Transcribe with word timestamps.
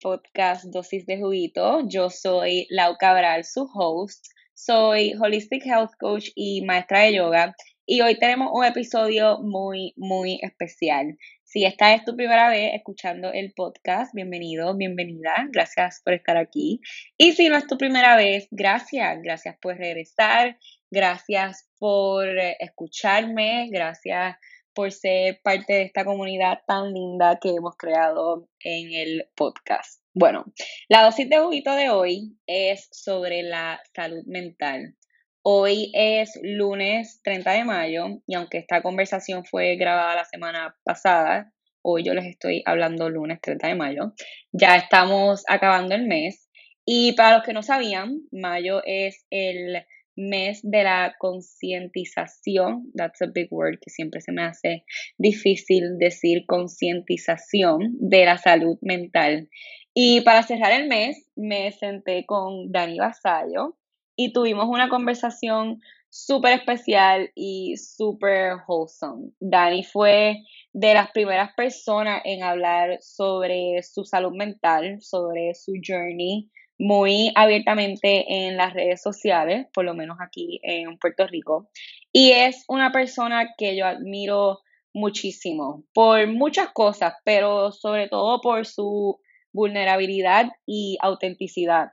podcast 0.00 0.64
Dosis 0.66 1.06
de 1.06 1.18
Juguito. 1.18 1.80
Yo 1.88 2.10
soy 2.10 2.66
Lau 2.70 2.96
Cabral, 2.98 3.44
su 3.44 3.68
host. 3.74 4.26
Soy 4.54 5.14
Holistic 5.18 5.64
Health 5.64 5.92
Coach 5.98 6.28
y 6.34 6.62
maestra 6.62 7.00
de 7.00 7.14
yoga. 7.14 7.56
Y 7.86 8.02
hoy 8.02 8.18
tenemos 8.18 8.50
un 8.52 8.64
episodio 8.64 9.38
muy, 9.40 9.94
muy 9.96 10.38
especial. 10.42 11.16
Si 11.44 11.64
esta 11.64 11.94
es 11.94 12.04
tu 12.04 12.14
primera 12.14 12.48
vez 12.48 12.74
escuchando 12.74 13.32
el 13.32 13.52
podcast, 13.54 14.14
bienvenido, 14.14 14.76
bienvenida. 14.76 15.48
Gracias 15.50 16.00
por 16.04 16.14
estar 16.14 16.36
aquí. 16.36 16.80
Y 17.16 17.32
si 17.32 17.48
no 17.48 17.56
es 17.56 17.66
tu 17.66 17.78
primera 17.78 18.16
vez, 18.16 18.46
gracias. 18.50 19.18
Gracias 19.22 19.56
por 19.60 19.76
regresar. 19.76 20.58
Gracias 20.90 21.68
por 21.78 22.28
escucharme. 22.58 23.68
Gracias 23.72 24.36
por 24.80 24.92
ser 24.92 25.42
parte 25.42 25.74
de 25.74 25.82
esta 25.82 26.06
comunidad 26.06 26.60
tan 26.66 26.94
linda 26.94 27.38
que 27.38 27.50
hemos 27.50 27.76
creado 27.76 28.48
en 28.60 28.94
el 28.94 29.28
podcast. 29.36 30.02
Bueno, 30.14 30.46
la 30.88 31.02
dosis 31.02 31.28
de 31.28 31.36
juguito 31.36 31.74
de 31.74 31.90
hoy 31.90 32.38
es 32.46 32.88
sobre 32.90 33.42
la 33.42 33.78
salud 33.94 34.24
mental. 34.24 34.96
Hoy 35.42 35.92
es 35.92 36.32
lunes 36.42 37.20
30 37.22 37.52
de 37.52 37.64
mayo 37.64 38.06
y 38.26 38.34
aunque 38.36 38.56
esta 38.56 38.80
conversación 38.80 39.44
fue 39.44 39.76
grabada 39.76 40.16
la 40.16 40.24
semana 40.24 40.74
pasada, 40.82 41.52
hoy 41.82 42.02
yo 42.02 42.14
les 42.14 42.24
estoy 42.24 42.62
hablando 42.64 43.10
lunes 43.10 43.38
30 43.42 43.66
de 43.66 43.74
mayo, 43.74 44.14
ya 44.50 44.76
estamos 44.76 45.44
acabando 45.46 45.94
el 45.94 46.06
mes 46.06 46.48
y 46.86 47.12
para 47.12 47.36
los 47.36 47.44
que 47.44 47.52
no 47.52 47.62
sabían, 47.62 48.22
mayo 48.32 48.80
es 48.86 49.26
el 49.28 49.84
mes 50.28 50.60
de 50.62 50.84
la 50.84 51.14
concientización, 51.18 52.90
that's 52.94 53.22
a 53.22 53.26
big 53.26 53.48
word 53.50 53.78
que 53.80 53.90
siempre 53.90 54.20
se 54.20 54.32
me 54.32 54.42
hace 54.42 54.84
difícil 55.18 55.98
decir 55.98 56.44
concientización 56.46 57.96
de 57.98 58.24
la 58.24 58.38
salud 58.38 58.78
mental. 58.82 59.48
Y 59.94 60.20
para 60.20 60.42
cerrar 60.42 60.72
el 60.72 60.88
mes 60.88 61.28
me 61.34 61.72
senté 61.72 62.24
con 62.26 62.70
Dani 62.70 62.98
Basayo 62.98 63.76
y 64.16 64.32
tuvimos 64.32 64.66
una 64.68 64.88
conversación 64.88 65.80
súper 66.10 66.58
especial 66.58 67.30
y 67.34 67.76
súper 67.76 68.54
wholesome. 68.66 69.30
Dani 69.40 69.84
fue 69.84 70.42
de 70.72 70.94
las 70.94 71.10
primeras 71.12 71.54
personas 71.56 72.20
en 72.24 72.42
hablar 72.42 72.98
sobre 73.00 73.82
su 73.82 74.04
salud 74.04 74.32
mental, 74.32 74.98
sobre 75.00 75.54
su 75.54 75.72
journey 75.84 76.50
muy 76.80 77.30
abiertamente 77.34 78.24
en 78.46 78.56
las 78.56 78.72
redes 78.72 79.02
sociales, 79.02 79.66
por 79.74 79.84
lo 79.84 79.94
menos 79.94 80.16
aquí 80.18 80.60
en 80.62 80.96
Puerto 80.96 81.26
Rico. 81.26 81.68
Y 82.10 82.30
es 82.30 82.64
una 82.68 82.90
persona 82.90 83.50
que 83.58 83.76
yo 83.76 83.84
admiro 83.84 84.60
muchísimo 84.94 85.84
por 85.92 86.26
muchas 86.28 86.70
cosas, 86.70 87.14
pero 87.22 87.70
sobre 87.70 88.08
todo 88.08 88.40
por 88.40 88.64
su 88.64 89.20
vulnerabilidad 89.52 90.46
y 90.64 90.96
autenticidad. 91.02 91.92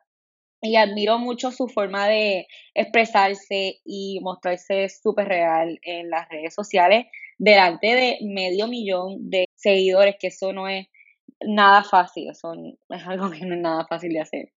Y 0.62 0.78
admiro 0.78 1.20
mucho 1.20 1.52
su 1.52 1.68
forma 1.68 2.08
de 2.08 2.48
expresarse 2.74 3.82
y 3.84 4.22
mostrarse 4.22 4.88
súper 4.88 5.28
real 5.28 5.80
en 5.82 6.10
las 6.10 6.30
redes 6.30 6.56
sociales 6.56 7.08
delante 7.38 7.88
de 7.88 8.20
medio 8.22 8.70
millón 8.70 9.30
de 9.30 9.50
seguidores, 9.56 10.16
que 10.18 10.28
eso 10.28 10.54
no 10.54 10.70
es 10.70 10.88
nada 11.42 11.84
fácil, 11.84 12.34
son, 12.36 12.78
es 12.90 13.08
algo 13.08 13.30
que 13.32 13.46
no 13.46 13.56
es 13.56 13.62
nada 13.62 13.86
fácil 13.88 14.14
de 14.14 14.22
hacer. 14.22 14.54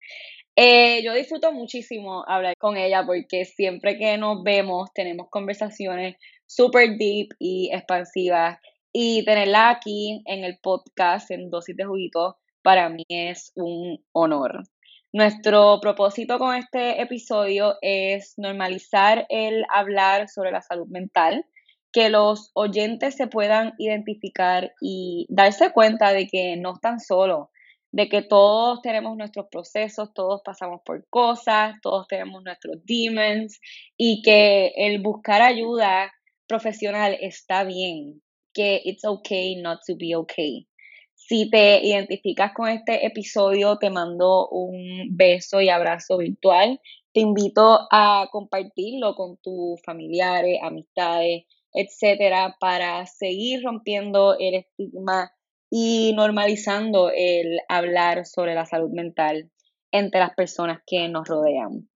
Eh, 0.57 1.03
yo 1.05 1.15
disfruto 1.15 1.53
muchísimo 1.53 2.25
hablar 2.27 2.57
con 2.59 2.77
ella 2.77 3.05
porque 3.07 3.45
siempre 3.45 3.97
que 3.97 4.19
nos 4.19 4.43
vemos 4.43 4.91
tenemos 4.93 5.29
conversaciones 5.31 6.17
súper 6.47 6.99
deep 6.99 7.29
y 7.39 7.71
expansivas 7.73 8.59
y 8.93 9.25
tenerla 9.25 9.71
aquí 9.71 10.23
en 10.27 10.45
el 10.45 10.59
podcast 10.61 11.31
en 11.31 11.51
Dosis 11.51 11.77
de 11.77 11.85
Juguito 11.85 12.37
para 12.63 12.89
mí 12.89 13.05
es 13.09 13.53
un 13.55 14.05
honor. 14.13 14.65
Nuestro 15.13 15.81
propósito 15.81 16.39
con 16.39 16.55
este 16.55 17.01
episodio 17.01 17.77
es 17.81 18.35
normalizar 18.37 19.27
el 19.29 19.65
hablar 19.73 20.29
sobre 20.29 20.53
la 20.53 20.63
salud 20.63 20.87
mental 20.89 21.45
que 21.93 22.09
los 22.09 22.51
oyentes 22.55 23.17
se 23.17 23.27
puedan 23.27 23.73
identificar 23.79 24.73
y 24.81 25.27
darse 25.29 25.73
cuenta 25.73 26.13
de 26.13 26.29
que 26.29 26.57
no 26.57 26.75
están 26.75 27.01
solos, 27.01 27.49
de 27.93 28.09
que 28.09 28.23
todos 28.23 28.81
tenemos 28.83 29.17
nuestros 29.17 29.47
procesos, 29.51 30.15
todos 30.15 30.43
pasamos 30.45 30.81
por 30.85 31.07
cosas, 31.09 31.75
todos 31.83 32.07
tenemos 32.07 32.43
nuestros 32.45 32.77
demons 32.85 33.61
y 33.97 34.23
que 34.23 34.73
el 34.77 35.03
buscar 35.03 35.43
ayuda 35.43 36.13
profesional 36.47 37.17
está 37.21 37.65
bien, 37.65 38.23
que 38.55 38.81
it's 38.85 39.05
okay 39.05 39.61
not 39.61 39.81
to 39.87 39.95
be 39.97 40.15
okay. 40.15 40.67
Si 41.15 41.49
te 41.51 41.85
identificas 41.87 42.53
con 42.55 42.69
este 42.69 43.07
episodio, 43.07 43.79
te 43.79 43.91
mando 43.91 44.49
un 44.49 45.17
beso 45.17 45.61
y 45.61 45.69
abrazo 45.69 46.19
virtual. 46.19 46.81
Te 47.13 47.21
invito 47.21 47.87
a 47.93 48.29
compartirlo 48.33 49.15
con 49.15 49.37
tus 49.37 49.81
familiares, 49.85 50.59
amistades, 50.63 51.45
etcétera, 51.73 52.57
para 52.61 53.07
seguir 53.07 53.63
rompiendo 53.63 54.37
el 54.39 54.55
estigma 54.55 55.33
y 55.71 56.13
normalizando 56.15 57.11
el 57.15 57.61
hablar 57.69 58.27
sobre 58.27 58.55
la 58.55 58.67
salud 58.67 58.91
mental 58.91 59.51
entre 59.93 60.21
las 60.21 60.35
personas 60.35 60.81
que 60.87 61.09
nos 61.09 61.29
rodean. 61.29 61.89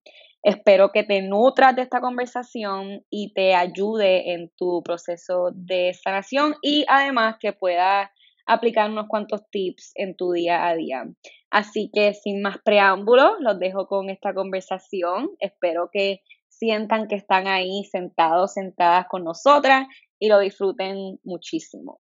Espero 0.43 0.91
que 0.91 1.03
te 1.03 1.21
nutras 1.23 1.75
de 1.75 1.81
esta 1.81 2.01
conversación 2.01 3.03
y 3.09 3.33
te 3.33 3.55
ayude 3.55 4.33
en 4.33 4.51
tu 4.55 4.83
proceso 4.83 5.49
de 5.55 5.93
sanación 5.93 6.53
y 6.61 6.85
además 6.87 7.37
que 7.39 7.51
puedas 7.51 8.09
aplicar 8.45 8.91
unos 8.91 9.07
cuantos 9.07 9.41
tips 9.49 9.91
en 9.95 10.15
tu 10.15 10.33
día 10.33 10.67
a 10.67 10.75
día. 10.75 11.05
Así 11.49 11.89
que 11.91 12.13
sin 12.13 12.41
más 12.41 12.57
preámbulos, 12.63 13.31
los 13.39 13.57
dejo 13.57 13.87
con 13.87 14.09
esta 14.09 14.33
conversación. 14.33 15.31
Espero 15.39 15.89
que 15.91 16.21
sientan 16.57 17.07
que 17.07 17.15
están 17.15 17.47
ahí 17.47 17.83
sentados, 17.85 18.53
sentadas 18.53 19.07
con 19.07 19.23
nosotras 19.23 19.87
y 20.19 20.29
lo 20.29 20.39
disfruten 20.39 21.19
muchísimo. 21.23 21.99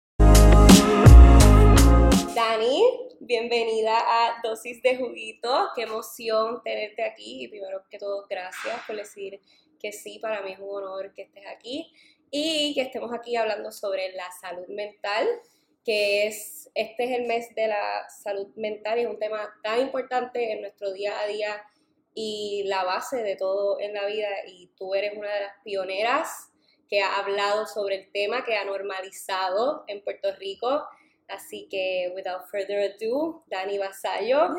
Dani, 2.33 2.81
bienvenida 3.19 3.97
a 3.97 4.41
Dosis 4.43 4.81
de 4.81 4.97
Juguito. 4.97 5.69
Qué 5.75 5.83
emoción 5.83 6.61
tenerte 6.63 7.03
aquí 7.03 7.43
y 7.43 7.47
primero 7.47 7.83
que 7.89 7.99
todo, 7.99 8.25
gracias 8.29 8.81
por 8.87 8.95
decir 8.95 9.39
que 9.79 9.91
sí, 9.91 10.19
para 10.19 10.41
mí 10.41 10.53
es 10.53 10.59
un 10.59 10.69
honor 10.69 11.13
que 11.13 11.23
estés 11.23 11.45
aquí 11.47 11.93
y 12.31 12.73
que 12.73 12.81
estemos 12.81 13.13
aquí 13.13 13.35
hablando 13.35 13.71
sobre 13.71 14.13
la 14.13 14.31
salud 14.41 14.67
mental, 14.69 15.27
que 15.85 16.27
es, 16.27 16.69
este 16.75 17.03
es 17.05 17.19
el 17.19 17.27
mes 17.27 17.53
de 17.55 17.67
la 17.67 18.09
salud 18.09 18.47
mental 18.55 18.99
y 18.99 19.03
es 19.03 19.07
un 19.07 19.19
tema 19.19 19.49
tan 19.63 19.81
importante 19.81 20.51
en 20.51 20.61
nuestro 20.61 20.91
día 20.91 21.19
a 21.19 21.27
día 21.27 21.63
y 22.21 22.63
la 22.65 22.83
base 22.83 23.23
de 23.23 23.37
todo 23.37 23.79
en 23.79 23.93
la 23.93 24.05
vida 24.05 24.27
y 24.45 24.67
tú 24.77 24.93
eres 24.93 25.17
una 25.17 25.33
de 25.33 25.39
las 25.39 25.53
pioneras 25.63 26.51
que 26.89 27.01
ha 27.01 27.15
hablado 27.19 27.65
sobre 27.65 27.95
el 27.95 28.11
tema, 28.11 28.43
que 28.43 28.57
ha 28.57 28.65
normalizado 28.65 29.85
en 29.87 30.03
Puerto 30.03 30.35
Rico. 30.35 30.83
Así 31.29 31.69
que, 31.69 32.11
without 32.13 32.41
further 32.51 32.91
ado, 32.91 33.45
Dani 33.47 33.77
Basayo, 33.77 34.49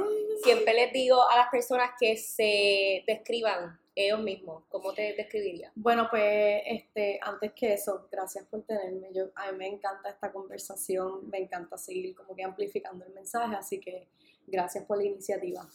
siempre 0.42 0.72
les 0.72 0.90
digo 0.94 1.20
a 1.28 1.36
las 1.36 1.50
personas 1.50 1.90
que 2.00 2.16
se 2.16 3.04
describan 3.06 3.78
ellos 3.94 4.20
mismos, 4.20 4.64
¿cómo 4.70 4.94
te 4.94 5.12
describiría? 5.12 5.70
Bueno, 5.74 6.06
pues 6.08 6.62
este, 6.64 7.20
antes 7.20 7.52
que 7.52 7.74
eso, 7.74 8.08
gracias 8.10 8.46
por 8.46 8.62
tenerme. 8.62 9.12
Yo, 9.12 9.32
a 9.34 9.52
mí 9.52 9.58
me 9.58 9.66
encanta 9.66 10.08
esta 10.08 10.32
conversación, 10.32 11.28
me 11.28 11.36
encanta 11.36 11.76
seguir 11.76 12.14
como 12.14 12.34
que 12.34 12.42
amplificando 12.42 13.04
el 13.04 13.12
mensaje, 13.12 13.54
así 13.54 13.80
que 13.80 14.08
gracias 14.46 14.86
por 14.86 14.96
la 14.96 15.04
iniciativa. 15.04 15.68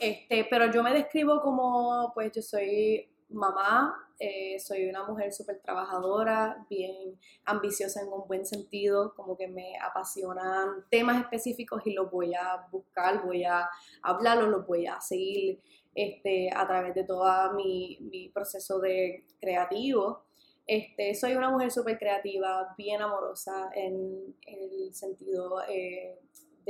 Este, 0.00 0.46
pero 0.48 0.72
yo 0.72 0.82
me 0.82 0.94
describo 0.94 1.42
como, 1.42 2.10
pues 2.14 2.32
yo 2.32 2.40
soy 2.40 3.06
mamá, 3.28 3.94
eh, 4.18 4.58
soy 4.58 4.88
una 4.88 5.06
mujer 5.06 5.32
súper 5.32 5.60
trabajadora, 5.60 6.66
bien 6.68 7.18
ambiciosa 7.44 8.00
en 8.00 8.08
un 8.08 8.26
buen 8.26 8.46
sentido, 8.46 9.14
como 9.14 9.36
que 9.36 9.48
me 9.48 9.78
apasionan 9.78 10.86
temas 10.90 11.20
específicos 11.20 11.82
y 11.86 11.92
los 11.92 12.10
voy 12.10 12.34
a 12.34 12.66
buscar, 12.70 13.24
voy 13.24 13.44
a 13.44 13.68
hablarlos, 14.02 14.48
los 14.48 14.66
voy 14.66 14.86
a 14.86 15.00
seguir 15.00 15.60
este, 15.94 16.50
a 16.54 16.66
través 16.66 16.94
de 16.94 17.04
todo 17.04 17.52
mi, 17.54 18.30
proceso 18.34 18.78
de 18.80 19.26
creativo. 19.40 20.24
Este, 20.66 21.14
soy 21.14 21.34
una 21.34 21.50
mujer 21.50 21.70
súper 21.70 21.98
creativa, 21.98 22.74
bien 22.76 23.02
amorosa 23.02 23.70
en, 23.74 24.34
el 24.46 24.94
sentido 24.94 25.62
eh, 25.68 26.18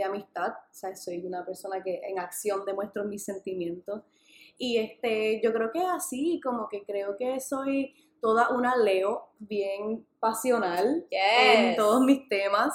de 0.00 0.06
amistad, 0.06 0.50
o 0.50 0.74
sea, 0.74 0.94
soy 0.96 1.24
una 1.24 1.44
persona 1.44 1.82
que 1.82 2.00
en 2.04 2.18
acción 2.18 2.64
demuestro 2.64 3.04
mis 3.04 3.24
sentimientos. 3.24 4.02
Y 4.58 4.76
este, 4.76 5.40
yo 5.42 5.52
creo 5.52 5.70
que 5.72 5.80
así, 5.80 6.40
como 6.42 6.68
que 6.68 6.84
creo 6.84 7.16
que 7.16 7.40
soy 7.40 7.94
toda 8.20 8.50
una 8.50 8.76
Leo 8.76 9.30
bien 9.38 10.06
pasional 10.18 11.06
en 11.10 11.76
todos 11.76 12.02
mis 12.02 12.28
temas. 12.28 12.74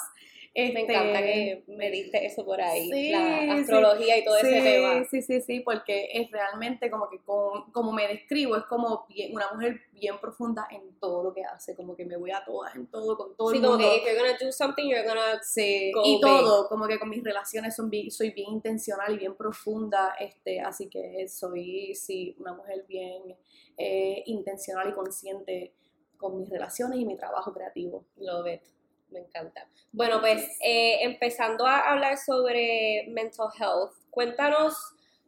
Me 0.58 0.68
Este, 0.68 0.80
encanta 0.84 1.22
que 1.22 1.64
me 1.68 1.92
diste 1.92 2.26
eso 2.26 2.46
por 2.46 2.62
ahí, 2.62 2.90
Sí, 2.90 3.10
la 3.12 3.40
sí. 3.42 3.50
astrología 3.50 4.18
y 4.18 4.24
todo 4.24 4.38
sí, 4.40 4.48
ese 4.48 4.62
tema. 4.62 5.04
Sí, 5.04 5.22
sí, 5.22 5.42
sí, 5.42 5.60
porque 5.60 6.08
es 6.14 6.32
realmente 6.32 6.90
como 6.90 7.10
que 7.10 7.20
con- 7.20 7.70
como 7.74 7.92
me 7.92 8.08
describo, 8.08 8.56
es 8.56 8.64
como 8.64 9.06
bien- 9.10 9.34
una 9.36 9.52
mujer 9.52 9.82
bien 9.92 10.18
profunda 10.22 10.66
en 10.72 10.98
todo 10.98 11.24
lo 11.24 11.34
que 11.34 11.44
hace, 11.44 11.76
como 11.76 11.94
que 11.98 12.06
me 12.06 12.16
voy 12.16 12.32
a 12.32 12.42
todas, 12.46 12.74
en 12.74 12.88
todo, 12.88 13.18
con 13.18 13.36
todo 13.36 13.50
Sí, 13.50 13.58
el 13.58 13.64
como 13.64 13.74
mundo. 13.78 13.90
que 13.92 13.98
if 13.98 14.04
you're 14.06 14.18
gonna 14.18 14.38
do 14.40 14.52
something, 14.54 14.88
you're 14.90 15.06
gonna 15.06 15.42
Sí, 15.44 15.92
go 15.94 16.02
y 16.06 16.14
big. 16.14 16.22
todo, 16.22 16.70
como 16.70 16.88
que 16.88 17.00
con 17.00 17.10
mis 17.10 17.22
relaciones 17.24 17.76
son 17.76 17.90
bien- 17.90 18.10
soy 18.10 18.30
bien 18.30 18.52
intencional 18.54 19.14
y 19.14 19.18
bien 19.18 19.36
profunda, 19.36 20.16
este, 20.20 20.62
así 20.62 20.88
que 20.90 21.28
soy, 21.28 21.94
sí, 21.96 22.34
una 22.40 22.54
mujer 22.54 22.86
bien 22.88 23.36
eh, 23.78 24.24
intencional 24.28 24.88
y 24.90 24.94
consciente 24.94 25.74
con 26.16 26.38
mis 26.38 26.50
relaciones 26.50 26.98
y 26.98 27.06
mi 27.06 27.18
trabajo 27.18 27.52
creativo. 27.54 28.06
Love 28.16 28.48
it. 28.54 28.62
Me 29.10 29.20
encanta. 29.20 29.70
Bueno, 29.92 30.20
pues 30.20 30.42
eh, 30.62 31.04
empezando 31.04 31.66
a 31.66 31.92
hablar 31.92 32.18
sobre 32.18 33.06
mental 33.10 33.48
health, 33.60 33.94
cuéntanos 34.10 34.76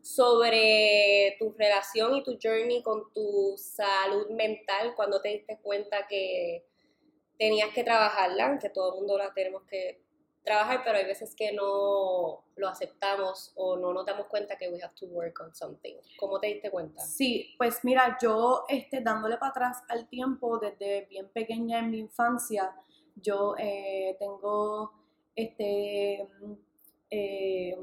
sobre 0.02 1.36
tu 1.40 1.54
relación 1.58 2.16
y 2.16 2.24
tu 2.24 2.38
journey 2.42 2.82
con 2.82 3.12
tu 3.14 3.56
salud 3.58 4.30
mental, 4.30 4.94
cuando 4.96 5.22
te 5.22 5.30
diste 5.30 5.60
cuenta 5.62 6.08
que 6.08 6.66
tenías 7.38 7.70
que 7.74 7.84
trabajarla, 7.84 8.58
que 8.60 8.70
todo 8.70 8.94
el 8.94 9.00
mundo 9.00 9.18
la 9.18 9.34
tenemos 9.34 9.64
que 9.64 10.02
trabajar, 10.48 10.82
pero 10.84 10.98
hay 10.98 11.06
veces 11.06 11.36
que 11.36 11.52
no 11.52 12.46
lo 12.56 12.68
aceptamos 12.70 13.52
o 13.56 13.76
no 13.76 13.94
nos 13.94 14.06
damos 14.06 14.28
cuenta 14.28 14.58
que 14.58 14.70
we 14.70 14.82
have 14.82 14.96
to 14.96 15.06
work 15.08 15.40
on 15.42 15.54
something. 15.54 15.96
¿Cómo 16.18 16.40
te 16.40 16.48
diste 16.48 16.72
cuenta? 16.72 17.02
Sí, 17.02 17.54
pues 17.58 17.84
mira, 17.84 18.18
yo 18.22 18.64
este, 18.70 19.02
dándole 19.02 19.38
para 19.38 19.52
atrás 19.52 19.84
al 19.90 20.08
tiempo 20.08 20.58
desde 20.58 21.06
bien 21.08 21.28
pequeña 21.30 21.80
en 21.80 21.92
mi 21.92 22.00
infancia, 22.00 22.74
yo 23.22 23.56
eh, 23.58 24.16
tengo 24.20 24.92
este, 25.36 26.28
mm, 26.42 26.54
eh, 27.12 27.78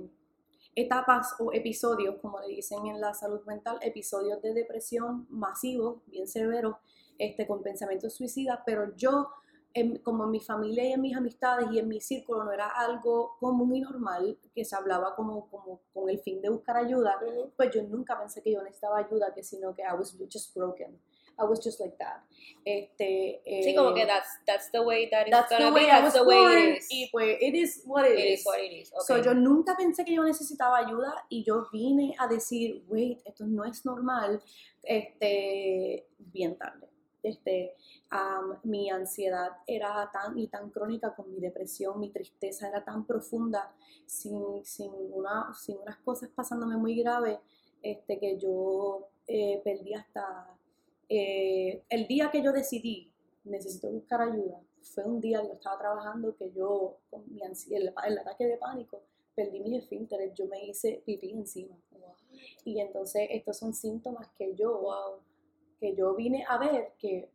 etapas 0.74 1.34
o 1.38 1.52
episodios, 1.52 2.16
como 2.20 2.40
le 2.40 2.48
dicen 2.48 2.86
en 2.86 3.00
la 3.00 3.14
salud 3.14 3.40
mental, 3.46 3.78
episodios 3.82 4.42
de 4.42 4.52
depresión 4.54 5.26
masivos, 5.30 6.00
bien 6.06 6.26
severos, 6.26 6.76
este, 7.18 7.46
con 7.46 7.62
pensamientos 7.62 8.14
suicidas, 8.14 8.60
pero 8.66 8.94
yo, 8.96 9.28
en- 9.72 9.98
como 9.98 10.24
en 10.24 10.30
mi 10.30 10.40
familia 10.40 10.84
y 10.84 10.92
en 10.92 11.00
mis 11.00 11.16
amistades 11.16 11.68
y 11.72 11.78
en 11.78 11.88
mi 11.88 12.00
círculo 12.00 12.44
no 12.44 12.52
era 12.52 12.68
algo 12.68 13.36
común 13.40 13.74
y 13.74 13.80
normal, 13.80 14.38
que 14.54 14.64
se 14.64 14.74
hablaba 14.76 15.14
como, 15.14 15.48
como 15.50 15.80
con 15.92 16.08
el 16.10 16.18
fin 16.20 16.40
de 16.40 16.48
buscar 16.48 16.76
ayuda, 16.76 17.18
pues 17.56 17.70
yo 17.74 17.82
nunca 17.84 18.18
pensé 18.18 18.42
que 18.42 18.52
yo 18.52 18.62
necesitaba 18.62 18.98
ayuda, 18.98 19.32
que 19.34 19.42
sino 19.42 19.74
que 19.74 19.82
I 19.82 19.94
was 19.98 20.16
just 20.32 20.54
broken. 20.54 20.98
I 21.38 21.44
was 21.44 21.60
just 21.64 21.80
like 21.80 21.96
that. 21.98 22.22
Este, 22.64 23.42
Sí, 23.44 23.70
eh, 23.70 23.74
como 23.74 23.94
que 23.94 24.06
that's, 24.06 24.28
that's 24.46 24.70
the 24.70 24.80
way 24.80 25.08
that 25.10 25.26
it's 25.28 25.50
gonna 25.50 25.70
be, 25.72 25.86
that's 25.86 26.14
the 26.14 26.24
way 26.24 26.38
born, 26.38 26.58
it 26.58 26.78
is. 26.78 26.86
y 26.90 27.08
pues 27.12 27.36
it 27.40 27.54
is 27.54 27.82
what 27.84 28.06
it, 28.06 28.18
It 28.18 28.32
is. 28.32 28.40
is 28.40 28.46
what 28.46 28.58
it 28.58 28.72
is. 28.72 28.92
So, 29.06 29.14
okay. 29.14 29.24
yo 29.24 29.34
nunca 29.34 29.76
pensé 29.76 30.04
que 30.04 30.14
yo 30.14 30.22
necesitaba 30.24 30.78
ayuda 30.78 31.26
y 31.28 31.42
yo 31.44 31.66
vine 31.72 32.14
a 32.18 32.26
decir, 32.26 32.82
wait, 32.88 33.20
esto 33.26 33.44
no 33.46 33.64
es 33.64 33.84
normal, 33.84 34.40
este, 34.82 36.06
bien 36.18 36.56
tarde. 36.56 36.88
Este, 37.22 37.74
am, 38.10 38.58
mi 38.64 38.90
ansiedad 38.90 39.50
era 39.66 40.10
tan 40.12 40.38
y 40.38 40.48
tan 40.48 40.70
crónica 40.70 41.14
con 41.14 41.30
mi 41.30 41.40
depresión, 41.40 41.98
mi 41.98 42.10
tristeza 42.10 42.68
era 42.68 42.84
tan 42.84 43.06
profunda, 43.06 43.74
sin, 44.06 44.64
sin, 44.64 44.90
una, 45.12 45.52
sin 45.54 45.78
unas 45.78 45.96
cosas 45.98 46.30
pasándome 46.34 46.76
muy 46.76 46.94
graves, 46.96 47.38
este, 47.82 48.18
que 48.18 48.38
yo 48.38 49.08
eh, 49.26 49.60
perdí 49.64 49.94
hasta... 49.94 50.50
eh, 51.08 51.84
el 51.88 52.06
día 52.06 52.30
que 52.30 52.42
yo 52.42 52.52
decidí, 52.52 53.12
necesito 53.44 53.90
buscar 53.90 54.22
ayuda, 54.22 54.60
fue 54.80 55.04
un 55.04 55.20
día 55.20 55.40
que 55.40 55.48
yo 55.48 55.54
estaba 55.54 55.78
trabajando 55.78 56.36
que 56.36 56.50
yo, 56.52 56.98
con 57.10 57.24
mi 57.32 57.40
el, 57.42 57.92
el 58.06 58.18
ataque 58.18 58.46
de 58.46 58.56
pánico, 58.56 59.02
perdí 59.34 59.60
mis 59.60 59.82
esfínteres, 59.82 60.32
yo 60.34 60.46
me 60.46 60.64
hice 60.64 61.02
pipí 61.04 61.30
encima. 61.30 61.76
Y 62.64 62.80
entonces 62.80 63.28
estos 63.30 63.58
son 63.58 63.74
síntomas 63.74 64.28
que 64.36 64.54
yo, 64.54 64.78
Wow. 64.80 65.20
que 65.80 65.94
yo 65.94 66.14
vine 66.14 66.44
a 66.48 66.58
ver 66.58 66.92
que, 66.98 67.30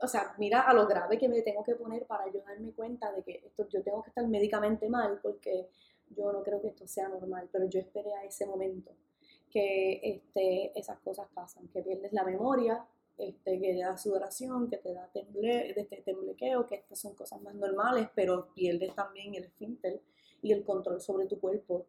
o 0.00 0.06
sea, 0.06 0.34
mira 0.38 0.60
a 0.62 0.74
lo 0.74 0.86
grave 0.86 1.18
que 1.18 1.28
me 1.28 1.42
tengo 1.42 1.62
que 1.62 1.74
poner 1.74 2.06
para 2.06 2.30
yo 2.32 2.40
darme 2.40 2.72
cuenta 2.72 3.12
de 3.12 3.22
que 3.22 3.42
esto, 3.46 3.68
yo 3.68 3.82
tengo 3.82 4.02
que 4.02 4.10
estar 4.10 4.26
médicamente 4.26 4.88
mal 4.88 5.20
porque 5.22 5.68
yo 6.10 6.32
no 6.32 6.42
creo 6.42 6.60
que 6.60 6.68
esto 6.68 6.86
sea 6.86 7.08
normal, 7.08 7.48
pero 7.52 7.66
yo 7.66 7.80
esperé 7.80 8.12
a 8.14 8.24
ese 8.24 8.46
momento 8.46 8.92
que 9.50 10.00
este, 10.02 10.78
esas 10.78 10.98
cosas 11.00 11.28
pasan, 11.34 11.68
que 11.68 11.82
pierdes 11.82 12.12
la 12.12 12.24
memoria, 12.24 12.84
este, 13.18 13.60
que 13.60 13.74
te 13.74 13.78
da 13.80 13.96
sudoración, 13.96 14.68
que 14.68 14.78
te 14.78 14.92
da 14.92 15.08
temble, 15.12 15.74
este, 15.76 16.02
temblequeo, 16.02 16.66
que 16.66 16.76
estas 16.76 17.00
son 17.00 17.14
cosas 17.14 17.40
más 17.42 17.54
normales, 17.54 18.08
pero 18.14 18.52
pierdes 18.54 18.94
también 18.94 19.34
el 19.34 19.44
esfínter 19.44 20.00
y 20.42 20.52
el 20.52 20.64
control 20.64 21.00
sobre 21.00 21.26
tu 21.26 21.38
cuerpo. 21.38 21.86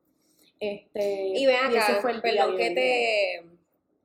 Este, 0.60 1.28
Y 1.36 1.46
ven 1.46 1.68
ese 1.70 1.80
acá, 1.80 2.02
fue 2.02 2.12
el 2.12 2.22
día 2.22 2.32
perdón 2.32 2.58
que 2.58 2.72
te, 2.72 3.54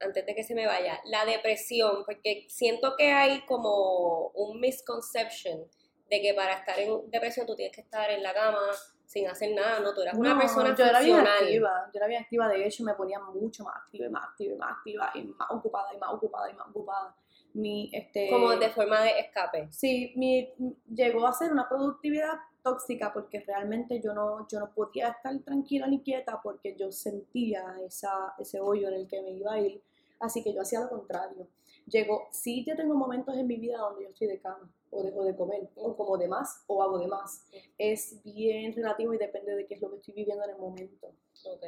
antes 0.01 0.27
de 0.27 0.35
que 0.35 0.43
se 0.43 0.55
me 0.55 0.67
vaya, 0.67 1.01
la 1.05 1.25
depresión, 1.25 2.05
porque 2.05 2.47
siento 2.49 2.95
que 2.97 3.11
hay 3.11 3.45
como 3.47 4.29
un 4.35 4.61
misconception 4.61 5.65
de 6.09 6.23
que 6.23 6.35
para 6.35 6.55
estar 6.55 6.79
en 6.79 7.11
depresión 7.11 7.47
tú 7.47 7.55
tienes 7.55 7.75
que 7.75 7.83
estar 7.83 8.11
en 8.11 8.23
la 8.23 8.33
cama 8.33 8.71
sin 9.09 9.27
hacer 9.27 9.55
nada, 9.55 9.81
no, 9.81 9.95
tú 9.95 10.03
eras 10.03 10.15
una 10.19 10.35
No, 10.35 10.39
persona 10.39 10.77
yo 10.77 10.85
era 10.85 11.01
bien 11.01 11.17
activa, 11.17 11.91
yo 11.91 11.99
era 11.99 12.07
bien 12.07 12.23
activa, 12.23 12.47
de 12.47 12.67
hecho 12.67 12.85
me 12.85 12.93
ponía 12.93 13.19
mucho 13.19 13.65
más 13.65 13.77
activa 13.77 14.05
y 14.05 14.11
más 14.11 14.25
activa 14.29 14.53
y 14.53 14.57
más 14.59 14.73
activa 14.73 15.11
y 15.15 15.23
más 15.23 15.51
ocupada 15.51 15.95
y 15.95 15.97
más 15.97 16.13
ocupada 16.13 16.51
y 16.51 16.55
más 16.55 16.69
ocupada. 16.69 17.17
Mi, 17.55 17.89
este, 17.95 18.29
como 18.29 18.55
de 18.55 18.69
forma 18.69 19.01
de 19.01 19.19
escape. 19.21 19.69
Sí, 19.73 20.13
mi, 20.17 20.53
llegó 20.95 21.27
a 21.27 21.33
ser 21.33 21.51
una 21.51 21.67
productividad 21.67 22.35
tóxica 22.63 23.11
porque 23.11 23.41
realmente 23.41 23.99
yo 23.99 24.13
no, 24.13 24.47
yo 24.47 24.61
no 24.61 24.75
podía 24.75 25.09
estar 25.09 25.39
tranquila 25.39 25.87
ni 25.87 26.03
quieta 26.03 26.43
porque 26.43 26.77
yo 26.77 26.93
sentía 26.93 27.77
esa, 27.87 28.35
ese 28.39 28.61
hoyo 28.61 28.89
en 28.89 28.95
el 28.95 29.09
que 29.09 29.23
me 29.23 29.31
iba 29.31 29.55
a 29.55 29.59
ir, 29.59 29.83
así 30.21 30.45
que 30.45 30.53
yo 30.53 30.61
hacía 30.61 30.81
lo 30.81 30.91
contrario. 30.91 31.49
Llegó, 31.87 32.29
sí 32.31 32.63
yo 32.69 32.77
tengo 32.77 32.95
momentos 32.95 33.35
en 33.39 33.47
mi 33.47 33.57
vida 33.57 33.79
donde 33.79 34.03
yo 34.03 34.11
estoy 34.11 34.27
de 34.27 34.39
cama 34.39 34.71
o 34.91 35.03
dejo 35.03 35.25
de 35.25 35.37
comer 35.37 35.69
o 35.77 35.97
como 35.97 36.17
de 36.19 36.29
más 36.29 36.65
o 36.67 36.83
hago 36.83 36.99
de 36.99 37.07
más. 37.09 37.45
Es 37.77 38.23
bien 38.23 38.75
relativo 38.75 39.15
y 39.15 39.19
depende 39.19 39.55
de 39.55 39.67
qué 39.67 39.75
es 39.75 39.81
lo 39.83 39.91
que 39.91 39.97
estoy 39.97 40.15
viviendo 40.15 40.45
en 40.45 40.51
el 40.51 40.57
momento. 40.59 41.09
Ok. 41.45 41.65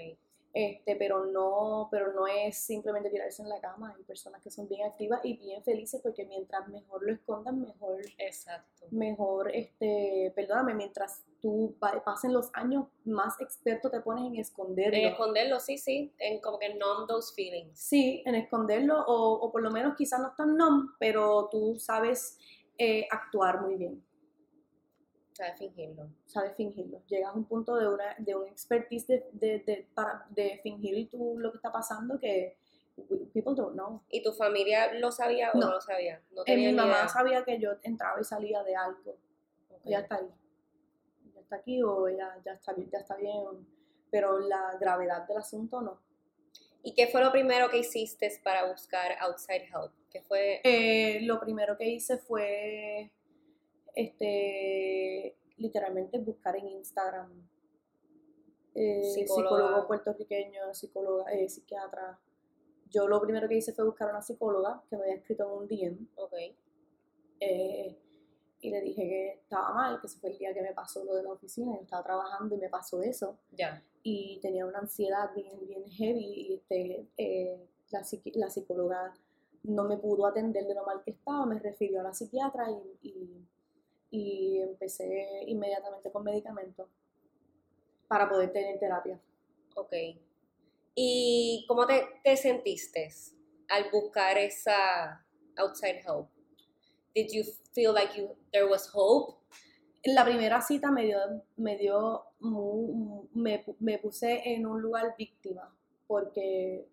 Este, 0.52 0.96
pero 0.96 1.26
no, 1.26 1.86
pero 1.92 2.12
no 2.12 2.26
es 2.26 2.58
simplemente 2.58 3.08
tirarse 3.08 3.40
en 3.40 3.48
la 3.48 3.60
cama. 3.60 3.94
Hay 3.96 4.02
personas 4.02 4.42
que 4.42 4.50
son 4.50 4.66
bien 4.68 4.84
activas 4.84 5.20
y 5.22 5.36
bien 5.36 5.62
felices 5.62 6.00
porque 6.02 6.24
mientras 6.26 6.66
mejor 6.66 7.04
lo 7.04 7.12
escondan, 7.12 7.60
mejor 7.60 8.00
Exacto. 8.18 8.86
mejor, 8.90 9.54
este, 9.54 10.32
perdóname, 10.34 10.74
mientras 10.74 11.22
tú 11.40 11.76
pa- 11.78 12.02
pasen 12.02 12.32
los 12.32 12.50
años, 12.52 12.86
más 13.04 13.40
experto 13.40 13.90
te 13.92 14.00
pones 14.00 14.24
en 14.24 14.40
esconderlo. 14.40 14.96
En 14.98 15.04
esconderlo, 15.06 15.60
sí, 15.60 15.78
sí, 15.78 16.12
en 16.18 16.40
como 16.40 16.58
que 16.58 16.74
numb 16.74 17.06
those 17.06 17.32
feelings. 17.32 17.78
Sí, 17.78 18.20
en 18.26 18.34
esconderlo, 18.34 19.04
o, 19.06 19.34
o 19.34 19.52
por 19.52 19.62
lo 19.62 19.70
menos 19.70 19.94
quizás 19.96 20.18
no 20.20 20.32
tan 20.36 20.56
numb, 20.56 20.90
pero 20.98 21.48
tú 21.48 21.78
sabes 21.78 22.36
eh, 22.82 23.06
actuar 23.10 23.60
muy 23.62 23.76
bien, 23.76 24.02
sabes 25.32 25.58
fingirlo. 25.58 26.08
sabes 26.26 26.54
fingirlo. 26.56 27.02
Llegas 27.06 27.30
a 27.30 27.34
un 27.34 27.44
punto 27.44 27.76
de, 27.76 27.88
una, 27.88 28.14
de 28.18 28.34
un 28.34 28.46
expertise 28.48 29.06
de, 29.06 29.28
de, 29.32 29.58
de- 29.60 29.88
para, 29.94 30.26
de 30.30 30.60
fingir 30.62 31.08
tú 31.10 31.36
lo 31.38 31.50
que 31.52 31.56
está 31.58 31.70
pasando 31.70 32.18
que 32.18 32.56
people 33.32 33.54
don't 33.54 33.72
know. 33.74 34.02
¿Y 34.10 34.22
tu 34.22 34.32
familia 34.32 34.92
lo 34.94 35.10
sabía 35.10 35.50
o 35.52 35.58
no, 35.58 35.66
No. 35.66 35.72
lo 35.74 35.80
sabía? 35.80 36.20
No 36.32 36.42
Eh, 36.46 36.56
mi 36.56 36.72
mamá 36.72 36.92
idea. 36.92 37.08
sabía 37.08 37.44
que 37.44 37.58
yo 37.58 37.70
entraba 37.82 38.20
y 38.20 38.24
salía 38.24 38.62
de 38.62 38.74
algo. 38.76 39.16
Ok. 39.70 39.80
ya 39.84 40.00
está 40.00 40.16
ahí. 40.16 40.28
Ya 41.34 41.40
está 41.40 41.56
aquí 41.56 41.82
o 41.82 42.08
ya, 42.08 42.38
ya, 42.44 42.52
está, 42.52 42.72
bien- 42.74 42.90
ya 42.90 42.98
está 42.98 43.16
bien. 43.16 43.66
Pero 44.10 44.38
la 44.40 44.76
gravedad 44.80 45.26
del 45.26 45.38
asunto 45.38 45.80
no. 45.80 46.00
¿Y 46.82 46.94
qué 46.94 47.06
fue 47.08 47.22
lo 47.22 47.30
primero 47.30 47.68
que 47.68 47.78
hiciste 47.78 48.30
para 48.42 48.66
buscar 48.70 49.16
outside 49.20 49.64
help? 49.64 49.92
¿Qué 50.10 50.22
fue? 50.22 50.60
Eh, 50.64 51.20
lo 51.22 51.38
primero 51.38 51.76
que 51.76 51.88
hice 51.88 52.18
fue 52.18 53.10
este 53.94 55.36
literalmente 55.56 56.18
buscar 56.18 56.56
en 56.56 56.68
Instagram 56.68 57.48
eh, 58.74 59.02
psicólogo 59.04 59.86
puertorriqueño, 59.86 60.72
psicóloga, 60.74 61.30
eh, 61.32 61.48
psiquiatra. 61.48 62.18
Yo 62.88 63.06
lo 63.06 63.20
primero 63.20 63.48
que 63.48 63.56
hice 63.56 63.72
fue 63.72 63.84
buscar 63.84 64.08
una 64.10 64.22
psicóloga 64.22 64.82
que 64.88 64.96
me 64.96 65.02
había 65.02 65.16
escrito 65.16 65.44
en 65.44 65.50
un 65.50 65.68
DM 65.68 66.08
Ok. 66.16 66.34
eh, 67.40 67.98
y 68.62 68.70
le 68.70 68.80
dije 68.82 69.02
que 69.02 69.28
estaba 69.42 69.72
mal, 69.72 70.00
que 70.00 70.06
ese 70.06 70.18
fue 70.18 70.30
el 70.30 70.38
día 70.38 70.52
que 70.52 70.60
me 70.60 70.74
pasó 70.74 71.02
lo 71.04 71.14
de 71.14 71.22
la 71.22 71.32
oficina, 71.32 71.74
yo 71.74 71.82
estaba 71.82 72.02
trabajando 72.02 72.54
y 72.54 72.58
me 72.58 72.68
pasó 72.68 73.02
eso. 73.02 73.38
Ya. 73.52 73.82
Y 74.02 74.38
tenía 74.40 74.66
una 74.66 74.78
ansiedad 74.78 75.30
bien, 75.34 75.66
bien 75.66 75.84
heavy 75.90 76.24
y 76.24 76.54
este, 76.54 77.06
eh, 77.16 77.68
la, 77.90 78.02
la 78.34 78.50
psicóloga 78.50 79.14
no 79.62 79.84
me 79.84 79.98
pudo 79.98 80.26
atender 80.26 80.66
de 80.66 80.74
lo 80.74 80.84
mal 80.84 81.02
que 81.04 81.10
estaba, 81.12 81.44
me 81.46 81.58
refirió 81.58 82.00
a 82.00 82.04
la 82.04 82.14
psiquiatra 82.14 82.66
y, 82.70 83.08
y, 83.08 83.46
y 84.10 84.58
empecé 84.60 85.44
inmediatamente 85.46 86.10
con 86.10 86.24
medicamentos 86.24 86.88
para 88.08 88.28
poder 88.28 88.52
tener 88.52 88.78
terapia. 88.78 89.20
Ok. 89.76 89.92
¿Y 90.94 91.64
cómo 91.68 91.86
te, 91.86 92.06
te 92.24 92.36
sentiste 92.36 93.08
al 93.68 93.90
buscar 93.90 94.38
esa 94.38 95.24
outside 95.56 96.00
help? 96.06 96.28
Did 97.14 97.28
you 97.32 97.44
feel 97.72 97.92
like 97.92 98.18
you 98.18 98.36
there 98.52 98.66
was 98.66 98.90
hope? 98.92 99.40
la 100.04 100.24
primera 100.24 100.60
cita 100.62 100.90
me 100.90 101.04
dio, 101.04 101.18
me 101.56 101.76
dio, 101.76 102.24
me, 102.40 103.64
me 103.80 103.98
puse 103.98 104.54
en 104.54 104.66
un 104.66 104.80
lugar 104.80 105.14
víctima, 105.18 105.74
porque 106.06 106.86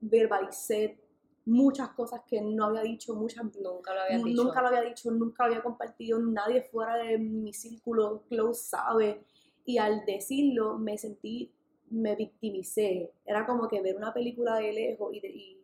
verbalicé 0.00 0.98
muchas 1.46 1.90
cosas 1.90 2.22
que 2.26 2.40
no 2.40 2.66
había 2.66 2.82
dicho, 2.82 3.14
muchas 3.14 3.44
nunca 3.44 3.94
lo 3.94 4.00
había 4.00 4.18
dicho. 4.18 4.42
Nunca 4.42 4.62
lo 4.62 4.68
había 4.68 4.82
dicho, 4.82 5.10
nunca 5.10 5.44
lo 5.44 5.52
había 5.52 5.62
compartido, 5.62 6.18
nadie 6.18 6.62
fuera 6.62 6.96
de 6.96 7.18
mi 7.18 7.52
círculo 7.52 8.22
close 8.28 8.68
sabe. 8.68 9.24
Y 9.64 9.78
al 9.78 10.04
decirlo 10.04 10.78
me 10.78 10.96
sentí, 10.98 11.52
me 11.90 12.16
victimicé. 12.16 13.12
Era 13.24 13.46
como 13.46 13.68
que 13.68 13.80
ver 13.80 13.96
una 13.96 14.12
película 14.12 14.56
de 14.56 14.72
lejos 14.72 15.12
y, 15.14 15.26
y, 15.26 15.60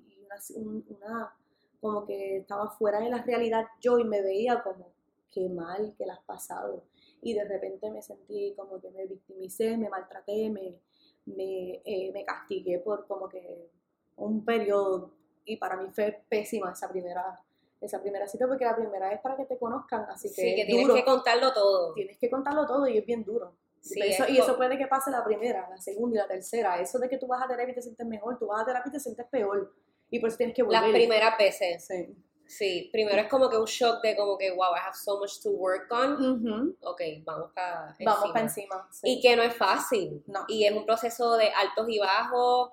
una, 0.56 1.34
como 1.80 2.06
que 2.06 2.38
estaba 2.38 2.70
fuera 2.70 3.00
de 3.00 3.10
la 3.10 3.22
realidad 3.22 3.66
yo 3.80 3.98
y 3.98 4.04
me 4.04 4.22
veía 4.22 4.62
como, 4.62 4.92
qué 5.30 5.48
mal 5.48 5.94
que 5.96 6.06
la 6.06 6.14
has 6.14 6.24
pasado. 6.24 6.84
Y 7.22 7.34
de 7.34 7.44
repente 7.44 7.90
me 7.90 8.02
sentí 8.02 8.54
como 8.56 8.80
que 8.80 8.90
me 8.90 9.06
victimicé, 9.06 9.76
me 9.76 9.88
maltraté, 9.88 10.48
me, 10.50 10.80
me, 11.26 11.82
eh, 11.84 12.10
me 12.12 12.24
castigué 12.24 12.78
por 12.78 13.06
como 13.06 13.28
que 13.28 13.70
un 14.16 14.44
periodo 14.44 15.12
y 15.44 15.56
para 15.56 15.76
mí 15.76 15.88
fue 15.90 16.22
pésima 16.28 16.72
esa 16.72 16.88
primera 16.88 17.40
esa 17.80 18.00
primera 18.00 18.26
cita 18.28 18.46
porque 18.46 18.64
la 18.64 18.76
primera 18.76 19.12
es 19.12 19.20
para 19.20 19.36
que 19.36 19.46
te 19.46 19.56
conozcan, 19.56 20.02
así 20.10 20.28
que 20.28 20.34
Sí, 20.34 20.54
que 20.54 20.66
tienes 20.66 20.94
que 20.94 21.04
contarlo 21.04 21.52
todo. 21.52 21.94
Tienes 21.94 22.18
que 22.18 22.28
contarlo 22.28 22.66
todo 22.66 22.86
y 22.86 22.98
es 22.98 23.06
bien 23.06 23.24
duro. 23.24 23.56
y 23.82 24.38
eso 24.38 24.56
puede 24.56 24.76
que 24.76 24.86
pase 24.86 25.10
la 25.10 25.24
primera, 25.24 25.66
la 25.70 25.78
segunda 25.78 26.16
y 26.16 26.18
la 26.18 26.28
tercera. 26.28 26.78
Eso 26.80 26.98
de 26.98 27.08
que 27.08 27.16
tú 27.16 27.26
vas 27.26 27.42
a 27.42 27.48
terapia 27.48 27.72
y 27.72 27.74
te 27.74 27.82
sientes 27.82 28.06
mejor, 28.06 28.38
tú 28.38 28.46
vas 28.48 28.62
a 28.62 28.66
terapia 28.66 28.90
y 28.90 28.92
te 28.92 29.00
sientes 29.00 29.26
peor. 29.26 29.72
Y 30.10 30.18
por 30.18 30.28
eso 30.28 30.36
tienes 30.36 30.54
que 30.54 30.62
volver. 30.62 30.82
Las 30.82 30.90
primeras 30.90 31.38
veces. 31.38 31.86
Sí. 31.86 32.14
Sí, 32.50 32.88
primero 32.92 33.22
es 33.22 33.28
como 33.28 33.48
que 33.48 33.56
un 33.56 33.64
shock 33.64 34.02
de 34.02 34.16
como 34.16 34.36
que, 34.36 34.50
wow, 34.50 34.74
I 34.74 34.80
have 34.84 34.96
so 34.96 35.20
much 35.20 35.40
to 35.44 35.50
work 35.50 35.88
on. 35.92 36.76
Ok, 36.82 37.00
vamos 37.24 37.52
para 37.54 37.90
encima. 37.90 38.12
Vamos 38.12 38.32
para 38.32 38.44
encima. 38.44 38.88
Y 39.04 39.20
que 39.20 39.36
no 39.36 39.42
es 39.44 39.54
fácil. 39.54 40.24
No. 40.26 40.44
Y 40.48 40.64
es 40.64 40.72
un 40.72 40.84
proceso 40.84 41.36
de 41.36 41.48
altos 41.50 41.88
y 41.88 42.00
bajos 42.00 42.70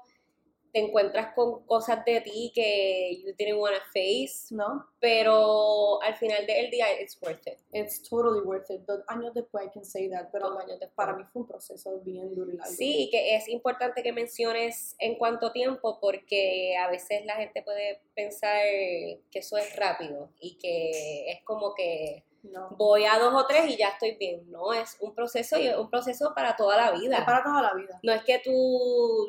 te 0.71 0.79
encuentras 0.79 1.33
con 1.33 1.65
cosas 1.65 2.03
de 2.05 2.21
ti 2.21 2.51
que 2.53 3.21
you 3.23 3.33
didn't 3.37 3.59
want 3.59 3.75
to 3.75 3.81
face, 3.93 4.53
¿no? 4.53 4.87
Pero 4.99 6.01
al 6.01 6.15
final 6.15 6.45
del 6.45 6.69
día, 6.69 6.85
it's 7.01 7.17
worth 7.21 7.45
it. 7.47 7.59
It's 7.71 8.01
totally 8.01 8.41
worth 8.41 8.69
it. 8.69 8.81
Dos 8.81 9.01
años 9.07 9.33
después, 9.33 9.65
I 9.65 9.69
can 9.71 9.85
say 9.85 10.09
that, 10.09 10.29
pero 10.31 10.57
para 10.95 11.15
mí 11.15 11.23
fue 11.31 11.43
un 11.43 11.47
proceso 11.47 11.99
bien 12.01 12.33
duro 12.33 12.51
y 12.51 12.57
largo. 12.57 12.73
Sí, 12.73 13.03
y 13.03 13.09
que 13.09 13.35
es 13.35 13.47
importante 13.47 14.03
que 14.03 14.11
menciones 14.11 14.95
en 14.99 15.15
cuánto 15.15 15.51
tiempo, 15.51 15.99
porque 15.99 16.75
a 16.77 16.89
veces 16.89 17.25
la 17.25 17.35
gente 17.35 17.61
puede 17.63 18.01
pensar 18.15 18.61
que 18.61 19.39
eso 19.39 19.57
es 19.57 19.75
rápido 19.75 20.31
y 20.39 20.57
que 20.57 21.31
es 21.31 21.43
como 21.43 21.73
que 21.73 22.23
no. 22.43 22.69
voy 22.77 23.05
a 23.05 23.17
dos 23.19 23.33
o 23.33 23.45
tres 23.45 23.69
y 23.69 23.77
ya 23.77 23.89
estoy 23.89 24.15
bien. 24.15 24.49
No, 24.51 24.73
es 24.73 24.97
un 24.99 25.13
proceso 25.13 25.59
y 25.59 25.67
es 25.67 25.77
un 25.77 25.89
proceso 25.89 26.33
para 26.35 26.55
toda 26.55 26.77
la 26.77 26.91
vida. 26.91 27.19
Es 27.19 27.25
para 27.25 27.43
toda 27.43 27.61
la 27.61 27.73
vida. 27.73 27.99
No 28.03 28.13
es 28.13 28.23
que 28.23 28.39
tú 28.39 29.27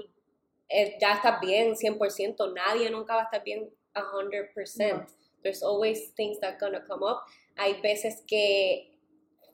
eh, 0.69 0.97
ya 1.01 1.15
estás 1.15 1.41
bien 1.41 1.75
100%, 1.75 2.53
nadie 2.55 2.91
nunca 2.91 3.15
va 3.15 3.23
a 3.23 3.25
estar 3.25 3.43
bien 3.43 3.71
100%. 3.95 5.07
There's 5.43 5.63
always 5.63 6.13
things 6.15 6.41
that 6.41 6.59
gonna 6.59 6.85
come 6.87 7.03
up. 7.03 7.23
Hay 7.57 7.81
veces 7.81 8.23
que 8.27 8.99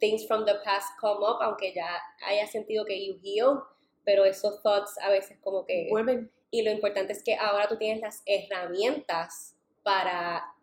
things 0.00 0.26
from 0.26 0.44
the 0.44 0.54
past 0.64 0.88
come 1.00 1.24
up, 1.24 1.40
aunque 1.40 1.72
ya 1.74 2.00
haya 2.26 2.46
sentido 2.46 2.84
que 2.84 3.06
you 3.06 3.18
heal, 3.22 3.62
pero 4.04 4.24
esos 4.24 4.62
thoughts 4.62 4.96
a 5.00 5.10
veces 5.10 5.38
como 5.42 5.64
que... 5.64 5.88
Vuelven. 5.90 6.30
Y 6.50 6.62
lo 6.62 6.70
importante 6.70 7.12
es 7.12 7.22
que 7.22 7.34
ahora 7.34 7.66
tú 7.68 7.76
tienes 7.76 8.00
las 8.00 8.22
herramientas 8.26 9.56
para 9.82 10.54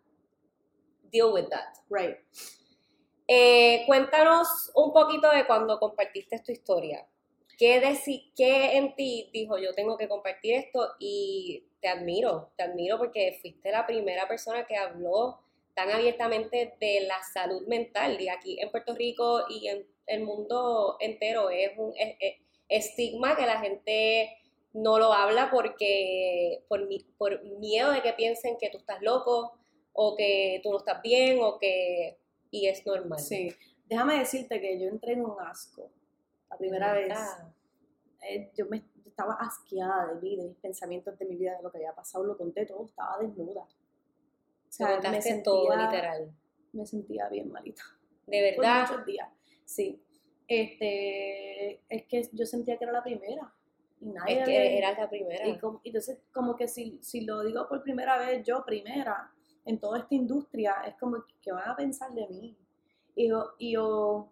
deal 1.12 1.32
with 1.32 1.48
that. 1.50 1.76
Right. 1.90 2.16
Eh, 3.28 3.84
cuéntanos 3.86 4.70
un 4.74 4.92
poquito 4.92 5.30
de 5.30 5.46
cuando 5.46 5.78
compartiste 5.78 6.38
tu 6.40 6.52
historia. 6.52 7.06
¿Qué, 8.34 8.76
en 8.76 8.96
ti 8.96 9.30
dijo, 9.32 9.56
yo 9.56 9.72
tengo 9.72 9.96
que 9.96 10.08
compartir 10.08 10.54
esto? 10.54 10.96
Y 10.98 11.62
te 11.80 11.86
admiro, 11.86 12.50
te 12.56 12.64
admiro 12.64 12.98
porque 12.98 13.38
fuiste 13.40 13.70
la 13.70 13.86
primera 13.86 14.26
persona 14.26 14.66
que 14.66 14.76
habló 14.76 15.38
tan 15.72 15.88
abiertamente 15.90 16.74
de 16.80 17.02
la 17.02 17.22
salud 17.22 17.64
mental. 17.68 18.20
Y 18.20 18.28
aquí 18.28 18.60
en 18.60 18.68
Puerto 18.72 18.96
Rico 18.96 19.44
y 19.48 19.68
en 19.68 19.86
el 20.06 20.24
mundo 20.24 20.96
entero 20.98 21.50
es 21.50 21.70
un 21.78 21.94
estigma 22.68 23.36
que 23.36 23.46
la 23.46 23.60
gente 23.60 24.36
no 24.72 24.98
lo 24.98 25.12
habla 25.12 25.48
porque 25.52 26.64
por, 26.66 26.88
por 27.16 27.44
miedo 27.60 27.92
de 27.92 28.02
que 28.02 28.12
piensen 28.14 28.56
que 28.58 28.70
tú 28.70 28.78
estás 28.78 29.00
loco 29.02 29.52
o 29.92 30.16
que 30.16 30.58
tú 30.64 30.72
no 30.72 30.78
estás 30.78 31.00
bien 31.00 31.38
o 31.40 31.60
que... 31.60 32.18
Y 32.50 32.66
es 32.66 32.84
normal. 32.84 33.20
Sí, 33.20 33.54
déjame 33.86 34.18
decirte 34.18 34.60
que 34.60 34.80
yo 34.80 34.88
entré 34.88 35.12
en 35.12 35.24
un 35.24 35.40
asco 35.40 35.92
la 36.52 36.58
primera 36.58 36.92
vez, 36.92 37.18
eh, 38.28 38.52
yo 38.54 38.66
me 38.66 38.84
estaba 39.06 39.34
asqueada 39.34 40.12
de 40.12 40.20
mí, 40.20 40.36
de 40.36 40.48
mis 40.48 40.58
pensamientos, 40.58 41.18
de 41.18 41.24
mi 41.24 41.36
vida, 41.36 41.56
de 41.56 41.62
lo 41.62 41.70
que 41.70 41.78
había 41.78 41.94
pasado, 41.94 42.24
lo 42.24 42.36
conté 42.36 42.66
todo, 42.66 42.84
estaba 42.84 43.18
desnuda. 43.18 43.62
O 43.62 43.68
sea, 44.68 45.00
me 45.00 45.22
sentía, 45.22 45.42
todo, 45.42 45.74
literal. 45.74 46.30
Me 46.72 46.86
sentía 46.86 47.28
bien 47.28 47.50
malita. 47.50 47.82
De 48.26 48.42
verdad. 48.42 48.86
Por 48.86 48.90
muchos 48.90 49.06
días, 49.06 49.28
sí. 49.64 50.02
Este, 50.46 51.82
es 51.88 52.06
que 52.06 52.28
yo 52.32 52.44
sentía 52.44 52.76
que 52.76 52.84
era 52.84 52.92
la 52.92 53.02
primera. 53.02 53.54
Y 54.00 54.10
nadie 54.10 54.40
es 54.40 54.44
que 54.44 54.78
era 54.78 54.98
la 54.98 55.08
primera. 55.08 55.46
Y 55.46 55.58
entonces, 55.84 56.18
como 56.32 56.56
que 56.56 56.68
si, 56.68 56.98
si 57.02 57.22
lo 57.22 57.44
digo 57.44 57.66
por 57.68 57.82
primera 57.82 58.18
vez, 58.18 58.44
yo 58.44 58.62
primera, 58.64 59.32
en 59.64 59.78
toda 59.78 60.00
esta 60.00 60.14
industria, 60.14 60.74
es 60.86 60.96
como 60.96 61.24
que 61.40 61.52
van 61.52 61.68
a 61.68 61.76
pensar 61.76 62.12
de 62.12 62.26
mí. 62.28 62.58
Y 63.14 63.28
yo, 63.28 63.52
y 63.58 63.72
yo 63.72 64.30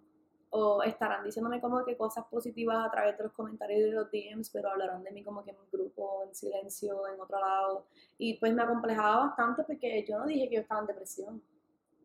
o 0.51 0.83
estarán 0.83 1.25
diciéndome 1.25 1.61
como 1.61 1.85
que 1.85 1.97
cosas 1.97 2.25
positivas 2.27 2.85
a 2.85 2.91
través 2.91 3.17
de 3.17 3.25
los 3.25 3.33
comentarios 3.33 3.81
de 3.81 3.93
los 3.93 4.11
DMs, 4.11 4.51
pero 4.51 4.71
hablarán 4.71 5.03
de 5.05 5.13
mí 5.13 5.23
como 5.23 5.45
que 5.45 5.53
en 5.53 5.57
un 5.59 5.71
grupo, 5.71 6.25
en 6.27 6.35
silencio, 6.35 7.07
en 7.09 7.21
otro 7.21 7.41
lado. 7.41 7.87
Y 8.19 8.35
pues 8.35 8.53
me 8.53 8.63
acomplejaba 8.63 9.27
bastante 9.27 9.63
porque 9.63 10.05
yo 10.09 10.19
no 10.19 10.27
dije 10.27 10.49
que 10.49 10.57
yo 10.57 10.61
estaba 10.63 10.81
en 10.81 10.89
depresión. 10.89 11.43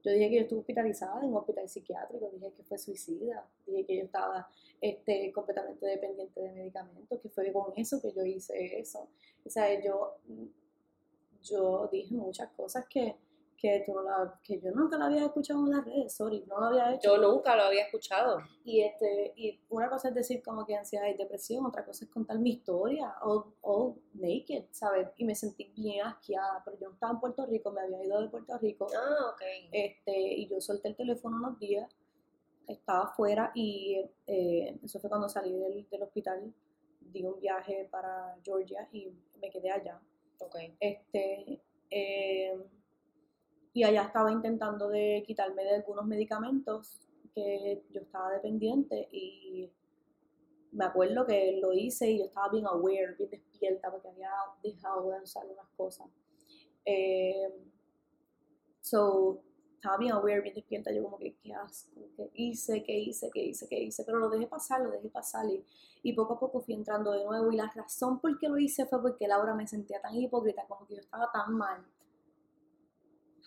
Yo 0.04 0.12
dije 0.12 0.30
que 0.30 0.36
yo 0.36 0.42
estuve 0.42 0.60
hospitalizada 0.60 1.20
en 1.22 1.30
un 1.30 1.38
hospital 1.38 1.68
psiquiátrico, 1.68 2.30
dije 2.32 2.54
que 2.56 2.64
fue 2.64 2.78
suicida, 2.78 3.44
dije 3.66 3.86
que 3.88 3.98
yo 3.98 4.04
estaba 4.04 4.48
este, 4.80 5.32
completamente 5.32 5.84
dependiente 5.88 6.40
de 6.40 6.52
medicamentos, 6.52 7.20
que 7.20 7.30
fue 7.30 7.52
con 7.52 7.74
eso 7.75 8.00
que 8.00 8.12
yo 8.12 8.24
hice 8.24 8.80
eso. 8.80 9.08
O 9.44 9.50
sea, 9.50 9.84
yo, 9.84 10.18
yo 11.42 11.90
dije 11.92 12.14
muchas 12.14 12.52
cosas 12.52 12.86
que, 12.88 13.16
que, 13.65 13.84
tú 13.86 13.93
la, 14.00 14.39
que 14.43 14.60
yo 14.60 14.72
nunca 14.72 14.98
la 14.98 15.05
había 15.07 15.25
escuchado 15.25 15.65
en 15.65 15.72
las 15.72 15.86
redes, 15.86 16.15
sorry, 16.15 16.45
no 16.48 16.60
lo 16.60 16.65
había 16.67 16.93
hecho. 16.93 17.15
Yo 17.15 17.22
nunca 17.22 17.55
lo 17.55 17.63
había 17.63 17.86
escuchado. 17.86 18.38
Y, 18.63 18.81
este, 18.81 19.34
y 19.36 19.60
una 19.69 19.89
cosa 19.89 20.10
es 20.10 20.15
decir 20.15 20.43
como 20.43 20.65
que 20.65 20.75
ansiedad 20.75 21.07
y 21.07 21.15
depresión, 21.15 21.65
otra 21.65 21.84
cosa 21.84 22.05
es 22.05 22.12
contar 22.12 22.38
mi 22.38 22.51
historia, 22.51 23.15
o, 23.24 23.53
o 23.62 23.98
naked, 24.13 24.65
¿sabes? 24.72 25.10
Y 25.17 25.25
me 25.25 25.34
sentí 25.34 25.72
bien 25.75 26.05
asqueada, 26.05 26.62
pero 26.63 26.77
yo 26.77 26.88
no 26.89 26.93
estaba 26.93 27.13
en 27.13 27.19
Puerto 27.19 27.45
Rico, 27.48 27.72
me 27.72 27.81
había 27.81 28.03
ido 28.03 28.22
de 28.22 28.29
Puerto 28.29 28.57
Rico. 28.60 28.88
Ah, 28.95 29.31
ok. 29.34 29.41
Este, 29.72 30.15
y 30.15 30.48
yo 30.48 30.62
solté 30.62 30.89
el 30.89 30.95
teléfono 30.95 31.38
unos 31.38 31.57
días, 31.57 31.89
estaba 32.67 33.05
afuera 33.05 33.51
y 33.55 34.03
eh, 34.27 34.79
eso 34.84 35.00
fue 35.00 35.10
cuando 35.10 35.27
salí 35.27 35.53
del, 35.53 35.88
del 35.89 36.03
hospital, 36.03 36.53
di 37.00 37.24
un 37.24 37.39
viaje 37.39 37.88
para 37.89 38.38
Georgia 38.43 38.88
y 38.91 39.12
me 39.41 39.50
quedé 39.50 39.72
allá. 39.72 40.00
Ok. 40.39 40.55
Este, 40.79 41.62
eh, 41.89 42.60
y 43.75 43.84
allá 43.84 44.03
estaba 44.03 44.32
intentando 44.32 44.88
de 44.88 45.22
quitarme 45.27 45.65
de 45.65 45.75
algunos 45.75 46.05
medicamentos 46.05 46.98
que 47.34 47.84
yo 47.91 48.00
estaba 48.00 48.32
dependiente 48.32 49.10
y 49.12 49.70
me 50.72 50.86
acuerdo 50.86 51.25
que 51.25 51.60
lo 51.62 51.74
hice 51.74 52.10
y 52.10 52.20
yo 52.20 52.25
estaba 52.25 52.48
bien 52.48 52.65
aware, 52.67 53.15
bien 53.17 53.29
despierta 53.29 53.91
porque 53.91 54.08
había 54.08 54.32
dejado 54.63 55.12
de 55.12 55.22
usar 55.22 55.46
unas 55.46 55.67
cosas. 55.75 56.08
Eh, 56.86 57.53
so, 58.79 59.41
estaba 59.75 59.98
bien 59.98 60.13
aware, 60.13 60.39
bien 60.39 60.55
despierta, 60.55 60.94
yo 60.94 61.03
como 61.03 61.17
que 61.17 61.36
qué 61.44 61.53
asco, 61.53 62.00
qué 62.15 62.32
hice, 62.34 62.82
qué 62.82 62.98
hice, 62.98 63.29
qué 63.34 63.44
hice, 63.44 63.67
qué 63.67 63.77
hice, 63.77 64.05
pero 64.05 64.20
lo 64.20 64.29
dejé 64.29 64.48
pasar, 64.48 64.79
lo 64.84 64.91
dejé 64.91 65.10
pasar 65.10 65.50
y, 65.50 65.65
y 66.01 66.13
poco 66.13 66.36
a 66.36 66.39
poco 66.39 66.62
fui 66.62 66.75
entrando 66.75 67.12
de 67.12 67.25
nuevo 67.25 67.51
y 67.51 67.58
la 67.58 67.70
razón 67.75 68.22
por 68.22 68.39
qué 68.39 68.48
lo 68.48 68.58
hice 68.58 68.86
fue 68.86 69.01
porque 69.01 69.27
Laura 69.27 69.53
me 69.53 69.67
sentía 69.67 70.00
tan 70.01 70.15
hipócrita, 70.15 70.65
como 70.65 70.88
que 70.88 70.96
yo 70.96 71.01
estaba 71.01 71.29
tan 71.29 71.53
mal 71.55 71.86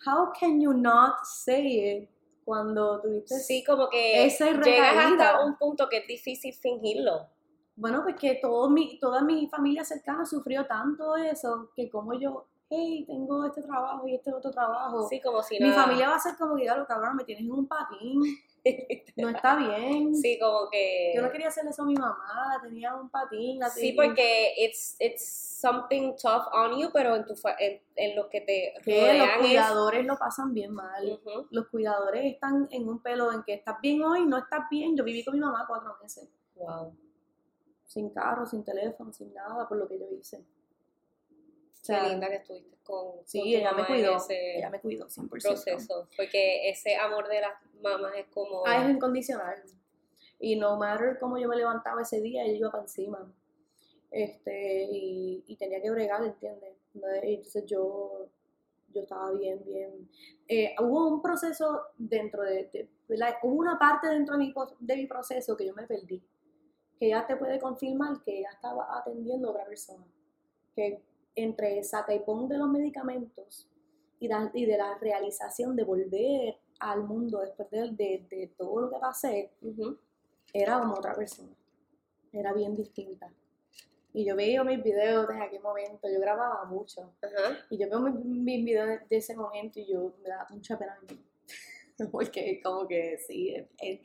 how 0.05 0.31
can 0.37 0.61
you 0.61 0.73
not 0.73 1.25
say 1.25 2.01
it 2.01 2.09
cuando 2.43 2.99
tuviste 3.01 3.39
sí 3.39 3.63
como 3.63 3.89
que 3.89 4.25
esa 4.25 4.51
llegas 4.51 4.95
hasta 4.97 5.45
un 5.45 5.55
punto 5.57 5.87
que 5.87 5.97
es 5.97 6.07
difícil 6.07 6.53
fingirlo. 6.53 7.29
Bueno 7.75 8.01
pues 8.03 8.15
que 8.15 8.35
todo 8.41 8.69
mi 8.69 8.99
toda 8.99 9.21
mi 9.21 9.47
familia 9.47 9.83
cercana 9.83 10.25
sufrió 10.25 10.65
tanto 10.65 11.15
eso 11.15 11.71
que 11.75 11.89
como 11.89 12.13
yo 12.19 12.48
hey, 12.69 13.03
tengo 13.07 13.45
este 13.45 13.61
trabajo 13.63 14.07
y 14.07 14.15
este 14.15 14.31
otro 14.33 14.51
trabajo. 14.51 15.07
Sí, 15.09 15.19
como 15.21 15.41
si 15.41 15.59
Mi 15.59 15.69
nada. 15.69 15.83
familia 15.83 16.09
va 16.09 16.15
a 16.15 16.19
ser 16.19 16.35
como 16.37 16.55
que, 16.55 16.65
lo 16.65 16.85
cabrón, 16.85 17.15
me 17.15 17.23
tienes 17.23 17.43
en 17.45 17.51
un 17.51 17.67
patín, 17.67 18.21
no 19.17 19.29
está 19.29 19.55
bien. 19.55 20.13
Sí, 20.15 20.37
como 20.39 20.69
que... 20.69 21.13
Yo 21.15 21.21
no 21.21 21.31
quería 21.31 21.47
hacerle 21.47 21.71
eso 21.71 21.81
a 21.81 21.85
mi 21.85 21.95
mamá, 21.95 22.53
la 22.55 22.61
tenía 22.61 22.89
en 22.89 22.95
un 22.95 23.09
patín. 23.09 23.57
La 23.59 23.69
Sí, 23.69 23.93
porque 23.93 24.53
it's, 24.57 24.95
it's 24.99 25.57
something 25.59 26.13
tough 26.21 26.45
on 26.53 26.77
you, 26.79 26.89
pero 26.93 27.15
en, 27.15 27.25
tu 27.25 27.35
fa- 27.35 27.55
en, 27.57 27.81
en 27.95 28.15
lo 28.15 28.29
que 28.29 28.41
te 28.41 28.73
los 28.75 28.85
rodean 28.85 29.29
es... 29.29 29.37
cuidadores 29.39 30.05
lo 30.05 30.17
pasan 30.17 30.53
bien 30.53 30.71
mal. 30.73 31.19
Los 31.51 31.67
cuidadores 31.69 32.23
están 32.33 32.67
en 32.71 32.87
un 32.87 33.01
pelo 33.01 33.31
en 33.31 33.43
que 33.43 33.53
estás 33.55 33.79
bien 33.81 34.03
hoy, 34.03 34.25
no 34.25 34.37
estás 34.37 34.69
bien. 34.69 34.95
Yo 34.95 35.03
viví 35.03 35.23
con 35.25 35.33
mi 35.33 35.39
mamá 35.39 35.65
cuatro 35.67 35.95
meses, 36.01 36.29
Wow. 36.55 36.93
sin 37.85 38.09
carro, 38.11 38.45
sin 38.45 38.63
teléfono, 38.63 39.11
sin 39.13 39.33
nada, 39.33 39.67
por 39.67 39.77
lo 39.77 39.87
que 39.87 39.97
yo 39.97 40.05
hice. 40.11 40.45
Sea, 41.89 42.03
Qué 42.03 42.09
linda 42.09 42.27
que 42.29 42.35
estuviste 42.35 42.77
con, 42.83 43.11
con 43.17 43.27
Sí, 43.27 43.39
tu 43.41 43.47
ella 43.47 43.71
me 43.71 43.81
mamá 43.81 43.87
cuidó, 43.87 44.17
ese 44.17 44.57
ella 44.57 44.69
me 44.69 44.79
cuidó 44.79 45.07
100%. 45.07 45.29
proceso, 45.29 46.07
porque 46.15 46.69
ese 46.69 46.95
amor 46.95 47.27
de 47.27 47.41
las 47.41 47.53
mamás 47.81 48.13
es 48.17 48.27
como... 48.27 48.63
Ah, 48.65 48.83
es 48.83 48.89
incondicional. 48.95 49.61
Y 50.39 50.55
no 50.55 50.77
matter 50.77 51.17
cómo 51.19 51.37
yo 51.37 51.47
me 51.47 51.55
levantaba 51.57 52.01
ese 52.01 52.21
día, 52.21 52.43
ella 52.43 52.57
iba 52.57 52.71
para 52.71 52.83
encima. 52.83 53.33
Este, 54.11 54.83
y, 54.91 55.43
y 55.47 55.55
tenía 55.57 55.81
que 55.81 55.91
bregar, 55.91 56.23
¿entiendes? 56.23 56.75
Entonces 56.93 57.65
yo, 57.65 58.27
yo 58.93 59.01
estaba 59.01 59.31
bien, 59.31 59.61
bien. 59.65 60.09
Eh, 60.47 60.75
hubo 60.79 61.07
un 61.07 61.21
proceso 61.21 61.81
dentro 61.97 62.43
de, 62.43 62.69
de- 62.73 62.89
¿verdad? 63.07 63.35
hubo 63.43 63.55
una 63.55 63.77
parte 63.77 64.07
dentro 64.07 64.35
de 64.37 64.45
mi, 64.45 64.53
de 64.79 64.95
mi 64.95 65.05
proceso 65.05 65.55
que 65.55 65.65
yo 65.67 65.73
me 65.73 65.85
perdí. 65.85 66.23
Que 66.97 67.07
ella 67.07 67.25
te 67.27 67.35
puede 67.37 67.59
confirmar 67.59 68.21
que 68.23 68.39
ella 68.39 68.49
estaba 68.51 68.97
atendiendo 68.97 69.49
a 69.49 69.51
otra 69.51 69.65
persona. 69.65 70.05
Que 70.75 71.01
entre 71.43 71.83
saca 71.83 72.13
y 72.13 72.19
pon 72.19 72.47
de 72.49 72.57
los 72.57 72.69
medicamentos 72.69 73.67
y, 74.19 74.27
da- 74.27 74.51
y 74.53 74.65
de 74.65 74.77
la 74.77 74.97
realización 74.99 75.75
de 75.75 75.83
volver 75.83 76.57
al 76.79 77.03
mundo 77.03 77.39
después 77.41 77.69
de, 77.71 77.89
de, 77.91 78.25
de 78.29 78.47
todo 78.57 78.81
lo 78.81 78.89
que 78.89 78.99
pasé, 78.99 79.51
era 80.53 80.79
como 80.79 80.95
otra 80.95 81.13
persona. 81.15 81.55
Era 82.31 82.53
bien 82.53 82.75
distinta. 82.75 83.31
Y 84.13 84.25
yo 84.25 84.35
veía 84.35 84.63
mis 84.63 84.83
videos 84.83 85.27
desde 85.27 85.43
aquel 85.43 85.61
momento, 85.61 86.07
yo 86.11 86.19
grababa 86.19 86.65
mucho. 86.65 87.13
Y 87.69 87.77
yo 87.77 87.89
veo 87.89 87.99
mis, 88.01 88.15
mis 88.25 88.65
videos 88.65 88.87
de, 88.87 88.99
de 89.09 89.17
ese 89.17 89.35
momento 89.35 89.79
y 89.79 89.87
yo 89.91 90.13
me 90.23 90.29
da 90.29 90.47
mucha 90.49 90.77
pena 90.77 90.97
a 90.99 91.01
mí. 91.13 91.19
Porque 92.11 92.61
como 92.63 92.87
que 92.87 93.17
sí, 93.19 93.55
es, 93.55 93.67
es- 93.81 93.99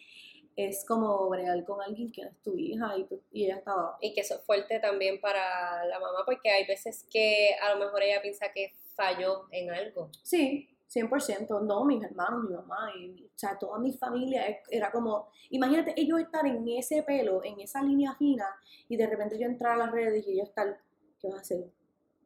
es 0.57 0.85
como 0.87 1.29
bregar 1.29 1.65
con 1.65 1.81
alguien 1.83 2.13
que 2.13 2.23
no 2.23 2.29
es 2.31 2.43
tu 2.43 2.57
hija 2.57 2.95
y, 2.97 3.07
y 3.33 3.45
ella 3.47 3.57
estaba... 3.57 3.97
Y 4.01 4.15
que 4.15 4.21
eso 4.21 4.37
es 4.37 4.43
fuerte 4.43 4.79
también 4.81 5.21
para 5.21 5.85
la 5.87 5.99
mamá, 5.99 6.19
porque 6.25 6.51
hay 6.51 6.67
veces 6.67 7.07
que 7.11 7.51
a 7.63 7.75
lo 7.75 7.85
mejor 7.85 8.03
ella 8.03 8.23
piensa 8.23 8.47
que 8.53 8.73
falló 8.95 9.47
en 9.51 9.71
algo. 9.71 10.11
Sí, 10.23 10.69
100%. 10.87 11.61
No, 11.61 11.85
mis 11.85 12.03
hermanos, 12.05 12.45
mi 12.49 12.55
mamá, 12.55 12.91
y, 12.97 13.09
mi- 13.09 13.25
o 13.25 13.31
sea, 13.39 13.59
toda 13.59 13.79
mi 13.79 13.93
familia 13.93 14.47
es- 14.47 14.59
era 14.71 14.93
como, 14.93 15.29
imagínate 15.51 15.95
ellos 15.97 16.21
estar 16.21 16.47
en 16.47 16.67
ese 16.69 17.03
pelo, 17.03 17.43
en 17.45 17.59
esa 17.61 17.83
línea 17.83 18.15
fina, 18.15 18.47
y 18.89 18.97
de 18.97 19.07
repente 19.07 19.39
yo 19.39 19.47
entrar 19.47 19.73
a 19.75 19.77
las 19.79 19.91
redes 19.93 20.25
y 20.27 20.33
ellos 20.35 20.49
estar, 20.49 20.79
¿qué 21.21 21.29
vas 21.29 21.39
a 21.39 21.41
hacer? 21.43 21.65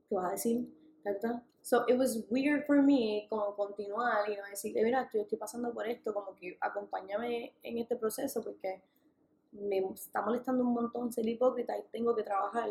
¿Qué 0.09 0.15
vas 0.15 0.27
a 0.27 0.31
decir? 0.33 0.69
So 1.69 1.85
it 1.87 1.99
was 1.99 2.25
weird 2.31 2.65
for 2.65 2.83
me 2.83 3.27
como 3.29 3.55
continuar 3.55 4.27
y 4.27 4.37
no 4.37 4.43
decirle, 4.49 4.83
mira, 4.85 5.03
estoy, 5.03 5.21
estoy 5.21 5.37
pasando 5.37 5.71
por 5.75 5.87
esto, 5.87 6.15
como 6.15 6.35
que 6.35 6.57
acompáñame 6.63 7.53
en 7.63 7.77
este 7.77 7.95
proceso 7.97 8.43
porque 8.43 8.81
me 9.53 9.77
está 9.93 10.23
molestando 10.23 10.65
un 10.65 10.73
montón 10.73 11.13
ser 11.13 11.29
hipócrita 11.29 11.77
y 11.77 11.83
tengo 11.93 12.17
que 12.17 12.23
trabajar. 12.23 12.71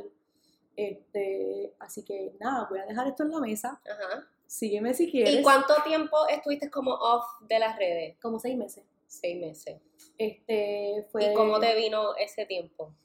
Este, 0.76 1.76
así 1.78 2.04
que 2.04 2.34
nada, 2.40 2.66
voy 2.68 2.80
a 2.80 2.88
dejar 2.88 3.06
esto 3.06 3.22
en 3.22 3.30
la 3.34 3.40
mesa. 3.40 3.80
Ajá. 3.88 4.28
Sígueme 4.48 4.96
si 4.96 5.12
quieres. 5.12 5.36
¿Y 5.36 5.44
cuánto 5.44 5.76
tiempo 5.84 6.18
estuviste 6.28 6.72
como 6.72 6.96
off 6.96 7.24
de 7.42 7.60
las 7.60 7.78
redes? 7.78 8.18
Como 8.20 8.40
seis 8.40 8.58
meses. 8.58 8.84
Seis 9.06 9.40
meses. 9.40 9.80
Este, 10.18 11.06
fue, 11.12 11.32
¿Y 11.32 11.34
cómo 11.36 11.60
te 11.60 11.76
vino 11.76 12.16
ese 12.16 12.48
tiempo? 12.48 12.96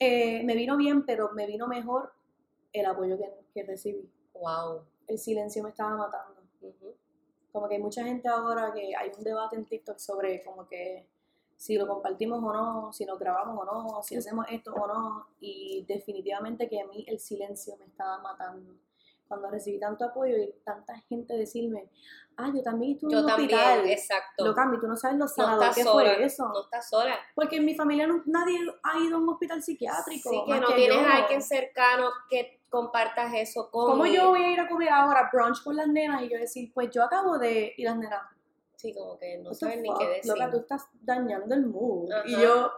eh, 0.00 0.42
me 0.42 0.56
vino 0.56 0.76
bien, 0.76 1.06
pero 1.06 1.30
me 1.34 1.46
vino 1.46 1.68
mejor 1.68 2.12
el 2.72 2.86
apoyo 2.86 3.16
que, 3.16 3.30
que 3.54 3.62
recibí. 3.62 4.10
Wow. 4.34 4.82
El 5.06 5.18
silencio 5.18 5.62
me 5.62 5.70
estaba 5.70 5.96
matando. 5.96 6.40
Ujú. 6.60 6.94
Como 7.52 7.68
que 7.68 7.76
hay 7.76 7.82
mucha 7.82 8.04
gente 8.04 8.28
ahora 8.28 8.72
que 8.72 8.94
hay 8.94 9.10
un 9.16 9.24
debate 9.24 9.56
en 9.56 9.64
TikTok 9.64 9.98
sobre 9.98 10.42
como 10.44 10.66
que 10.66 11.06
si 11.56 11.76
lo 11.78 11.86
compartimos 11.86 12.42
o 12.42 12.52
no, 12.52 12.92
si 12.92 13.06
nos 13.06 13.18
grabamos 13.18 13.58
o 13.58 13.64
no, 13.64 14.02
si 14.02 14.16
hacemos 14.16 14.44
esto 14.50 14.74
o 14.74 14.86
no. 14.86 15.26
Y 15.40 15.84
definitivamente 15.88 16.68
que 16.68 16.80
a 16.80 16.86
mí 16.86 17.04
el 17.08 17.18
silencio 17.18 17.76
me 17.78 17.86
estaba 17.86 18.18
matando. 18.18 18.74
Cuando 19.28 19.50
recibí 19.50 19.80
tanto 19.80 20.04
apoyo 20.04 20.36
y 20.36 20.52
tanta 20.64 20.96
gente 21.08 21.34
decirme, 21.34 21.90
ah, 22.36 22.52
yo 22.54 22.62
también 22.62 22.92
estuve 22.92 23.10
en 23.12 23.18
Yo 23.18 23.20
un 23.22 23.26
también, 23.26 23.58
hospital. 23.58 23.88
exacto. 23.88 24.44
Lo 24.44 24.54
cambio, 24.54 24.78
tú 24.78 24.86
no 24.86 24.96
sabes 24.96 25.16
lo 25.18 25.24
no 25.24 25.28
sanador 25.28 25.62
estás 25.64 25.76
que 25.76 25.82
sola. 25.82 26.14
fue 26.14 26.24
eso. 26.24 26.48
No 26.48 26.60
estás 26.62 26.88
sola. 26.88 27.16
Porque 27.34 27.56
en 27.56 27.64
mi 27.64 27.74
familia 27.74 28.06
no- 28.06 28.22
nadie 28.26 28.58
ha 28.84 28.98
ido 29.00 29.16
a 29.16 29.20
un 29.20 29.28
hospital 29.30 29.60
psiquiátrico. 29.62 30.30
Sí, 30.30 30.42
que 30.46 30.60
no 30.60 30.68
tienes 30.74 30.96
yo. 30.96 31.08
a 31.08 31.16
alguien 31.16 31.42
cercano 31.42 32.10
que 32.30 32.55
compartas 32.70 33.32
eso 33.34 33.70
con. 33.70 33.92
¿Cómo 33.92 34.06
yo 34.06 34.30
voy 34.30 34.42
a 34.42 34.50
ir 34.50 34.60
a 34.60 34.68
comer 34.68 34.90
ahora 34.90 35.28
brunch 35.32 35.62
con 35.62 35.76
las 35.76 35.88
nenas 35.88 36.22
y 36.22 36.28
yo 36.28 36.38
decir, 36.38 36.72
pues 36.72 36.90
yo 36.90 37.02
acabo 37.02 37.38
de 37.38 37.74
ir 37.76 37.86
las 37.86 37.96
nenas? 37.96 38.22
Sí, 38.76 38.92
como 38.94 39.18
que 39.18 39.38
no 39.38 39.54
sabes 39.54 39.80
ni 39.80 39.88
qué 39.98 40.06
decir. 40.06 40.32
Loca, 40.32 40.50
tú 40.50 40.58
estás 40.58 40.86
dañando 41.00 41.54
el 41.54 41.66
mood. 41.66 42.12
Ajá. 42.12 42.24
Y 42.26 42.32
yo, 42.32 42.70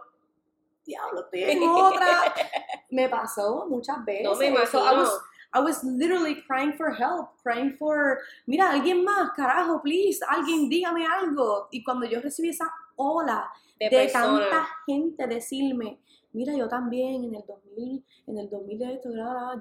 diablo, 0.85 1.21
estoy 1.21 1.43
en 1.43 1.63
otra. 1.63 2.33
me 2.91 3.09
pasó 3.09 3.67
muchas 3.69 4.03
veces. 4.05 4.23
No 4.23 4.35
me 4.35 4.65
So, 4.65 4.79
I 4.79 4.93
imagino. 4.93 5.01
was, 5.01 5.21
I 5.53 5.59
was 5.59 5.83
literally 5.83 6.41
crying 6.43 6.73
for 6.73 6.91
help, 6.91 7.41
crying 7.43 7.75
for, 7.77 8.19
mira, 8.45 8.69
alguien 8.71 9.03
más, 9.03 9.31
carajo, 9.35 9.81
please, 9.81 10.23
alguien 10.27 10.69
dígame 10.69 11.05
algo. 11.05 11.67
Y 11.71 11.83
cuando 11.83 12.05
yo 12.05 12.21
recibí 12.21 12.49
esa 12.49 12.71
ola 12.95 13.51
de, 13.79 13.89
de 13.89 14.07
tanta 14.07 14.67
gente 14.85 15.27
decirme, 15.27 15.99
mira, 16.31 16.53
yo 16.55 16.67
también 16.67 17.23
en 17.23 17.35
el 17.35 17.43
2000, 17.45 18.05
en 18.27 18.37
el 18.37 18.49
2000 18.49 18.79
de 18.79 18.93
esto, 18.93 19.09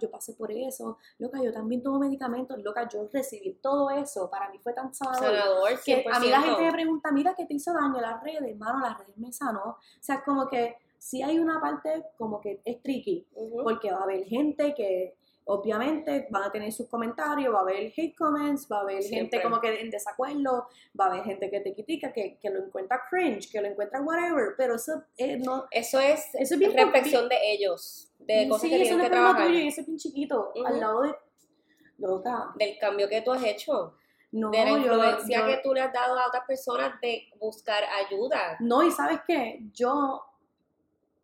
yo 0.00 0.11
pasé 0.11 0.35
por 0.35 0.50
eso, 0.52 0.98
loca, 1.18 1.42
yo 1.42 1.52
también 1.52 1.83
tomo 1.83 1.98
medicamentos, 1.98 2.59
loca, 2.62 2.88
yo 2.88 3.09
recibí 3.12 3.54
todo 3.54 3.90
eso, 3.90 4.28
para 4.31 4.50
mí 4.50 4.59
fue 4.59 4.72
tan 4.72 4.92
sanador. 4.92 5.24
sanador, 5.24 5.70
100%. 5.70 5.83
Que 5.85 6.04
a 6.12 6.20
mí 6.20 6.28
la 6.28 6.42
gente 6.42 6.62
me 6.62 6.72
pregunta, 6.72 7.12
mira, 7.12 7.35
¿qué 7.35 7.46
te 7.46 7.54
hizo 7.54 7.72
daño 7.72 8.00
las 8.00 8.22
redes? 8.22 8.42
Hermano, 8.42 8.81
las 8.81 8.98
redes 8.98 9.16
me 9.16 9.33
sanó. 9.33 9.70
O 9.70 9.78
sea, 10.00 10.22
como 10.22 10.48
que 10.48 10.76
sí 10.98 11.22
hay 11.22 11.38
una 11.38 11.61
parte 11.61 12.04
como 12.16 12.40
que 12.40 12.61
es 12.64 12.83
tricky, 12.83 13.26
porque 13.62 13.90
va 13.90 13.98
a 13.98 14.02
haber 14.02 14.24
gente 14.24 14.74
que 14.74 15.16
obviamente 15.50 16.26
van 16.30 16.42
a 16.44 16.52
tener 16.52 16.70
sus 16.72 16.88
comentarios, 16.88 17.52
va 17.54 17.58
a 17.61 17.62
haber 17.62 17.92
hate 17.96 18.14
comments, 18.16 18.68
va 18.70 18.78
a 18.78 18.80
haber 18.82 19.02
Siempre. 19.02 19.18
gente 19.38 19.42
como 19.42 19.61
que 19.61 19.80
en 19.80 19.90
desacuerdo, 19.90 20.68
va 20.98 21.06
a 21.06 21.08
haber 21.08 21.24
gente 21.24 21.50
que 21.50 21.61
te 21.61 21.72
critica, 21.74 22.12
que, 22.12 22.38
que 22.38 22.50
lo 22.50 22.64
encuentra 22.66 23.02
cringe, 23.11 23.50
que 23.50 23.61
lo 23.61 23.68
encuentra 23.68 24.00
whatever, 24.02 24.54
pero 24.56 24.74
eso 24.76 25.02
eh, 25.16 25.38
no... 25.38 25.66
Eso 25.70 25.98
es 26.00 26.34
Eso 26.34 26.54
es 26.54 26.61
bien 26.61 26.74
reflexión 26.76 27.28
de 27.28 27.37
ellos, 27.52 28.12
de 28.18 28.46
cosas 28.46 28.62
sí, 28.62 28.68
que 28.68 28.76
eso 28.76 28.82
tienen 28.84 29.00
que 29.00 29.06
es 29.06 29.11
trabajar, 29.12 29.46
tuyo 29.46 29.58
y 29.58 29.68
ese 29.68 29.82
bien 29.84 29.96
chiquito, 29.98 30.52
Ujú. 30.54 30.66
al 30.66 30.80
lado 30.80 31.02
de... 31.02 31.14
Loca, 31.98 32.52
del 32.56 32.78
cambio 32.78 33.08
que 33.08 33.22
tú 33.22 33.32
has 33.32 33.42
hecho, 33.42 33.94
no, 34.30 34.50
de 34.50 34.58
la 34.64 34.70
yo- 34.70 34.76
influencia 34.76 35.40
yo- 35.40 35.46
que 35.46 35.61
tú 35.64 35.74
le 35.74 35.80
has 35.80 35.92
dado 35.92 36.16
a 36.18 36.28
otras 36.28 36.44
personas 36.46 37.00
de 37.00 37.24
buscar 37.40 37.82
ayuda. 38.06 38.56
No, 38.61 38.82
y 38.84 38.90
sabes 38.92 39.20
qué, 39.26 39.61
yo, 39.72 40.22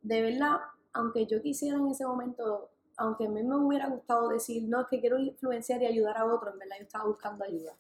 de 0.03 0.23
verdad, 0.23 0.57
aunque 0.95 1.27
yo 1.27 1.41
quisiera 1.43 1.77
en 1.79 1.89
ese 1.89 2.05
momento, 2.07 2.71
aunque 2.97 3.27
a 3.27 3.29
mí 3.29 3.43
me 3.43 3.57
hubiera 3.57 3.89
gustado 3.89 4.29
decir, 4.29 4.63
no, 4.69 4.83
es 4.83 4.87
que 4.89 5.01
quiero 5.01 5.19
influenciar 5.19 5.83
y 5.83 5.87
ayudar 5.87 6.17
a 6.19 6.25
otros, 6.27 6.53
en 6.55 6.61
verdad 6.61 6.77
yo 6.79 6.85
estaba 6.85 7.05
buscando 7.05 7.45
ayuda, 7.45 7.77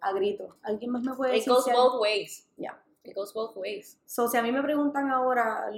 a 0.00 0.12
gritos. 0.12 0.54
¿Alguien 0.62 0.90
más 0.92 1.02
me 1.02 1.14
puede 1.14 1.32
It 1.32 1.40
decir? 1.40 1.52
goes 1.52 1.64
si 1.64 1.72
both 1.72 2.00
ways. 2.00 2.48
Ya. 2.56 2.82
It 3.04 3.14
goes 3.14 3.32
both 3.32 3.56
ways. 3.56 3.98
So, 4.06 4.28
si 4.28 4.36
a 4.36 4.42
mí 4.42 4.50
me 4.52 4.62
preguntan 4.62 5.10
ahora, 5.10 5.70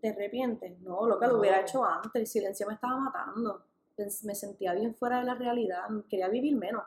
¿te 0.00 0.08
arrepientes? 0.10 0.78
No, 0.80 1.06
lo 1.06 1.18
que 1.18 1.26
lo 1.26 1.38
hubiera 1.38 1.60
hecho 1.60 1.84
antes, 1.84 2.12
el 2.14 2.26
silencio 2.26 2.66
me 2.66 2.74
estaba 2.74 2.96
matando. 2.96 3.62
Me 4.24 4.34
sentía 4.34 4.74
bien 4.74 4.94
fuera 4.94 5.18
de 5.18 5.24
la 5.24 5.34
realidad, 5.34 5.82
quería 6.08 6.28
vivir 6.28 6.56
menos. 6.56 6.82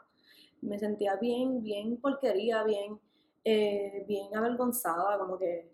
Me 0.62 0.78
sentía 0.80 1.16
bien, 1.16 1.62
bien 1.64 1.98
porquería, 1.98 2.64
bien, 2.64 3.00
eh, 3.46 4.04
bien 4.08 4.36
avergonzada, 4.36 5.18
como 5.18 5.38
que 5.38 5.72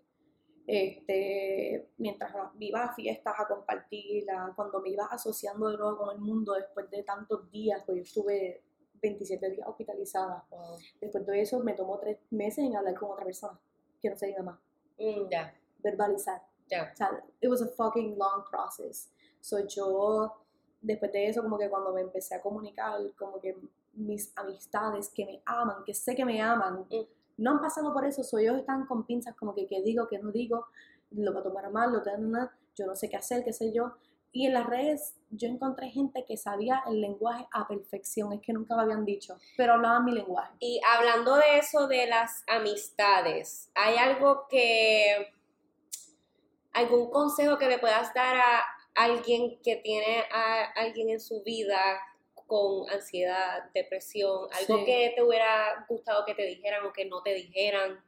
este, 0.66 1.90
mientras 1.98 2.32
iba 2.58 2.84
a 2.84 2.94
fiestas 2.94 3.34
a 3.38 3.46
compartirla, 3.46 4.52
cuando 4.56 4.80
me 4.80 4.90
iba 4.90 5.06
asociando 5.06 5.68
de 5.68 5.76
nuevo 5.76 5.98
con 5.98 6.10
el 6.14 6.20
mundo 6.20 6.54
después 6.54 6.90
de 6.90 7.02
tantos 7.02 7.50
días, 7.50 7.82
pues 7.84 7.98
yo 7.98 8.02
estuve 8.02 8.62
27 9.02 9.50
días 9.50 9.68
hospitalizada. 9.68 10.44
Wow. 10.50 10.78
Después 11.00 11.26
de 11.26 11.40
eso 11.42 11.60
me 11.60 11.74
tomó 11.74 11.98
tres 11.98 12.18
meses 12.30 12.64
en 12.64 12.76
hablar 12.76 12.94
con 12.98 13.10
otra 13.10 13.24
persona, 13.24 13.58
que 14.00 14.10
no 14.10 14.16
se 14.16 14.26
diga 14.26 14.42
más, 14.42 14.58
Mm, 14.98 15.28
ya, 15.30 15.52
verbalizar. 15.82 16.40
ya. 16.68 16.90
O 16.92 16.96
sea, 16.96 17.24
it 17.40 17.50
was 17.50 17.60
a 17.60 17.66
fucking 17.68 18.16
long 18.16 18.44
process. 18.50 19.10
So 19.40 19.58
yo, 19.66 20.32
después 20.80 21.12
de 21.12 21.28
eso, 21.28 21.42
como 21.42 21.58
que 21.58 21.68
cuando 21.68 21.92
me 21.92 22.00
empecé 22.00 22.34
a 22.36 22.40
comunicar, 22.40 22.98
como 23.18 23.38
que 23.40 23.56
mis 23.92 24.32
amistades 24.36 25.10
que 25.10 25.26
me 25.26 25.42
aman, 25.44 25.84
que 25.84 25.92
sé 25.94 26.14
que 26.14 26.24
me 26.24 26.40
aman, 26.40 26.86
Mm. 26.90 27.06
No 27.36 27.52
han 27.52 27.60
pasado 27.60 27.92
por 27.92 28.04
eso, 28.04 28.22
so 28.22 28.38
ellos 28.38 28.58
están 28.58 28.86
con 28.86 29.06
pinzas 29.06 29.34
como 29.34 29.54
que 29.54 29.66
qué 29.66 29.82
digo, 29.82 30.08
qué 30.08 30.18
no 30.18 30.30
digo, 30.30 30.66
lo 31.10 31.32
va 31.32 31.40
a 31.40 31.42
tomar 31.42 31.70
mal, 31.70 31.92
lo 31.92 32.02
tengo, 32.02 32.50
yo 32.76 32.86
no 32.86 32.94
sé 32.94 33.08
qué 33.08 33.16
hacer, 33.16 33.44
qué 33.44 33.52
sé 33.52 33.72
yo. 33.72 33.94
Y 34.32 34.46
en 34.46 34.54
las 34.54 34.66
redes 34.66 35.14
yo 35.30 35.48
encontré 35.48 35.90
gente 35.90 36.24
que 36.26 36.36
sabía 36.36 36.82
el 36.88 37.00
lenguaje 37.00 37.46
a 37.52 37.68
perfección, 37.68 38.32
es 38.32 38.40
que 38.40 38.52
nunca 38.52 38.74
me 38.74 38.82
habían 38.82 39.04
dicho, 39.04 39.38
pero 39.56 39.74
hablaban 39.74 40.04
mi 40.04 40.12
lenguaje. 40.12 40.52
Y 40.58 40.80
hablando 40.96 41.36
de 41.36 41.58
eso 41.58 41.86
de 41.86 42.06
las 42.08 42.42
amistades, 42.48 43.70
¿hay 43.76 43.96
algo 43.96 44.46
que, 44.48 45.28
algún 46.72 47.10
consejo 47.10 47.58
que 47.58 47.68
le 47.68 47.78
puedas 47.78 48.12
dar 48.12 48.36
a 48.36 48.64
alguien 48.96 49.60
que 49.62 49.76
tiene 49.76 50.24
a 50.32 50.64
alguien 50.76 51.10
en 51.10 51.20
su 51.20 51.42
vida 51.44 51.78
con 52.54 52.88
ansiedad, 52.88 53.64
depresión, 53.74 54.48
algo 54.52 54.78
Sí. 54.78 54.84
que 54.84 55.12
te 55.16 55.22
hubiera 55.24 55.84
gustado 55.88 56.24
que 56.24 56.34
te 56.36 56.46
dijeran 56.46 56.86
o 56.86 56.92
que 56.92 57.04
no 57.04 57.20
te 57.20 57.34
dijeran? 57.34 57.98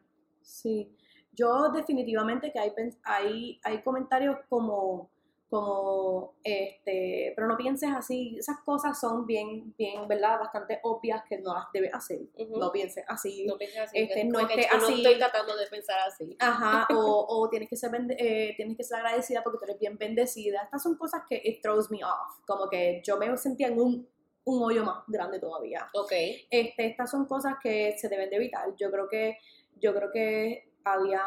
Sí, 0.40 0.94
yo 1.32 1.70
definitivamente 1.70 2.52
que 2.52 2.60
hay, 2.60 2.72
hay, 3.02 3.60
hay 3.64 3.82
comentarios 3.82 4.36
como, 4.48 5.10
como, 5.50 6.34
este, 6.44 7.32
pero 7.34 7.48
no 7.48 7.56
pienses 7.56 7.90
así, 7.92 8.36
esas 8.38 8.60
cosas 8.64 9.00
son 9.00 9.26
bien, 9.26 9.74
bien, 9.76 10.06
¿verdad? 10.06 10.38
Bastante 10.38 10.78
obvias 10.84 11.22
que 11.28 11.38
no 11.38 11.54
las 11.54 11.64
debes 11.72 11.92
hacer, 11.92 12.20
no 12.48 12.70
pienses 12.70 13.04
así. 13.08 13.46
No 13.46 13.56
pienses 13.58 13.80
así, 13.80 13.98
Este, 13.98 14.20
es 14.20 14.26
no 14.26 14.34
como 14.40 14.46
que 14.48 14.60
esté 14.60 14.72
yo 14.72 14.78
no 14.80 14.86
así. 14.86 14.94
estoy 15.02 15.18
tratando 15.18 15.56
de 15.56 15.66
pensar 15.66 15.98
así. 16.06 16.36
Ajá, 16.38 16.86
o, 16.96 17.26
o 17.28 17.48
tienes, 17.50 17.68
que 17.68 17.76
ser 17.76 17.90
eh, 18.18 18.54
tienes 18.56 18.76
que 18.76 18.84
ser 18.84 18.98
agradecida 18.98 19.42
porque 19.42 19.58
tú 19.58 19.64
eres 19.64 19.78
bien 19.80 19.98
bendecida. 19.98 20.62
Estas 20.62 20.82
son 20.84 20.96
cosas 20.96 21.22
que 21.28 21.40
it 21.44 21.60
throws 21.62 21.90
me 21.90 22.04
off, 22.04 22.40
como 22.46 22.68
que 22.68 23.02
yo 23.04 23.16
me 23.16 23.36
sentía 23.36 23.68
en 23.68 23.80
un, 23.80 24.08
un 24.46 24.62
hoyo 24.62 24.84
más 24.84 25.04
grande 25.08 25.38
todavía. 25.38 25.88
Ok. 25.94 26.12
Este, 26.50 26.86
estas 26.86 27.10
son 27.10 27.26
cosas 27.26 27.56
que 27.62 27.96
se 27.98 28.08
deben 28.08 28.30
de 28.30 28.36
evitar. 28.36 28.74
Yo 28.76 28.90
creo 28.90 29.08
que, 29.08 29.38
yo 29.80 29.94
creo 29.94 30.10
que 30.10 30.72
había, 30.84 31.20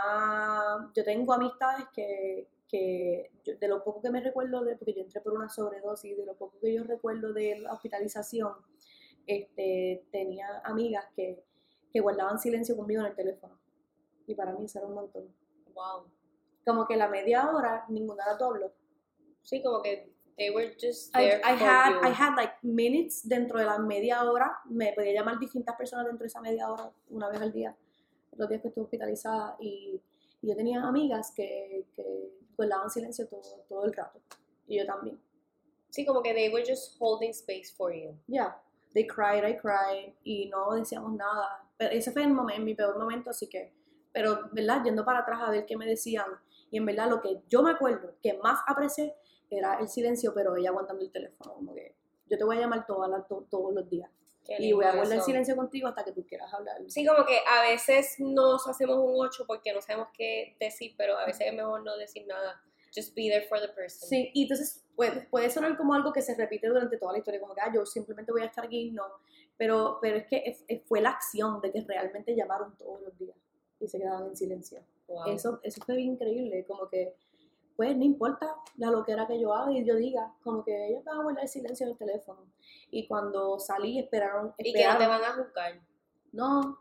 yo 0.96 1.04
tengo 1.04 1.34
amistades 1.34 1.86
que, 1.94 2.48
que 2.68 3.30
yo- 3.44 3.58
de 3.58 3.68
lo 3.68 3.84
poco 3.84 4.02
que 4.02 4.10
me 4.10 4.22
recuerdo 4.22 4.64
de, 4.64 4.76
porque 4.78 4.94
yo 4.94 5.02
entré 5.02 5.22
por 5.22 5.34
una 5.34 5.50
sobredosis, 5.50 6.18
de 6.18 6.26
lo 6.26 6.36
poco 6.36 6.60
que 6.62 6.74
yo 6.74 6.84
recuerdo 6.86 7.34
de 7.34 7.60
la 7.60 7.74
hospitalización, 7.74 8.54
este, 9.28 10.06
tenía 10.12 10.62
amigas 10.64 11.06
que, 11.16 11.44
que 11.92 12.00
guardaban 12.00 12.40
silencio 12.40 12.76
conmigo 12.78 13.02
en 13.02 13.08
el 13.08 13.16
teléfono. 13.16 13.60
Y 14.28 14.36
para 14.36 14.54
mí 14.54 14.66
eso 14.66 14.80
era 14.80 14.88
un 14.88 14.94
montón. 14.96 15.28
Wow. 15.74 16.06
Como 16.66 16.88
que 16.88 16.96
la 16.96 17.08
media 17.10 17.50
hora 17.52 17.86
ninguna 17.90 18.24
dos 18.38 18.50
habló. 18.50 18.72
Sí, 19.42 19.62
como 19.62 19.82
que 19.82 20.14
they 20.40 20.50
were 20.50 20.74
just 20.80 21.16
I, 21.16 21.22
there 21.22 21.42
I 21.44 21.58
for 21.58 21.66
had, 21.66 21.90
you. 21.92 22.00
I 22.02 22.10
had 22.10 22.36
like 22.36 22.54
minutes 22.64 23.22
dentro 23.28 23.60
de 23.60 23.66
la 23.66 23.78
media 23.78 24.24
hora, 24.24 24.58
me 24.70 24.94
podía 24.94 25.14
llamar 25.14 25.38
distintas 25.40 25.76
personas 25.76 26.06
dentro 26.06 26.24
de 26.24 26.28
esa 26.28 26.42
media 26.42 26.68
hora, 26.72 26.92
una 27.10 27.30
vez 27.30 27.42
al 27.42 27.52
día, 27.52 27.76
los 28.38 28.50
días 28.50 28.62
que 28.62 28.70
estuve 28.70 28.86
hospitalizada, 28.86 29.56
y, 29.60 30.02
y 30.42 30.48
yo 30.48 30.56
tenía 30.56 30.82
amigas 30.82 31.32
que, 31.36 31.86
que 31.96 32.32
guardaban 32.58 32.90
silencio 32.90 33.28
todo, 33.28 33.66
todo 33.68 33.86
el 33.86 33.94
rato, 33.94 34.20
y 34.68 34.78
yo 34.80 34.86
también. 34.86 35.20
Sí, 35.90 36.06
como 36.06 36.22
que 36.22 36.34
they 36.34 36.50
were 36.50 36.64
just 36.66 36.96
holding 37.00 37.32
space 37.32 37.74
for 37.76 37.92
you. 37.94 38.16
Yeah, 38.28 38.56
they 38.94 39.06
cried, 39.06 39.44
I 39.44 39.58
cried, 39.58 40.14
y 40.24 40.48
no 40.50 40.72
decíamos 40.76 41.14
nada. 41.14 41.68
Pero 41.78 41.92
ese 41.92 42.12
fue 42.12 42.24
en, 42.24 42.36
momen- 42.36 42.56
en 42.58 42.64
mi 42.64 42.76
peor 42.76 42.98
momento, 42.98 43.30
así 43.32 43.48
que, 43.48 43.74
pero, 44.12 44.50
¿verdad? 44.52 44.84
Yendo 44.84 45.04
para 45.04 45.20
atrás 45.20 45.40
a 45.42 45.50
ver 45.50 45.66
qué 45.66 45.76
me 45.76 45.86
decían, 45.86 46.28
y 46.72 46.78
en 46.78 46.86
verdad 46.86 47.10
lo 47.10 47.20
que 47.22 47.42
yo 47.50 47.64
me 47.64 47.72
acuerdo 47.72 48.16
que 48.22 48.34
más 48.38 48.60
aprecié 48.68 49.16
era 49.58 49.80
el 49.80 49.88
silencio, 49.88 50.34
pero 50.34 50.56
ella 50.56 50.70
aguantando 50.70 51.04
el 51.04 51.12
teléfono, 51.12 51.54
como 51.54 51.74
que 51.74 51.96
yo 52.28 52.38
te 52.38 52.44
voy 52.44 52.58
a 52.58 52.62
llamar 52.62 52.86
todas 52.86 53.10
las- 53.10 53.28
to- 53.28 53.46
todos 53.50 53.74
los 53.74 53.90
días. 53.90 54.10
Qué 54.46 54.56
y 54.60 54.74
voy 54.74 54.86
a 54.86 54.96
guardar 54.96 55.18
eso. 55.18 55.26
silencio 55.26 55.56
contigo 55.56 55.88
hasta 55.88 56.04
que 56.04 56.12
tú 56.12 56.26
quieras 56.26 56.52
hablar. 56.54 56.78
Sí, 56.88 57.06
como 57.06 57.26
que 57.26 57.38
a 57.48 57.62
veces 57.70 58.16
nos 58.20 58.68
hacemos 58.68 58.98
un 58.98 59.14
8 59.16 59.44
porque 59.48 59.74
no 59.74 59.82
sabemos 59.82 60.08
qué 60.18 60.56
decir, 60.60 60.96
pero 60.98 61.18
a 61.18 61.26
veces 61.26 61.48
es 61.48 61.54
mejor 61.54 61.84
no 61.84 61.96
decir 61.98 62.26
nada. 62.26 62.62
Just 62.96 63.14
be 63.16 63.30
there 63.30 63.46
for 63.48 63.60
the 63.60 63.68
person. 63.70 64.10
Sí, 64.10 64.32
y 64.34 64.44
entonces 64.44 64.84
puede, 64.96 65.22
puede 65.28 65.52
sonar 65.52 65.78
como 65.78 65.94
algo 65.94 66.12
que 66.12 66.24
se 66.24 66.34
repite 66.34 66.68
durante 66.68 66.98
toda 66.98 67.12
la 67.12 67.20
historia, 67.20 67.40
como 67.40 67.54
que 67.54 67.62
ah, 67.62 67.72
yo 67.72 67.86
simplemente 67.86 68.32
voy 68.32 68.42
a 68.42 68.46
estar 68.46 68.66
aquí, 68.66 68.90
no. 68.92 69.04
Pero, 69.58 70.00
pero 70.02 70.18
es 70.18 70.26
que 70.26 70.42
es- 70.46 70.64
es- 70.68 70.82
fue 70.88 71.00
la 71.02 71.10
acción 71.12 71.62
de 71.62 71.72
que 71.72 71.82
realmente 71.82 72.36
llamaron 72.36 72.76
todos 72.78 73.02
los 73.02 73.16
días 73.20 73.38
y 73.80 73.88
se 73.88 74.00
quedaban 74.00 74.26
en 74.28 74.36
silencio. 74.36 74.82
Wow. 75.08 75.28
Eso, 75.28 75.60
eso 75.62 75.82
fue 75.86 75.96
bien 75.98 76.12
increíble, 76.14 76.66
como 76.66 76.88
que, 76.90 77.14
pues 77.80 77.96
no 77.96 78.04
importa 78.04 78.58
la 78.76 78.92
loquera 78.92 79.26
que 79.26 79.40
yo 79.40 79.54
haga 79.54 79.72
y 79.72 79.86
yo 79.86 79.96
diga, 79.96 80.34
como 80.44 80.66
que 80.66 80.88
ellos 80.88 81.02
van 81.06 81.20
a 81.20 81.24
guardar 81.24 81.48
silencio 81.48 81.86
en 81.86 81.94
el 81.94 81.98
teléfono. 81.98 82.42
Y 82.92 83.08
cuando 83.08 83.58
salí 83.58 83.98
esperaron, 83.98 84.54
y 84.58 84.74
que 84.74 84.86
no 84.86 84.98
te 84.98 85.08
van 85.08 85.24
a 85.24 85.32
juzgar. 85.36 85.80
No, 86.34 86.78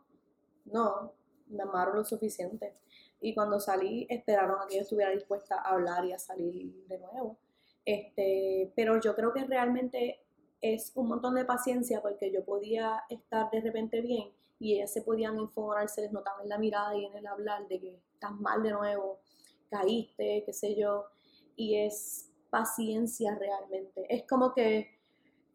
no, 0.64 1.12
me 1.46 1.62
amaron 1.62 1.94
lo 1.94 2.04
suficiente. 2.04 2.74
Y 3.20 3.32
cuando 3.32 3.60
salí, 3.60 4.08
esperaron 4.10 4.60
a 4.60 4.66
que 4.66 4.74
yo 4.74 4.80
estuviera 4.80 5.12
dispuesta 5.12 5.60
a 5.60 5.74
hablar 5.74 6.04
y 6.04 6.14
a 6.14 6.18
salir 6.18 6.84
de 6.88 6.98
nuevo. 6.98 7.38
Este, 7.84 8.72
pero 8.74 9.00
yo 9.00 9.14
creo 9.14 9.32
que 9.32 9.44
realmente 9.44 10.20
es 10.60 10.90
un 10.96 11.06
montón 11.06 11.36
de 11.36 11.44
paciencia 11.44 12.02
porque 12.02 12.32
yo 12.32 12.44
podía 12.44 13.04
estar 13.08 13.48
de 13.52 13.60
repente 13.60 14.00
bien 14.00 14.32
y 14.58 14.74
ellas 14.74 14.92
se 14.92 15.02
podían 15.02 15.38
enfocar, 15.38 15.88
se 15.88 16.00
les 16.00 16.10
notaba 16.10 16.42
en 16.42 16.48
la 16.48 16.58
mirada 16.58 16.96
y 16.96 17.04
en 17.04 17.16
el 17.16 17.26
hablar 17.28 17.68
de 17.68 17.78
que 17.78 18.00
estás 18.14 18.32
mal 18.32 18.64
de 18.64 18.72
nuevo, 18.72 19.20
caíste, 19.70 20.42
qué 20.46 20.52
sé 20.52 20.74
yo. 20.76 21.06
Y 21.56 21.76
es 21.76 22.30
paciencia 22.50 23.34
realmente. 23.38 24.06
Es 24.08 24.24
como 24.28 24.52
que 24.54 24.98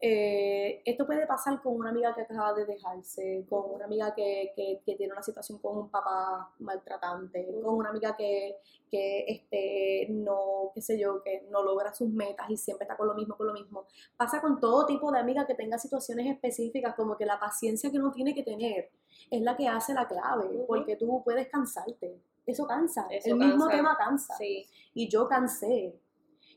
eh, 0.00 0.82
esto 0.84 1.06
puede 1.06 1.26
pasar 1.26 1.62
con 1.62 1.74
una 1.76 1.88
amiga 1.90 2.14
que 2.14 2.22
acaba 2.22 2.52
de 2.52 2.66
dejarse, 2.66 3.46
con 3.48 3.70
una 3.70 3.86
amiga 3.86 4.14
que, 4.14 4.52
que- 4.54 4.80
que 4.84 4.96
tiene 4.96 5.12
una 5.14 5.22
situación 5.22 5.58
con 5.60 5.78
un 5.78 5.90
papá 5.90 6.52
maltratante, 6.58 7.46
con 7.62 7.74
una 7.76 7.88
amiga 7.90 8.14
que, 8.16 8.56
que 8.90 9.24
este, 9.28 10.08
no, 10.10 10.72
qué 10.74 10.82
sé 10.82 10.98
yo, 10.98 11.22
que 11.22 11.46
no 11.50 11.62
logra 11.62 11.94
sus 11.94 12.10
metas 12.10 12.50
y 12.50 12.56
siempre 12.56 12.84
está 12.84 12.96
con 12.96 13.06
lo 13.08 13.14
mismo, 13.14 13.36
con 13.36 13.46
lo 13.46 13.54
mismo. 13.54 13.86
Pasa 14.16 14.40
con 14.42 14.60
todo 14.60 14.84
tipo 14.86 15.10
de 15.10 15.20
amiga 15.20 15.46
que 15.46 15.54
tenga 15.54 15.78
situaciones 15.78 16.26
específicas, 16.26 16.94
como 16.94 17.16
que 17.16 17.24
la 17.24 17.40
paciencia 17.40 17.90
que 17.90 17.98
uno 17.98 18.12
tiene 18.12 18.34
que 18.34 18.42
tener 18.42 18.90
es 19.30 19.40
la 19.42 19.56
que 19.56 19.68
hace 19.68 19.94
la 19.94 20.06
clave, 20.08 20.64
porque 20.66 20.96
tú 20.96 21.22
puedes 21.24 21.48
cansarte. 21.48 22.20
Eso 22.46 22.66
cansa, 22.66 23.06
Eso 23.10 23.30
el 23.30 23.36
mismo 23.36 23.68
tema 23.68 23.96
cansa. 23.96 24.34
Sí. 24.36 24.66
Y 24.92 25.08
yo 25.08 25.28
cansé. 25.28 25.98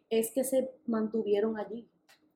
Es 0.10 0.32
que 0.32 0.44
se 0.44 0.72
mantuvieron 0.86 1.58
allí. 1.58 1.90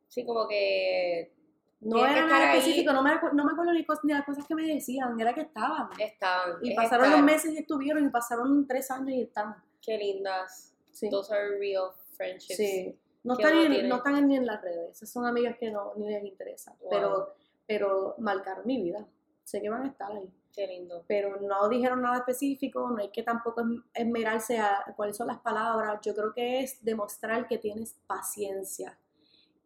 Sí, 0.08 0.26
como 0.26 0.48
que 0.48 1.34
No 1.80 2.06
era 2.06 2.26
nada 2.26 2.54
específico, 2.54 2.92
no 2.92 3.02
me, 3.02 3.12
no 3.34 3.46
me 3.46 3.52
acuerdo 3.54 3.74
ni, 3.74 3.86
ni 4.04 4.14
las 4.14 4.26
cosas 4.26 4.46
que 4.46 4.56
me 4.56 4.68
decían, 4.68 5.20
era 5.20 5.34
que 5.34 5.42
estaban. 5.42 5.90
estaban. 6.00 6.58
Y 6.62 6.72
es 6.72 6.76
pasaron 6.76 7.06
estar. 7.06 7.20
los 7.20 7.32
meses 7.32 7.54
y 7.54 7.58
estuvieron, 7.60 8.06
y 8.06 8.10
pasaron 8.10 8.68
tres 8.68 8.92
años 8.92 9.12
y 9.12 9.22
están. 9.22 9.56
Qué 9.82 9.98
lindas. 9.98 10.76
Sí. 10.92 11.10
Those 11.10 11.34
are 11.34 11.58
real 11.58 11.92
friendships. 12.16 12.58
Sí. 12.58 12.98
No 13.24 13.34
están, 13.34 13.52
tiene. 13.54 13.88
no 13.88 13.98
están 13.98 14.28
ni 14.28 14.36
en 14.36 14.46
las 14.46 14.62
redes, 14.62 14.98
esas 14.98 15.12
son 15.12 15.26
amigas 15.26 15.56
que 15.60 15.70
no, 15.70 15.94
ni 15.96 16.10
les 16.10 16.24
interesa. 16.24 16.76
Wow. 16.80 16.90
Pero, 16.90 17.36
pero 17.68 18.16
marcaron 18.18 18.66
mi 18.66 18.82
vida. 18.82 19.08
Sé 19.44 19.62
que 19.62 19.70
van 19.70 19.84
a 19.84 19.88
estar 19.88 20.12
ahí. 20.12 20.30
Qué 20.54 20.68
lindo. 20.68 21.04
Pero 21.08 21.40
no 21.40 21.70
dijeron 21.70 22.02
nada 22.02 22.18
específico, 22.18 22.90
no 22.90 22.98
hay 22.98 23.10
que 23.10 23.24
tampoco 23.24 23.62
esm- 23.62 23.84
esmerarse 23.94 24.60
a 24.60 24.84
cuáles 24.96 25.16
son 25.16 25.28
las 25.28 25.40
palabras. 25.40 26.00
Yo 26.02 26.14
creo 26.14 26.34
que 26.34 26.60
es 26.62 26.84
demostrar 26.84 27.48
que 27.48 27.58
tienes 27.58 27.96
paciencia 28.06 28.98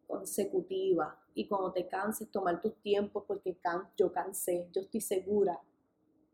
consecutiva 0.06 1.18
y 1.34 1.46
cuando 1.48 1.72
te 1.72 1.86
canses 1.88 2.30
tomar 2.30 2.60
tus 2.60 2.74
tiempos 2.80 3.24
porque 3.26 3.56
can- 3.56 3.88
yo 3.96 4.12
cansé, 4.12 4.68
yo 4.72 4.82
estoy 4.82 5.00
segura 5.00 5.60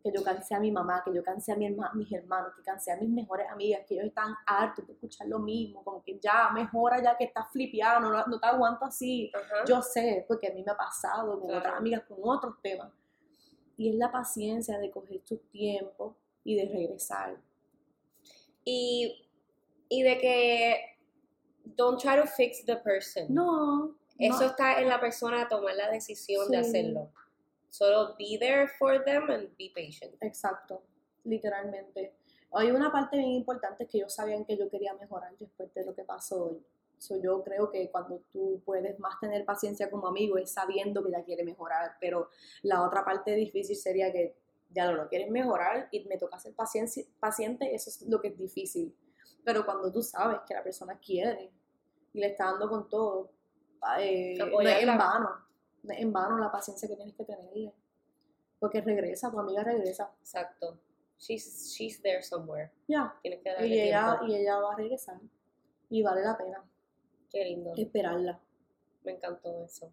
que 0.02 0.10
yo 0.12 0.22
cansé 0.24 0.54
a 0.56 0.60
mi 0.60 0.72
mamá, 0.72 1.00
que 1.04 1.14
yo 1.14 1.22
cansé 1.22 1.52
a 1.52 1.56
mi 1.56 1.64
herma- 1.66 1.92
mis 1.94 2.10
hermanos, 2.12 2.52
que 2.56 2.62
cansé 2.62 2.90
a 2.92 2.96
mis 2.96 3.08
mejores 3.08 3.48
amigas, 3.48 3.82
que 3.86 3.94
ellos 3.94 4.06
están 4.08 4.34
hartos 4.46 4.84
de 4.86 4.94
escuchar 4.94 5.28
lo 5.28 5.38
mismo, 5.38 5.82
como 5.84 6.02
que 6.02 6.18
ya 6.18 6.50
mejora 6.50 7.00
ya 7.00 7.16
que 7.16 7.24
estás 7.24 7.48
flipeado, 7.52 8.00
no, 8.00 8.26
no 8.26 8.40
te 8.40 8.46
aguanto 8.46 8.84
así. 8.84 9.30
Yo 9.64 9.80
sé, 9.80 10.24
porque 10.26 10.48
a 10.48 10.52
mí 10.52 10.62
me 10.64 10.72
ha 10.72 10.76
pasado 10.76 11.38
con 11.38 11.42
Claro. 11.48 11.58
otras 11.60 11.74
amigas 11.76 12.02
con 12.08 12.18
otros 12.24 12.60
temas. 12.60 12.90
Y 13.82 13.90
es 13.90 13.96
la 13.96 14.12
paciencia 14.12 14.78
de 14.78 14.90
coger 14.90 15.20
tu 15.20 15.38
tiempo 15.38 16.16
y 16.44 16.54
de 16.56 16.66
regresar. 16.66 17.36
y, 18.64 19.28
y 19.88 20.02
de 20.02 20.18
que 20.18 20.76
don't 21.76 22.00
try 22.00 22.16
to 22.16 22.26
fix 22.26 22.64
the 22.64 22.76
person. 22.76 23.26
No. 23.28 23.96
Eso 24.18 24.40
no. 24.40 24.46
está 24.46 24.80
en 24.80 24.88
la 24.88 25.00
persona 25.00 25.48
tomar 25.48 25.74
la 25.74 25.90
decisión 25.90 26.48
de 26.50 26.58
hacerlo. 26.58 27.10
Solo 27.68 28.14
be 28.18 28.38
there 28.38 28.68
for 28.78 29.02
them 29.04 29.30
and 29.30 29.48
be 29.56 29.72
patient. 29.74 30.14
Exacto, 30.20 30.82
literalmente. 31.24 32.14
Hay 32.52 32.70
una 32.70 32.92
parte 32.92 33.16
bien 33.16 33.30
importante 33.30 33.86
que 33.86 33.98
yo 33.98 34.08
sabía 34.08 34.44
que 34.44 34.56
yo 34.56 34.68
quería 34.68 34.94
mejorar 34.94 35.34
después 35.38 35.72
de 35.74 35.84
lo 35.84 35.94
que 35.94 36.04
pasó 36.04 36.50
hoy. 36.50 36.62
So, 37.02 37.16
yo 37.16 37.42
creo 37.42 37.68
que 37.68 37.90
cuando 37.90 38.22
tú 38.32 38.62
puedes 38.64 38.96
más 39.00 39.18
tener 39.18 39.44
paciencia 39.44 39.90
como 39.90 40.06
amigo 40.06 40.38
es 40.38 40.52
sabiendo 40.52 41.02
que 41.02 41.10
ya 41.10 41.24
quiere 41.24 41.42
mejorar, 41.42 41.96
pero 42.00 42.30
la 42.62 42.80
otra 42.86 43.04
parte 43.04 43.34
difícil 43.34 43.74
sería 43.74 44.12
que 44.12 44.36
ya 44.70 44.86
no 44.86 44.92
lo 44.92 45.08
quieres 45.08 45.28
mejorar 45.28 45.88
y 45.90 46.04
me 46.04 46.16
toca 46.16 46.38
ser 46.38 46.54
paciencia, 46.54 47.04
paciente, 47.18 47.74
eso 47.74 47.90
es 47.90 48.02
lo 48.02 48.20
que 48.20 48.28
es 48.28 48.38
difícil. 48.38 48.96
Pero 49.44 49.66
cuando 49.66 49.90
tú 49.90 50.00
sabes 50.00 50.42
que 50.46 50.54
la 50.54 50.62
persona 50.62 50.96
quiere 50.96 51.50
y 52.12 52.20
le 52.20 52.28
está 52.28 52.44
dando 52.44 52.68
con 52.68 52.88
todo, 52.88 53.32
eh, 53.98 54.36
no 54.38 54.60
es 54.60 54.82
en 54.84 54.96
vano, 54.96 55.44
no 55.82 55.92
es 55.92 56.00
en 56.00 56.12
vano 56.12 56.38
la 56.38 56.52
paciencia 56.52 56.88
que 56.88 56.94
tienes 56.94 57.16
que 57.16 57.24
tenerle. 57.24 57.74
Porque 58.60 58.80
regresa, 58.80 59.28
tu 59.28 59.40
amiga 59.40 59.64
regresa. 59.64 60.14
Exacto. 60.20 60.78
She's, 61.18 61.74
she's 61.76 62.00
there 62.00 62.22
somewhere. 62.22 62.70
Ya, 62.86 63.12
Tienes 63.22 63.42
que 63.42 63.50
darle 63.50 63.66
y 63.66 63.80
ella, 63.80 64.18
tiempo. 64.20 64.26
y 64.26 64.36
ella 64.36 64.58
va 64.60 64.72
a 64.72 64.76
regresar. 64.76 65.20
Y 65.90 66.00
vale 66.00 66.22
la 66.22 66.38
pena. 66.38 66.64
Qué 67.32 67.44
lindo. 67.44 67.72
esperarla. 67.76 68.38
Me 69.04 69.12
encantó 69.12 69.64
eso. 69.64 69.92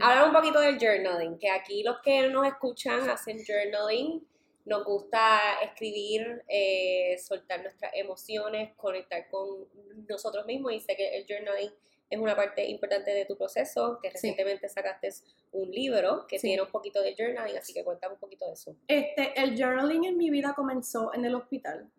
Hablar 0.00 0.28
un 0.28 0.34
poquito 0.34 0.60
del 0.60 0.76
journaling, 0.78 1.38
que 1.38 1.48
aquí 1.50 1.82
los 1.82 2.00
que 2.00 2.28
nos 2.28 2.46
escuchan 2.46 3.08
hacen 3.08 3.38
journaling. 3.44 4.26
Nos 4.66 4.82
gusta 4.84 5.38
escribir, 5.62 6.42
eh, 6.48 7.16
soltar 7.18 7.62
nuestras 7.62 7.92
emociones, 7.94 8.74
conectar 8.76 9.28
con 9.28 9.66
nosotros 10.08 10.46
mismos 10.46 10.72
y 10.72 10.80
sé 10.80 10.96
que 10.96 11.16
el 11.18 11.26
journaling 11.28 11.70
es 12.10 12.18
una 12.18 12.34
parte 12.34 12.66
importante 12.66 13.10
de 13.12 13.26
tu 13.26 13.36
proceso, 13.36 13.98
que 14.02 14.08
Sí. 14.08 14.14
recientemente 14.14 14.68
sacaste 14.70 15.10
un 15.52 15.70
libro 15.70 16.26
que 16.26 16.38
Sí. 16.38 16.46
tiene 16.48 16.62
un 16.62 16.70
poquito 16.70 17.02
de 17.02 17.14
journaling, 17.14 17.58
así 17.58 17.74
que 17.74 17.84
cuéntame 17.84 18.14
un 18.14 18.20
poquito 18.20 18.46
de 18.46 18.52
eso. 18.54 18.74
Este, 18.88 19.38
el 19.40 19.54
journaling 19.56 20.04
en 20.06 20.16
mi 20.16 20.30
vida 20.30 20.54
comenzó 20.56 21.12
en 21.12 21.24
el 21.26 21.34
hospital, 21.34 21.90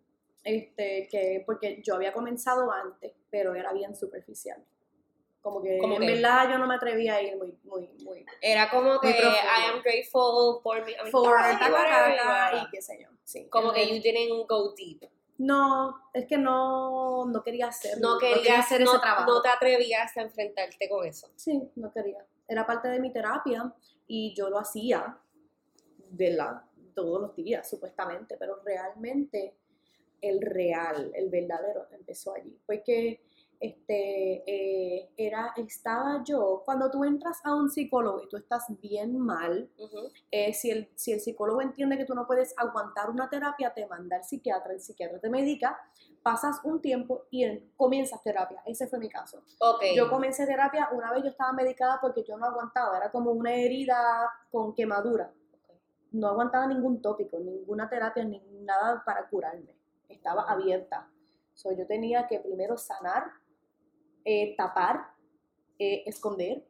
este, 0.46 1.08
que, 1.10 1.42
porque 1.44 1.82
yo 1.82 1.96
había 1.96 2.12
comenzado 2.12 2.70
antes, 2.70 3.12
pero 3.30 3.56
era 3.56 3.72
bien 3.72 3.96
superficial. 3.96 4.64
Como 5.42 5.60
que 5.60 5.78
¿Cómo 5.78 5.94
en 5.96 6.00
que? 6.00 6.06
verdad 6.14 6.48
yo 6.50 6.58
no 6.58 6.68
me 6.68 6.76
atrevía 6.76 7.16
a 7.16 7.22
ir 7.22 7.36
muy, 7.36 7.58
muy, 7.64 7.88
muy 8.04 8.24
Era 8.40 8.70
como 8.70 9.00
que. 9.00 9.10
I 9.10 9.70
am 9.72 9.82
grateful 9.82 10.60
for 10.62 10.84
me, 10.84 10.94
for 11.10 11.34
y 12.54 12.70
qué 12.70 12.80
sé 12.80 12.98
yo. 13.02 13.08
Sí, 13.24 13.48
como 13.48 13.72
que 13.72 13.86
you 13.88 14.00
didn't 14.00 14.48
go 14.48 14.72
deep. 14.76 15.02
No, 15.38 16.10
es 16.14 16.26
que 16.26 16.38
no, 16.38 17.26
no 17.26 17.42
quería 17.42 17.66
hacer, 17.66 18.00
No 18.00 18.16
querías, 18.18 18.60
hacer 18.66 18.80
no, 18.82 18.92
ese 18.92 19.00
trabajo. 19.00 19.30
no 19.30 19.42
te 19.42 19.48
atrevías 19.48 20.16
a 20.16 20.22
enfrentarte 20.22 20.88
con 20.88 21.04
eso. 21.06 21.28
Sí, 21.36 21.70
no 21.74 21.92
quería. 21.92 22.24
Era 22.48 22.64
parte 22.64 22.88
de 22.88 23.00
mi 23.00 23.12
terapia 23.12 23.74
y 24.06 24.32
yo 24.34 24.48
lo 24.48 24.58
hacía, 24.58 25.18
¿verdad? 26.10 26.62
Todos 26.94 27.20
los 27.20 27.36
días, 27.36 27.68
supuestamente, 27.68 28.36
pero 28.38 28.60
realmente 28.64 29.56
el 30.20 30.40
real, 30.40 31.10
el 31.14 31.28
verdadero, 31.30 31.86
empezó 31.92 32.34
allí. 32.34 32.58
Porque 32.66 33.20
este, 33.58 34.42
eh, 34.46 35.08
era, 35.16 35.54
estaba 35.56 36.22
yo, 36.24 36.62
cuando 36.64 36.90
tú 36.90 37.04
entras 37.04 37.40
a 37.44 37.54
un 37.54 37.70
psicólogo 37.70 38.22
y 38.22 38.28
tú 38.28 38.36
estás 38.36 38.64
bien 38.82 39.18
mal, 39.18 39.70
eh, 40.30 40.52
si, 40.52 40.70
el, 40.70 40.90
si 40.94 41.12
el 41.12 41.20
psicólogo 41.20 41.62
entiende 41.62 41.96
que 41.96 42.04
tú 42.04 42.14
no 42.14 42.26
puedes 42.26 42.52
aguantar 42.58 43.08
una 43.08 43.30
terapia, 43.30 43.72
te 43.72 43.86
manda 43.86 44.16
al 44.16 44.24
psiquiatra, 44.24 44.72
el 44.74 44.80
psiquiatra 44.80 45.18
te 45.20 45.30
medica, 45.30 45.78
pasas 46.22 46.60
un 46.64 46.82
tiempo 46.82 47.24
y 47.30 47.44
en- 47.44 47.72
comienzas 47.76 48.22
terapia. 48.22 48.60
Ese 48.66 48.88
fue 48.88 48.98
mi 48.98 49.08
caso. 49.08 49.42
Ok. 49.60 49.82
Yo 49.96 50.10
comencé 50.10 50.44
terapia 50.46 50.90
una 50.92 51.10
vez 51.12 51.22
yo 51.22 51.30
estaba 51.30 51.52
medicada 51.52 51.98
porque 52.00 52.24
yo 52.24 52.36
no 52.36 52.44
aguantaba, 52.46 52.96
era 52.98 53.10
como 53.10 53.30
una 53.30 53.54
herida 53.54 53.96
con 54.50 54.74
quemadura. 54.74 55.32
No 56.12 56.28
aguantaba 56.28 56.66
ningún 56.66 57.00
tópico, 57.00 57.38
ninguna 57.38 57.88
terapia, 57.88 58.24
ni 58.24 58.40
nada 58.60 59.02
para 59.04 59.28
curarme. 59.28 59.75
Estaba 60.08 60.42
abierta. 60.42 61.10
So, 61.54 61.72
yo 61.72 61.86
tenía 61.86 62.26
que 62.26 62.38
primero 62.40 62.76
sanar, 62.76 63.32
eh, 64.24 64.54
tapar, 64.56 65.14
eh, 65.78 66.02
esconder, 66.06 66.66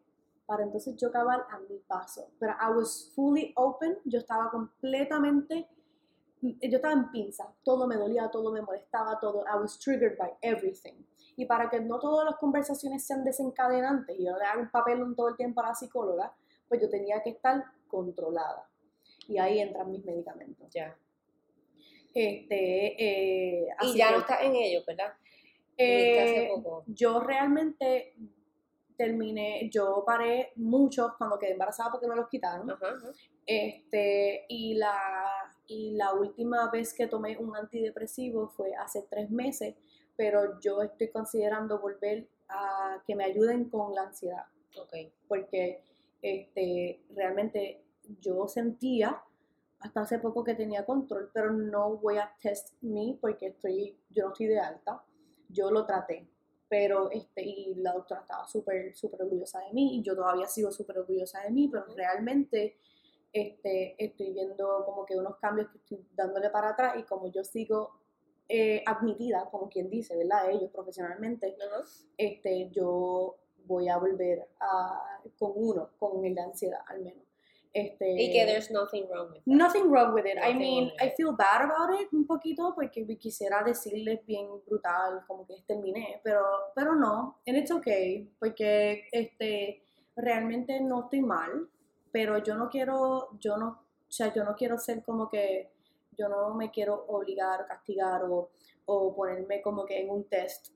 para 0.47 0.63
entonces 0.63 0.97
yo 0.97 1.09
acabar 1.09 1.45
a 1.51 1.59
mi 1.59 1.79
paso. 1.79 2.31
Pero 2.39 2.53
I 2.53 2.73
was 2.73 3.13
fully 3.15 3.53
open, 3.57 3.99
yo 4.05 4.21
estaba 4.21 4.51
completamente, 4.51 5.69
yo 6.41 6.77
estaba 6.77 6.95
en 6.95 7.11
pinza, 7.11 7.53
todo 7.65 7.87
me 7.87 7.97
dolía, 7.97 8.31
todo 8.31 8.53
me 8.53 8.63
molestaba, 8.63 9.19
todo, 9.19 9.45
I 9.45 9.59
was 9.59 9.79
triggered 9.79 10.17
by 10.17 10.31
everything. 10.41 11.05
Y 11.37 11.45
para 11.47 11.69
que 11.69 11.81
no 11.81 11.99
todas 11.99 12.25
las 12.25 12.37
conversaciones 12.37 13.05
sean 13.05 13.25
desencadenantes 13.25 14.19
y 14.19 14.25
yo 14.25 14.37
le 14.37 14.45
haga 14.45 14.61
un 14.61 14.71
papel 14.71 15.15
todo 15.15 15.29
el 15.29 15.37
tiempo 15.37 15.61
a 15.61 15.69
la 15.69 15.75
psicóloga, 15.75 16.35
pues 16.69 16.81
yo 16.81 16.89
tenía 16.89 17.23
que 17.23 17.31
estar 17.31 17.65
controlada. 17.89 18.69
Y 19.29 19.39
ahí 19.39 19.59
entran 19.59 19.91
mis 19.91 20.05
medicamentos. 20.05 20.73
Ya. 20.73 20.97
Este, 22.19 22.97
eh, 22.99 23.69
Y 23.83 23.95
ya 23.95 24.07
que, 24.07 24.13
no 24.15 24.19
estás 24.21 24.43
en 24.43 24.57
ello, 24.57 24.83
¿verdad? 24.87 25.13
Hace 25.75 26.45
eh, 26.45 26.49
poco. 26.49 26.83
yo 26.87 27.21
realmente 27.21 28.15
terminé, 28.97 29.69
yo 29.71 30.03
paré 30.07 30.51
mucho 30.57 31.15
cuando 31.19 31.39
quedé 31.39 31.53
embarazada 31.53 31.91
porque 31.91 32.09
me 32.09 32.17
los 32.17 32.31
quitaron. 32.31 32.71
Ajá, 32.71 32.89
ajá. 32.89 33.11
Este, 33.45 34.47
y 34.49 34.77
la, 34.77 34.99
y 35.67 35.91
la 35.91 36.15
última 36.15 36.71
vez 36.71 36.95
que 36.95 37.07
tomé 37.07 37.37
un 37.37 37.55
antidepresivo 37.55 38.49
fue 38.49 38.75
hace 38.75 39.07
tres 39.11 39.31
meses, 39.31 39.75
pero 40.17 40.59
yo 40.61 40.81
estoy 40.81 41.11
considerando 41.11 41.79
volver 41.81 42.31
a 42.49 43.03
que 43.07 43.15
me 43.15 43.25
ayuden 43.25 43.69
con 43.69 43.95
la 43.95 44.05
ansiedad, 44.05 44.47
porque 45.29 45.83
este, 46.23 47.03
realmente 47.11 47.85
yo 48.21 48.49
sentía 48.49 49.23
hasta 49.81 50.01
hace 50.01 50.19
poco 50.19 50.43
que 50.43 50.55
tenía 50.55 50.85
control, 50.85 51.31
pero 51.33 51.53
no 51.53 51.97
voy 51.99 52.17
a 52.17 52.33
test 52.41 52.75
me 52.83 53.19
porque 53.21 53.49
estoy, 53.49 53.99
yo 54.11 54.25
no 54.25 54.33
estoy 54.33 54.47
de 54.47 54.59
alta, 54.59 55.03
yo 55.49 55.71
lo 55.71 55.85
traté, 55.87 56.29
pero 56.69 57.11
este, 57.11 57.43
y 57.43 57.75
la 57.77 57.93
doctora 57.93 58.23
estaba 58.23 58.47
súper, 58.47 58.95
súper 58.97 59.23
orgullosa 59.23 59.61
de 59.61 59.73
mí, 59.73 59.99
y 59.99 60.03
yo 60.03 60.17
todavía 60.17 60.47
sigo 60.47 60.71
súper 60.71 60.99
orgullosa 60.99 61.43
de 61.43 61.51
mí, 61.51 61.69
pero 61.69 61.85
realmente 61.95 62.79
este, 63.33 64.03
estoy 64.03 64.33
viendo 64.33 64.85
como 64.87 65.05
que 65.05 65.17
unos 65.17 65.37
cambios 65.37 65.69
que 65.71 65.79
estoy 65.79 66.07
dándole 66.15 66.51
para 66.51 66.71
atrás 66.71 66.97
y 66.99 67.03
como 67.03 67.31
yo 67.31 67.45
sigo 67.45 68.01
eh, 68.49 68.83
admitida, 68.87 69.49
como 69.51 69.69
quien 69.69 69.91
dice, 69.91 70.17
¿verdad? 70.17 70.51
Ellos 70.51 70.71
profesionalmente, 70.71 71.57
Ajá. 71.61 71.85
este, 72.17 72.71
yo 72.71 73.37
voy 73.67 73.89
a 73.89 73.99
volver 73.99 74.49
a, 74.61 75.21
con 75.39 75.53
uno, 75.55 75.91
con 75.99 76.25
el 76.25 76.35
de 76.35 76.41
ansiedad 76.41 76.81
al 76.87 77.03
menos. 77.03 77.26
Este, 77.77 78.11
Y 78.11 78.33
que 78.33 78.47
there's 78.47 78.71
nothing 78.71 79.07
wrong 79.11 79.29
with 79.31 79.43
that. 79.45 79.47
Nothing 79.47 79.91
wrong 79.91 80.15
with 80.15 80.25
it. 80.25 80.39
I 80.39 80.53
Nothing 80.53 80.59
mean, 80.59 80.85
wrong 80.85 80.93
with 80.95 81.03
I 81.03 81.07
it. 81.09 81.15
feel 81.17 81.33
bad 81.37 81.61
about 81.63 82.01
it 82.01 82.09
un 82.13 82.27
poquito 82.27 82.73
porque 82.75 83.05
quisiera 83.19 83.63
decirles 83.63 84.25
bien 84.25 84.49
brutal 84.67 85.23
como 85.27 85.45
que 85.47 85.63
terminé, 85.67 86.21
pero, 86.25 86.43
pero 86.75 86.95
no, 86.95 87.37
and 87.47 87.57
it's 87.59 87.71
okay, 87.71 88.31
porque 88.39 89.09
este, 89.13 89.83
realmente 90.17 90.81
no 90.81 91.05
estoy 91.05 91.21
mal, 91.21 91.69
pero 92.11 92.39
yo 92.39 92.55
no 92.57 92.69
quiero, 92.71 93.29
yo 93.41 93.59
no, 93.59 93.69
o 94.09 94.11
sea, 94.11 94.33
yo 94.33 94.43
no 94.43 94.55
quiero 94.57 94.79
ser 94.79 95.03
como 95.03 95.29
que, 95.29 95.71
yo 96.17 96.29
no 96.31 96.55
me 96.55 96.71
quiero 96.71 97.05
obligar 97.09 97.67
castigar 97.67 98.23
o, 98.25 98.51
o 98.87 99.15
ponerme 99.15 99.61
como 99.61 99.85
que 99.85 100.01
en 100.01 100.09
un 100.09 100.25
test. 100.25 100.71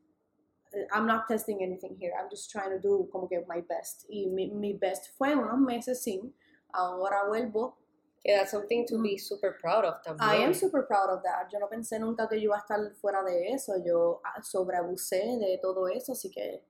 I'm 0.93 1.05
not 1.07 1.27
testing 1.27 1.63
anything 1.63 1.97
here, 1.99 2.13
I'm 2.17 2.29
just 2.31 2.51
trying 2.51 2.71
to 2.71 2.79
do 2.79 3.09
como 3.11 3.27
que 3.27 3.41
my 3.49 3.61
best. 3.63 4.05
Y 4.09 4.27
mi, 4.27 4.51
mi 4.53 4.75
best 4.75 5.09
fue 5.17 5.35
unos 5.35 5.59
meses 5.59 6.03
sin, 6.03 6.33
ahora 6.73 7.25
vuelvo 7.27 7.77
Que 8.23 8.37
that's 8.37 8.51
something 8.51 8.85
to 8.87 9.01
be 9.01 9.17
super 9.17 9.57
proud 9.59 9.85
of 9.87 10.03
también. 10.03 10.29
I 10.29 10.45
am 10.45 10.53
super 10.53 10.87
proud 10.87 11.09
of 11.09 11.23
that. 11.23 11.49
Yo 11.51 11.59
no 11.59 11.69
pensé 11.69 11.99
nunca 11.99 12.29
que 12.29 12.37
yo 12.37 12.51
iba 12.51 12.57
a 12.57 12.61
estar 12.61 12.79
fuera 12.97 13.23
de 13.23 13.53
eso. 13.53 13.83
Yo 13.83 14.21
ah, 14.23 14.43
sobreabusé 14.43 15.39
de 15.39 15.59
todo 15.63 15.89
eso, 15.89 16.13
así 16.13 16.31
que 16.31 16.63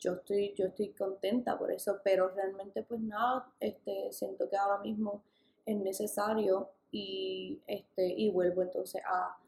yo 0.00 0.14
estoy, 0.14 0.54
yo 0.56 0.66
estoy 0.66 0.92
contenta 0.94 1.56
por 1.56 1.70
eso. 1.70 2.00
Pero 2.02 2.30
realmente, 2.30 2.82
pues 2.82 3.00
nada, 3.00 3.46
este, 3.60 4.10
siento 4.12 4.50
que 4.50 4.56
ahora 4.56 4.82
mismo 4.82 5.22
es 5.64 5.76
necesario 5.76 6.70
y, 6.90 7.60
este, 7.68 8.04
y 8.08 8.30
vuelvo 8.32 8.62
entonces 8.62 9.00
a, 9.06 9.38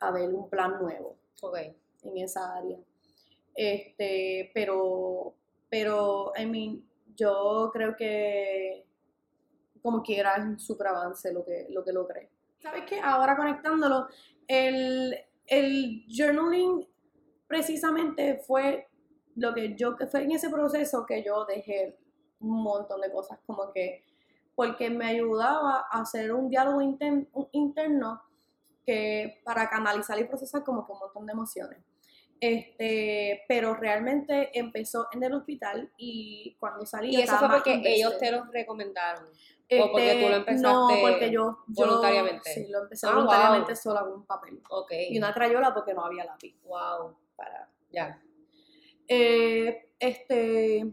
a 0.00 0.10
ver 0.10 0.32
un 0.32 0.48
plan 0.48 0.80
nuevo 0.80 1.16
Ok. 1.42 1.58
en 2.04 2.16
esa 2.16 2.56
área. 2.56 2.78
Este, 3.54 4.50
pero, 4.54 5.34
pero, 5.68 6.32
I 6.38 6.46
mean, 6.46 6.82
yo 7.14 7.70
creo 7.74 7.94
que 7.94 8.86
como 9.84 10.02
quiera 10.02 10.36
es 10.36 10.44
un 10.44 10.58
super 10.58 10.86
avance 10.86 11.30
lo 11.30 11.44
que, 11.44 11.66
lo 11.68 11.84
que 11.84 11.92
logré. 11.92 12.30
¿Sabes 12.58 12.84
qué? 12.88 13.00
Ahora 13.00 13.36
conectándolo, 13.36 14.08
el, 14.48 15.14
el 15.46 16.06
journaling 16.08 16.88
precisamente 17.46 18.38
fue 18.38 18.88
lo 19.36 19.52
que 19.52 19.74
yo, 19.76 19.94
que 19.94 20.06
fue 20.06 20.22
en 20.22 20.32
ese 20.32 20.48
proceso 20.48 21.04
que 21.04 21.22
yo 21.22 21.44
dejé 21.44 21.98
un 22.40 22.62
montón 22.62 23.02
de 23.02 23.12
cosas, 23.12 23.38
como 23.44 23.72
que, 23.72 24.06
porque 24.54 24.88
me 24.88 25.04
ayudaba 25.04 25.86
a 25.90 26.00
hacer 26.00 26.32
un 26.32 26.48
diálogo 26.48 26.80
interno 26.80 28.22
que 28.86 29.42
para 29.44 29.68
canalizar 29.68 30.18
y 30.18 30.24
procesar 30.24 30.64
como 30.64 30.86
que 30.86 30.92
un 30.92 30.98
montón 31.00 31.26
de 31.26 31.32
emociones. 31.32 31.84
Este, 32.40 33.42
pero 33.48 33.74
realmente 33.74 34.50
empezó 34.58 35.06
en 35.12 35.22
el 35.22 35.32
hospital 35.34 35.90
y 35.96 36.56
cuando 36.60 36.84
salí 36.84 37.14
Y 37.16 37.22
eso 37.22 37.38
fue 37.38 37.48
porque 37.48 37.80
ellos 37.84 38.18
te 38.18 38.30
los 38.30 38.50
recomendaron. 38.50 39.26
Este, 39.66 39.80
¿O 39.82 39.90
porque 39.92 40.20
tú 40.22 40.28
lo 40.28 40.36
empezaste 40.36 40.62
No, 40.68 40.88
porque 41.00 41.30
yo, 41.30 41.56
yo- 41.68 41.86
voluntariamente? 41.86 42.50
Sí, 42.52 42.66
lo 42.68 42.82
empecé 42.82 43.06
Ah, 43.06 43.12
voluntariamente 43.14 43.72
wow. 43.72 43.76
sola 43.80 44.00
con 44.02 44.12
un 44.12 44.26
papel. 44.26 44.60
Ok. 44.68 44.92
Y 45.08 45.16
una 45.16 45.32
crayola 45.32 45.72
porque 45.72 45.94
no 45.94 46.04
había 46.04 46.24
lápiz 46.24 46.54
Wow. 46.64 47.16
para... 47.36 47.70
Ya. 47.90 48.20
Eh, 49.08 49.90
este... 49.98 50.84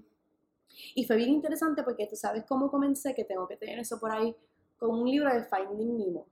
Y 0.96 1.06
fue 1.06 1.18
bien 1.18 1.30
interesante 1.30 1.84
porque 1.84 2.08
tú 2.08 2.16
sabes 2.16 2.44
cómo 2.48 2.72
comencé, 2.72 3.14
que 3.14 3.26
tengo 3.26 3.48
que 3.48 3.58
tener 3.58 3.78
eso 3.80 4.00
por 4.00 4.12
ahí, 4.12 4.36
con 4.78 4.92
un 5.02 5.10
libro 5.10 5.32
de 5.34 5.44
Finding 5.44 5.98
Nemo. 5.98 6.28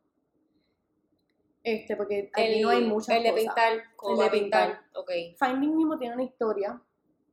Este, 1.64 1.96
porque 1.98 2.30
aquí 2.34 2.62
no 2.62 2.70
hay 2.70 2.84
muchas 2.86 3.18
El 3.18 3.24
de 3.24 3.30
cosas. 3.32 3.44
pintar. 3.46 3.96
Como 3.96 4.14
El 4.24 4.30
de 4.32 4.40
pintar. 4.40 4.68
pintar. 4.70 4.86
Ok. 4.96 5.12
Finding 5.38 5.78
Nemo 5.78 5.98
tiene 5.98 6.16
una 6.16 6.24
historia 6.24 6.82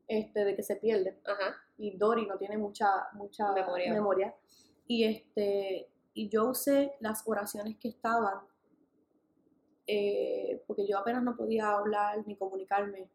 este, 0.09 0.45
de 0.45 0.57
que 0.57 0.63
se 0.63 0.77
pierde. 0.77 1.21
Ajá. 1.25 1.57
y 1.79 1.97
Dory 1.97 2.27
no 2.27 2.39
tiene 2.39 2.57
mucha, 2.57 2.87
mucha 3.13 3.53
Memoria. 3.53 3.93
memoria. 3.93 4.35
Y, 4.87 5.05
este, 5.05 5.91
y 6.15 6.29
yo 6.31 6.49
usé 6.51 6.95
las 7.01 7.23
oraciones 7.27 7.77
que 7.79 7.89
estaban, 7.89 8.41
eh, 9.87 10.63
porque 10.67 10.87
yo 10.87 10.99
apenas 10.99 11.23
no 11.23 11.37
podía 11.37 11.71
hablar 11.73 12.27
ni 12.27 12.37
comunicarme, 12.37 13.11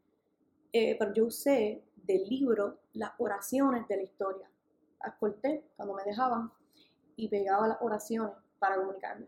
eh, 0.74 0.96
pero 0.98 1.14
yo 1.14 1.26
usé 1.26 1.84
del 1.96 2.24
libro 2.30 2.80
las 2.94 3.12
oraciones 3.18 3.88
de 3.88 3.98
la 3.98 4.04
historia. 4.04 4.50
Las 5.04 5.16
corté 5.16 5.66
cuando 5.76 5.96
me 5.96 6.04
dejaban 6.04 6.52
y 7.16 7.28
pegaba 7.28 7.68
las 7.68 7.78
oraciones 7.82 8.34
para 8.60 8.76
comunicarme. 8.76 9.28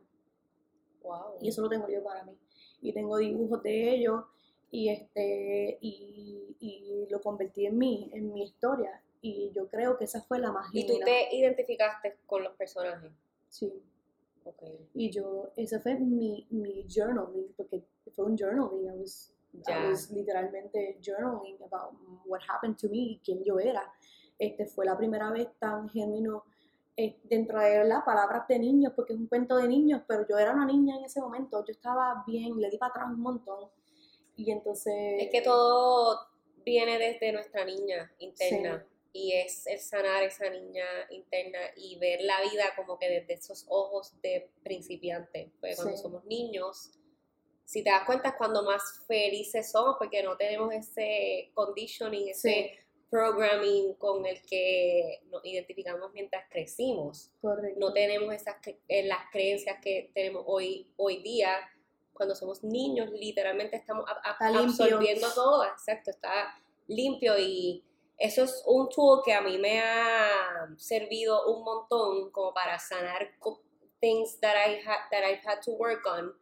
Wow. 1.04 1.38
Y 1.42 1.50
eso 1.50 1.62
lo 1.62 1.70
tengo 1.70 1.88
yo 1.90 2.04
para 2.04 2.24
mí. 2.24 2.38
Y 2.82 2.94
tengo 2.94 3.18
dibujos 3.18 3.62
de 3.64 3.96
ellos 3.96 4.24
y, 4.72 4.90
este, 4.90 5.78
y, 5.82 6.56
y 6.60 7.08
lo 7.10 7.22
convertí 7.22 7.66
en 7.66 7.78
mí, 7.78 8.10
en 8.14 8.34
mi 8.34 8.44
historia. 8.44 9.02
Y 9.22 9.52
yo 9.56 9.70
creo 9.70 9.98
que 9.98 10.04
esa 10.04 10.22
fue 10.22 10.38
la 10.38 10.52
más 10.52 10.68
¿Y 10.74 10.86
tú 10.86 11.00
te 11.04 11.34
identificaste 11.34 12.18
con 12.26 12.44
los 12.44 12.54
personajes? 12.58 13.10
Sí. 13.48 13.72
Ok. 14.44 14.64
Y 14.94 15.10
yo, 15.10 15.52
ese 15.56 15.80
fue 15.80 15.96
mi, 15.96 16.46
mi 16.50 16.86
journaling, 16.90 17.54
porque 17.56 17.84
fue 18.14 18.26
un 18.26 18.38
journaling. 18.38 18.86
I 18.86 18.98
was. 18.98 19.34
I 19.68 19.88
was 19.88 20.10
literalmente 20.12 20.98
journaling 21.00 21.62
about 21.62 21.94
what 22.26 22.42
happened 22.50 22.76
to 22.80 22.90
me 22.90 22.98
y 22.98 23.22
quién 23.24 23.44
yo 23.44 23.60
era. 23.60 23.94
Este 24.40 24.66
fue 24.66 24.84
la 24.84 24.98
primera 24.98 25.32
vez 25.32 25.48
tan 25.60 25.88
genuino 25.90 26.44
eh, 26.96 27.20
dentro 27.24 27.60
de 27.60 27.84
las 27.86 28.04
palabras 28.04 28.48
de 28.48 28.60
niños, 28.60 28.94
porque 28.96 29.14
es 29.14 29.20
un 29.20 29.28
cuento 29.28 29.56
de 29.58 29.68
niños, 29.68 30.02
pero 30.08 30.28
yo 30.28 30.38
era 30.38 30.54
una 30.54 30.66
niña 30.66 30.98
en 30.98 31.06
ese 31.06 31.20
momento. 31.22 31.64
Yo 31.66 31.72
estaba 31.72 32.24
bien, 32.28 32.60
le 32.60 32.70
di 32.70 32.78
para 32.78 32.92
atrás 32.92 33.08
un 33.10 33.20
montón. 33.22 33.70
Y 34.36 34.52
entonces. 34.52 34.94
Es 35.20 35.30
que 35.32 35.42
todo 35.42 36.20
viene 36.66 36.98
desde 36.98 37.32
nuestra 37.32 37.66
niña 37.66 38.12
interna. 38.20 38.86
Y 39.16 39.34
es 39.34 39.68
el 39.68 39.80
sanar 39.80 40.24
esa 40.24 40.50
niña 40.50 40.86
interna 41.12 41.60
y 41.78 41.98
ver 42.00 42.22
la 42.22 42.42
vida 42.42 42.64
como 42.76 42.98
que 42.98 43.10
desde 43.10 43.34
esos 43.34 43.66
ojos 43.70 44.20
de 44.24 44.50
principiante. 44.64 45.52
Porque 45.60 45.76
cuando 45.76 45.96
Sí. 45.96 46.02
somos 46.02 46.26
niños, 46.26 46.92
si 47.64 47.84
te 47.84 47.92
das 47.92 48.06
cuenta 48.06 48.30
es 48.30 48.36
cuando 48.36 48.64
más 48.64 48.82
felices 49.08 49.72
somos 49.72 49.98
porque 50.00 50.24
no 50.24 50.36
tenemos 50.36 50.74
ese 50.74 51.52
conditioning, 51.54 52.30
ese 52.30 52.50
Sí. 52.50 52.83
Programming 53.18 53.94
con 53.96 54.26
el 54.26 54.42
que 54.44 55.20
nos 55.30 55.46
identificamos 55.46 56.12
mientras 56.14 56.50
crecimos. 56.50 57.30
Correcto. 57.42 57.80
no 57.80 57.94
tenemos 57.94 58.34
esas 58.34 58.56
eh, 58.88 59.04
las 59.06 59.20
creencias 59.32 59.78
que 59.84 60.10
tenemos 60.16 60.44
hoy, 60.48 60.92
hoy 60.98 61.22
día. 61.22 61.52
Cuando 62.14 62.34
somos 62.36 62.64
niños, 62.64 63.10
literalmente 63.12 63.76
estamos 63.76 64.06
a- 64.10 64.32
a- 64.32 64.60
absorbiendo 64.64 65.28
todo, 65.34 65.64
exacto, 65.66 66.10
está 66.12 66.56
limpio 66.88 67.38
y 67.40 67.84
eso 68.18 68.44
es 68.44 68.64
un 68.68 68.90
tool 68.90 69.22
que 69.24 69.34
a 69.34 69.42
mí 69.42 69.58
me 69.60 69.80
ha 69.80 70.68
servido 70.78 71.46
un 71.54 71.64
montón 71.64 72.32
como 72.32 72.52
para 72.54 72.78
sanar 72.80 73.30
things 74.00 74.40
that, 74.42 74.56
I 74.56 74.80
ha- 74.88 75.08
that 75.12 75.24
I've 75.24 75.42
had 75.48 75.62
to 75.66 75.72
work 75.74 76.06
on, 76.08 76.34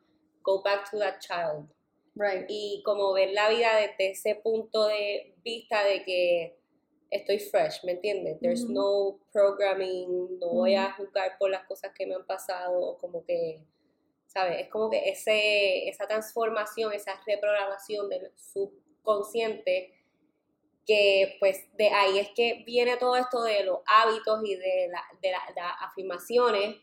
go 0.41 0.61
back 0.61 0.89
to 0.91 0.97
that 0.99 1.19
child 1.19 1.69
Right. 2.15 2.45
y 2.49 2.81
como 2.83 3.13
ver 3.13 3.31
la 3.31 3.49
vida 3.49 3.75
desde 3.77 4.11
ese 4.11 4.35
punto 4.35 4.87
de 4.87 5.33
vista 5.43 5.83
de 5.85 6.03
que 6.03 6.60
estoy 7.11 7.39
fresh, 7.39 7.83
¿me 7.83 7.91
entiendes? 7.93 8.39
There's 8.39 8.65
no 8.67 9.19
programming, 9.31 10.39
no 10.39 10.47
voy 10.49 10.75
a 10.75 10.93
juzgar 10.93 11.37
por 11.37 11.49
las 11.51 11.65
cosas 11.67 11.91
que 11.93 12.07
me 12.07 12.15
han 12.15 12.25
pasado, 12.25 12.79
o 12.79 12.97
como 12.97 13.23
que, 13.25 13.63
¿sabes? 14.27 14.61
Es 14.61 14.69
como 14.69 14.89
que 14.89 15.09
ese, 15.09 15.87
esa 15.89 16.07
transformación, 16.07 16.93
esa 16.93 17.19
reprogramación 17.27 18.09
del 18.09 18.31
subconsciente, 18.37 19.93
que 20.85 21.35
pues 21.39 21.67
de 21.77 21.89
ahí 21.89 22.17
es 22.19 22.29
que 22.35 22.63
viene 22.65 22.97
todo 22.97 23.15
esto 23.15 23.43
de 23.43 23.63
los 23.63 23.79
hábitos 23.85 24.41
y 24.43 24.55
de, 24.55 24.87
la- 24.89 25.03
de 25.21 25.31
la- 25.31 25.53
las 25.55 25.73
afirmaciones, 25.81 26.77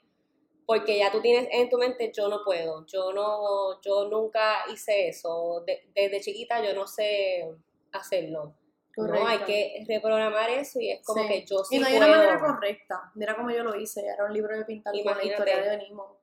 porque 0.67 0.99
ya 0.99 1.11
tú 1.11 1.21
tienes 1.23 1.49
en 1.51 1.69
tu 1.71 1.79
mente, 1.79 2.13
yo 2.15 2.29
no 2.29 2.41
puedo, 2.45 2.85
yo 2.87 3.13
no, 3.13 3.81
yo 3.83 4.09
nunca 4.09 4.65
hice 4.73 5.09
eso, 5.09 5.63
de- 5.67 5.91
desde 5.95 6.21
chiquita 6.21 6.63
yo 6.65 6.75
no 6.75 6.87
sé 6.87 7.49
hacerlo. 7.93 8.55
Correcto. 8.99 9.21
No, 9.25 9.29
hay 9.31 9.39
que 9.41 9.85
reprogramar 9.89 10.51
eso 10.51 10.81
y 10.81 10.91
es 10.91 11.05
como 11.05 11.23
Sí. 11.23 11.29
que 11.29 11.45
yo 11.47 11.65
sí 11.65 11.77
y 11.77 11.79
no 11.79 11.87
hay 11.87 11.97
puedo. 11.99 12.07
una 12.11 12.17
manera 12.19 12.39
correcta. 12.41 13.13
Mira 13.15 13.37
cómo 13.37 13.51
yo 13.51 13.63
lo 13.65 13.75
hice. 13.75 14.05
Era 14.07 14.25
un 14.25 14.33
libro 14.33 14.57
de 14.57 14.65
pintar 14.65 14.93
con 14.93 15.17
la 15.17 15.25
historia 15.25 15.63
de 15.63 15.69
Benimo. 15.77 16.19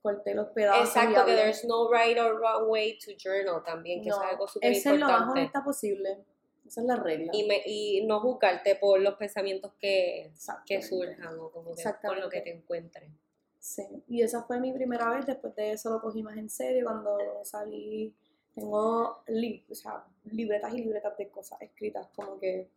Corté 0.00 0.34
los 0.34 0.48
pedazos. 0.48 0.88
Exacto, 0.88 1.24
que 1.26 1.34
there's 1.34 1.64
no 1.64 1.90
right 1.90 2.16
or 2.18 2.36
wrong 2.38 2.68
way 2.70 2.98
to 2.98 3.10
journal 3.18 3.62
también, 3.64 4.02
que 4.02 4.08
No, 4.10 4.22
es 4.22 4.30
algo 4.30 4.46
súper 4.48 4.72
es 4.72 4.82
ser 4.82 4.92
lo 4.94 5.06
más 5.06 5.10
importante. 5.12 5.40
honesta 5.40 5.64
posible. 5.64 6.24
Esa 6.66 6.80
es 6.82 6.86
la 6.86 6.96
regla. 6.96 7.30
Y, 7.34 7.46
me, 7.46 7.62
y 7.64 8.04
no 8.06 8.20
juzgarte 8.20 8.76
por 8.76 9.00
los 9.00 9.14
pensamientos 9.14 9.72
que, 9.80 10.30
surjan 10.36 11.38
o 11.40 11.50
como 11.50 11.74
que 11.74 11.82
por 12.02 12.18
lo 12.18 12.28
que 12.28 12.42
te 12.42 12.52
encuentres. 12.54 13.10
Sí, 13.58 13.82
y 14.06 14.22
esa 14.22 14.44
fue 14.44 14.60
mi 14.60 14.72
primera 14.72 15.10
vez, 15.10 15.26
después 15.26 15.54
de 15.56 15.72
eso 15.72 15.90
lo 15.90 16.00
cogí 16.00 16.22
más 16.22 16.36
en 16.36 16.48
serio 16.48 16.84
cuando 16.84 17.18
salí, 17.42 18.14
tengo 18.58 19.22
li- 19.28 19.64
o 19.70 19.74
sea, 19.74 20.04
libretas 20.24 20.72
y 20.74 20.78
libretas 20.78 21.16
de 21.16 21.28
cosas 21.30 21.60
escritas, 21.62 22.08
como 22.14 22.38
que 22.38 22.70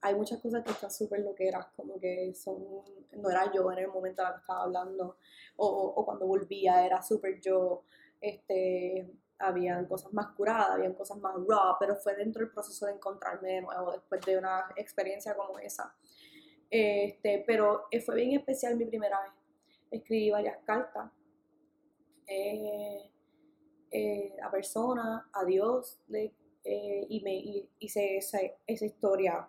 hay 0.00 0.14
muchas 0.14 0.40
cosas 0.40 0.64
que 0.64 0.70
están 0.72 0.90
súper 0.90 1.20
loqueras, 1.20 1.66
como 1.76 1.98
que 1.98 2.34
son, 2.34 2.56
no 3.12 3.30
era 3.30 3.52
yo 3.52 3.70
en 3.72 3.78
el 3.78 3.88
momento 3.88 4.22
en 4.22 4.28
el 4.28 4.34
que 4.34 4.40
estaba 4.40 4.62
hablando, 4.64 5.16
o, 5.56 5.66
o 5.66 6.04
cuando 6.04 6.26
volvía 6.26 6.84
era 6.84 7.00
súper 7.02 7.40
yo, 7.40 7.84
este, 8.20 9.10
habían 9.38 9.86
cosas 9.86 10.12
más 10.12 10.28
curadas, 10.36 10.70
habían 10.70 10.94
cosas 10.94 11.18
más 11.18 11.34
raw, 11.48 11.76
pero 11.78 11.96
fue 11.96 12.14
dentro 12.16 12.40
del 12.40 12.52
proceso 12.52 12.86
de 12.86 12.92
encontrarme 12.92 13.54
de 13.54 13.62
nuevo 13.62 13.92
después 13.92 14.20
de 14.26 14.38
una 14.38 14.66
experiencia 14.76 15.34
como 15.36 15.58
esa. 15.58 15.94
Este, 16.70 17.44
pero 17.46 17.84
fue 18.04 18.16
bien 18.16 18.38
especial 18.38 18.76
mi 18.76 18.86
primera 18.86 19.20
vez 19.20 19.32
escribí 19.90 20.30
varias 20.30 20.56
cartas 20.64 21.10
eh, 22.26 23.10
eh, 23.92 24.34
a 24.42 24.50
personas, 24.50 25.24
a 25.32 25.44
Dios, 25.44 26.00
eh, 26.14 27.06
y 27.08 27.20
me 27.22 27.34
hice 27.78 28.16
esa, 28.16 28.38
esa 28.66 28.86
historia. 28.86 29.48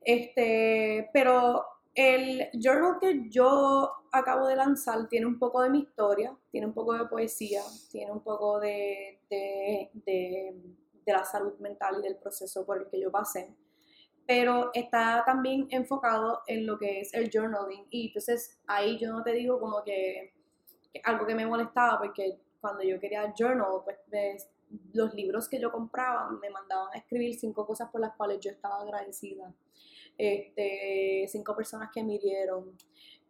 Este, 0.00 1.10
pero 1.12 1.64
el 1.94 2.48
journal 2.52 2.98
que 3.00 3.28
yo 3.28 3.90
acabo 4.12 4.46
de 4.46 4.56
lanzar 4.56 5.08
tiene 5.08 5.26
un 5.26 5.38
poco 5.38 5.62
de 5.62 5.70
mi 5.70 5.80
historia, 5.80 6.36
tiene 6.50 6.66
un 6.66 6.74
poco 6.74 6.94
de 6.94 7.06
poesía, 7.06 7.62
tiene 7.90 8.12
un 8.12 8.20
poco 8.20 8.60
de, 8.60 9.20
de, 9.28 9.90
de, 9.92 10.54
de 11.04 11.12
la 11.12 11.24
salud 11.24 11.58
mental 11.58 11.96
y 11.98 12.02
del 12.02 12.16
proceso 12.16 12.64
por 12.64 12.78
el 12.78 12.88
que 12.88 13.00
yo 13.00 13.10
pasé 13.10 13.54
pero 14.26 14.70
está 14.74 15.22
también 15.24 15.68
enfocado 15.70 16.42
en 16.46 16.66
lo 16.66 16.78
que 16.78 17.00
es 17.00 17.14
el 17.14 17.30
journaling 17.32 17.86
y 17.90 18.08
entonces 18.08 18.58
ahí 18.66 18.98
yo 18.98 19.12
no 19.12 19.22
te 19.22 19.32
digo 19.32 19.60
como 19.60 19.82
que, 19.84 20.34
que 20.92 21.00
algo 21.04 21.24
que 21.26 21.34
me 21.34 21.46
molestaba 21.46 21.98
porque 21.98 22.40
cuando 22.60 22.82
yo 22.82 22.98
quería 23.00 23.32
journal 23.38 23.82
pues 23.84 23.98
me- 24.08 24.36
los 24.92 25.14
libros 25.14 25.48
que 25.48 25.60
yo 25.60 25.70
compraba 25.70 26.28
me 26.30 26.50
mandaban 26.50 26.88
a 26.92 26.98
escribir 26.98 27.34
cinco 27.38 27.64
cosas 27.66 27.88
por 27.90 28.00
las 28.00 28.14
cuales 28.16 28.40
yo 28.40 28.50
estaba 28.50 28.80
agradecida 28.82 29.52
este 30.18 31.26
cinco 31.28 31.54
personas 31.54 31.90
que 31.92 32.02
me 32.02 32.14
hirieron 32.14 32.76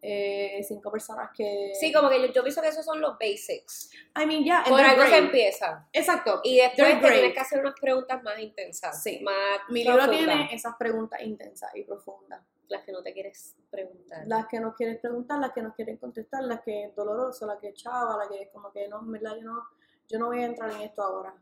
eh, 0.01 0.61
cinco 0.63 0.91
personas 0.91 1.31
que 1.35 1.71
Sí, 1.79 1.91
como 1.91 2.09
que 2.09 2.19
yo, 2.21 2.27
yo 2.31 2.43
pienso 2.43 2.61
que 2.61 2.67
esos 2.67 2.85
son 2.85 3.01
los 3.01 3.17
basics. 3.19 3.91
I 4.15 4.25
mean 4.27 4.43
yeah 4.43 4.63
Por 4.67 4.79
algo 4.79 5.01
se 5.03 5.07
great. 5.09 5.23
empieza. 5.25 5.87
exacto 5.91 6.39
Y 6.43 6.57
después 6.57 7.01
te 7.01 7.11
tienes 7.11 7.33
que 7.33 7.39
hacer 7.39 7.59
unas 7.59 7.79
preguntas 7.79 8.21
más 8.23 8.39
intensas. 8.39 9.01
Sí. 9.01 9.19
Más 9.21 9.33
mi 9.69 9.83
libro 9.83 9.97
profundas, 10.05 10.25
tiene 10.35 10.53
esas 10.53 10.75
preguntas 10.77 11.21
intensas 11.23 11.71
y 11.75 11.83
profundas 11.83 12.41
Las 12.69 12.83
que 12.83 12.91
no 12.91 13.01
te 13.01 13.13
quieres 13.13 13.55
preguntar. 13.69 14.27
las 14.27 14.47
que 14.47 14.59
nos 14.59 14.75
quieren 14.75 14.99
preguntar, 14.99 15.39
las 15.39 15.53
que 15.53 15.61
nos 15.61 15.73
quieren 15.73 15.97
contestar, 15.97 16.43
las 16.43 16.61
que 16.61 16.85
es 16.85 16.95
doloroso, 16.95 17.45
la 17.45 17.59
que 17.59 17.69
es 17.69 17.75
chava, 17.75 18.17
la 18.17 18.27
que 18.27 18.43
es 18.43 18.49
como 18.51 18.71
que 18.71 18.87
no, 18.87 18.99
en 18.99 19.11
verdad 19.11 19.35
yo 19.37 19.45
no, 19.45 19.63
yo 20.07 20.19
no 20.19 20.27
voy 20.27 20.39
a 20.39 20.45
entrar 20.45 20.71
en 20.71 20.81
esto 20.81 21.01
ahora. 21.01 21.33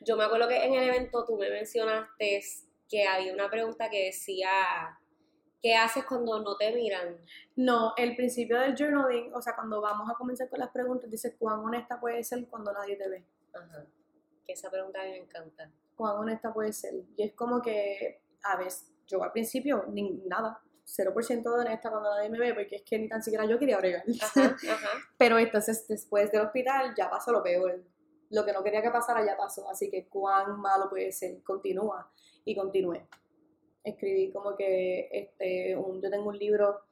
Yo 0.00 0.16
me 0.16 0.24
acuerdo 0.24 0.48
que 0.48 0.64
en 0.64 0.74
el 0.74 0.88
evento 0.88 1.24
tú 1.24 1.36
me 1.36 1.48
mencionaste 1.50 2.42
que 2.88 3.06
había 3.06 3.32
una 3.32 3.48
pregunta 3.48 3.88
que 3.88 4.06
decía, 4.06 4.50
¿qué 5.62 5.74
haces 5.76 6.04
cuando 6.04 6.40
no 6.40 6.56
te 6.56 6.74
miran? 6.74 7.16
No, 7.56 7.94
el 7.96 8.16
principio 8.16 8.58
del 8.58 8.74
journaling, 8.76 9.32
o 9.32 9.40
sea, 9.40 9.54
cuando 9.54 9.80
vamos 9.80 10.10
a 10.10 10.14
comenzar 10.14 10.48
con 10.50 10.58
las 10.58 10.70
preguntas, 10.70 11.10
dice 11.10 11.36
cuán 11.36 11.60
honesta 11.60 12.00
puede 12.00 12.22
ser 12.24 12.46
cuando 12.48 12.72
nadie 12.72 12.96
te 12.96 13.08
ve. 13.08 13.24
Ajá. 13.54 13.86
Que 14.44 14.52
esa 14.52 14.70
pregunta 14.70 15.00
a 15.00 15.04
mí 15.04 15.12
me 15.12 15.18
encanta. 15.18 15.70
Cuán 15.94 16.16
honesta 16.16 16.52
puede 16.52 16.72
ser. 16.72 16.94
Y 17.16 17.22
es 17.22 17.32
como 17.34 17.62
que, 17.62 18.22
a 18.42 18.56
ver, 18.56 18.72
yo 19.06 19.22
al 19.22 19.30
principio, 19.30 19.84
ni 19.88 20.10
nada, 20.26 20.60
0% 20.96 21.42
de 21.42 21.60
honesta 21.60 21.90
cuando 21.90 22.10
nadie 22.10 22.28
me 22.28 22.38
ve, 22.38 22.54
porque 22.54 22.76
es 22.76 22.82
que 22.82 22.98
ni 22.98 23.08
tan 23.08 23.22
siquiera 23.22 23.46
yo 23.46 23.58
quería 23.58 23.78
bregar. 23.78 24.04
Ajá, 24.20 24.56
ajá. 24.70 24.88
Pero 25.16 25.38
entonces 25.38 25.86
después 25.88 26.30
del 26.30 26.42
hospital 26.42 26.94
ya 26.96 27.08
pasó 27.08 27.32
lo 27.32 27.42
peor. 27.42 27.82
Lo 28.30 28.44
que 28.44 28.52
no 28.52 28.62
quería 28.62 28.82
que 28.82 28.90
pasara 28.90 29.24
ya 29.24 29.36
pasó. 29.36 29.68
Así 29.68 29.90
que 29.90 30.08
cuán 30.08 30.60
malo 30.60 30.88
puede 30.88 31.12
ser. 31.12 31.42
Continúa. 31.42 32.10
Y 32.44 32.56
continué. 32.56 33.06
Escribí 33.84 34.32
como 34.32 34.56
que 34.56 35.08
este, 35.12 35.76
un, 35.76 36.00
yo 36.00 36.10
tengo 36.10 36.28
un 36.28 36.38
libro, 36.38 36.82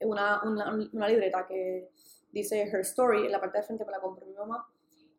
una, 0.00 0.42
una, 0.42 0.74
una 0.92 1.08
libreta 1.08 1.46
que 1.46 1.90
dice 2.30 2.62
Her 2.62 2.80
Story. 2.80 3.26
En 3.26 3.32
la 3.32 3.40
parte 3.40 3.58
de 3.58 3.64
frente 3.64 3.84
me 3.84 3.92
la 3.92 4.00
compró 4.00 4.26
mi 4.26 4.34
mamá. 4.34 4.68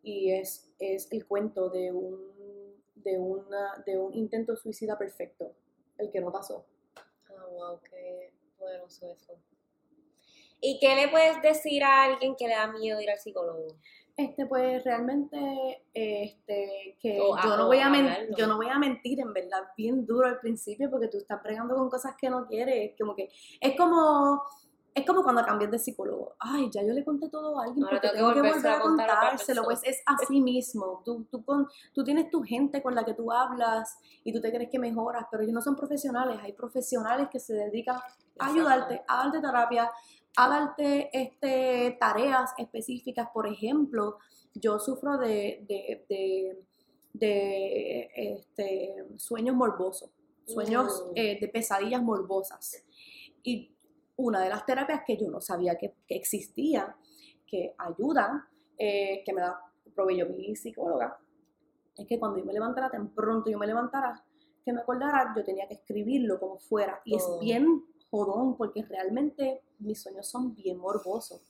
Y 0.01 0.31
es, 0.31 0.71
es 0.79 1.11
el 1.11 1.25
cuento 1.25 1.69
de 1.69 1.91
un, 1.91 2.33
de, 2.95 3.17
una, 3.17 3.83
de 3.85 3.97
un 3.97 4.13
intento 4.13 4.55
suicida 4.55 4.97
perfecto. 4.97 5.55
El 5.97 6.11
que 6.11 6.21
no 6.21 6.31
pasó. 6.31 6.65
Ah, 7.29 7.45
wow, 7.49 7.79
qué 7.81 8.22
poderoso 8.63 9.11
eso. 9.11 9.37
¿Y 10.61 10.79
qué 10.79 10.95
le 10.95 11.09
puedes 11.09 11.41
decir 11.41 11.83
a 11.83 12.03
alguien 12.03 12.35
que 12.37 12.47
le 12.47 12.55
da 12.55 12.67
miedo 12.71 13.01
ir 13.01 13.09
al 13.09 13.19
psicólogo? 13.19 13.77
Este, 14.15 14.45
pues 14.45 14.83
realmente, 14.83 15.83
este, 15.93 16.97
que 17.01 17.17
yo 17.17 17.57
no 17.57 17.65
voy 17.65 17.79
a 17.79 17.87
hablarlo. 17.87 18.37
yo 18.37 18.47
no 18.47 18.57
voy 18.57 18.67
a 18.67 18.77
mentir, 18.77 19.19
en 19.19 19.33
verdad, 19.33 19.63
bien 19.75 20.05
duro 20.05 20.27
al 20.27 20.39
principio, 20.39 20.89
porque 20.89 21.07
tú 21.07 21.17
estás 21.17 21.41
pregando 21.41 21.75
con 21.75 21.89
cosas 21.89 22.15
que 22.15 22.29
no 22.29 22.45
quieres, 22.45 22.93
como 22.97 23.15
que, 23.15 23.29
es 23.59 23.75
como, 23.75 24.43
es 24.95 25.05
como 25.05 25.23
cuando 25.23 25.43
cambias 25.43 25.71
de 25.71 25.79
psicólogo, 25.79 26.35
ay, 26.39 26.69
ya 26.71 26.83
yo 26.83 26.93
le 26.93 27.03
conté 27.03 27.27
todo 27.29 27.59
a 27.59 27.63
alguien 27.63 27.83
Ahora 27.83 27.99
porque 27.99 28.15
tengo 28.15 28.33
que 28.33 28.41
volver 28.41 28.67
a 28.67 28.77
a 28.77 28.79
contárselo, 28.81 29.63
pues 29.63 29.81
es 29.83 30.01
así 30.05 30.39
mismo, 30.39 31.01
tú, 31.03 31.25
tú, 31.31 31.43
con, 31.43 31.67
tú 31.93 32.03
tienes 32.03 32.29
tu 32.29 32.43
gente 32.43 32.81
con 32.83 32.93
la 32.93 33.03
que 33.03 33.13
tú 33.13 33.31
hablas 33.31 33.97
y 34.23 34.31
tú 34.31 34.39
te 34.39 34.51
crees 34.51 34.69
que 34.69 34.77
mejoras, 34.79 35.25
pero 35.31 35.43
ellos 35.43 35.53
no 35.53 35.61
son 35.61 35.75
profesionales, 35.75 36.37
hay 36.41 36.53
profesionales 36.53 37.27
que 37.31 37.39
se 37.39 37.53
dedican 37.53 37.97
a 38.39 38.47
ayudarte, 38.47 39.01
a 39.07 39.17
darte 39.23 39.41
terapia, 39.41 39.89
a 40.35 40.49
darte 40.49 41.09
este, 41.11 41.97
tareas 41.99 42.53
específicas. 42.57 43.29
Por 43.33 43.47
ejemplo, 43.47 44.17
yo 44.53 44.79
sufro 44.79 45.17
de, 45.17 45.65
de, 45.67 46.05
de, 46.09 46.63
de, 47.13 48.09
este, 48.15 48.95
sueños 49.17 49.55
morbosos, 49.55 50.11
sueños 50.45 51.03
Mm. 51.07 51.11
eh, 51.15 51.37
de 51.39 51.47
pesadillas 51.47 52.01
morbosas. 52.03 52.83
Y 53.43 53.72
una 54.17 54.41
de 54.41 54.49
las 54.49 54.65
terapias 54.65 55.01
que 55.05 55.17
yo 55.17 55.29
no 55.29 55.41
sabía 55.41 55.77
que, 55.77 55.95
que 56.07 56.15
existía, 56.15 56.95
que 57.47 57.73
ayuda, 57.77 58.47
eh, 58.77 59.23
que 59.25 59.33
me 59.33 59.41
da 59.41 59.59
proveyó 59.95 60.27
mi 60.27 60.55
psicóloga, 60.55 61.17
es 61.95 62.07
que 62.07 62.17
cuando 62.19 62.39
yo 62.39 62.45
me 62.45 62.53
levantara, 62.53 62.89
tan 62.89 63.13
pronto 63.13 63.51
yo 63.51 63.59
me 63.59 63.67
levantara, 63.67 64.23
que 64.65 64.73
me 64.73 64.79
acordara, 64.81 65.33
yo 65.35 65.43
tenía 65.43 65.67
que 65.67 65.75
escribirlo 65.75 66.39
como 66.39 66.57
fuera. 66.57 66.99
Y 67.05 67.15
es 67.15 67.23
Oh. 67.27 67.39
bien 67.39 67.83
jodón, 68.09 68.55
porque 68.57 68.81
realmente 68.83 69.61
mis 69.79 70.01
sueños 70.01 70.27
son 70.27 70.55
bien 70.55 70.77
morbosos. 70.77 71.41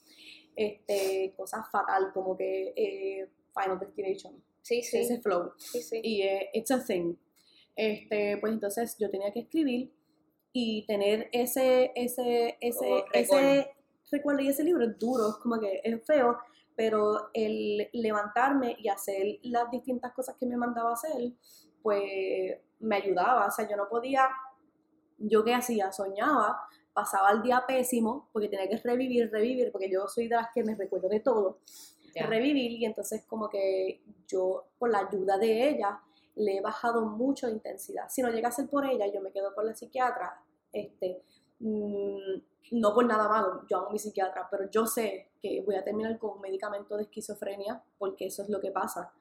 Este, 0.55 1.34
cosas 1.38 1.70
fatal, 1.72 2.11
como 2.14 2.36
que 2.36 2.74
eh, 2.76 3.30
Final 3.53 3.80
Destination, 3.80 4.43
Sí, 4.61 4.82
sí, 4.82 4.97
ese 4.99 5.20
flow. 5.22 5.51
sí, 5.57 5.82
sí. 5.82 5.99
Y 6.03 6.22
eh, 6.24 6.49
it's 6.53 6.72
a 6.72 6.84
thing. 6.84 7.16
Este, 7.76 8.38
pues 8.38 8.53
entonces 8.53 8.95
yo 8.99 9.09
tenía 9.09 9.32
que 9.32 9.41
escribir 9.41 9.91
y 10.53 10.85
tener 10.85 11.29
ese, 11.31 11.91
ese, 11.95 12.57
ese, 12.61 13.05
ese 13.13 13.75
recuerdo. 14.11 14.41
Y 14.41 14.47
ese 14.49 14.63
libro 14.63 14.85
es 14.85 14.97
duro, 14.99 15.29
es 15.29 15.35
como 15.35 15.59
que 15.59 15.81
es 15.83 16.05
feo, 16.05 16.37
pero 16.75 17.29
el 17.33 17.89
levantarme 17.93 18.75
y 18.79 18.87
hacer 18.87 19.39
las 19.43 19.69
distintas 19.71 20.13
cosas 20.13 20.35
que 20.39 20.45
me 20.45 20.55
mandaba 20.55 20.91
a 20.91 20.93
hacer, 20.93 21.33
pues 21.81 22.57
me 22.79 22.95
ayudaba. 22.95 23.47
O 23.47 23.51
sea, 23.51 23.67
yo 23.67 23.75
no 23.75 23.89
podía, 23.89 24.29
yo 25.17 25.43
qué 25.43 25.55
hacía, 25.55 25.91
soñaba, 25.91 26.59
pasaba 26.93 27.31
el 27.31 27.41
día 27.41 27.63
pésimo, 27.67 28.29
porque 28.31 28.47
tenía 28.49 28.69
que 28.69 28.77
revivir, 28.77 29.31
revivir, 29.31 29.71
porque 29.71 29.89
yo 29.91 30.07
soy 30.07 30.27
de 30.27 30.35
las 30.35 30.49
que 30.53 30.63
me 30.63 30.75
recuerdo 30.75 31.09
de 31.09 31.19
todo 31.19 31.59
Ya. 32.15 32.27
revivir 32.27 32.71
y 32.73 32.85
entonces 32.85 33.23
como 33.25 33.49
que 33.49 34.03
yo 34.27 34.65
con 34.77 34.91
la 34.91 34.99
ayuda 34.99 35.39
de 35.39 35.69
ella 35.69 35.99
le 36.35 36.57
he 36.57 36.61
bajado 36.61 37.05
mucho 37.05 37.47
de 37.47 37.53
intensidad. 37.53 38.09
Si 38.09 38.21
no 38.21 38.29
llega 38.29 38.49
a 38.49 38.51
ser 38.51 38.67
por 38.67 38.85
ella, 38.85 39.07
yo 39.11 39.21
me 39.21 39.31
quedo 39.31 39.53
con 39.55 39.65
la 39.65 39.75
psiquiatra, 39.75 40.39
este, 40.74 41.24
mm, 41.59 42.41
no 42.71 42.93
por 42.93 43.05
nada 43.05 43.30
malo, 43.30 43.65
yo 43.69 43.78
amo 43.78 43.91
mi 43.91 43.99
psiquiatra, 43.99 44.47
pero 44.49 44.69
yo 44.69 44.86
sé 44.86 45.30
que 45.41 45.61
voy 45.61 45.76
a 45.76 45.84
terminar 45.84 46.17
con 46.19 46.32
un 46.32 46.41
medicamento 46.41 46.97
de 46.97 47.03
esquizofrenia 47.03 47.84
porque 47.97 48.26
eso 48.26 48.43
es 48.43 48.49
lo 48.49 48.59
que 48.59 48.71
pasa 48.71 49.13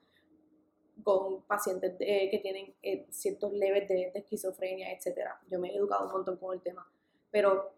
con 1.02 1.42
pacientes 1.42 1.94
que 1.98 2.40
tienen 2.42 2.74
eh, 2.82 3.06
ciertos 3.10 3.52
leves 3.52 3.88
de, 3.88 4.10
de 4.12 4.20
esquizofrenia, 4.20 4.92
etcétera. 4.92 5.40
Yo 5.50 5.58
me 5.58 5.70
he 5.70 5.76
educado 5.76 6.06
un 6.06 6.12
montón 6.12 6.36
con 6.36 6.54
el 6.54 6.60
tema, 6.60 6.88
pero 7.30 7.72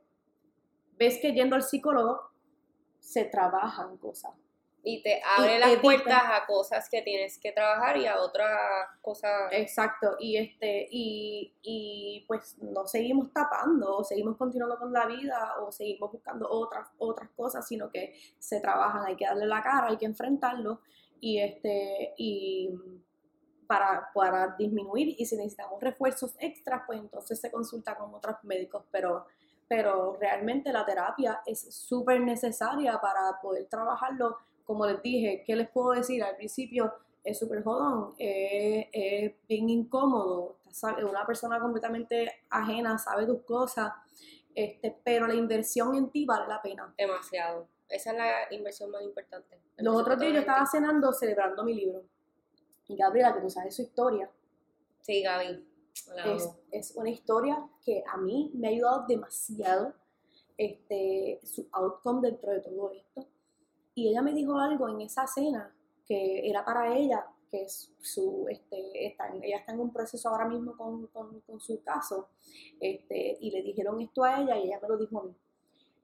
ves 0.99 1.19
que 1.21 1.33
yendo 1.33 1.57
al 1.57 1.63
psicólogo 1.63 2.21
se 2.99 3.25
trabajan 3.25 3.97
cosas. 3.99 4.33
Y 4.87 5.03
te 5.03 5.23
abre 5.25 5.57
Y 5.57 5.59
las 5.61 5.71
evita- 5.71 5.81
puertas 5.81 6.23
a 6.31 6.45
cosas 6.47 6.91
que 6.91 7.01
tienes 7.01 7.39
que 7.39 7.53
trabajar 7.53 7.97
y 7.97 8.07
a 8.07 8.21
otras 8.21 8.51
cosas. 9.01 9.51
Exacto, 9.51 10.17
y 10.19 10.37
este, 10.37 10.87
y, 10.91 11.55
y 11.63 12.25
pues 12.29 12.59
no 12.61 12.87
seguimos 12.87 13.33
tapando, 13.33 13.97
o 13.97 14.05
seguimos 14.05 14.37
continuando 14.37 14.79
con 14.79 14.93
la 14.93 15.07
vida, 15.07 15.55
o 15.63 15.73
seguimos 15.73 16.13
buscando 16.13 16.47
otras, 16.51 16.87
otras 16.99 17.31
cosas, 17.31 17.67
sino 17.67 17.89
que 17.91 18.15
se 18.39 18.61
trabajan, 18.61 19.07
hay 19.07 19.17
que 19.17 19.25
darle 19.25 19.47
la 19.47 19.63
cara, 19.63 19.87
hay 19.87 19.97
que 19.97 20.05
enfrentarlo, 20.05 20.81
y 21.19 21.39
este, 21.39 22.13
y 22.19 22.69
para, 23.67 24.11
para 24.15 24.55
disminuir, 24.59 25.15
y 25.19 25.25
si 25.25 25.37
necesitamos 25.37 25.83
refuerzos 25.83 26.37
extras, 26.39 26.83
pues 26.87 26.99
entonces 27.01 27.41
se 27.41 27.51
consulta 27.51 27.97
con 27.97 28.15
otros 28.15 28.37
médicos, 28.43 28.85
pero, 28.91 29.25
pero 29.67 30.19
realmente 30.21 30.71
la 30.71 30.85
terapia 30.85 31.41
es 31.47 31.75
súper 31.75 32.21
necesaria 32.21 33.01
para 33.01 33.41
poder 33.41 33.67
trabajarlo, 33.67 34.37
como 34.65 34.87
les 34.87 35.03
dije, 35.03 35.43
¿qué 35.47 35.57
les 35.57 35.69
puedo 35.69 35.91
decir? 35.91 36.23
Al 36.23 36.37
principio 36.37 36.93
es 37.23 37.39
súper 37.39 37.63
jodón, 37.63 38.15
es, 38.19 38.87
es 38.93 39.33
bien 39.49 39.69
incómodo, 39.71 40.59
sabe- 40.71 41.05
una 41.05 41.25
persona 41.27 41.59
completamente 41.61 42.31
ajena 42.51 42.99
sabe 42.99 43.27
tus 43.27 43.43
cosas, 43.43 43.93
este, 44.55 44.97
pero 45.05 45.27
la 45.27 45.35
inversión 45.35 45.95
en 45.95 46.11
ti 46.11 46.25
vale 46.27 46.47
la 46.49 46.61
pena. 46.63 46.95
Demasiado. 46.99 47.69
Esa 47.89 48.13
es 48.13 48.17
la 48.17 48.55
inversión 48.55 48.91
más 48.91 49.03
importante. 49.03 49.61
La 49.77 49.85
Los 49.85 50.01
otros 50.03 50.19
días 50.19 50.33
yo 50.33 50.39
estaba 50.41 50.65
cenando 50.67 51.13
celebrando 51.13 51.65
mi 51.65 51.75
libro. 51.75 52.03
Y 52.89 52.97
Gabriela, 52.97 53.35
que 53.35 53.41
tú 53.41 53.51
sabes 53.51 53.75
su 53.75 53.83
historia, 53.83 54.31
Sí, 55.01 55.23
Gaby. 55.23 55.69
Es, 56.35 56.51
es 56.71 56.97
una 56.97 57.11
historia 57.11 57.63
que 57.85 58.03
a 58.11 58.17
mí 58.17 58.51
me 58.55 58.69
ha 58.69 58.71
ayudado 58.71 59.05
demasiado 59.07 59.95
este, 60.57 61.41
su 61.45 61.69
outcome 61.73 62.23
dentro 62.29 62.51
de 62.53 62.61
todo 62.61 62.91
esto. 62.93 63.27
Y 63.95 64.09
ella 64.09 64.23
me 64.23 64.33
dijo 64.33 64.59
algo 64.59 64.89
en 64.89 65.01
esa 65.03 65.27
cena 65.27 65.75
que 66.07 66.49
era 66.49 66.65
para 66.65 66.97
ella, 66.97 67.27
que 67.51 67.63
es 67.63 67.93
su, 68.01 68.47
este, 68.49 69.07
está 69.07 69.29
ella 69.43 69.59
está 69.59 69.73
en 69.73 69.81
un 69.81 69.93
proceso 69.93 70.29
ahora 70.29 70.47
mismo 70.49 70.77
con, 70.77 71.07
con- 71.09 71.41
con 71.41 71.61
su 71.61 71.83
caso, 71.83 72.29
este, 72.81 73.39
y 73.41 73.51
le 73.51 73.63
dijeron 73.63 74.01
esto 74.01 74.25
a 74.25 74.41
ella 74.41 74.57
y 74.59 74.65
ella 74.67 74.81
me 74.83 74.89
lo 74.89 74.99
dijo 74.99 75.21
a 75.21 75.25
mí. 75.25 75.35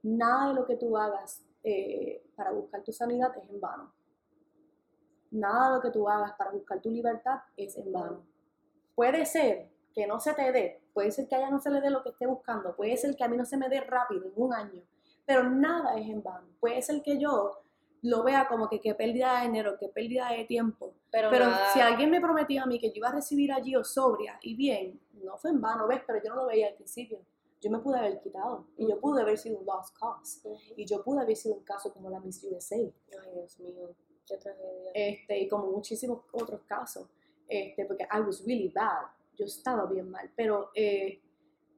Nada 0.02 0.48
de 0.48 0.54
lo 0.54 0.66
que 0.66 0.76
tú 0.76 0.96
hagas 0.96 1.44
eh, 1.64 2.22
para 2.36 2.52
buscar 2.52 2.82
tu 2.84 2.92
sanidad 2.92 3.36
es 3.36 3.48
en 3.50 3.60
vano. 3.60 3.92
Nada 5.30 5.68
de 5.70 5.76
lo 5.76 5.82
que 5.82 5.90
tú 5.90 6.08
hagas 6.08 6.32
para 6.36 6.50
buscar 6.50 6.80
tu 6.80 6.90
libertad 6.90 7.40
es 7.56 7.76
en 7.76 7.92
vano. 7.92 8.24
Puede 8.94 9.24
ser 9.26 9.70
que 9.94 10.06
no 10.06 10.20
se 10.20 10.34
te 10.34 10.52
dé, 10.52 10.82
puede 10.92 11.10
ser 11.12 11.28
que 11.28 11.34
a 11.36 11.38
ella 11.38 11.50
no 11.50 11.60
se 11.60 11.70
le 11.70 11.80
dé 11.80 11.90
lo 11.90 12.02
que 12.02 12.10
esté 12.10 12.26
buscando, 12.26 12.76
puede 12.76 12.96
ser 12.96 13.16
que 13.16 13.24
a 13.24 13.28
mí 13.28 13.36
no 13.36 13.44
se 13.44 13.56
me 13.56 13.68
dé 13.68 13.80
rápido 13.80 14.24
en 14.26 14.32
un 14.36 14.52
año, 14.54 14.82
pero 15.24 15.48
nada 15.50 15.96
es 15.98 16.08
en 16.08 16.22
vano. 16.22 16.48
Puede 16.60 16.82
ser 16.82 17.02
que 17.02 17.18
yo 17.18 17.62
lo 18.02 18.22
vea 18.22 18.48
como 18.48 18.68
que 18.68 18.80
qué 18.80 18.94
pérdida 18.94 19.40
de 19.40 19.46
dinero, 19.46 19.76
qué 19.78 19.88
pérdida 19.88 20.30
de 20.30 20.44
tiempo, 20.44 20.94
Pero, 21.10 21.28
pero 21.30 21.46
nada, 21.46 21.72
si 21.72 21.80
alguien 21.80 22.10
me 22.10 22.20
prometía 22.20 22.62
a 22.62 22.66
mí 22.66 22.78
que 22.78 22.88
yo 22.88 22.96
iba 22.96 23.08
a 23.08 23.12
recibir 23.12 23.52
allí 23.52 23.76
o 23.76 23.84
sobria 23.84 24.38
y 24.42 24.54
bien, 24.54 25.00
no 25.22 25.36
fue 25.36 25.50
en 25.50 25.60
vano, 25.60 25.86
¿ves? 25.86 26.00
Pero 26.06 26.22
yo 26.22 26.30
no 26.30 26.36
lo 26.42 26.46
veía 26.46 26.68
al 26.68 26.74
principio. 26.74 27.20
Yo 27.60 27.70
me 27.70 27.78
pude 27.80 27.98
haber 27.98 28.20
quitado 28.20 28.68
y 28.78 28.88
yo 28.88 28.98
pude 28.98 29.20
haber 29.20 29.36
sido 29.36 29.58
un 29.58 29.66
lost 29.66 29.94
cause 29.98 30.40
y 30.76 30.86
yo 30.86 31.04
pude 31.04 31.20
haber 31.20 31.36
sido 31.36 31.56
un 31.56 31.62
caso 31.62 31.92
como 31.92 32.08
la 32.08 32.18
Miss 32.20 32.42
USA 32.42 32.76
Ay, 32.76 32.90
Dios 33.34 33.60
mío. 33.60 33.94
Qué 34.26 34.36
tragedia. 34.36 34.92
este, 34.94 35.38
y 35.40 35.48
como 35.48 35.66
muchísimos 35.66 36.22
otros 36.32 36.62
casos, 36.62 37.08
este, 37.48 37.84
porque 37.84 38.04
I 38.04 38.20
was 38.20 38.44
really 38.46 38.68
bad, 38.68 39.08
yo 39.36 39.44
estaba 39.44 39.84
bien 39.86 40.08
mal, 40.08 40.30
pero, 40.36 40.70
eh, 40.74 41.20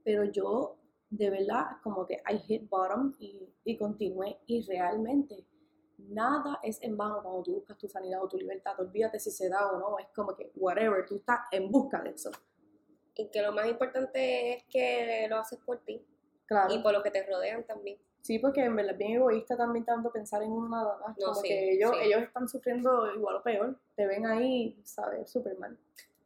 pero 0.05 0.25
yo 0.25 0.77
de 1.11 1.31
verdad 1.31 1.79
como 1.83 2.07
que 2.07 2.23
I 2.31 2.39
hit 2.39 2.69
bottom 2.69 3.15
y, 3.19 3.49
y 3.65 3.77
continué 3.77 4.39
y 4.47 4.63
realmente 4.63 5.47
nada 6.09 6.61
es 6.63 6.83
en 6.83 6.97
vano 6.97 7.23
cuando 7.23 7.43
tú 7.43 7.55
buscas 7.55 7.79
tu 7.79 7.89
sanidad 7.89 8.23
o 8.23 8.29
tu 8.29 8.37
libertad, 8.37 8.79
olvídate 8.79 9.19
si 9.19 9.31
se 9.31 9.49
da 9.49 9.71
o 9.71 9.79
no, 9.79 9.99
es 9.99 10.09
como 10.15 10.35
que 10.35 10.51
whatever, 10.57 11.05
tú 11.07 11.17
estás 11.17 11.41
en 11.51 11.71
busca 11.71 12.01
de 12.03 12.11
eso, 12.11 12.31
Y 13.15 13.29
que 13.29 13.43
lo 13.43 13.53
más 13.53 13.67
importante 13.67 14.55
es 14.55 14.65
que 14.65 15.27
lo 15.29 15.39
haces 15.39 15.59
por 15.61 15.79
ti 15.85 16.05
claro. 16.47 16.73
y 16.73 16.79
por 16.83 16.93
lo 16.93 17.03
que 17.03 17.11
te 17.11 17.25
rodean 17.25 17.65
también. 17.65 17.99
Sí, 18.23 18.39
porque 18.39 18.65
en 18.65 18.77
verdad 18.77 18.93
es 18.93 18.99
bien 18.99 19.17
egoísta 19.17 19.57
también 19.57 19.85
tanto 19.85 20.13
pensar 20.13 20.43
en 20.45 20.53
uno 20.53 20.69
nada 20.69 20.97
más. 20.99 21.19
No, 21.19 21.27
como 21.27 21.41
sí, 21.41 21.49
que 21.49 21.73
ellos, 21.73 21.91
sí. 21.91 22.07
ellos 22.07 22.23
están 22.23 22.49
sufriendo 22.49 23.13
igual 23.13 23.37
o 23.37 23.43
peor. 23.43 23.77
Te 23.97 24.07
ven 24.07 24.25
ahí, 24.27 24.81
¿sabes? 24.85 25.29
Súper 25.29 25.59
mal. 25.59 25.77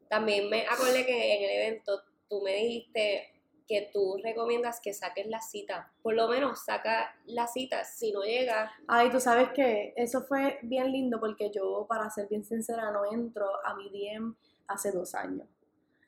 También 0.06 0.50
me 0.50 0.66
acordé 0.66 1.06
que 1.06 1.36
en 1.36 1.44
el 1.44 1.56
evento 1.62 2.02
tú 2.28 2.42
me 2.42 2.54
dijiste 2.54 3.35
que 3.66 3.90
tú 3.92 4.18
recomiendas 4.22 4.80
que 4.80 4.92
saques 4.94 5.26
la 5.26 5.40
cita. 5.40 5.92
Por 6.02 6.14
lo 6.14 6.28
menos 6.28 6.64
saca 6.64 7.16
la 7.26 7.46
cita. 7.46 7.84
Si 7.84 8.12
no 8.12 8.22
llega, 8.22 8.72
Ay, 8.86 9.10
tú 9.10 9.20
sabes 9.20 9.50
que 9.50 9.92
eso 9.96 10.22
fue 10.22 10.58
bien 10.62 10.92
lindo 10.92 11.18
porque 11.20 11.50
yo, 11.50 11.86
para 11.88 12.08
ser 12.10 12.28
bien 12.28 12.44
sincera, 12.44 12.90
no 12.90 13.02
entro 13.10 13.46
a 13.64 13.74
mi 13.74 13.90
DM 13.90 14.34
hace 14.68 14.92
dos 14.92 15.14
años. 15.14 15.46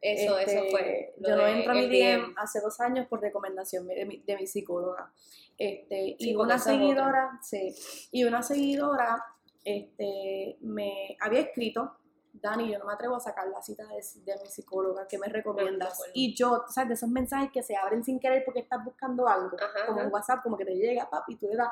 eso, 0.01 0.39
Este, 0.39 0.53
eso 0.53 0.65
fue. 0.71 1.15
lo 1.19 1.29
Yo 1.29 1.37
no 1.37 1.47
entro 1.47 1.73
a 1.73 1.75
mi 1.75 1.89
DM 1.89 2.35
hace 2.37 2.61
dos 2.61 2.81
años 2.81 3.07
por 3.09 3.21
recomendación 3.21 3.87
de 3.87 4.05
mi, 4.05 4.19
de 4.19 4.37
mi 4.37 4.47
psicóloga. 4.47 5.13
Este, 5.57 6.17
Sí, 6.19 6.31
y 6.31 6.37
una 6.37 6.59
seguidora, 6.59 7.41
sí, 7.43 7.75
y 8.13 8.23
una 8.23 8.43
seguidora 8.43 9.25
este, 9.65 10.57
me 10.61 11.17
había 11.21 11.41
escrito, 11.41 11.98
Dani, 12.41 12.72
yo 12.72 12.78
no 12.78 12.84
me 12.86 12.93
atrevo 12.93 13.16
a 13.16 13.20
sacar 13.20 13.49
la 13.49 13.61
cita 13.62 13.84
de, 13.86 13.95
de 14.24 14.41
mi 14.43 14.49
psicóloga, 14.49 15.07
¿qué 15.09 15.18
me 15.18 15.28
recomiendas? 15.28 16.01
y 16.14 16.34
yo, 16.34 16.64
¿sabes? 16.68 16.89
De 16.89 16.95
esos 16.95 17.09
mensajes 17.09 17.51
que 17.53 17.62
se 17.62 17.76
abren 17.76 18.03
sin 18.05 18.18
querer 18.20 18.43
porque 18.45 18.61
estás 18.61 18.84
buscando 18.84 19.26
algo, 19.28 19.57
Ajá, 19.61 19.86
como 19.86 20.01
ajá. 20.01 20.09
WhatsApp, 20.11 20.43
como 20.43 20.57
que 20.57 20.64
te 20.64 20.74
llega, 20.74 21.09
papi, 21.09 21.36
tú 21.36 21.47
le 21.49 21.57
das. 21.57 21.70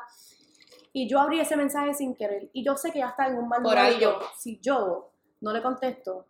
Y 0.92 1.08
yo 1.08 1.20
abrí 1.20 1.40
ese 1.40 1.56
mensaje 1.56 1.92
sin 1.94 2.14
querer. 2.14 2.48
Y 2.52 2.64
yo 2.64 2.74
sé 2.76 2.90
que 2.90 3.00
ya 3.00 3.08
está 3.08 3.26
en 3.26 3.36
un 3.38 3.48
mal 3.48 3.62
Por 3.62 3.76
algo. 3.76 3.98
yo, 4.00 4.18
si 4.38 4.58
yo 4.60 5.10
no 5.42 5.52
le 5.52 5.62
contesto, 5.62 6.26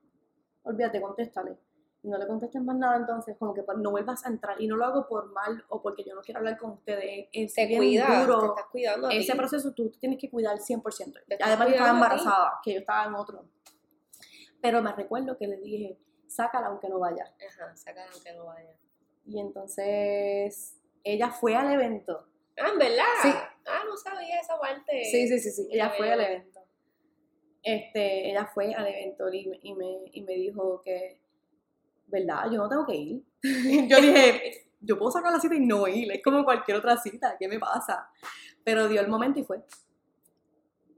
olvídate, 0.64 1.00
contéstale. 1.00 1.56
Y 2.02 2.08
no 2.08 2.18
le 2.18 2.26
contestes 2.26 2.62
más 2.62 2.76
nada, 2.76 2.96
entonces, 2.96 3.36
como 3.38 3.52
que 3.54 3.62
pues, 3.64 3.78
no 3.78 3.90
vuelvas 3.90 4.24
a 4.24 4.28
entrar. 4.28 4.60
Y 4.60 4.66
no 4.68 4.76
lo 4.76 4.84
hago 4.84 5.08
por 5.08 5.32
mal 5.32 5.64
o 5.68 5.82
porque 5.82 6.04
yo 6.04 6.14
no 6.14 6.20
quiero 6.20 6.38
hablar 6.38 6.56
con 6.58 6.70
ustedes. 6.72 7.28
Es 7.32 7.54
Te 7.54 7.66
bien 7.66 7.80
cuidas, 7.80 8.08
te 8.08 8.20
duro. 8.32 8.46
estás 8.54 8.66
cuidando. 8.70 9.08
Ese 9.10 9.34
proceso 9.34 9.72
tú 9.72 9.90
te 9.90 9.98
tienes 9.98 10.18
que 10.20 10.30
cuidar 10.30 10.56
100%. 10.58 10.82
Te 11.26 11.34
estás 11.34 11.48
Además, 11.48 11.68
yo 11.68 11.74
estaba 11.74 11.90
embarazada, 11.90 12.52
que 12.62 12.74
yo 12.74 12.80
estaba 12.80 13.06
en 13.06 13.14
otro. 13.14 13.44
Pero 14.60 14.82
me 14.82 14.92
recuerdo 14.92 15.36
que 15.38 15.46
le 15.46 15.56
dije, 15.58 15.98
sácala 16.26 16.68
aunque 16.68 16.88
no 16.88 16.98
vaya. 16.98 17.24
Ajá, 17.48 17.76
saca 17.76 18.04
aunque 18.12 18.32
no 18.34 18.46
vaya. 18.46 18.74
Y 19.26 19.40
entonces 19.40 20.78
ella 21.04 21.30
fue 21.30 21.54
al 21.56 21.72
evento. 21.72 22.26
Ah, 22.58 22.70
¿en 22.72 22.78
verdad? 22.78 23.04
Sí. 23.22 23.28
Ah, 23.66 23.82
no 23.86 23.96
sabía 23.96 24.40
esa 24.40 24.58
parte. 24.58 25.04
Sí, 25.04 25.28
sí, 25.28 25.38
sí, 25.38 25.50
sí. 25.50 25.68
Ella 25.70 25.90
fue 25.90 26.10
al 26.12 26.20
evento. 26.20 26.60
Este, 27.62 28.30
ella 28.30 28.46
fue 28.46 28.72
al 28.74 28.86
evento 28.86 29.28
y, 29.32 29.48
me- 29.48 29.58
y, 29.62 29.74
me, 29.74 29.96
y 30.12 30.22
me 30.22 30.34
dijo 30.34 30.80
que, 30.84 31.20
¿verdad? 32.06 32.44
Yo 32.50 32.58
no 32.58 32.68
tengo 32.68 32.86
que 32.86 32.94
ir. 32.94 33.22
yo 33.88 34.00
dije, 34.00 34.70
yo 34.80 34.96
puedo 34.96 35.10
sacar 35.10 35.32
la 35.32 35.40
cita 35.40 35.54
y 35.56 35.66
no 35.66 35.86
ir. 35.88 36.12
Es 36.12 36.22
como 36.22 36.44
cualquier 36.44 36.76
otra 36.78 36.96
cita. 36.96 37.36
¿Qué 37.38 37.48
me 37.48 37.58
pasa? 37.58 38.08
Pero 38.64 38.88
dio 38.88 39.00
el 39.00 39.08
momento 39.08 39.40
y 39.40 39.44
fue. 39.44 39.64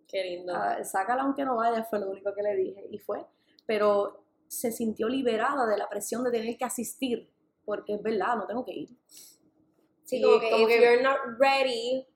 Qué 0.06 0.22
lindo. 0.24 0.54
Ah, 0.54 0.82
sácala 0.84 1.22
aunque 1.22 1.44
no 1.44 1.56
vaya, 1.56 1.84
fue 1.84 1.98
lo 2.00 2.10
único 2.10 2.34
que 2.34 2.42
le 2.42 2.54
dije. 2.56 2.86
Y 2.90 2.98
fue. 2.98 3.24
Pero 3.68 4.24
se 4.48 4.72
sintió 4.72 5.08
liberada 5.08 5.66
de 5.66 5.76
la 5.76 5.88
presión 5.88 6.24
de 6.24 6.30
tener 6.32 6.56
que 6.56 6.64
asistir. 6.64 7.30
Porque 7.66 7.94
es 7.94 8.02
verdad, 8.02 8.34
no 8.36 8.46
tengo 8.46 8.64
que 8.64 8.72
ir. 8.72 8.88
sí, 10.04 10.22
como 10.22 10.40
que 10.40 10.50
como 10.50 10.68
if 10.68 10.74
que- 10.74 10.82
you're 10.82 11.02
not 11.02 11.18
ready, 11.38 12.06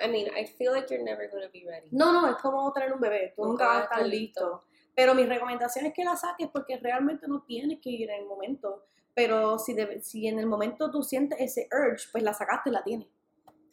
I 0.00 0.08
mean, 0.08 0.26
I 0.36 0.46
feel 0.46 0.72
like 0.72 0.88
you're 0.92 1.04
never 1.04 1.28
gonna 1.30 1.48
be 1.52 1.64
ready. 1.66 1.88
No, 1.90 2.12
no, 2.12 2.28
es 2.30 2.36
como 2.36 2.72
tener 2.72 2.92
un 2.94 3.00
bebé. 3.00 3.34
Tú 3.36 3.44
nunca 3.44 3.64
Nunca 3.64 3.66
vas 3.66 3.76
a 3.76 3.82
estar 3.84 3.98
estar 3.98 4.08
listo. 4.10 4.64
Pero 4.94 5.14
mi 5.14 5.24
recomendación 5.26 5.84
es 5.86 5.92
que 5.94 6.02
la 6.04 6.16
saques 6.16 6.48
porque 6.48 6.78
realmente 6.78 7.28
no 7.28 7.42
tienes 7.42 7.78
que 7.80 7.90
ir 7.90 8.10
en 8.10 8.20
el 8.22 8.26
momento. 8.26 8.86
Pero 9.14 9.58
si, 9.58 9.74
debe- 9.74 10.00
si 10.00 10.26
en 10.26 10.38
el 10.38 10.46
momento 10.46 10.90
tú 10.90 11.02
sientes 11.02 11.38
ese 11.40 11.68
urge, 11.70 12.06
pues 12.10 12.24
la 12.24 12.32
sacaste 12.32 12.70
y 12.70 12.72
la 12.72 12.82
tienes. 12.82 13.08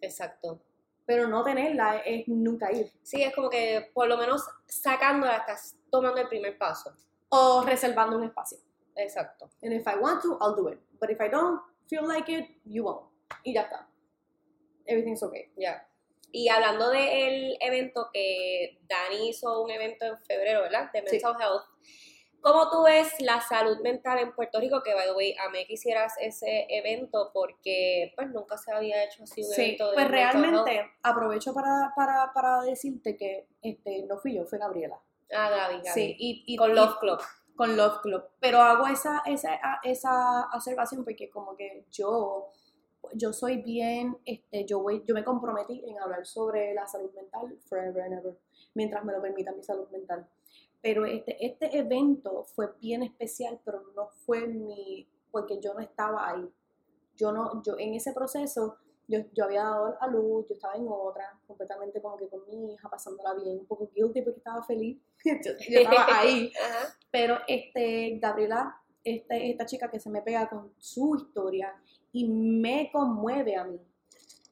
Exacto. 0.01 0.61
Pero 1.05 1.27
no 1.27 1.43
tenerla 1.43 1.99
es 1.99 2.27
nunca 2.27 2.71
ir. 2.71 2.91
Sí, 3.01 3.23
es 3.23 3.33
como 3.33 3.49
que 3.49 3.89
por 3.93 4.07
lo 4.09 4.17
menos 4.17 4.43
sacándola 4.67 5.37
estás 5.37 5.77
tomando 5.89 6.19
el 6.21 6.27
primer 6.27 6.57
paso. 6.57 6.93
O 7.29 7.63
reservando 7.63 8.17
un 8.17 8.23
espacio. 8.23 8.57
Exacto. 8.95 9.49
And 9.63 9.73
if 9.73 9.87
I 9.87 9.95
want 9.99 10.21
to, 10.23 10.37
I'll 10.41 10.55
do 10.55 10.67
it. 10.69 10.79
But 10.99 11.09
if 11.09 11.21
I 11.21 11.29
don't 11.29 11.61
feel 11.87 12.05
like 12.07 12.29
it, 12.31 12.45
you 12.65 12.83
won't. 12.83 13.09
Y 13.43 13.53
ya 13.53 13.61
está. 13.63 13.87
Everything's 14.85 15.21
okay. 15.23 15.51
Ya. 15.55 15.85
Y 16.31 16.49
hablando 16.49 16.89
del 16.89 17.57
evento 17.59 18.09
que 18.13 18.79
Dani 18.87 19.29
hizo 19.29 19.61
un 19.63 19.71
evento 19.71 20.05
en 20.05 20.17
febrero, 20.19 20.61
¿verdad? 20.61 20.91
De 20.91 21.01
Sí. 21.07 21.15
Mental 21.15 21.35
Health. 21.41 21.63
¿Cómo 22.41 22.69
tú 22.69 22.83
ves 22.83 23.19
la 23.19 23.41
salud 23.41 23.79
mental 23.81 24.17
en 24.19 24.33
Puerto 24.33 24.59
Rico? 24.61 24.81
Que, 24.81 24.93
by 24.93 25.07
the 25.07 25.13
way, 25.13 25.35
amé 25.45 25.65
que 25.65 25.73
hicieras 25.73 26.13
ese 26.21 26.67
evento 26.69 27.31
porque, 27.33 28.13
pues, 28.15 28.29
nunca 28.29 28.57
se 28.57 28.71
había 28.71 29.03
hecho 29.03 29.23
así 29.23 29.41
un 29.43 29.49
Sí, 29.49 29.61
evento 29.61 29.89
de 29.89 29.95
pues 29.95 30.07
realmente 30.07 30.75
health. 30.75 30.89
aprovecho 31.03 31.53
para, 31.53 31.91
para, 31.95 32.31
para 32.33 32.61
decirte 32.61 33.17
que 33.17 33.47
este, 33.61 34.03
no 34.07 34.17
fui 34.19 34.35
yo, 34.35 34.45
fue 34.45 34.57
Gabriela. 34.57 35.01
Ah, 35.31 35.49
Gaby, 35.49 35.75
Gaby. 35.83 35.87
Sí, 35.93 36.15
y, 36.17 36.43
y- 36.47 36.57
Con 36.57 36.75
Love 36.75 36.97
Club. 36.99 37.19
con 37.55 37.75
Love 37.77 37.99
Club. 38.01 38.23
Pero 38.39 38.59
hago 38.59 38.87
esa, 38.87 39.21
esa, 39.25 39.59
esa 39.83 40.49
observación 40.53 41.03
porque 41.03 41.29
como 41.29 41.55
que 41.55 41.85
yo, 41.91 42.47
yo 43.13 43.33
soy 43.33 43.61
bien, 43.61 44.17
este, 44.25 44.65
yo 44.65 44.79
voy, 44.81 45.03
yo 45.05 45.13
me 45.13 45.23
comprometí 45.23 45.83
en 45.87 45.99
hablar 45.99 46.25
sobre 46.25 46.73
la 46.73 46.87
salud 46.87 47.11
mental 47.13 47.57
forever 47.67 48.03
and 48.03 48.13
ever, 48.13 48.37
mientras 48.75 49.03
me 49.03 49.13
lo 49.13 49.21
permita 49.21 49.51
mi 49.51 49.61
salud 49.63 49.89
mental. 49.89 50.27
Pero 50.81 51.05
este, 51.05 51.45
este 51.45 51.77
evento 51.77 52.45
fue 52.45 52.71
bien 52.79 53.03
especial, 53.03 53.59
pero 53.65 53.81
no 53.95 54.07
fue 54.25 54.47
mi, 54.47 55.07
porque 55.29 55.59
yo 55.59 55.73
no 55.73 55.81
estaba 55.81 56.29
ahí. 56.29 56.49
Yo 57.17 57.33
no, 57.33 57.61
yo 57.63 57.77
en 57.77 57.95
ese 57.95 58.13
proceso, 58.13 58.77
yo, 59.09 59.19
yo 59.33 59.43
había 59.43 59.63
dado 59.63 59.97
a 59.99 60.07
luz, 60.07 60.47
yo 60.47 60.53
estaba 60.55 60.75
en 60.75 60.87
otra, 60.87 61.37
completamente 61.45 62.01
como 62.01 62.15
que 62.15 62.29
con 62.29 62.45
mi 62.47 62.73
hija, 62.73 62.87
pasándola 62.89 63.33
bien, 63.33 63.59
un 63.59 63.65
poco 63.65 63.89
guilty 63.93 64.21
porque 64.21 64.37
estaba 64.39 64.63
feliz. 64.63 64.97
yo, 65.25 65.51
yo 65.69 65.79
estaba 65.79 66.19
ahí. 66.19 66.51
Ajá. 66.63 66.95
Pero 67.11 67.39
este, 67.47 68.17
Gabriela, 68.19 68.75
este, 69.03 69.51
esta 69.51 69.65
chica 69.65 69.89
que 69.89 69.99
se 69.99 70.09
me 70.09 70.21
pega 70.21 70.49
con 70.49 70.73
su 70.77 71.15
historia 71.15 71.73
y 72.11 72.27
me 72.27 72.89
conmueve 72.91 73.55
a 73.55 73.63
mí, 73.63 73.79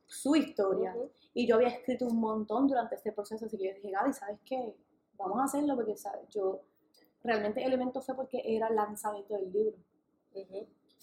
su 0.06 0.36
historia. 0.36 0.96
Y 1.34 1.46
yo 1.46 1.56
había 1.56 1.70
escrito 1.70 2.08
un 2.08 2.20
montón 2.20 2.68
durante 2.68 2.96
este 2.96 3.12
proceso, 3.12 3.46
así 3.46 3.58
que 3.58 3.68
yo 3.68 3.74
dije, 3.76 3.92
Gaby, 3.92 4.14
¿sabes 4.14 4.40
qué? 4.44 4.74
Vamos 5.18 5.40
a 5.40 5.44
hacerlo 5.44 5.76
porque, 5.76 5.96
¿sabes? 5.96 6.28
Yo, 6.30 6.62
realmente 7.24 7.64
el 7.64 7.74
evento 7.74 8.02
fue 8.02 8.16
porque 8.16 8.42
era 8.44 8.68
el 8.68 8.76
lanzamiento 8.76 9.36
del 9.36 9.52
libro. 9.52 9.78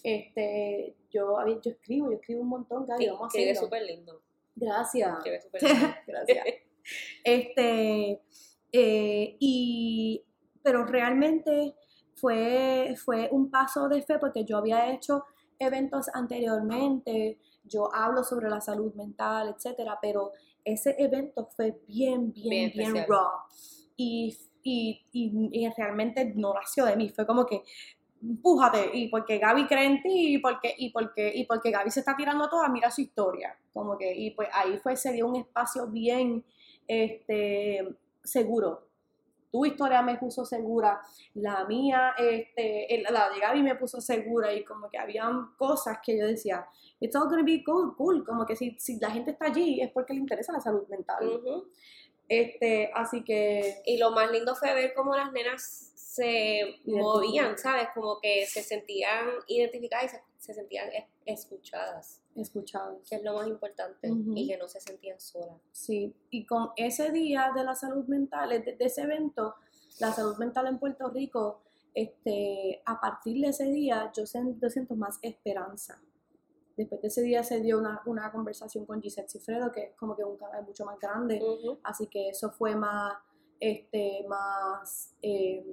Este, 0.03 0.95
yo, 1.09 1.37
yo 1.61 1.71
escribo, 1.71 2.11
yo 2.11 2.17
escribo 2.17 2.41
un 2.41 2.49
montón, 2.49 2.85
Gaby, 2.85 3.03
Sí, 3.03 3.09
vamos 3.09 3.35
a 3.35 3.55
súper 3.55 3.83
lindo. 3.83 4.21
Gracias. 4.55 5.17
Escribe 5.17 5.41
súper 5.41 5.63
lindo. 5.63 5.87
Gracias. 6.07 6.45
Este, 7.23 8.21
eh, 8.77 9.37
y, 9.39 10.23
pero 10.63 10.85
realmente 10.85 11.75
fue, 12.15 12.95
fue 13.03 13.29
un 13.31 13.49
paso 13.49 13.87
de 13.87 14.01
fe 14.01 14.19
porque 14.19 14.43
yo 14.45 14.57
había 14.57 14.91
hecho 14.93 15.23
eventos 15.59 16.09
anteriormente, 16.13 17.39
yo 17.63 17.93
hablo 17.93 18.23
sobre 18.23 18.49
la 18.49 18.61
salud 18.61 18.93
mental, 18.95 19.53
etcétera, 19.55 19.97
pero 20.01 20.31
ese 20.63 20.95
evento 20.97 21.47
fue 21.55 21.79
bien, 21.87 22.33
bien, 22.33 22.71
Bien 22.75 23.05
raw. 23.07 23.31
Y, 23.97 24.35
y, 24.63 25.05
y- 25.11 25.49
y 25.63 25.69
realmente 25.77 26.33
no 26.35 26.53
nació 26.53 26.85
de 26.85 26.95
mí, 26.95 27.09
fue 27.09 27.25
como 27.25 27.45
que 27.45 27.61
empújate, 28.21 28.89
y 28.97 29.07
porque 29.09 29.37
Gaby 29.37 29.67
cree 29.67 29.85
en 29.85 30.01
ti, 30.01 30.35
y 30.35 30.37
porque, 30.39 30.73
y 30.77 30.89
porque, 30.89 31.31
y 31.35 31.45
porque 31.45 31.69
Gaby 31.71 31.91
se 31.91 31.99
está 31.99 32.15
tirando 32.17 32.49
toda, 32.49 32.67
mira 32.69 32.89
su 32.89 33.01
historia. 33.01 33.55
Como 33.71 33.97
que, 33.97 34.13
y 34.15 34.31
pues 34.31 34.49
ahí 34.51 34.77
fue, 34.79 34.95
se 34.95 35.13
dio 35.13 35.27
un 35.27 35.35
espacio 35.35 35.87
bien 35.87 36.43
este, 36.87 37.87
seguro. 38.25 38.89
Tu 39.51 39.65
historia 39.65 40.01
me 40.01 40.17
puso 40.17 40.43
segura, 40.43 40.99
la 41.35 41.63
mía, 41.63 42.13
este, 42.17 43.01
la 43.09 43.29
de 43.29 43.39
Gaby 43.39 43.63
me 43.63 43.75
puso 43.75 44.01
segura, 44.01 44.53
y 44.53 44.65
como 44.65 44.89
que 44.89 44.97
habían 44.97 45.55
cosas 45.55 45.99
que 46.03 46.17
yo 46.17 46.27
decía, 46.27 46.67
it's 46.99 47.15
all 47.15 47.29
gonna 47.29 47.43
be 47.43 47.63
cool, 47.63 47.95
cool. 47.95 48.25
como 48.25 48.45
que 48.45 48.57
si, 48.57 48.75
si 48.79 48.99
la 48.99 49.11
gente 49.11 49.31
está 49.31 49.45
allí 49.45 49.79
es 49.81 49.91
porque 49.91 50.13
le 50.13 50.19
interesa 50.19 50.51
la 50.51 50.59
salud 50.59 50.85
mental. 50.89 51.25
Ujú. 51.25 51.69
Este, 52.27 52.91
así 52.95 53.23
que 53.23 53.81
Y 53.85 53.97
lo 53.97 54.11
más 54.11 54.31
lindo 54.31 54.55
fue 54.55 54.73
ver 54.73 54.93
cómo 54.95 55.15
las 55.15 55.31
nenas 55.31 55.91
se 55.95 56.81
movían, 56.85 57.57
¿sabes? 57.57 57.89
Como 57.93 58.19
que 58.19 58.45
se 58.47 58.63
sentían 58.63 59.27
identificadas 59.47 60.05
y 60.05 60.09
se, 60.09 60.21
se 60.37 60.53
sentían 60.53 60.89
es- 60.91 61.05
escuchadas, 61.25 62.21
escuchados. 62.35 63.07
que 63.09 63.15
es 63.15 63.23
lo 63.23 63.33
más 63.33 63.47
importante, 63.47 64.09
y 64.35 64.47
que 64.47 64.57
no 64.57 64.67
se 64.67 64.79
sentían 64.79 65.19
solas. 65.19 65.57
Sí, 65.71 66.13
y 66.29 66.45
con 66.45 66.69
ese 66.75 67.11
día 67.11 67.51
de 67.55 67.63
la 67.63 67.75
salud 67.75 68.05
mental, 68.07 68.49
de, 68.49 68.59
de 68.75 68.85
ese 68.85 69.01
evento, 69.03 69.55
la 69.99 70.11
salud 70.11 70.37
mental 70.37 70.67
en 70.67 70.77
Puerto 70.79 71.09
Rico, 71.09 71.61
este, 71.93 72.81
a 72.85 72.99
partir 72.99 73.41
de 73.41 73.49
ese 73.49 73.65
día 73.71 74.11
yo, 74.13 74.23
sen- 74.23 74.59
yo 74.61 74.69
siento 74.69 74.95
más 74.95 75.17
esperanza. 75.21 76.01
Después 76.75 77.01
de 77.01 77.07
ese 77.07 77.21
día 77.21 77.41
se 77.41 77.61
dio 77.61 77.79
una, 77.79 78.01
una 78.05 78.29
conversación 78.33 78.85
con 78.85 79.01
Gisette 79.01 79.29
Cifredo, 79.29 79.71
que 79.71 79.83
es 79.83 79.95
como 79.95 80.13
que 80.17 80.25
un 80.25 80.35
canal 80.35 80.65
mucho 80.65 80.83
más 80.83 80.99
grande, 80.99 81.41
así 81.83 82.07
que 82.07 82.27
eso 82.29 82.51
fue 82.51 82.75
más, 82.75 83.13
este, 83.61 84.25
más, 84.27 85.15
eh, 85.21 85.65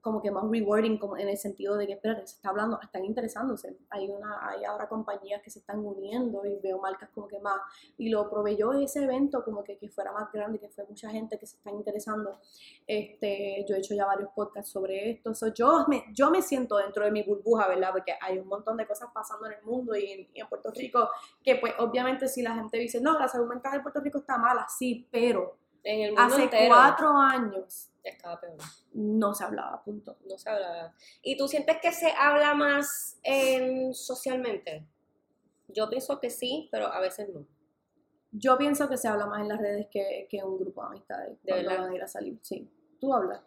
como 0.00 0.22
que 0.22 0.30
más 0.30 0.44
rewarding 0.48 0.98
como 0.98 1.16
en 1.16 1.28
el 1.28 1.36
sentido 1.36 1.76
de 1.76 1.86
que, 1.86 1.94
espérate, 1.94 2.26
se 2.26 2.36
está 2.36 2.50
hablando, 2.50 2.80
están 2.82 3.04
interesándose. 3.04 3.78
Hay, 3.90 4.08
una, 4.08 4.48
hay 4.48 4.64
ahora 4.64 4.88
compañías 4.88 5.42
que 5.42 5.50
se 5.50 5.58
están 5.58 5.80
uniendo 5.80 6.44
y 6.46 6.58
veo 6.60 6.78
marcas 6.78 7.10
como 7.10 7.28
que 7.28 7.38
más. 7.38 7.60
Y 7.98 8.08
lo 8.08 8.28
proveyó 8.30 8.72
ese 8.72 9.04
evento 9.04 9.44
como 9.44 9.62
que, 9.62 9.76
que 9.76 9.88
fuera 9.88 10.12
más 10.12 10.32
grande, 10.32 10.58
que 10.58 10.68
fue 10.68 10.84
mucha 10.86 11.10
gente 11.10 11.38
que 11.38 11.46
se 11.46 11.56
están 11.56 11.74
interesando. 11.74 12.40
Este, 12.86 13.64
yo 13.68 13.74
he 13.74 13.78
hecho 13.78 13.94
ya 13.94 14.06
varios 14.06 14.30
podcasts 14.34 14.70
sobre 14.70 15.10
esto. 15.10 15.34
So, 15.34 15.52
yo, 15.52 15.84
me, 15.88 16.04
yo 16.12 16.30
me 16.30 16.42
siento 16.42 16.78
dentro 16.78 17.04
de 17.04 17.10
mi 17.10 17.22
burbuja, 17.22 17.68
¿verdad? 17.68 17.90
Porque 17.92 18.14
hay 18.20 18.38
un 18.38 18.48
montón 18.48 18.76
de 18.76 18.86
cosas 18.86 19.10
pasando 19.12 19.46
en 19.46 19.52
el 19.54 19.62
mundo 19.62 19.94
y 19.96 20.10
en, 20.10 20.28
y 20.32 20.40
en 20.40 20.48
Puerto 20.48 20.70
Rico 20.70 21.08
que 21.42 21.56
pues 21.56 21.74
obviamente 21.78 22.28
si 22.28 22.42
la 22.42 22.54
gente 22.54 22.78
dice, 22.78 23.00
no, 23.00 23.18
la 23.18 23.28
salud 23.28 23.48
mental 23.48 23.72
de 23.72 23.80
Puerto 23.80 24.00
Rico 24.00 24.18
está 24.18 24.38
mala, 24.38 24.66
sí, 24.68 25.08
pero 25.10 25.58
En 25.82 26.02
el 26.02 26.08
mundo 26.10 26.34
hace 26.34 26.44
entero 26.44 26.74
cuatro 26.74 27.16
años 27.16 27.89
estaba 28.08 28.40
peor. 28.40 28.56
no 28.94 29.34
se 29.34 29.44
hablaba, 29.44 29.82
punto. 29.84 30.16
No 30.28 30.38
se 30.38 30.48
hablaba. 30.48 30.94
¿Y 31.22 31.36
tú 31.36 31.46
sientes 31.48 31.76
que 31.82 31.92
se 31.92 32.10
habla 32.12 32.54
más 32.54 33.18
en, 33.22 33.92
socialmente? 33.94 34.86
Yo 35.68 35.88
pienso 35.88 36.18
que 36.18 36.30
sí, 36.30 36.68
pero 36.72 36.86
a 36.86 37.00
veces 37.00 37.28
no. 37.28 37.46
Yo 38.32 38.56
pienso 38.58 38.88
que 38.88 38.96
se 38.96 39.08
habla 39.08 39.26
más 39.26 39.40
en 39.40 39.48
las 39.48 39.58
redes 39.60 39.86
que, 39.90 40.26
que 40.30 40.38
en 40.38 40.44
un 40.46 40.58
grupo 40.58 40.82
de 40.82 40.86
amistades 40.88 41.38
¿De 41.42 41.52
verdad? 41.52 41.78
van 41.78 41.90
a 41.90 41.94
ir 41.94 42.02
a 42.02 42.06
salir. 42.08 42.38
Sí, 42.42 42.68
tú 43.00 43.12
hablas, 43.12 43.42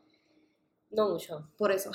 No 0.89 1.09
mucho. 1.09 1.49
por 1.57 1.71
eso. 1.71 1.89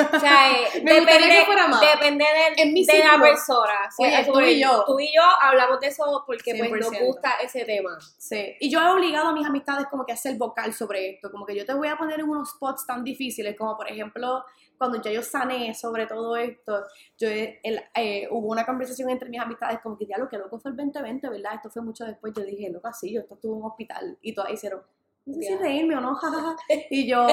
O 0.16 0.20
sea, 0.20 0.50
eh, 0.52 0.64
Me 0.84 0.94
depende, 1.00 1.28
que 1.28 1.44
fuera 1.44 1.68
más. 1.68 1.80
depende 1.80 2.24
del- 2.56 2.74
de 2.86 2.98
la 3.04 3.20
persona. 3.20 3.90
Sí, 3.96 4.04
Oye, 4.04 4.24
tú 4.24 4.40
y 4.40 4.60
yo. 4.60 4.84
Tú 4.86 4.98
y 5.00 5.06
yo 5.14 5.22
hablamos 5.40 5.80
de 5.80 5.88
eso 5.88 6.24
porque 6.26 6.54
pues 6.58 6.70
nos 6.70 6.90
100%. 6.90 7.06
gusta 7.06 7.34
ese 7.42 7.64
tema. 7.64 7.98
Sí, 8.18 8.54
y 8.60 8.70
yo 8.70 8.80
he 8.80 8.88
obligado 8.92 9.28
a 9.28 9.32
mis 9.32 9.46
amistades 9.46 9.86
como 9.90 10.04
que 10.06 10.12
a 10.12 10.16
ser 10.16 10.36
vocal 10.36 10.72
sobre 10.72 11.10
esto, 11.10 11.30
como 11.30 11.44
que 11.46 11.54
yo 11.56 11.64
te 11.66 11.74
voy 11.74 11.88
a 11.88 11.96
poner 11.96 12.20
en 12.20 12.28
unos 12.28 12.50
spots 12.50 12.86
tan 12.86 13.04
difíciles, 13.04 13.56
como 13.56 13.76
por 13.76 13.88
ejemplo, 13.90 14.44
cuando 14.78 15.00
ya 15.02 15.10
yo 15.10 15.22
sané 15.22 15.74
sobre 15.74 16.06
todo 16.06 16.36
esto, 16.36 16.84
yo 17.18 17.28
el- 17.28 17.82
eh, 17.94 18.28
hubo 18.30 18.48
una 18.48 18.64
conversación 18.64 19.10
entre 19.10 19.28
mis 19.28 19.40
amistades 19.40 19.78
como 19.82 19.96
que, 19.98 20.06
ya 20.06 20.16
lo 20.16 20.28
que 20.28 20.38
loco 20.38 20.58
fue 20.58 20.70
el 20.70 20.76
2020, 20.76 21.28
¿verdad? 21.28 21.54
Esto 21.56 21.70
fue 21.70 21.82
mucho 21.82 22.04
después, 22.04 22.32
yo 22.34 22.42
dije, 22.44 22.70
loco, 22.70 22.88
sí, 22.92 23.12
yo 23.12 23.20
esto 23.20 23.34
estuve 23.34 23.52
en 23.52 23.58
un 23.62 23.66
hospital, 23.70 24.18
y 24.22 24.34
todas 24.34 24.52
hicieron, 24.52 24.80
no 25.26 25.34
sé 25.34 25.42
si 25.42 25.56
reírme 25.56 25.96
o 25.96 26.00
no, 26.00 26.14
jajaja, 26.14 26.56
y 26.90 27.08
yo, 27.08 27.26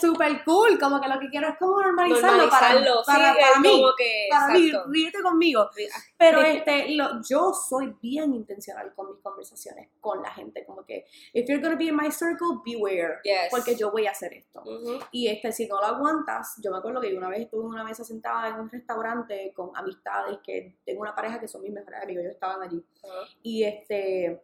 súper 0.00 0.42
cool, 0.44 0.78
como 0.80 1.00
que 1.00 1.08
lo 1.08 1.20
que 1.20 1.28
quiero 1.28 1.48
es 1.48 1.56
como 1.58 1.80
normalizarlo, 1.80 2.28
Normalizarlo, 2.38 3.02
para, 3.06 3.18
para, 3.18 3.34
sí, 3.34 3.40
para 3.40 3.60
mí, 3.60 3.70
como 3.80 3.92
que, 3.96 4.26
para 4.30 4.52
mí, 4.54 4.72
ríete 4.88 5.22
conmigo, 5.22 5.68
pero 6.16 6.40
este, 6.42 6.94
lo- 6.96 7.20
yo 7.28 7.52
soy 7.52 7.94
bien 8.02 8.34
intencional 8.34 8.92
con 8.94 9.12
mis 9.12 9.20
conversaciones 9.22 9.90
con 10.00 10.20
la 10.22 10.30
gente, 10.30 10.64
como 10.64 10.84
que, 10.84 11.04
if 11.32 11.46
you're 11.48 11.60
gonna 11.62 11.76
be 11.76 11.84
in 11.86 11.96
my 11.96 12.10
circle, 12.10 12.58
beware, 12.64 13.18
Yes. 13.24 13.48
porque 13.50 13.76
yo 13.76 13.90
voy 13.90 14.06
a 14.06 14.10
hacer 14.10 14.32
esto. 14.32 14.60
Ujú. 14.62 14.98
Y 15.12 15.28
este, 15.28 15.52
si 15.52 15.66
no 15.68 15.76
lo 15.80 15.86
aguantas, 15.86 16.54
yo 16.62 16.70
me 16.70 16.78
acuerdo 16.78 17.00
que 17.00 17.14
una 17.14 17.28
vez 17.28 17.40
estuve 17.42 17.60
en 17.62 17.68
una 17.68 17.84
mesa 17.84 18.04
sentada 18.04 18.48
en 18.48 18.56
un 18.56 18.70
restaurante 18.70 19.52
con 19.54 19.70
amistades 19.76 20.38
que 20.42 20.76
tengo 20.84 21.02
una 21.02 21.14
pareja 21.14 21.38
que 21.38 21.46
son 21.46 21.62
mis 21.62 21.72
mejores 21.72 22.02
amigos, 22.02 22.22
ellos 22.24 22.34
estaban 22.34 22.62
allí. 22.62 22.82
Ajá. 23.04 23.28
Y 23.42 23.62
este, 23.64 24.42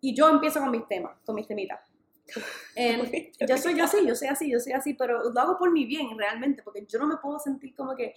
y 0.00 0.14
yo 0.14 0.28
empiezo 0.28 0.60
con 0.60 0.70
mis 0.70 0.86
temas, 0.86 1.16
con 1.24 1.34
mis 1.36 1.46
temitas. 1.46 1.80
En- 2.76 3.30
yo 3.46 3.56
soy 3.58 3.76
yo 3.76 3.84
así, 3.84 3.98
yo 4.06 4.14
soy 4.14 4.28
así, 4.28 4.50
yo 4.50 4.58
soy 4.60 4.72
así, 4.72 4.94
pero 4.94 5.30
lo 5.30 5.40
hago 5.40 5.58
por 5.58 5.70
mi 5.70 5.84
bien 5.84 6.16
realmente, 6.18 6.62
porque 6.62 6.84
yo 6.86 6.98
no 6.98 7.06
me 7.06 7.16
puedo 7.18 7.38
sentir 7.38 7.74
como 7.74 7.94
que 7.94 8.14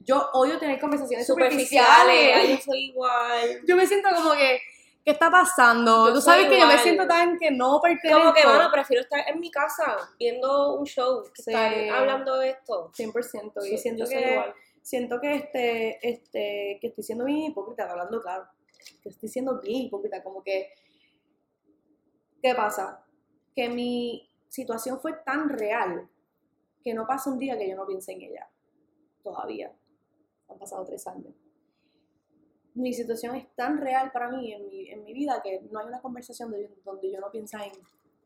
yo 0.00 0.30
odio 0.32 0.58
tener 0.58 0.78
conversaciones 0.80 1.26
Superficiales, 1.26 2.48
yo 2.50 2.56
soy 2.64 2.84
igual. 2.86 3.60
Yo 3.66 3.76
me 3.76 3.86
siento 3.86 4.08
como 4.14 4.32
que, 4.32 4.60
¿qué 5.04 5.10
está 5.10 5.30
pasando? 5.30 6.08
Yo 6.08 6.14
Tú 6.14 6.20
sabes 6.22 6.46
que 6.48 6.58
yo 6.58 6.66
me 6.66 6.78
siento 6.78 7.06
tan 7.06 7.38
que 7.38 7.50
no 7.50 7.80
pertenezco. 7.82 8.20
Como 8.22 8.32
que, 8.32 8.44
bueno, 8.46 8.70
prefiero 8.72 9.02
estar 9.02 9.20
en 9.28 9.40
mi 9.40 9.50
casa 9.50 9.96
viendo 10.18 10.74
un 10.76 10.86
show 10.86 11.24
que 11.34 11.42
Sí. 11.42 11.50
estar 11.50 11.90
hablando 11.90 12.38
de 12.38 12.50
esto. 12.50 12.90
100%. 12.94 13.64
Y 13.66 13.70
Sí, 13.70 13.78
siento 13.78 14.04
yo 14.04 14.06
soy 14.06 14.22
que, 14.22 14.30
igual. 14.30 14.54
siento 14.82 15.20
que, 15.20 15.34
este, 15.34 16.08
este, 16.08 16.78
que 16.80 16.86
estoy 16.86 17.04
siendo 17.04 17.24
bien 17.24 17.38
hipócrita, 17.50 17.90
hablando 17.90 18.22
claro. 18.22 18.44
Que 19.02 19.08
estoy 19.10 19.28
siendo 19.28 19.60
bien 19.60 19.82
hipócrita, 19.82 20.22
como 20.22 20.42
que, 20.42 20.72
¿qué 22.42 22.54
pasa? 22.54 23.04
Que 23.58 23.68
mi 23.68 24.30
situación 24.46 25.00
fue 25.00 25.14
tan 25.26 25.48
real 25.48 26.08
que 26.84 26.94
no 26.94 27.08
pasa 27.08 27.28
un 27.28 27.40
día 27.40 27.58
que 27.58 27.68
yo 27.68 27.74
no 27.74 27.88
piense 27.88 28.12
en 28.12 28.22
ella. 28.22 28.48
Todavía. 29.20 29.74
Han 30.48 30.58
pasado 30.60 30.84
tres 30.84 31.04
años. 31.08 31.34
Mi 32.74 32.94
situación 32.94 33.34
es 33.34 33.52
tan 33.56 33.78
real 33.78 34.12
para 34.12 34.28
mí 34.28 34.52
en 34.52 34.68
mi, 34.68 34.88
en 34.88 35.02
mi 35.02 35.12
vida 35.12 35.40
que 35.42 35.60
no 35.72 35.80
hay 35.80 35.86
una 35.88 36.00
conversación 36.00 36.52
de- 36.52 36.70
donde 36.84 37.10
yo 37.10 37.18
no 37.18 37.32
piensa 37.32 37.66
en 37.66 37.72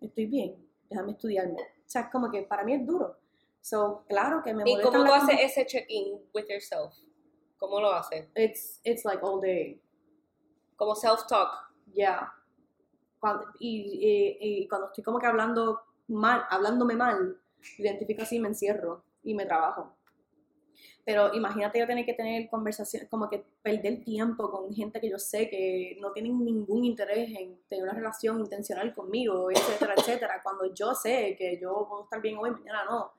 estoy 0.02 0.26
bien, 0.26 0.54
déjame 0.90 1.12
estudiarme. 1.12 1.62
O 1.62 1.88
sea, 1.88 2.02
es 2.02 2.08
como 2.10 2.30
que 2.30 2.42
para 2.42 2.62
mí 2.62 2.74
es 2.74 2.84
duro. 2.86 3.16
So, 3.62 4.04
claro 4.10 4.42
que 4.42 4.52
me 4.52 4.70
¿Y 4.70 4.82
cómo 4.82 5.02
tú 5.02 5.12
haces 5.14 5.36
ese 5.40 5.64
check-in 5.64 6.20
with 6.34 6.44
yourself? 6.50 6.92
¿Cómo 7.56 7.80
lo 7.80 7.90
haces? 7.94 8.28
It's, 8.34 8.80
it's 8.84 9.06
like 9.06 9.24
all 9.24 9.40
day. 9.40 9.80
Como 10.76 10.94
self-talk. 10.94 11.72
Yeah. 11.94 12.30
Cuando, 13.22 13.46
y, 13.60 14.38
y- 14.40 14.62
y 14.64 14.68
cuando 14.68 14.88
estoy 14.88 15.04
como 15.04 15.20
que 15.20 15.28
hablando 15.28 15.80
mal, 16.08 16.44
hablándome 16.50 16.96
mal, 16.96 17.38
identifico 17.78 18.22
así, 18.24 18.40
me 18.40 18.48
encierro 18.50 19.04
y 19.24 19.34
me 19.34 19.46
trabajo. 19.46 19.96
Pero 21.04 21.34
imagínate 21.34 21.78
yo 21.80 21.86
tener 21.86 22.04
que 22.06 22.14
tener 22.14 22.48
conversaciones, 22.48 23.08
como 23.08 23.28
que 23.28 23.44
perder 23.62 24.04
tiempo 24.04 24.50
con 24.50 24.72
gente 24.72 25.00
que 25.00 25.10
yo 25.10 25.18
sé 25.18 25.48
que 25.48 25.96
no 26.00 26.12
tienen 26.12 26.44
ningún 26.44 26.84
interés 26.84 27.28
en 27.36 27.58
tener 27.68 27.84
una 27.84 27.94
relación 27.94 28.38
intencional 28.40 28.94
conmigo, 28.94 29.50
etcétera, 29.50 29.94
etcétera. 29.96 30.40
Cuando 30.42 30.72
yo 30.72 30.94
sé 30.94 31.34
que 31.36 31.58
yo 31.60 31.86
puedo 31.88 32.04
estar 32.04 32.20
bien 32.20 32.36
hoy, 32.38 32.50
mañana 32.52 32.84
no. 32.88 33.12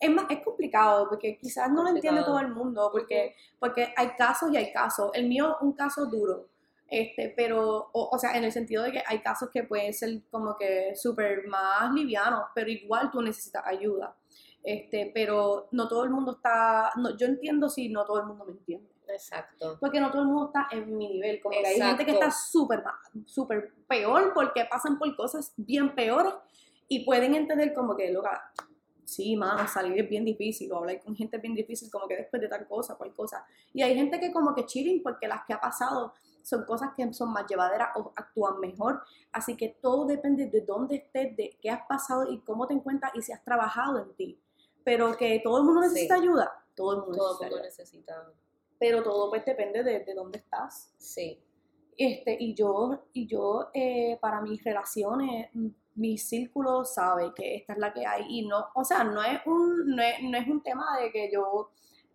Es, 0.00 0.10
más, 0.10 0.26
es 0.30 0.42
complicado 0.44 1.08
porque 1.08 1.38
quizás 1.38 1.70
no 1.70 1.82
lo 1.82 1.90
entiende 1.90 2.22
todo 2.24 2.38
el 2.40 2.48
mundo, 2.54 2.88
porque, 2.92 3.34
porque 3.58 3.92
hay 3.96 4.10
casos 4.16 4.50
y 4.52 4.56
hay 4.56 4.72
casos. 4.72 5.10
El 5.14 5.28
mío 5.28 5.56
es 5.56 5.62
un 5.62 5.72
caso 5.72 6.06
duro, 6.06 6.48
este, 6.88 7.34
pero, 7.36 7.90
o, 7.92 8.08
o 8.12 8.18
sea, 8.18 8.36
en 8.36 8.44
el 8.44 8.52
sentido 8.52 8.82
de 8.82 8.92
que 8.92 9.02
hay 9.06 9.20
casos 9.20 9.50
que 9.50 9.64
pueden 9.64 9.92
ser 9.92 10.22
como 10.30 10.56
que 10.56 10.94
súper 10.96 11.46
más 11.46 11.92
livianos, 11.92 12.44
pero 12.54 12.70
igual 12.70 13.10
tú 13.10 13.20
necesitas 13.20 13.62
ayuda. 13.66 14.16
Este, 14.62 15.10
pero 15.14 15.68
no 15.72 15.88
todo 15.88 16.04
el 16.04 16.10
mundo 16.10 16.32
está, 16.32 16.90
no, 16.96 17.16
yo 17.16 17.26
entiendo 17.26 17.68
si 17.68 17.88
no 17.88 18.04
todo 18.04 18.20
el 18.20 18.26
mundo 18.26 18.44
me 18.44 18.52
entiende. 18.52 18.88
Exacto. 19.08 19.78
Porque 19.80 20.00
no 20.00 20.10
todo 20.10 20.22
el 20.22 20.28
mundo 20.28 20.46
está 20.46 20.68
en 20.76 20.96
mi 20.96 21.08
nivel. 21.08 21.40
Como 21.40 21.58
que 21.58 21.66
hay 21.66 21.80
gente 21.80 22.04
que 22.04 22.12
está 22.12 22.30
súper 22.30 22.82
súper 23.24 23.72
peor 23.86 24.32
porque 24.34 24.66
pasan 24.66 24.98
por 24.98 25.14
cosas 25.16 25.52
bien 25.56 25.94
peores 25.94 26.34
y 26.88 27.04
pueden 27.04 27.34
entender 27.34 27.72
como 27.74 27.96
que, 27.96 28.10
loca, 28.10 28.52
sí, 29.04 29.36
mano, 29.36 29.66
salir 29.66 29.98
es 29.98 30.08
bien 30.08 30.24
difícil 30.24 30.70
o 30.72 30.78
hablar 30.78 31.00
con 31.02 31.16
gente 31.16 31.36
es 31.36 31.42
bien 31.42 31.54
difícil 31.54 31.90
como 31.90 32.06
que 32.06 32.16
después 32.16 32.40
de 32.42 32.48
tal 32.48 32.66
cosa, 32.66 32.96
cual 32.96 33.14
cosa. 33.14 33.46
Y 33.72 33.82
hay 33.82 33.94
gente 33.94 34.20
que 34.20 34.32
como 34.32 34.54
que 34.54 34.66
chilling 34.66 35.02
porque 35.02 35.28
las 35.28 35.44
que 35.46 35.54
ha 35.54 35.60
pasado 35.60 36.12
son 36.48 36.64
cosas 36.64 36.90
que 36.96 37.12
son 37.12 37.32
más 37.32 37.46
llevaderas 37.46 37.90
o 37.96 38.12
actúan 38.16 38.58
mejor. 38.60 39.02
Así 39.32 39.56
que 39.56 39.68
todo 39.80 40.06
depende 40.06 40.46
de 40.46 40.60
dónde 40.62 40.96
estés, 40.96 41.36
de 41.36 41.58
qué 41.60 41.70
has 41.70 41.86
pasado 41.86 42.30
y 42.30 42.40
cómo 42.40 42.66
te 42.66 42.74
encuentras 42.74 43.12
y 43.14 43.22
si 43.22 43.32
has 43.32 43.44
trabajado 43.44 43.98
en 43.98 44.14
ti. 44.14 44.40
Pero 44.84 45.16
que 45.16 45.40
todo 45.44 45.58
el 45.58 45.64
mundo 45.64 45.82
Sí. 45.82 45.88
necesita 45.88 46.14
ayuda. 46.14 46.64
Todo 46.74 46.92
el 46.92 46.98
mundo 47.02 47.16
Todo 47.18 47.28
necesita 47.32 47.44
el 47.46 47.50
mundo 47.50 47.64
necesita. 47.64 48.32
Pero 48.78 49.02
todo 49.02 49.28
pues 49.30 49.44
depende 49.44 49.82
de, 49.82 50.00
de 50.00 50.14
dónde 50.14 50.38
estás. 50.38 50.92
Sí. 50.98 51.42
Este, 51.96 52.36
y 52.38 52.54
yo, 52.54 53.02
y 53.12 53.26
yo 53.26 53.70
eh, 53.74 54.16
para 54.20 54.40
mis 54.40 54.62
relaciones, 54.62 55.48
m- 55.54 55.72
mi 55.96 56.16
círculo 56.16 56.84
sabe 56.84 57.32
que 57.34 57.56
esta 57.56 57.72
es 57.72 57.78
la 57.80 57.92
que 57.92 58.06
hay. 58.06 58.24
Y 58.28 58.46
no, 58.46 58.68
o 58.74 58.84
sea, 58.84 59.02
no 59.02 59.20
es 59.22 59.40
un, 59.46 59.96
no 59.96 60.02
es, 60.02 60.22
no 60.22 60.38
es 60.38 60.46
un 60.46 60.62
tema 60.62 60.96
de 61.00 61.10
que 61.10 61.28
yo, 61.32 61.70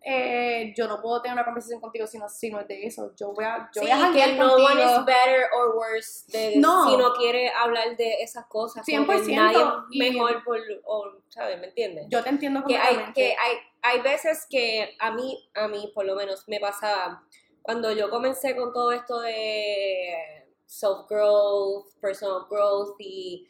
eh, 0.06 0.72
yo 0.76 0.86
no 0.86 1.00
puedo 1.00 1.22
tener 1.22 1.34
una 1.34 1.44
conversación 1.44 1.80
contigo 1.80 2.06
si 2.06 2.18
no, 2.18 2.28
si 2.28 2.50
no 2.50 2.60
es 2.60 2.68
de 2.68 2.84
eso. 2.86 3.12
Yo 3.16 3.32
voy 3.32 3.44
a, 3.44 3.70
yo 3.74 3.80
Sí, 3.82 3.88
voy 3.88 3.90
a 3.90 4.12
que 4.12 4.32
no 4.34 4.48
contigo. 4.50 4.68
one 4.70 4.82
is 4.84 5.04
better 5.06 5.46
or 5.56 5.76
worse 5.76 6.24
de, 6.30 6.56
No. 6.58 6.88
si 6.90 6.96
no 6.96 7.12
quiere 7.14 7.50
hablar 7.50 7.96
de 7.96 8.22
esas 8.22 8.46
cosas. 8.46 8.84
como 8.84 9.06
que 9.06 9.12
100% 9.18 9.34
nadie 9.36 9.64
y- 9.90 9.98
mejor 9.98 10.44
por, 10.44 10.58
o, 10.84 11.12
¿sabes? 11.28 11.58
¿Me 11.60 11.68
entiendes? 11.68 12.06
Yo 12.10 12.22
te 12.22 12.28
entiendo 12.28 12.62
que 12.66 12.76
hay, 12.76 12.96
que 13.14 13.34
hay, 13.38 13.56
hay 13.82 14.00
veces 14.02 14.46
que 14.50 14.96
a 15.00 15.10
mí, 15.12 15.48
a 15.54 15.68
mí 15.68 15.90
por 15.94 16.04
lo 16.04 16.14
menos 16.14 16.44
me 16.48 16.60
pasaba, 16.60 17.22
cuando 17.62 17.90
yo 17.92 18.10
comencé 18.10 18.54
con 18.54 18.72
todo 18.74 18.92
esto 18.92 19.20
de 19.20 20.44
self-growth, 20.66 21.86
personal 22.00 22.46
growth 22.50 22.96
y 22.98 23.46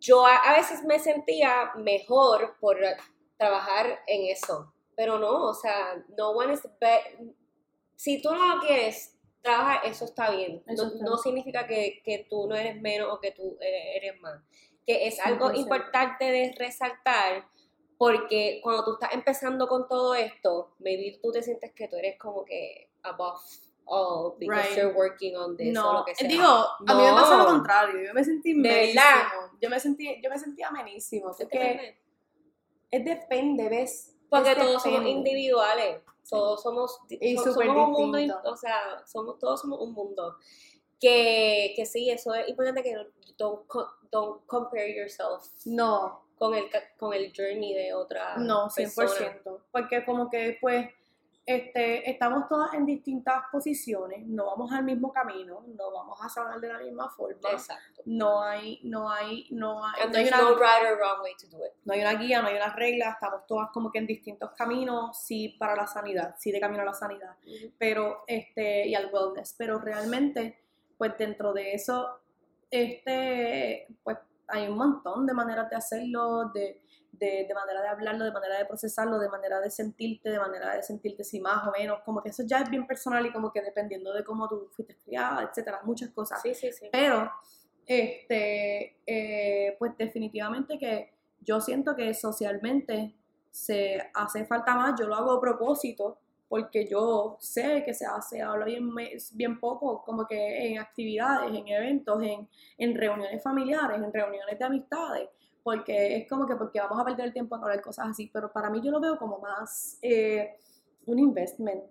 yo 0.00 0.24
a, 0.26 0.36
a 0.36 0.56
veces 0.56 0.82
me 0.84 0.98
sentía 0.98 1.72
mejor 1.76 2.56
por 2.60 2.78
trabajar 3.36 4.00
en 4.06 4.30
eso, 4.30 4.72
pero 4.96 5.18
no, 5.18 5.48
o 5.48 5.54
sea, 5.54 6.02
no 6.16 6.30
one 6.30 6.54
is 6.54 6.62
si 7.96 8.22
tú 8.22 8.32
no 8.34 8.56
lo 8.56 8.60
quieres 8.62 9.16
trabajar, 9.42 9.80
eso 9.84 10.04
está 10.04 10.30
bien, 10.30 10.62
Eso 10.66 10.84
no, 10.86 10.92
está 10.92 11.04
no 11.04 11.16
significa 11.18 11.66
que, 11.66 12.02
que 12.04 12.26
tú 12.28 12.46
no 12.46 12.54
eres 12.54 12.80
menos 12.80 13.08
o 13.12 13.20
que 13.20 13.32
tú 13.32 13.56
eres, 13.60 14.20
más, 14.20 14.40
que 14.86 15.06
es 15.06 15.18
algo 15.20 15.50
100%. 15.50 15.56
importante 15.56 16.24
de 16.24 16.54
resaltar 16.58 17.46
porque 17.98 18.60
cuando 18.62 18.84
tú 18.84 18.92
estás 18.94 19.12
empezando 19.12 19.68
con 19.68 19.86
todo 19.86 20.14
esto, 20.14 20.74
maybe 20.78 21.18
tú 21.22 21.30
te 21.30 21.42
sientes 21.42 21.72
que 21.72 21.86
tú 21.88 21.96
eres 21.96 22.18
como 22.18 22.44
que 22.44 22.90
above 23.02 23.40
all 23.84 24.36
because 24.38 24.68
Right. 24.68 24.78
you're 24.78 24.94
working 24.94 25.36
on 25.36 25.56
this 25.56 25.76
o 25.76 25.82
No, 25.82 25.92
lo 25.98 26.04
que 26.04 26.14
sea. 26.14 26.26
digo, 26.28 26.44
a 26.46 26.94
mí 26.94 27.02
me 27.02 27.10
No. 27.10 27.16
pasó 27.16 27.36
lo 27.36 27.44
contrario, 27.46 28.02
yo 28.06 28.14
me 28.14 28.24
sentí 28.24 28.54
¿De? 28.62 28.94
Yo 29.60 29.68
me 29.68 29.78
sentí, 29.78 30.20
yo 30.22 30.30
me 30.30 30.38
sentí 30.38 30.62
amenísimo, 30.62 31.32
porque 31.38 31.98
es 32.90 33.04
depende, 33.04 33.68
¿ves? 33.68 34.16
Porque 34.30 34.54
todos 34.54 34.82
somos 34.82 35.04
individuales, 35.06 36.00
todos 36.28 36.62
somos, 36.62 37.00
Y 37.08 37.36
somos 37.36 37.56
un 37.56 37.90
mundo, 37.90 38.40
o 38.44 38.56
sea, 38.56 39.02
somos, 39.06 39.38
todos 39.38 39.60
somos 39.60 39.80
un 39.80 39.92
mundo. 39.92 40.36
Que, 41.00 41.72
que 41.76 41.86
sí, 41.86 42.10
eso 42.10 42.34
es 42.34 42.48
importante 42.48 42.82
que 42.82 42.94
no- 42.94 43.06
don't, 43.38 43.62
don't 44.10 44.44
compare 44.46 44.94
yourself 44.94 45.46
No, 45.64 46.22
con 46.38 46.54
el, 46.54 46.64
con 46.98 47.14
el 47.14 47.32
journey 47.34 47.72
de 47.74 47.94
otra 47.94 48.36
No, 48.36 48.68
persona. 48.74 49.40
100%. 49.42 49.60
Porque 49.72 50.04
como 50.04 50.28
que 50.28 50.58
pues 50.60 50.88
este, 51.46 52.08
estamos 52.08 52.48
todas 52.48 52.74
en 52.74 52.86
distintas 52.86 53.42
posiciones, 53.50 54.26
no 54.26 54.46
vamos 54.46 54.70
al 54.72 54.84
mismo 54.84 55.12
camino, 55.12 55.64
no 55.66 55.92
vamos 55.92 56.18
a 56.22 56.28
sanar 56.28 56.60
de 56.60 56.68
la 56.68 56.78
misma 56.78 57.08
forma. 57.10 57.50
Exacto. 57.50 58.02
No 58.04 58.42
hay, 58.42 58.80
no 58.84 59.10
hay, 59.10 59.48
no 59.50 59.84
hay, 59.84 60.02
And 60.02 60.12
no 60.12 60.18
hay 60.18 60.28
una, 60.28 60.36
no 60.38 60.54
right 60.54 60.90
or 60.90 60.98
wrong 60.98 61.22
way 61.22 61.34
to 61.40 61.48
do 61.48 61.64
it. 61.64 61.72
no 61.84 61.94
hay 61.94 62.00
una 62.02 62.14
guía, 62.14 62.42
no 62.42 62.48
hay 62.48 62.56
una 62.56 62.74
regla, 62.74 63.10
estamos 63.10 63.46
todas 63.46 63.70
como 63.72 63.90
que 63.90 63.98
en 63.98 64.06
distintos 64.06 64.50
caminos, 64.52 65.18
sí 65.22 65.56
para 65.58 65.74
la 65.74 65.86
sanidad, 65.86 66.34
sí 66.38 66.52
de 66.52 66.60
camino 66.60 66.82
a 66.82 66.86
la 66.86 66.94
sanidad, 66.94 67.36
pero 67.78 68.24
este, 68.26 68.86
y 68.86 68.94
al 68.94 69.10
wellness, 69.12 69.54
pero 69.58 69.78
realmente, 69.78 70.62
pues 70.96 71.16
dentro 71.18 71.52
de 71.52 71.72
eso, 71.72 72.20
este, 72.70 73.88
pues 74.02 74.18
hay 74.46 74.68
un 74.68 74.76
montón 74.76 75.26
de 75.26 75.32
maneras 75.32 75.70
de 75.70 75.76
hacerlo, 75.76 76.50
de, 76.52 76.82
de, 77.20 77.44
de 77.46 77.54
manera 77.54 77.82
de 77.82 77.88
hablarlo, 77.88 78.24
de 78.24 78.32
manera 78.32 78.58
de 78.58 78.64
procesarlo, 78.64 79.18
de 79.18 79.28
manera 79.28 79.60
de 79.60 79.70
sentirte, 79.70 80.30
de 80.30 80.40
manera 80.40 80.74
de 80.74 80.82
sentirte 80.82 81.22
si 81.22 81.40
más 81.40 81.68
o 81.68 81.70
menos, 81.70 82.00
como 82.04 82.22
que 82.22 82.30
eso 82.30 82.42
ya 82.46 82.60
es 82.60 82.70
bien 82.70 82.86
personal 82.86 83.24
y 83.26 83.32
como 83.32 83.52
que 83.52 83.62
dependiendo 83.62 84.12
de 84.12 84.24
cómo 84.24 84.48
tú 84.48 84.68
fuiste 84.72 84.96
criada, 84.96 85.44
etcétera, 85.44 85.80
muchas 85.84 86.10
cosas. 86.10 86.40
Sí, 86.42 86.54
sí, 86.54 86.72
sí. 86.72 86.88
Pero, 86.90 87.30
este, 87.86 88.96
eh, 89.06 89.76
pues 89.78 89.96
definitivamente 89.96 90.78
que 90.78 91.12
yo 91.40 91.60
siento 91.60 91.94
que 91.94 92.14
socialmente 92.14 93.14
se 93.50 94.10
hace 94.14 94.44
falta 94.46 94.74
más, 94.74 94.98
yo 94.98 95.06
lo 95.06 95.14
hago 95.14 95.32
a 95.32 95.40
propósito, 95.40 96.18
porque 96.48 96.86
yo 96.86 97.36
sé 97.38 97.84
que 97.84 97.94
se 97.94 98.04
hace, 98.06 98.42
habla 98.42 98.64
bien, 98.64 98.90
bien 99.34 99.60
poco, 99.60 100.02
como 100.02 100.26
que 100.26 100.66
en 100.66 100.78
actividades, 100.80 101.54
en 101.54 101.68
eventos, 101.68 102.20
en, 102.22 102.48
en 102.76 102.96
reuniones 102.96 103.40
familiares, 103.40 103.98
en 103.98 104.12
reuniones 104.12 104.58
de 104.58 104.64
amistades, 104.64 105.28
porque 105.70 106.16
es 106.16 106.28
como 106.28 106.48
que 106.48 106.56
porque 106.56 106.80
vamos 106.80 106.98
a 106.98 107.04
perder 107.04 107.26
el 107.26 107.32
tiempo 107.32 107.54
en 107.54 107.62
hablar 107.62 107.80
cosas 107.80 108.08
así, 108.08 108.28
pero 108.32 108.50
para 108.50 108.70
mí 108.70 108.80
yo 108.82 108.90
lo 108.90 108.98
veo 108.98 109.16
como 109.16 109.38
más 109.38 109.98
eh, 110.02 110.56
un 111.06 111.20
investment, 111.20 111.84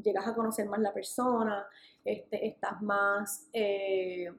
llegas 0.00 0.28
a 0.28 0.34
conocer 0.34 0.68
más 0.68 0.78
la 0.78 0.94
persona, 0.94 1.66
este, 2.04 2.46
estás 2.46 2.80
más... 2.80 3.48
eh, 3.52 4.32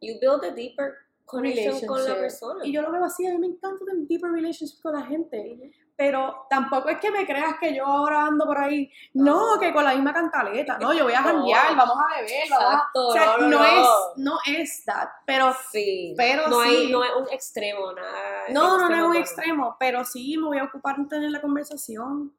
You 0.00 0.14
build 0.20 0.42
a 0.42 0.54
deeper 0.54 0.94
connection 1.26 1.86
con 1.86 2.02
la 2.02 2.14
persona. 2.14 2.66
Y 2.66 2.72
yo 2.72 2.80
lo 2.80 2.90
veo 2.90 3.04
así, 3.04 3.26
a 3.26 3.32
mí 3.32 3.38
me 3.38 3.48
encanta 3.48 3.84
tener 3.84 4.06
deeper 4.08 4.30
relationship 4.30 4.80
con 4.80 4.94
la 4.94 5.02
gente. 5.02 5.70
Pero 6.04 6.46
tampoco 6.50 6.88
es 6.88 6.98
que 6.98 7.12
me 7.12 7.24
creas 7.24 7.54
que 7.60 7.72
yo 7.76 7.86
ahora 7.86 8.26
ando 8.26 8.44
por 8.44 8.58
ahí. 8.58 8.90
No, 9.14 9.56
que 9.60 9.72
con 9.72 9.84
la 9.84 9.94
misma 9.94 10.12
cantaleta. 10.12 10.76
No, 10.78 10.92
yo 10.92 11.04
voy 11.04 11.12
a 11.12 11.22
janguear, 11.22 11.76
vamos 11.76 11.96
a 11.96 12.16
beber, 12.16 12.42
Exacto, 12.42 13.06
O 13.06 13.12
sea, 13.12 13.36
no, 13.36 13.38
no, 13.38 13.48
no, 13.48 13.58
no. 13.58 13.64
es, 13.64 13.88
no 14.16 14.38
es 14.44 14.84
that. 14.84 15.08
Pero 15.24 15.54
Sí. 15.70 16.12
Pero 16.16 16.48
no 16.48 16.60
sí. 16.62 16.68
Hay, 16.68 16.90
no 16.90 17.04
es 17.04 17.10
un 17.16 17.28
extremo, 17.30 17.92
nada. 17.92 18.46
no, 18.50 18.78
no, 18.78 18.88
no 18.88 18.96
es 18.96 19.02
un 19.04 19.14
extremo. 19.14 19.76
Pero 19.78 20.04
sí 20.04 20.36
me 20.38 20.46
voy 20.48 20.58
a 20.58 20.64
ocupar 20.64 20.96
en 20.98 21.06
tener 21.08 21.30
la 21.30 21.40
conversación 21.40 22.34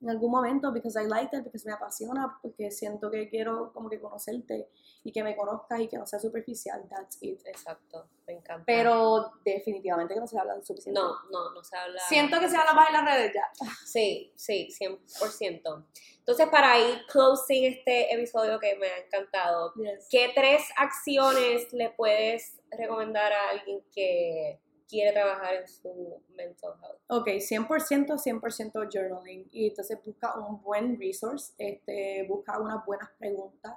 en 0.00 0.10
algún 0.10 0.32
momento, 0.32 0.72
because 0.72 1.00
I 1.00 1.06
like 1.06 1.36
it, 1.36 1.44
porque 1.44 1.58
me 1.64 1.72
apasiona, 1.72 2.36
porque 2.42 2.72
siento 2.72 3.12
que 3.12 3.28
quiero 3.30 3.72
como 3.72 3.88
que 3.88 4.00
conocerte 4.00 4.68
y 5.04 5.12
que 5.12 5.22
me 5.22 5.36
conozcas 5.36 5.78
y 5.80 5.86
que 5.86 5.98
no 5.98 6.06
sea 6.06 6.18
superficial. 6.18 6.82
That's 6.88 7.18
it. 7.20 7.40
Exacto, 7.44 8.08
me 8.26 8.32
encanta. 8.32 8.64
Pero 8.66 9.32
definitivamente 9.44 10.14
que 10.14 10.20
no 10.20 10.26
se 10.26 10.38
habla 10.38 10.60
suficiente. 10.62 10.98
No, 10.98 11.12
no, 11.30 11.52
no 11.52 11.62
se 11.62 11.76
habla. 11.76 12.00
Siento 12.08 12.40
que 12.40 12.48
se 12.48 12.56
habla 12.56 12.72
más 12.72 12.88
en 12.88 12.94
las 12.94 13.04
redes 13.04 13.32
ya. 13.34 13.66
Sí, 13.84 14.32
sí, 14.34 14.68
100%. 14.70 15.84
Entonces, 16.18 16.48
para 16.48 16.78
ir 16.78 17.02
closing 17.06 17.66
este 17.66 18.14
episodio 18.14 18.58
que 18.58 18.76
me 18.76 18.86
ha 18.86 18.98
encantado, 18.98 19.74
¿qué 20.08 20.32
tres 20.34 20.62
acciones 20.78 21.70
le 21.74 21.90
puedes 21.90 22.58
recomendar 22.70 23.30
a 23.30 23.50
alguien 23.50 23.84
que 23.94 24.58
quiere 24.88 25.12
trabajar 25.12 25.56
en 25.56 25.68
su 25.68 26.22
mental 26.30 26.72
health? 26.82 27.00
Ok, 27.08 27.26
100%, 27.26 28.16
100% 28.16 28.88
journaling. 28.90 29.48
Y 29.52 29.68
entonces 29.68 29.98
busca 30.02 30.34
un 30.38 30.62
buen 30.62 30.98
resource, 30.98 31.52
este, 31.58 32.24
busca 32.26 32.58
unas 32.58 32.86
buenas 32.86 33.10
preguntas 33.18 33.74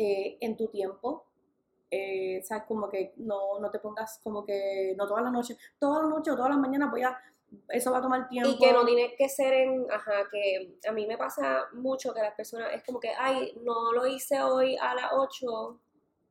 eh, 0.00 0.38
en 0.40 0.56
tu 0.56 0.68
tiempo. 0.68 1.26
Eh, 1.90 2.40
¿Sabes? 2.44 2.64
Como 2.68 2.88
que 2.88 3.12
no, 3.16 3.58
no 3.58 3.70
te 3.70 3.80
pongas 3.80 4.18
como 4.22 4.44
que, 4.44 4.94
no 4.96 5.06
toda 5.06 5.20
la 5.22 5.30
noche, 5.30 5.56
toda 5.78 6.02
la 6.02 6.08
noche 6.08 6.30
o 6.30 6.36
todas 6.36 6.50
las 6.50 6.58
mañanas 6.58 6.90
voy 6.90 7.02
a, 7.02 7.18
eso 7.68 7.90
va 7.90 7.98
a 7.98 8.02
tomar 8.02 8.28
tiempo. 8.28 8.48
Y 8.48 8.58
que 8.58 8.72
no 8.72 8.84
tiene 8.86 9.14
que 9.16 9.28
ser 9.28 9.52
en, 9.52 9.86
ajá, 9.90 10.12
que 10.30 10.78
a 10.88 10.92
mí 10.92 11.06
me 11.06 11.18
pasa 11.18 11.66
mucho 11.72 12.14
que 12.14 12.22
las 12.22 12.32
personas 12.34 12.68
es 12.72 12.82
como 12.84 13.00
que, 13.00 13.10
ay, 13.18 13.52
no 13.62 13.92
lo 13.92 14.06
hice 14.06 14.40
hoy 14.40 14.76
a 14.80 14.94
las 14.94 15.10
8, 15.12 15.80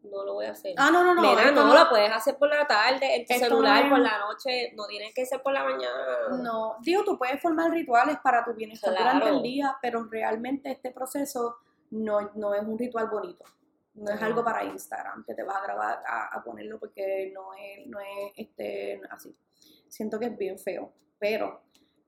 no 0.04 0.24
lo 0.24 0.34
voy 0.36 0.46
a 0.46 0.52
hacer. 0.52 0.74
Ah, 0.78 0.90
no, 0.92 1.04
no, 1.04 1.14
no. 1.14 1.38
Esto 1.38 1.66
no, 1.66 1.74
lo 1.74 1.90
puedes 1.90 2.12
hacer 2.12 2.38
por 2.38 2.48
la 2.50 2.66
tarde, 2.66 3.18
en 3.18 3.26
tu 3.26 3.34
celular, 3.34 3.84
no 3.84 3.90
por 3.90 4.00
la 4.00 4.18
noche, 4.18 4.72
no 4.76 4.88
tiene 4.88 5.12
que 5.14 5.26
ser 5.26 5.44
por 5.44 5.52
la 5.52 5.66
mañana. 5.66 6.30
No, 6.42 6.78
digo, 6.82 7.04
tú 7.04 7.18
puedes 7.18 7.40
formar 7.42 7.70
rituales 7.70 8.18
para 8.24 8.44
tu 8.46 8.54
bienestar 8.54 8.96
Claro. 8.96 9.20
durante 9.20 9.38
el 9.38 9.44
día, 9.44 9.78
pero 9.82 10.06
realmente 10.06 10.72
este 10.72 10.92
proceso 10.92 11.58
no, 11.92 12.32
no 12.36 12.54
es 12.54 12.62
un 12.64 12.80
ritual 12.80 13.10
bonito. 13.10 13.44
No 14.00 14.12
es 14.12 14.22
algo 14.22 14.44
para 14.44 14.64
Instagram, 14.64 15.26
que 15.26 15.34
te 15.34 15.44
vas 15.44 15.58
a 15.58 15.64
grabar 15.64 16.04
a, 16.08 16.38
a 16.38 16.44
ponerlo 16.44 16.80
porque 16.80 17.32
no 17.34 17.54
es, 17.54 17.88
no 17.88 18.00
es 18.00 18.34
este, 18.36 18.98
no 18.98 19.06
es 19.06 19.12
así. 19.12 19.36
Siento 19.88 20.20
que 20.20 20.28
es 20.28 20.38
bien 20.38 20.58
feo, 20.58 20.94
pero 21.18 21.62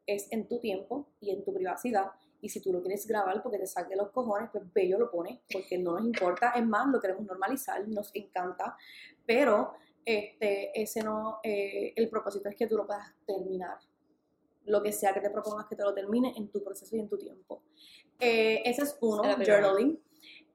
es 0.06 0.32
en 0.32 0.48
tu 0.48 0.60
tiempo 0.60 1.10
y 1.20 1.32
en 1.32 1.44
tu 1.44 1.54
privacidad. 1.54 2.12
Y 2.42 2.50
si 2.50 2.60
tú 2.60 2.74
lo 2.74 2.82
quieres 2.82 3.06
grabar 3.08 3.42
porque 3.44 3.60
te 3.60 3.68
saque 3.68 3.96
los 3.96 4.10
cojones, 4.12 4.50
pues 4.52 4.64
bello 4.74 4.98
lo 4.98 5.12
pones, 5.12 5.40
porque 5.52 5.78
no 5.78 5.94
nos 5.94 6.06
importa. 6.06 6.52
Es 6.56 6.66
más, 6.66 6.88
lo 6.88 7.00
queremos 7.00 7.26
normalizar, 7.26 7.88
nos 7.88 8.12
encanta. 8.16 8.76
Pero 9.26 9.74
este, 10.04 10.80
ese 10.80 11.04
no, 11.04 11.40
eh, 11.44 11.94
el 11.96 12.10
propósito 12.10 12.50
es 12.50 12.56
que 12.56 12.68
tú 12.68 12.78
lo 12.78 12.88
puedas 12.88 13.08
terminar. 13.26 13.78
Lo 14.66 14.82
que 14.82 14.92
sea 14.92 15.14
que 15.14 15.22
te 15.22 15.30
propongas 15.30 15.68
que 15.68 15.76
te 15.76 15.84
lo 15.84 15.94
termine 15.94 16.34
en 16.36 16.50
tu 16.50 16.64
proceso 16.64 16.96
y 16.96 17.00
en 17.00 17.08
tu 17.08 17.18
tiempo. 17.18 17.64
Eh, 18.20 18.62
ese 18.66 18.84
es 18.84 18.98
uno, 19.02 19.24
journaling. 19.24 20.00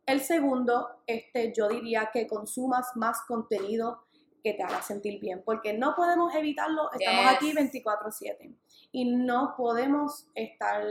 El 0.06 0.20
segundo, 0.20 1.02
este, 1.06 1.52
yo 1.52 1.68
diría 1.68 2.10
que 2.12 2.26
consumas 2.28 2.92
más 2.94 3.22
contenido 3.26 4.04
que 4.44 4.52
te 4.54 4.62
haga 4.62 4.80
sentir 4.80 5.20
bien, 5.20 5.42
porque 5.44 5.76
no 5.76 5.96
podemos 5.96 6.32
evitarlo, 6.32 6.92
estamos 6.92 7.22
Yes. 7.24 7.32
aquí 7.36 7.52
24/7 7.52 8.54
y 8.92 9.16
no 9.16 9.54
podemos 9.56 10.28
estar 10.36 10.84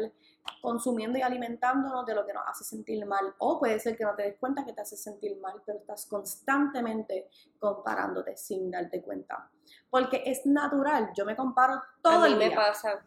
consumiendo 0.62 1.18
y 1.18 1.22
alimentándonos 1.22 2.06
de 2.06 2.14
lo 2.16 2.26
que 2.26 2.34
nos 2.34 2.44
hace 2.46 2.66
sentir 2.66 3.06
mal. 3.06 3.34
O 3.38 3.58
puede 3.58 3.80
ser 3.80 3.96
que 3.98 4.04
no 4.04 4.14
te 4.14 4.24
des 4.24 4.36
cuenta 4.38 4.66
que 4.66 4.74
te 4.74 4.82
hace 4.82 4.98
sentir 4.98 5.40
mal, 5.40 5.62
pero 5.66 5.80
estás 5.80 6.06
constantemente 6.08 7.30
comparándote 7.58 8.36
sin 8.36 8.70
darte 8.70 9.02
cuenta. 9.02 9.50
Porque 9.90 10.22
es 10.26 10.46
natural, 10.46 11.12
yo 11.16 11.26
me 11.26 11.38
comparo 11.38 11.82
todo 12.04 12.24
a 12.24 12.28
mí 12.28 12.34
el 12.34 12.38
me 12.38 12.48
día. 12.50 12.56
pasa. 12.58 13.06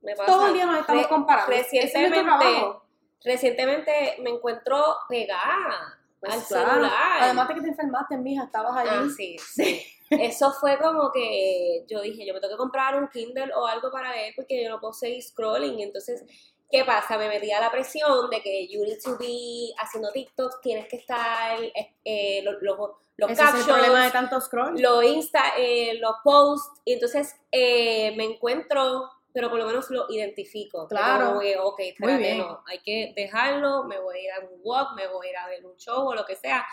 Me 0.00 0.16
pasa. 0.16 0.32
Todo 0.32 0.46
el 0.46 0.54
día 0.54 0.64
nos 0.64 0.78
estamos 0.80 1.02
Re- 1.02 1.08
comparando. 1.10 1.52
Es 1.52 1.94
nuestro 1.94 2.82
Recientemente, 3.24 4.16
me 4.20 4.30
encuentro 4.30 4.96
pegada 5.08 5.98
Pues 6.20 6.32
al 6.32 6.42
claro. 6.44 6.70
celular. 6.70 6.92
Además 7.20 7.48
de 7.48 7.54
que 7.54 7.60
te 7.60 7.68
enfermaste, 7.68 8.16
mija, 8.16 8.44
estabas 8.44 8.76
allí. 8.76 8.90
Ah, 8.92 9.08
sí, 9.16 9.36
sí. 9.38 9.82
Eso 10.10 10.52
fue 10.52 10.76
como 10.78 11.12
que 11.12 11.84
yo 11.88 12.00
dije, 12.02 12.26
yo 12.26 12.34
me 12.34 12.40
tengo 12.40 12.54
que 12.54 12.58
comprar 12.58 12.96
un 13.00 13.08
Kindle 13.08 13.52
o 13.54 13.66
algo 13.66 13.90
para 13.92 14.10
leer 14.12 14.32
porque 14.34 14.62
yo 14.64 14.68
no 14.70 14.80
puedo 14.80 14.92
seguir 14.92 15.22
scrolling. 15.22 15.80
Entonces, 15.80 16.24
¿qué 16.70 16.84
pasa? 16.84 17.16
Me 17.16 17.28
metí 17.28 17.50
a 17.52 17.60
la 17.60 17.70
presión 17.70 18.28
de 18.28 18.42
que 18.42 18.66
you 18.68 18.82
need 18.84 18.98
to 19.04 19.16
be 19.18 19.72
haciendo 19.78 20.10
TikToks, 20.10 20.60
tienes 20.62 20.88
que 20.88 20.96
estar, 20.96 21.58
eh, 22.04 22.40
los, 22.42 22.56
los, 22.60 22.76
los 23.16 23.30
Ese 23.30 23.42
es 23.44 23.54
el 23.54 23.64
problema 23.64 24.04
de 24.04 24.10
captions, 24.10 24.30
tanto 24.30 24.40
scroll. 24.40 24.80
los 24.80 25.04
Insta, 25.04 25.42
eh, 25.56 25.94
los 26.00 26.16
posts. 26.24 26.80
Y 26.84 26.94
entonces 26.94 27.36
eh, 27.52 28.12
me 28.16 28.24
encuentro, 28.24 29.08
pero 29.32 29.48
por 29.50 29.58
lo 29.58 29.66
menos 29.66 29.90
lo 29.90 30.06
identifico. 30.10 30.86
Claro. 30.88 31.26
Como 31.28 31.40
que, 31.40 31.58
ok, 31.58 31.80
espérate, 31.80 32.34
no, 32.38 32.62
hay 32.66 32.78
que 32.80 33.12
dejarlo, 33.14 33.84
me 33.84 33.98
voy 34.00 34.18
a 34.18 34.22
ir 34.22 34.30
a 34.32 34.40
un 34.40 34.60
walk, 34.62 34.94
me 34.96 35.06
voy 35.08 35.26
a 35.26 35.30
ir 35.30 35.36
a 35.36 35.46
ver 35.48 35.64
un 35.66 35.76
show 35.76 36.06
o 36.08 36.14
lo 36.14 36.24
que 36.24 36.36
sea, 36.36 36.66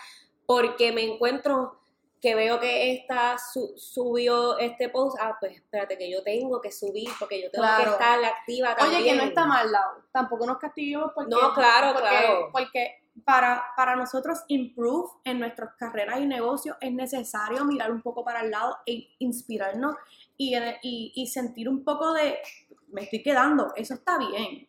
porque 0.46 0.92
me 0.92 1.02
encuentro 1.04 1.78
que 2.20 2.34
veo 2.34 2.58
que 2.58 2.94
esta 2.94 3.36
su- 3.38 3.74
subió 3.76 4.58
este 4.58 4.88
post, 4.88 5.16
ah, 5.20 5.36
pues 5.38 5.52
espérate 5.54 5.96
que 5.96 6.10
yo 6.10 6.22
tengo 6.24 6.60
que 6.60 6.72
subir 6.72 7.08
porque 7.16 7.40
yo 7.40 7.48
tengo 7.48 7.64
que 7.64 7.74
Claro. 7.84 7.92
estar 7.92 8.24
activa 8.24 8.74
también. 8.74 9.02
Oye, 9.02 9.10
que 9.12 9.16
no 9.16 9.22
está 9.22 9.44
mal, 9.46 9.70
Lau. 9.70 10.02
Tampoco 10.10 10.44
nos 10.44 10.58
castiguemos 10.58 11.12
porque... 11.14 11.30
No, 11.30 11.54
claro, 11.54 11.92
porque, 11.92 12.08
claro. 12.08 12.48
Porque 12.50 12.98
para, 13.24 13.66
para 13.76 13.94
nosotros 13.94 14.40
improve 14.48 15.10
en 15.22 15.38
nuestras 15.38 15.74
carreras 15.76 16.18
y 16.18 16.26
negocios 16.26 16.76
es 16.80 16.90
necesario 16.92 17.64
mirar 17.64 17.92
un 17.92 18.02
poco 18.02 18.24
para 18.24 18.40
el 18.40 18.50
lado 18.50 18.76
e 18.84 19.10
inspirarnos 19.20 19.94
y, 20.38 20.56
y, 20.82 21.12
y 21.16 21.26
sentir 21.28 21.68
un 21.68 21.84
poco 21.84 22.14
de... 22.14 22.38
Me 22.88 23.02
estoy 23.02 23.22
quedando, 23.22 23.72
eso 23.76 23.94
está 23.94 24.18
bien. 24.18 24.68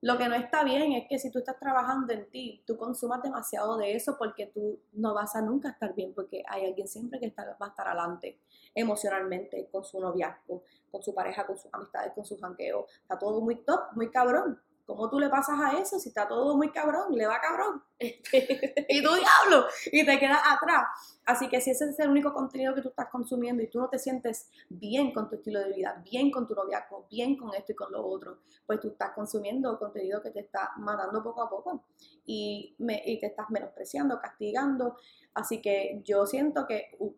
Lo 0.00 0.16
que 0.16 0.28
no 0.28 0.36
está 0.36 0.62
bien 0.62 0.92
es 0.92 1.08
que 1.08 1.18
si 1.18 1.30
tú 1.32 1.40
estás 1.40 1.58
trabajando 1.58 2.12
en 2.12 2.30
ti, 2.30 2.62
tú 2.66 2.76
consumas 2.76 3.20
demasiado 3.22 3.76
de 3.78 3.96
eso 3.96 4.16
porque 4.18 4.46
tú 4.46 4.78
no 4.92 5.12
vas 5.14 5.34
a 5.34 5.42
nunca 5.42 5.70
estar 5.70 5.94
bien, 5.94 6.14
porque 6.14 6.44
hay 6.48 6.66
alguien 6.66 6.86
siempre 6.86 7.18
que 7.18 7.26
está- 7.26 7.56
va 7.60 7.66
a 7.66 7.70
estar 7.70 7.88
adelante 7.88 8.38
emocionalmente, 8.74 9.68
con 9.72 9.84
su 9.84 10.00
noviazgo, 10.00 10.62
con 10.90 11.02
su 11.02 11.12
pareja, 11.14 11.46
con 11.46 11.58
sus 11.58 11.72
amistades, 11.74 12.12
con 12.14 12.24
sus 12.24 12.40
jangueos. 12.40 12.84
Está 13.02 13.18
todo 13.18 13.40
muy 13.40 13.56
top, 13.64 13.80
muy 13.96 14.10
cabrón. 14.10 14.60
¿Cómo 14.88 15.10
tú 15.10 15.20
le 15.20 15.28
pasas 15.28 15.60
a 15.60 15.78
eso 15.78 15.98
si 15.98 16.08
está 16.08 16.26
todo 16.26 16.56
muy 16.56 16.70
cabrón? 16.72 17.14
Le 17.14 17.26
va 17.26 17.38
cabrón. 17.42 17.82
y 18.00 19.02
tú 19.02 19.10
diablo, 19.14 19.66
y 19.92 20.06
te 20.06 20.18
quedas 20.18 20.40
atrás. 20.50 21.18
Así 21.26 21.46
que 21.50 21.60
si 21.60 21.70
ese 21.72 21.90
es 21.90 22.00
el 22.00 22.08
único 22.08 22.32
contenido 22.32 22.74
que 22.74 22.80
tú 22.80 22.88
estás 22.88 23.08
consumiendo 23.10 23.62
y 23.62 23.68
tú 23.68 23.78
no 23.80 23.90
te 23.90 23.98
sientes 23.98 24.48
bien 24.70 25.12
con 25.12 25.28
tu 25.28 25.36
estilo 25.36 25.60
de 25.60 25.74
vida, 25.74 26.02
bien 26.02 26.30
con 26.30 26.46
tu 26.46 26.54
noviazgo, 26.54 27.06
bien 27.10 27.36
con 27.36 27.54
esto 27.54 27.72
y 27.72 27.74
con 27.74 27.92
lo 27.92 28.02
otro, 28.06 28.38
pues 28.66 28.80
tú 28.80 28.88
estás 28.88 29.10
consumiendo 29.14 29.78
contenido 29.78 30.22
que 30.22 30.30
te 30.30 30.40
está 30.40 30.70
matando 30.78 31.22
poco 31.22 31.42
a 31.42 31.50
poco 31.50 31.84
y, 32.24 32.74
me- 32.78 33.02
y 33.04 33.20
te 33.20 33.26
estás 33.26 33.50
menospreciando, 33.50 34.18
castigando. 34.18 34.96
Así 35.34 35.60
que 35.60 36.00
yo 36.04 36.26
siento 36.26 36.66
que, 36.66 36.96
uh, 36.98 37.12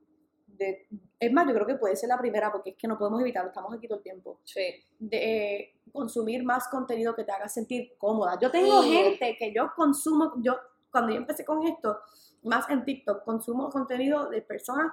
de- 0.60 0.86
es 1.18 1.32
más, 1.32 1.46
yo 1.48 1.54
creo 1.54 1.66
que 1.66 1.74
puede 1.76 1.96
ser 1.96 2.08
la 2.08 2.18
primera 2.18 2.52
porque 2.52 2.70
es 2.70 2.76
que 2.76 2.86
no 2.86 2.96
podemos 2.98 3.20
evitarlo, 3.20 3.48
estamos 3.48 3.74
aquí 3.74 3.88
todo 3.88 3.98
el 3.98 4.04
tiempo 4.04 4.40
Sí. 4.44 4.62
de 4.98 5.16
eh, 5.56 5.74
consumir 5.92 6.44
más 6.44 6.68
contenido 6.68 7.14
que 7.14 7.24
te 7.24 7.32
haga 7.32 7.48
sentir 7.48 7.94
cómoda. 7.98 8.38
Yo 8.40 8.50
tengo 8.50 8.82
Sí. 8.82 8.90
gente 8.92 9.36
que 9.38 9.52
yo 9.52 9.72
consumo, 9.74 10.34
yo 10.42 10.56
cuando 10.92 11.12
yo 11.12 11.18
empecé 11.18 11.44
con 11.44 11.66
esto, 11.66 11.98
más 12.42 12.68
en 12.70 12.84
TikTok, 12.84 13.24
consumo 13.24 13.70
contenido 13.70 14.28
de 14.28 14.42
personas 14.42 14.92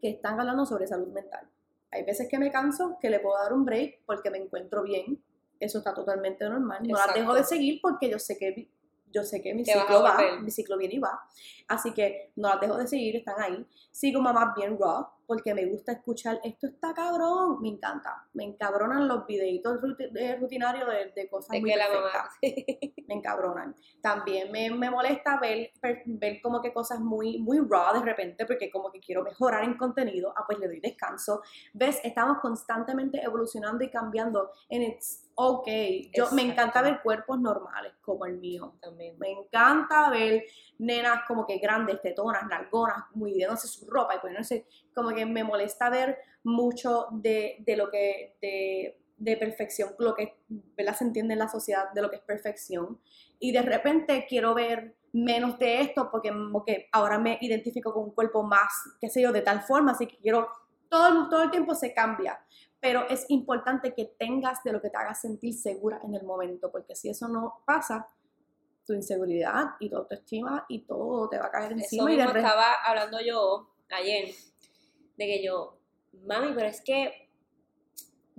que 0.00 0.10
están 0.10 0.38
hablando 0.38 0.64
sobre 0.66 0.86
salud 0.86 1.08
mental. 1.08 1.48
Hay 1.90 2.04
veces 2.04 2.28
que 2.28 2.38
me 2.38 2.50
canso, 2.50 2.98
que 3.00 3.10
le 3.10 3.20
puedo 3.20 3.36
dar 3.38 3.52
un 3.52 3.64
break 3.64 4.02
porque 4.06 4.30
me 4.30 4.38
encuentro 4.38 4.82
bien. 4.82 5.22
Eso 5.58 5.78
está 5.78 5.92
totalmente 5.92 6.48
normal. 6.48 6.80
No 6.86 6.96
las 6.96 7.12
dejo 7.14 7.34
de 7.34 7.40
Exacto. 7.40 7.56
seguir 7.56 7.80
porque 7.82 8.08
yo 8.10 8.18
sé 8.18 8.38
que 8.38 8.68
yo 9.12 9.22
sé 9.24 9.40
que 9.42 9.54
mi 9.54 9.64
Te 9.64 9.72
ciclo 9.72 10.02
va, 10.02 10.16
mi 10.40 10.50
ciclo 10.50 10.76
viene 10.78 10.94
y 10.94 10.98
va. 10.98 11.20
Así 11.68 11.92
que 11.92 12.32
no 12.36 12.48
las 12.48 12.60
dejo 12.60 12.76
de 12.76 12.86
seguir, 12.86 13.16
están 13.16 13.40
ahí. 13.40 13.66
Sigo 13.90 14.20
mamás 14.20 14.54
bien 14.56 14.76
raw 14.80 15.06
porque 15.26 15.54
me 15.54 15.64
gusta 15.66 15.92
escuchar, 15.92 16.40
esto 16.42 16.66
está 16.66 16.92
cabrón, 16.92 17.60
me 17.60 17.68
encanta. 17.68 18.26
Me 18.32 18.42
encabronan 18.42 19.06
los 19.06 19.24
videitos 19.26 19.80
ruti- 19.80 20.10
de- 20.10 20.34
rutinarios 20.34 20.88
de, 20.88 21.12
de 21.14 21.28
cosas 21.28 21.50
De 21.50 21.60
muy 21.60 21.70
que 21.70 21.76
la 21.76 21.86
mamá. 21.88 22.30
me 23.06 23.14
encabronan. 23.14 23.76
También 24.02 24.50
me, 24.50 24.70
me 24.70 24.90
molesta 24.90 25.38
ver, 25.38 25.70
ver 26.06 26.40
como 26.42 26.60
que 26.60 26.72
cosas 26.72 26.98
muy, 26.98 27.38
muy 27.38 27.60
raw 27.60 27.94
de 27.94 28.00
repente, 28.04 28.44
porque 28.44 28.70
como 28.72 28.90
que 28.90 28.98
quiero 28.98 29.22
mejorar 29.22 29.62
en 29.62 29.76
contenido, 29.76 30.34
ah, 30.36 30.42
pues 30.46 30.58
le 30.58 30.66
doy 30.66 30.80
descanso. 30.80 31.42
¿Ves? 31.74 32.00
Estamos 32.02 32.38
constantemente 32.40 33.22
evolucionando 33.22 33.84
y 33.84 33.90
cambiando, 33.90 34.50
and 34.68 34.82
it's 34.82 35.29
okay. 35.34 36.10
Yo, 36.14 36.30
me 36.32 36.42
encanta 36.42 36.82
ver 36.82 37.00
cuerpos 37.02 37.40
normales 37.40 37.92
como 38.00 38.26
el 38.26 38.38
mío. 38.38 38.74
También. 38.80 39.18
Me 39.18 39.30
encanta 39.30 40.10
ver 40.10 40.44
nenas 40.78 41.22
como 41.26 41.46
que 41.46 41.58
grandes, 41.58 42.00
tetonas, 42.00 42.48
largonas, 42.48 43.04
midiéndose 43.14 43.68
su 43.68 43.88
ropa 43.88 44.16
y 44.16 44.18
poniéndose, 44.18 44.66
como 44.94 45.10
que 45.10 45.26
me 45.26 45.44
molesta 45.44 45.90
ver 45.90 46.18
mucho 46.42 47.06
de, 47.12 47.56
de 47.60 47.76
lo 47.76 47.90
que, 47.90 48.36
de, 48.40 49.00
de 49.20 49.36
perfección, 49.36 49.90
lo 49.98 50.14
que 50.14 50.38
¿verdad? 50.48 50.96
se 50.96 51.04
entiende 51.04 51.34
en 51.34 51.40
la 51.40 51.48
sociedad 51.48 51.92
de 51.92 52.02
lo 52.02 52.10
que 52.10 52.16
es 52.16 52.22
perfección. 52.22 52.98
Y 53.38 53.52
de 53.52 53.62
repente 53.62 54.26
quiero 54.28 54.54
ver 54.54 54.96
menos 55.12 55.58
de 55.58 55.82
esto 55.82 56.08
porque 56.10 56.32
que 56.66 56.88
ahora 56.92 57.18
me 57.18 57.38
identifico 57.40 57.92
con 57.92 58.04
un 58.04 58.10
cuerpo 58.12 58.42
más, 58.42 58.72
qué 59.00 59.10
sé 59.10 59.20
yo, 59.22 59.30
de 59.32 59.42
tal 59.42 59.62
forma, 59.62 59.92
así 59.92 60.06
que 60.06 60.16
quiero, 60.18 60.48
todo, 60.88 61.28
todo 61.28 61.42
el 61.42 61.50
tiempo 61.50 61.74
se 61.74 61.92
cambia. 61.92 62.40
Pero 62.80 63.08
es 63.08 63.26
importante 63.28 63.94
que 63.94 64.06
tengas 64.18 64.62
de 64.64 64.72
lo 64.72 64.80
que 64.80 64.90
te 64.90 64.96
haga 64.96 65.14
sentir 65.14 65.54
segura 65.54 66.00
en 66.02 66.14
el 66.14 66.24
momento, 66.24 66.70
porque 66.70 66.96
si 66.96 67.10
eso 67.10 67.28
no 67.28 67.62
pasa, 67.66 68.08
tu 68.86 68.94
inseguridad 68.94 69.74
y 69.78 69.88
tu 69.88 69.96
autoestima 69.96 70.64
y 70.68 70.80
todo 70.80 71.28
te 71.28 71.38
va 71.38 71.46
a 71.46 71.50
caer 71.50 71.72
Eso 71.72 71.82
encima 71.82 72.12
y 72.12 72.16
de 72.16 72.24
estaba 72.24 72.72
hablando 72.84 73.20
yo 73.20 73.70
ayer, 73.90 74.30
de 75.16 75.26
que 75.26 75.44
yo, 75.44 75.78
mami, 76.24 76.52
pero 76.54 76.66
es 76.66 76.80
que 76.80 77.29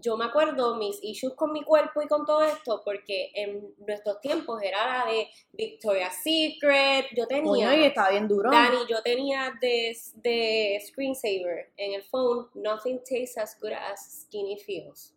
yo 0.02 0.18
me 0.18 0.26
acuerdo 0.26 0.76
mis 0.76 1.00
issues 1.04 1.34
con 1.34 1.52
mi 1.52 1.64
cuerpo 1.64 2.02
y 2.02 2.08
con 2.08 2.26
todo 2.26 2.44
esto, 2.44 2.82
porque 2.84 3.32
en 3.34 3.74
nuestros 3.86 4.20
tiempos 4.22 4.62
era 4.62 5.06
la 5.06 5.12
de 5.12 5.28
Victoria's 5.54 6.16
Secret, 6.24 7.08
yo 7.16 7.28
tenía... 7.28 7.76
Y 7.76 7.86
estaba 7.86 8.10
bien 8.10 8.28
duro. 8.28 8.52
Dani, 8.52 8.78
yo 8.90 9.02
tenía 9.02 9.54
de, 9.62 9.98
de 10.16 10.84
screensaver 10.86 11.72
en 11.78 11.94
el 11.94 12.04
phone, 12.04 12.48
nothing 12.54 13.00
tastes 13.00 13.38
as 13.38 13.58
good 13.60 13.72
as 13.74 14.24
skinny 14.24 14.58
feels. 14.58 15.14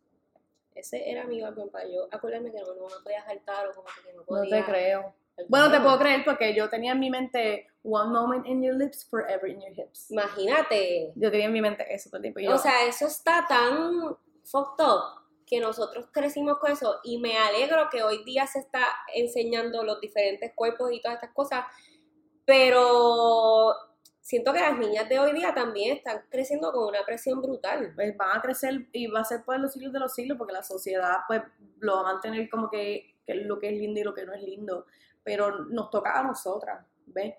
Ese 0.74 1.08
era 1.08 1.24
mi 1.24 1.40
álbum 1.42 1.70
para 1.70 1.86
yo 1.86 2.08
acordarme 2.10 2.50
que 2.50 2.58
no, 2.60 2.74
no 2.74 2.88
me 2.88 3.02
podía 3.02 3.24
saltar 3.24 3.68
o 3.68 3.74
como 3.74 3.86
que 3.86 4.12
no 4.12 4.18
no 4.18 4.24
podía. 4.24 4.64
te 4.64 4.70
creo. 4.70 5.14
Bueno, 5.48 5.70
te 5.70 5.80
puedo 5.80 5.98
creer 5.98 6.24
porque 6.24 6.54
yo 6.54 6.68
tenía 6.68 6.92
en 6.92 7.00
mi 7.00 7.10
mente 7.10 7.68
one 7.82 8.10
moment 8.10 8.46
in 8.46 8.62
your 8.62 8.74
lips, 8.74 9.04
forever 9.04 9.48
in 9.48 9.60
your 9.60 9.72
hips. 9.72 10.10
Imagínate. 10.10 11.12
Yo 11.16 11.30
tenía 11.30 11.46
en 11.46 11.52
mi 11.52 11.60
mente 11.60 11.84
eso 11.92 12.08
todo 12.08 12.18
el 12.18 12.22
tiempo. 12.22 12.40
yo, 12.40 12.54
O 12.54 12.58
sea, 12.58 12.86
eso 12.86 13.06
está 13.06 13.44
tan 13.48 14.16
fucked 14.44 14.84
up 14.84 15.24
que 15.46 15.60
nosotros 15.60 16.08
crecimos 16.10 16.58
con 16.58 16.72
eso 16.72 17.00
y 17.02 17.18
me 17.18 17.36
alegro 17.36 17.88
que 17.90 18.02
hoy 18.02 18.24
día 18.24 18.46
se 18.46 18.60
está 18.60 18.84
enseñando 19.14 19.82
los 19.82 20.00
diferentes 20.00 20.52
cuerpos 20.54 20.90
y 20.92 21.00
todas 21.00 21.16
estas 21.16 21.34
cosas, 21.34 21.66
pero 22.46 23.74
siento 24.20 24.54
que 24.54 24.60
las 24.60 24.78
niñas 24.78 25.06
de 25.08 25.18
hoy 25.18 25.32
día 25.32 25.52
también 25.52 25.98
están 25.98 26.22
creciendo 26.30 26.72
con 26.72 26.88
una 26.88 27.04
presión 27.04 27.42
brutal. 27.42 27.92
pues 27.94 28.16
van 28.16 28.38
a 28.38 28.40
crecer 28.40 28.86
y 28.92 29.06
va 29.06 29.20
a 29.20 29.24
ser 29.24 29.44
por 29.44 29.60
los 29.60 29.72
siglos 29.72 29.92
de 29.92 30.00
los 30.00 30.14
siglos 30.14 30.38
porque 30.38 30.54
la 30.54 30.62
sociedad 30.62 31.18
pues 31.28 31.42
lo 31.80 31.96
va 31.96 32.00
a 32.00 32.12
mantener 32.14 32.48
como 32.48 32.70
que, 32.70 33.16
que 33.26 33.34
lo 33.34 33.58
que 33.58 33.68
es 33.68 33.74
lindo 33.74 34.00
y 34.00 34.04
lo 34.04 34.14
que 34.14 34.24
no 34.24 34.32
es 34.32 34.42
lindo 34.42 34.86
pero 35.22 35.64
nos 35.66 35.90
toca 35.90 36.18
a 36.18 36.22
nosotras 36.22 36.86
¿ves? 37.06 37.34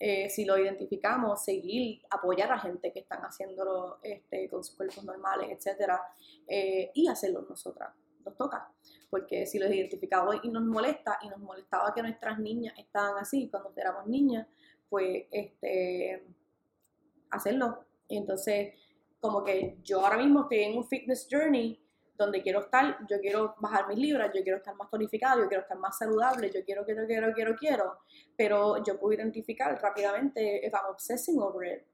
Eh, 0.00 0.30
si 0.30 0.44
lo 0.44 0.56
identificamos 0.56 1.42
seguir 1.42 2.02
apoyar 2.10 2.52
a 2.52 2.58
gente 2.60 2.92
que 2.92 3.00
están 3.00 3.20
haciéndolo 3.22 3.98
este, 4.04 4.48
con 4.48 4.62
sus 4.62 4.76
cuerpos 4.76 5.02
normales 5.02 5.48
etcétera 5.50 6.00
eh, 6.46 6.92
y 6.94 7.08
hacerlo 7.08 7.44
nosotras 7.48 7.92
nos 8.24 8.36
toca. 8.36 8.70
Porque 9.10 9.44
si 9.46 9.58
lo 9.58 9.66
identificamos 9.66 10.36
y 10.44 10.50
nos 10.50 10.62
molesta 10.62 11.18
y 11.22 11.28
nos 11.28 11.40
molestaba 11.40 11.92
que 11.92 12.02
nuestras 12.02 12.38
niñas 12.38 12.74
estaban 12.78 13.18
así 13.18 13.48
cuando 13.50 13.72
éramos 13.74 14.06
niñas 14.06 14.46
pues 14.88 15.26
este 15.32 16.24
hacerlo. 17.30 17.84
Entonces 18.08 18.74
como 19.20 19.42
que 19.42 19.78
yo 19.82 20.04
ahora 20.04 20.18
mismo 20.18 20.42
estoy 20.42 20.60
en 20.60 20.78
un 20.78 20.86
fitness 20.86 21.26
journey 21.28 21.80
donde 22.18 22.42
quiero 22.42 22.60
estar, 22.60 22.98
yo 23.08 23.20
quiero 23.20 23.54
bajar 23.58 23.86
mis 23.86 23.98
libras, 23.98 24.32
yo 24.34 24.42
quiero 24.42 24.58
estar 24.58 24.74
más 24.74 24.90
tonificado, 24.90 25.40
yo 25.40 25.48
quiero 25.48 25.62
estar 25.62 25.78
más 25.78 25.96
saludable, 25.96 26.50
yo 26.50 26.64
quiero, 26.64 26.84
quiero, 26.84 27.06
quiero, 27.06 27.32
quiero, 27.32 27.54
quiero, 27.54 27.98
pero 28.36 28.82
yo 28.82 28.98
puedo 28.98 29.16
identificar 29.16 29.80
rápidamente 29.80 30.66
if 30.66 30.74
I'm 30.74 30.90
obsessing 30.90 31.40
over 31.40 31.64
it, 31.66 31.84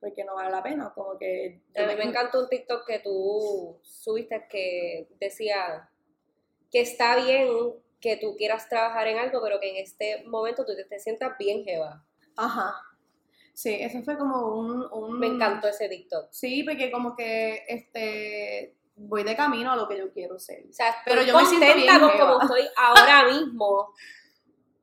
porque 0.00 0.24
no 0.24 0.34
vale 0.34 0.50
la 0.50 0.62
pena, 0.62 0.92
como 0.94 1.18
que... 1.18 1.60
A 1.76 1.86
mí 1.86 1.94
me 1.94 2.04
encantó 2.04 2.40
un 2.40 2.48
TikTok 2.48 2.86
que 2.86 3.00
tú 3.00 3.78
subiste 3.82 4.46
que 4.48 5.08
decía 5.20 5.90
que 6.72 6.80
está 6.80 7.16
bien 7.16 7.48
que 8.00 8.16
tú 8.16 8.34
quieras 8.36 8.68
trabajar 8.68 9.06
en 9.08 9.18
algo, 9.18 9.40
pero 9.42 9.60
que 9.60 9.70
en 9.70 9.76
este 9.76 10.24
momento 10.24 10.64
tú 10.64 10.74
te, 10.74 10.84
te 10.84 10.98
sientas 10.98 11.36
bien 11.38 11.64
jeva. 11.64 12.02
Ajá. 12.36 12.74
Sí, 13.52 13.74
eso 13.80 14.02
fue 14.02 14.16
como 14.16 14.58
un... 14.58 14.86
un 14.92 15.18
Me 15.18 15.26
encantó 15.26 15.68
ese 15.68 15.88
TikTok. 15.88 16.28
Sí, 16.30 16.62
porque 16.62 16.90
como 16.90 17.14
que 17.16 17.64
este 17.68 18.76
voy 18.96 19.22
de 19.22 19.36
camino 19.36 19.72
a 19.72 19.76
lo 19.76 19.86
que 19.86 19.98
yo 19.98 20.10
quiero 20.12 20.38
ser. 20.38 20.64
O 20.68 20.72
sea, 20.72 20.96
Pero 21.04 21.22
yo 21.22 21.36
me 21.36 21.44
siento 21.44 21.74
bien 21.74 22.00
con 22.00 22.18
como 22.18 22.40
estoy 22.40 22.62
ahora 22.76 23.28
mismo, 23.30 23.94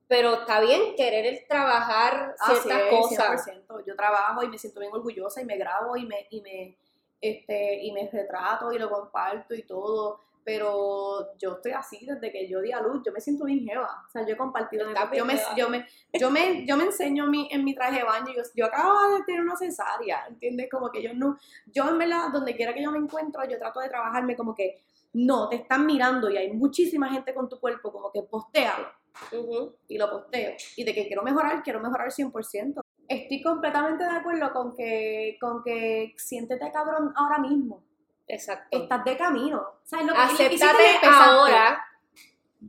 pero 0.06 0.34
está 0.34 0.60
bien 0.60 0.94
querer 0.96 1.26
el 1.26 1.46
trabajar 1.46 2.34
ciertas 2.46 2.82
es, 2.82 2.90
cosas. 2.90 3.46
100%. 3.46 3.84
Yo 3.86 3.96
trabajo 3.96 4.42
y 4.42 4.48
me 4.48 4.58
siento 4.58 4.80
bien 4.80 4.92
orgullosa 4.92 5.42
y 5.42 5.44
me 5.44 5.56
grabo 5.56 5.96
y 5.96 6.06
me, 6.06 6.26
y 6.30 6.40
me, 6.40 6.78
este, 7.20 7.82
y 7.82 7.92
me 7.92 8.08
retrato 8.10 8.72
y 8.72 8.78
lo 8.78 8.88
comparto 8.88 9.54
y 9.54 9.62
todo. 9.62 10.20
Pero 10.44 11.36
yo 11.38 11.54
estoy 11.54 11.72
así 11.72 12.04
desde 12.04 12.30
que 12.30 12.48
yo 12.48 12.60
di 12.60 12.70
a 12.70 12.80
luz, 12.80 13.02
yo 13.04 13.12
me 13.12 13.20
siento 13.20 13.44
bien 13.44 13.64
jeva. 13.64 14.04
O 14.06 14.10
sea, 14.10 14.26
yo 14.26 14.34
he 14.34 14.36
compartido, 14.36 14.86
bien 14.86 14.96
yo 15.14 15.24
me, 15.24 15.40
yo 15.56 15.68
me, 15.70 15.86
yo 16.12 16.30
me, 16.30 16.66
yo 16.66 16.76
me 16.76 16.84
enseño 16.84 17.26
mi, 17.26 17.48
en 17.50 17.64
mi 17.64 17.74
traje 17.74 17.98
de 17.98 18.04
baño, 18.04 18.26
yo, 18.36 18.42
yo 18.54 18.66
acabo 18.66 19.16
de 19.16 19.24
tener 19.24 19.40
una 19.40 19.56
cesárea, 19.56 20.26
¿entiendes? 20.28 20.68
Como 20.70 20.90
que 20.90 21.02
yo 21.02 21.14
no, 21.14 21.38
yo 21.66 21.88
en 21.88 21.98
verdad, 21.98 22.28
donde 22.32 22.54
quiera 22.54 22.74
que 22.74 22.82
yo 22.82 22.90
me 22.92 22.98
encuentro, 22.98 23.42
yo 23.48 23.58
trato 23.58 23.80
de 23.80 23.88
trabajarme 23.88 24.36
como 24.36 24.54
que, 24.54 24.82
no, 25.14 25.48
te 25.48 25.56
están 25.56 25.86
mirando 25.86 26.28
y 26.28 26.36
hay 26.36 26.52
muchísima 26.52 27.08
gente 27.08 27.32
con 27.32 27.48
tu 27.48 27.58
cuerpo, 27.58 27.92
como 27.92 28.10
que 28.10 28.22
postéalo 28.22 28.88
Ujú. 29.32 29.76
y 29.88 29.96
lo 29.96 30.10
posteo. 30.10 30.54
Y 30.76 30.84
de 30.84 30.92
que 30.92 31.06
quiero 31.06 31.22
mejorar, 31.22 31.62
quiero 31.62 31.80
mejorar 31.80 32.10
100%. 32.10 32.82
Estoy 33.08 33.42
completamente 33.42 34.04
de 34.04 34.10
acuerdo 34.10 34.52
con 34.52 34.74
que, 34.74 35.36
con 35.40 35.62
que 35.62 36.14
siéntete 36.16 36.70
cabrón 36.72 37.12
ahora 37.16 37.38
mismo. 37.38 37.84
Exacto. 38.26 38.68
Estás 38.78 39.04
de 39.04 39.16
camino. 39.16 39.62
¿Sabes 39.84 40.06
lo 40.06 40.14
que 40.14 40.18
Acéptate 40.20 40.98
ahora 41.02 41.84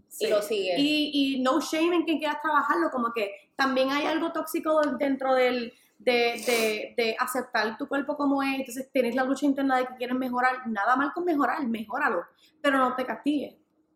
Sí. 0.07 0.25
y 0.25 0.29
lo 0.29 0.41
sigues. 0.41 0.79
Y, 0.79 1.11
y 1.37 1.41
no 1.41 1.59
shame 1.61 1.95
en 1.95 2.05
que 2.05 2.17
quieras 2.17 2.41
trabajarlo, 2.41 2.89
como 2.91 3.11
que 3.13 3.31
también 3.55 3.89
hay 3.91 4.05
algo 4.05 4.31
tóxico 4.31 4.81
dentro 4.97 5.33
del, 5.33 5.73
de, 5.97 6.13
de, 6.45 6.93
de 6.97 7.15
aceptar 7.19 7.77
tu 7.77 7.87
cuerpo 7.87 8.15
como 8.17 8.41
es, 8.43 8.55
entonces 8.59 8.89
tienes 8.91 9.15
la 9.15 9.23
lucha 9.23 9.45
interna 9.45 9.77
de 9.77 9.87
que 9.87 9.95
quieres 9.95 10.15
mejorar, 10.17 10.67
nada 10.67 10.95
mal 10.95 11.11
con 11.13 11.23
mejorar, 11.25 11.65
mejóralo, 11.67 12.23
pero 12.61 12.77
no 12.77 12.95
te 12.95 13.05
castigues, 13.05 13.55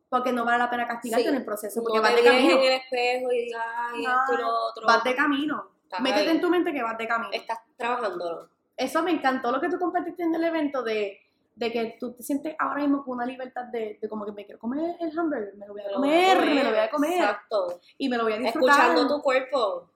porque 0.10 0.32
no 0.32 0.46
vale 0.46 0.58
la 0.58 0.70
pena 0.70 0.88
castigarte 0.88 1.24
Sí. 1.24 1.30
en 1.30 1.36
el 1.36 1.46
proceso, 1.46 1.82
porque 1.82 1.98
no 1.98 2.02
vas 2.04 2.16
te 2.16 2.22
de 2.22 2.28
camino, 2.30 2.52
en 2.54 2.60
el 2.64 2.72
espejo 2.82 3.32
y 3.34 3.38
digas, 3.46 3.66
ay, 3.78 4.02
esto 4.06 4.34
y 4.34 4.38
lo 4.38 4.48
otro. 4.70 4.88
vas 4.88 5.04
de 5.04 5.16
camino, 5.16 5.72
Estás 5.84 6.02
métete 6.02 6.22
ahí. 6.30 6.36
en 6.36 6.42
tu 6.42 6.50
mente 6.50 6.72
que 6.74 6.84
vas 6.84 6.98
de 6.98 7.08
camino. 7.08 7.30
Estás 7.34 7.60
trabajándolo. 7.78 8.50
Eso 8.78 9.04
me 9.04 9.12
encantó 9.12 9.52
lo 9.52 9.60
que 9.60 9.70
tú 9.70 9.78
compartiste 9.80 10.24
en 10.24 10.34
el 10.36 10.44
evento 10.44 10.84
de, 10.84 11.20
de 11.60 11.72
que 11.74 11.98
tú 12.00 12.14
te 12.14 12.24
sientes 12.24 12.56
ahora 12.58 12.82
mismo 12.82 13.04
con 13.04 13.16
una 13.18 13.26
libertad 13.26 13.66
de, 13.66 14.00
de 14.02 14.08
como 14.10 14.26
que 14.26 14.32
me 14.32 14.46
quiero 14.46 14.58
comer 14.60 14.96
el 15.00 15.18
hamburger, 15.20 15.56
me 15.58 15.68
lo 15.68 15.74
voy 15.74 15.82
a 15.82 15.86
Me 15.86 15.92
lo 15.92 16.00
voy 16.00 16.10
a 16.10 16.24
comer, 16.38 16.56
me 16.56 16.64
lo 16.64 16.70
voy 16.70 16.80
a 16.80 16.90
comer 16.90 17.12
Exacto. 17.14 17.82
y 17.98 18.08
me 18.10 18.18
lo 18.18 18.24
voy 18.24 18.34
a 18.34 18.38
disfrutar. 18.38 18.80
Escuchando 18.80 19.08
tu 19.16 19.22
cuerpo. 19.22 19.92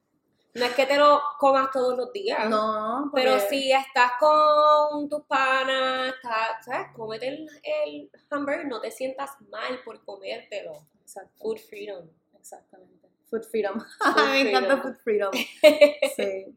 No 0.55 0.65
es 0.65 0.73
que 0.75 0.85
te 0.85 0.97
lo 0.97 1.19
comas 1.39 1.71
todos 1.71 1.97
los 1.97 2.11
días. 2.11 2.47
No, 2.49 3.07
porque- 3.09 3.23
Pero 3.23 3.39
si 3.39 3.71
estás 3.71 4.11
con 4.19 5.07
tus 5.09 5.21
panas, 5.25 6.13
estás, 6.15 6.65
¿sabes? 6.65 6.87
Cómete 6.95 7.27
el, 7.29 7.47
el 7.63 8.11
hamburger, 8.29 8.67
no 8.67 8.81
te 8.81 8.91
sientas 8.91 9.31
mal 9.49 9.79
por 9.85 10.03
comértelo. 10.03 10.73
Exacto, 11.01 11.31
Food 11.41 11.57
freedom. 11.69 12.07
exactamente. 12.37 13.07
Food 13.29 13.43
freedom. 13.49 13.79
Food 13.79 14.25
me 14.31 14.41
encanta 14.49 14.77
food 14.81 14.95
freedom. 15.03 15.31
Sí. 16.17 16.53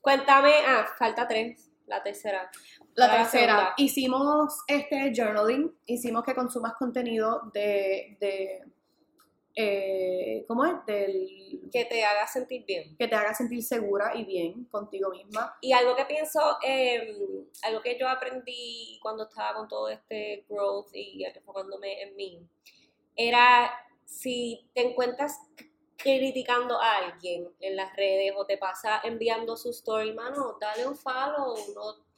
Cuéntame, 0.00 0.52
ah, 0.66 0.86
falta 0.98 1.26
tres, 1.26 1.67
la 1.88 2.02
tercera. 2.02 2.50
La 2.94 3.10
tercera, 3.10 3.74
hicimos 3.76 4.60
este 4.66 5.12
journaling, 5.14 5.74
hicimos 5.86 6.24
que 6.24 6.34
consumas 6.34 6.74
contenido 6.74 7.50
de, 7.52 8.16
de 8.20 8.62
eh, 9.60 10.44
¿cómo 10.46 10.64
es? 10.64 10.86
Del, 10.86 11.68
Que 11.72 11.84
te 11.86 12.04
haga 12.04 12.26
sentir 12.28 12.64
bien. 12.64 12.96
que 12.96 13.08
te 13.08 13.14
haga 13.16 13.34
sentir 13.34 13.62
segura 13.62 14.12
y 14.14 14.24
bien 14.24 14.66
contigo 14.66 15.10
misma. 15.10 15.56
Y 15.60 15.72
algo 15.72 15.96
que 15.96 16.04
pienso, 16.04 16.40
eh, 16.64 17.16
algo 17.64 17.80
que 17.82 17.98
yo 17.98 18.08
aprendí 18.08 19.00
cuando 19.02 19.24
estaba 19.24 19.54
con 19.54 19.66
todo 19.66 19.88
este 19.88 20.44
growth 20.48 20.90
y 20.92 21.24
enfocándome 21.24 22.02
en 22.02 22.14
mí, 22.14 22.40
era 23.16 23.72
si 24.04 24.70
te 24.74 24.82
encuentras 24.88 25.38
criticando 25.98 26.80
a 26.80 26.96
alguien 26.96 27.48
en 27.60 27.76
las 27.76 27.94
redes 27.96 28.32
o 28.36 28.46
te 28.46 28.56
pasa 28.56 29.00
enviando 29.04 29.56
su 29.56 29.70
story, 29.70 30.12
mano, 30.14 30.56
dale 30.60 30.86
un 30.86 30.96
follow, 30.96 31.56
no, 31.74 32.08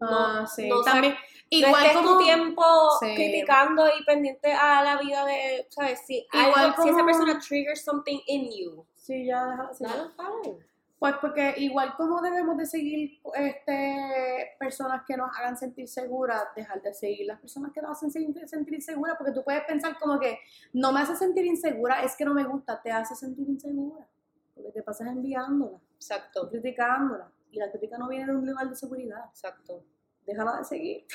Ah, 0.00 0.40
No, 0.42 0.46
sí. 0.46 0.68
no 0.68 0.80
También, 0.82 1.12
no 1.14 1.18
igual 1.50 1.74
estés 1.86 1.96
como, 1.96 2.18
tu 2.18 2.24
tiempo 2.24 2.62
Sí. 3.00 3.14
criticando 3.16 3.88
y 3.88 4.04
pendiente 4.04 4.52
a 4.52 4.82
la 4.84 4.96
vida 4.98 5.24
de, 5.24 5.66
¿sabes? 5.70 6.00
Si, 6.06 6.24
Igual 6.32 6.66
algo, 6.66 6.82
si 6.84 6.88
esa 6.90 7.04
persona 7.04 7.40
triggers 7.40 7.82
something 7.84 8.20
in 8.26 8.48
you, 8.56 8.86
Sí, 8.94 9.26
ya, 9.26 9.68
sí. 9.72 9.82
dale 9.84 10.02
un 10.02 10.12
follow. 10.12 10.60
Pues 10.98 11.14
porque 11.20 11.54
igual 11.58 11.94
como 11.96 12.20
debemos 12.20 12.56
de 12.56 12.66
seguir 12.66 13.20
este, 13.34 14.56
personas 14.58 15.02
que 15.06 15.16
nos 15.16 15.30
hagan 15.36 15.56
sentir 15.56 15.86
seguras, 15.86 16.42
dejar 16.56 16.82
de 16.82 16.92
seguir 16.92 17.26
las 17.26 17.40
personas 17.40 17.72
que 17.72 17.80
nos 17.80 17.92
hacen 17.92 18.10
sentir, 18.10 18.48
sentir 18.48 18.74
inseguras, 18.74 19.16
porque 19.16 19.32
tú 19.32 19.44
puedes 19.44 19.62
pensar 19.64 19.96
como 19.98 20.18
que 20.18 20.38
no 20.72 20.92
me 20.92 21.00
hace 21.00 21.14
sentir 21.14 21.46
insegura, 21.46 22.02
es 22.02 22.16
que 22.16 22.24
no 22.24 22.34
me 22.34 22.44
gusta, 22.44 22.82
te 22.82 22.90
hace 22.90 23.14
sentir 23.14 23.48
insegura, 23.48 24.08
porque 24.54 24.72
te 24.72 24.82
pasas 24.82 25.06
enviándola, 25.06 25.78
Exacto, 25.94 26.48
criticándola, 26.48 27.30
y 27.52 27.58
la 27.58 27.70
crítica 27.70 27.96
no 27.96 28.08
viene 28.08 28.26
de 28.26 28.36
un 28.36 28.46
lugar 28.46 28.68
de 28.68 28.74
seguridad, 28.74 29.24
exacto, 29.30 29.84
déjala 30.26 30.58
de 30.58 30.64
seguir. 30.64 31.06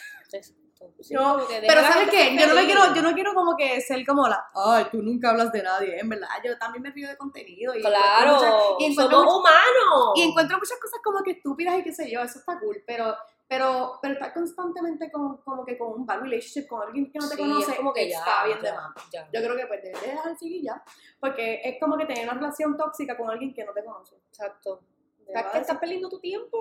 Que 1.48 1.62
deja 1.62 1.74
Pero 1.74 1.82
¿sabes 1.88 2.10
qué? 2.10 2.36
Yo 2.38 2.48
no 2.48 2.56
me 2.56 2.66
quiero, 2.66 2.94
yo 2.96 3.02
no 3.02 3.14
quiero 3.14 3.34
como 3.34 3.56
que 3.56 3.80
ser 3.82 4.06
como 4.06 4.28
la, 4.28 4.46
ay, 4.56 4.86
tú 4.92 5.02
nunca 5.02 5.30
hablas 5.32 5.52
de 5.52 5.64
nadie, 5.64 6.00
en 6.00 6.10
verdad, 6.10 6.28
yo 6.44 6.58
también 6.58 6.82
me 6.84 6.92
río 6.92 7.08
de 7.08 7.18
contenido 7.18 7.74
y 7.74 7.80
encuentro 7.80 8.02
Claro, 8.02 8.34
muchas- 8.34 8.54
y 8.80 8.86
encuentro 8.86 9.20
somos 9.20 9.36
humanos. 9.40 10.12
Y 10.16 10.22
encuentro 10.24 10.58
muchas 10.58 10.80
cosas 10.80 11.00
como 11.04 11.24
que 11.24 11.32
estúpidas 11.32 11.78
y 11.80 11.84
qué 11.84 11.94
sé 11.94 12.12
yo, 12.12 12.22
eso 12.22 12.40
está 12.40 12.60
cool, 12.60 12.84
pero, 12.88 13.16
pero, 13.48 14.00
pero 14.02 14.14
estar 14.16 14.34
constantemente 14.34 15.12
con, 15.12 15.38
como 15.38 15.66
que 15.66 15.78
con 15.78 15.94
un 15.94 16.06
bad 16.06 16.22
relationship 16.22 16.68
con 16.68 16.82
alguien 16.82 17.12
que 17.12 17.20
no 17.20 17.30
te 17.30 17.36
Sí, 17.36 17.42
conoce 17.42 17.72
es 17.72 17.78
como 17.78 17.94
que 17.94 18.10
ya, 18.10 18.20
está 18.20 18.46
bien 18.46 18.60
de 18.62 18.68
ya, 18.68 18.76
más. 18.76 18.94
ya. 19.12 19.30
Yo 19.32 19.42
creo 19.42 19.56
que 19.56 19.68
pues 19.68 19.82
debes 19.84 20.02
de 20.02 20.08
dejar 20.08 20.30
de 20.32 20.36
seguir 20.38 20.64
ya, 20.64 20.84
porque 21.20 21.62
es 21.64 21.78
como 21.80 21.98
que 21.98 22.06
tener 22.06 22.24
una 22.28 22.34
relación 22.40 22.76
tóxica 22.78 23.16
con 23.18 23.30
alguien 23.30 23.54
que 23.54 23.64
no 23.64 23.74
te 23.74 23.84
conoce. 23.84 24.16
Exacto. 24.30 24.82
De 25.20 25.34
¿Sabes 25.34 25.36
verdad, 25.46 25.52
que 25.54 25.58
estás 25.60 25.78
perdiendo 25.78 26.10
tu 26.10 26.20
tiempo? 26.20 26.58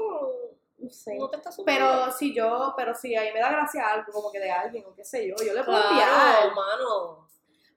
No 0.82 0.90
sé. 0.90 1.16
No 1.18 1.28
te 1.30 1.38
sumando. 1.38 1.64
Pero 1.64 2.12
si 2.12 2.34
yo, 2.34 2.74
pero 2.76 2.94
si 2.94 3.14
a 3.14 3.22
mí 3.22 3.28
me 3.32 3.40
da 3.40 3.50
gracia 3.50 3.86
algo 3.88 4.12
como 4.12 4.30
que 4.32 4.40
de 4.40 4.50
alguien 4.50 4.84
o 4.86 4.94
qué 4.94 5.04
sé 5.04 5.28
yo, 5.28 5.34
yo 5.36 5.52
le 5.54 5.64
puedo 5.64 5.78
Claro, 5.78 6.48
enviar. 6.48 6.54
mano. 6.54 7.28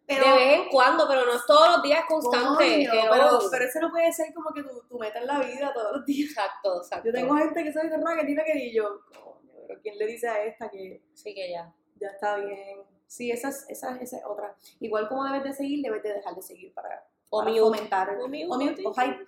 Pero, 0.07 0.23
de 0.23 0.35
vez 0.35 0.59
en 0.59 0.69
cuando, 0.69 1.07
pero 1.07 1.25
no 1.25 1.33
es 1.33 1.45
todos 1.47 1.67
los 1.77 1.81
días 1.81 2.05
constante. 2.07 2.85
coño, 2.87 2.91
pero, 3.11 3.39
pero 3.49 3.65
eso 3.65 3.79
no 3.79 3.89
puede 3.89 4.13
ser 4.13 4.31
como 4.35 4.51
que 4.53 4.61
tu, 4.61 4.81
tu 4.87 4.99
meta 4.99 5.17
en 5.19 5.25
la 5.25 5.39
vida 5.39 5.73
todos 5.73 5.97
los 5.97 6.05
días. 6.05 6.29
Exacto, 6.29 6.77
exacto. 6.77 7.07
Yo 7.07 7.13
tengo 7.13 7.35
gente 7.35 7.63
que 7.63 7.73
sabe 7.73 7.89
de 7.89 7.95
que 8.19 8.25
tiene 8.25 8.43
que 8.43 8.57
y 8.65 8.73
yo, 8.75 9.01
coño, 9.11 9.31
pero 9.67 9.79
¿quién 9.81 9.97
le 9.97 10.05
dice 10.05 10.27
a 10.27 10.43
esta 10.43 10.69
que 10.69 11.01
Sí 11.15 11.33
que 11.33 11.49
ya. 11.49 11.73
ya 11.99 12.09
está 12.09 12.37
bien? 12.37 12.83
Sí, 13.07 13.31
esa 13.31 13.49
es, 13.49 13.65
esa, 13.69 13.95
esa 13.97 14.17
es 14.17 14.23
otra. 14.25 14.55
Igual 14.79 15.07
como 15.07 15.23
debes 15.23 15.43
de 15.43 15.53
seguir, 15.53 15.81
debes 15.83 16.03
de 16.03 16.13
dejar 16.13 16.35
de 16.35 16.41
seguir 16.41 16.73
para, 16.73 17.07
fomentar, 17.29 18.09
O 18.21 18.27
mute, 18.27 18.85
o 18.85 18.89
o 18.89 18.93
hype, 18.93 19.25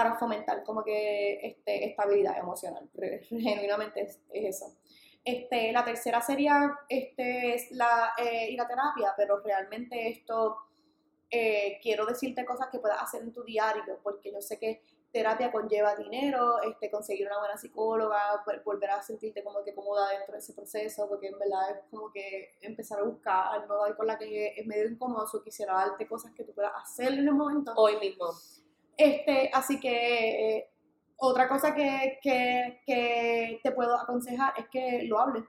para 0.00 0.14
fomentar 0.14 0.64
como 0.64 0.82
que 0.82 1.38
este, 1.46 1.84
estabilidad 1.90 2.38
emocional. 2.38 2.88
Genuinamente 3.28 4.00
es, 4.02 4.18
es 4.32 4.56
eso. 4.56 4.74
Este, 5.22 5.70
la 5.72 5.84
tercera 5.84 6.22
sería 6.22 6.54
este, 6.88 7.54
es 7.54 7.70
la, 7.72 8.12
eh, 8.16 8.50
ir 8.50 8.60
a 8.60 8.66
terapia, 8.66 9.12
pero 9.16 9.40
realmente 9.40 10.08
esto 10.08 10.56
eh, 11.30 11.78
quiero 11.82 12.06
decirte 12.06 12.46
cosas 12.46 12.68
que 12.72 12.78
puedas 12.78 13.02
hacer 13.02 13.22
en 13.22 13.32
tu 13.32 13.44
diario, 13.44 13.98
porque 14.02 14.32
yo 14.32 14.40
sé 14.40 14.58
que 14.58 14.82
terapia 15.12 15.52
conlleva 15.52 15.94
dinero, 15.94 16.62
este, 16.62 16.90
conseguir 16.90 17.26
una 17.26 17.38
buena 17.38 17.56
psicóloga, 17.58 18.42
vol- 18.46 18.62
volver 18.64 18.90
a 18.90 19.02
sentirte 19.02 19.42
como 19.44 19.62
que 19.62 19.74
cómoda 19.74 20.08
dentro 20.10 20.32
de 20.32 20.38
ese 20.38 20.54
proceso, 20.54 21.06
porque 21.08 21.28
en 21.28 21.38
verdad 21.38 21.70
es 21.72 21.84
como 21.90 22.10
que 22.10 22.52
empezar 22.62 23.00
a 23.00 23.04
buscar, 23.04 23.66
no 23.68 23.82
dar 23.82 23.94
con 23.96 24.06
la 24.06 24.16
que 24.16 24.54
es 24.56 24.66
medio 24.66 24.88
incómodo, 24.88 25.26
o 25.32 25.42
quisiera 25.42 25.74
darte 25.74 26.08
cosas 26.08 26.32
que 26.32 26.44
tú 26.44 26.52
puedas 26.54 26.72
hacer 26.82 27.12
en 27.12 27.28
el 27.28 27.32
momento. 27.32 27.72
Hoy 27.76 27.98
mismo. 27.98 28.26
Este, 29.02 29.50
así 29.52 29.80
que 29.80 30.56
eh, 30.58 30.70
otra 31.16 31.48
cosa 31.48 31.74
que, 31.74 32.18
que- 32.22 32.80
que 32.86 33.60
te 33.62 33.72
puedo 33.72 33.96
aconsejar 33.98 34.52
es 34.58 34.68
que 34.68 35.02
lo 35.04 35.18
hables. 35.18 35.44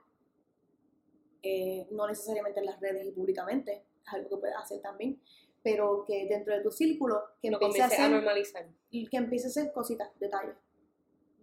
Eh, 1.42 1.86
no 1.90 2.06
necesariamente 2.06 2.60
en 2.60 2.66
las 2.66 2.80
redes 2.80 3.04
y 3.06 3.10
públicamente, 3.10 3.84
es 4.06 4.12
algo 4.12 4.28
que 4.30 4.36
puedes 4.36 4.56
hacer 4.56 4.80
también, 4.80 5.20
pero 5.62 6.04
que 6.06 6.26
dentro 6.28 6.54
de 6.54 6.62
tu 6.62 6.70
círculo, 6.70 7.20
que 7.42 7.50
Lo 7.50 7.56
empiece 7.60 7.82
a 7.82 7.86
comiences 7.86 7.98
a 7.98 8.02
hacer 8.04 8.10
normalizar. 8.14 8.66
y 8.90 9.08
que 9.08 9.16
empiece 9.16 9.46
a 9.46 9.50
hacer 9.50 9.72
cositas, 9.72 10.08
detalles. 10.20 10.54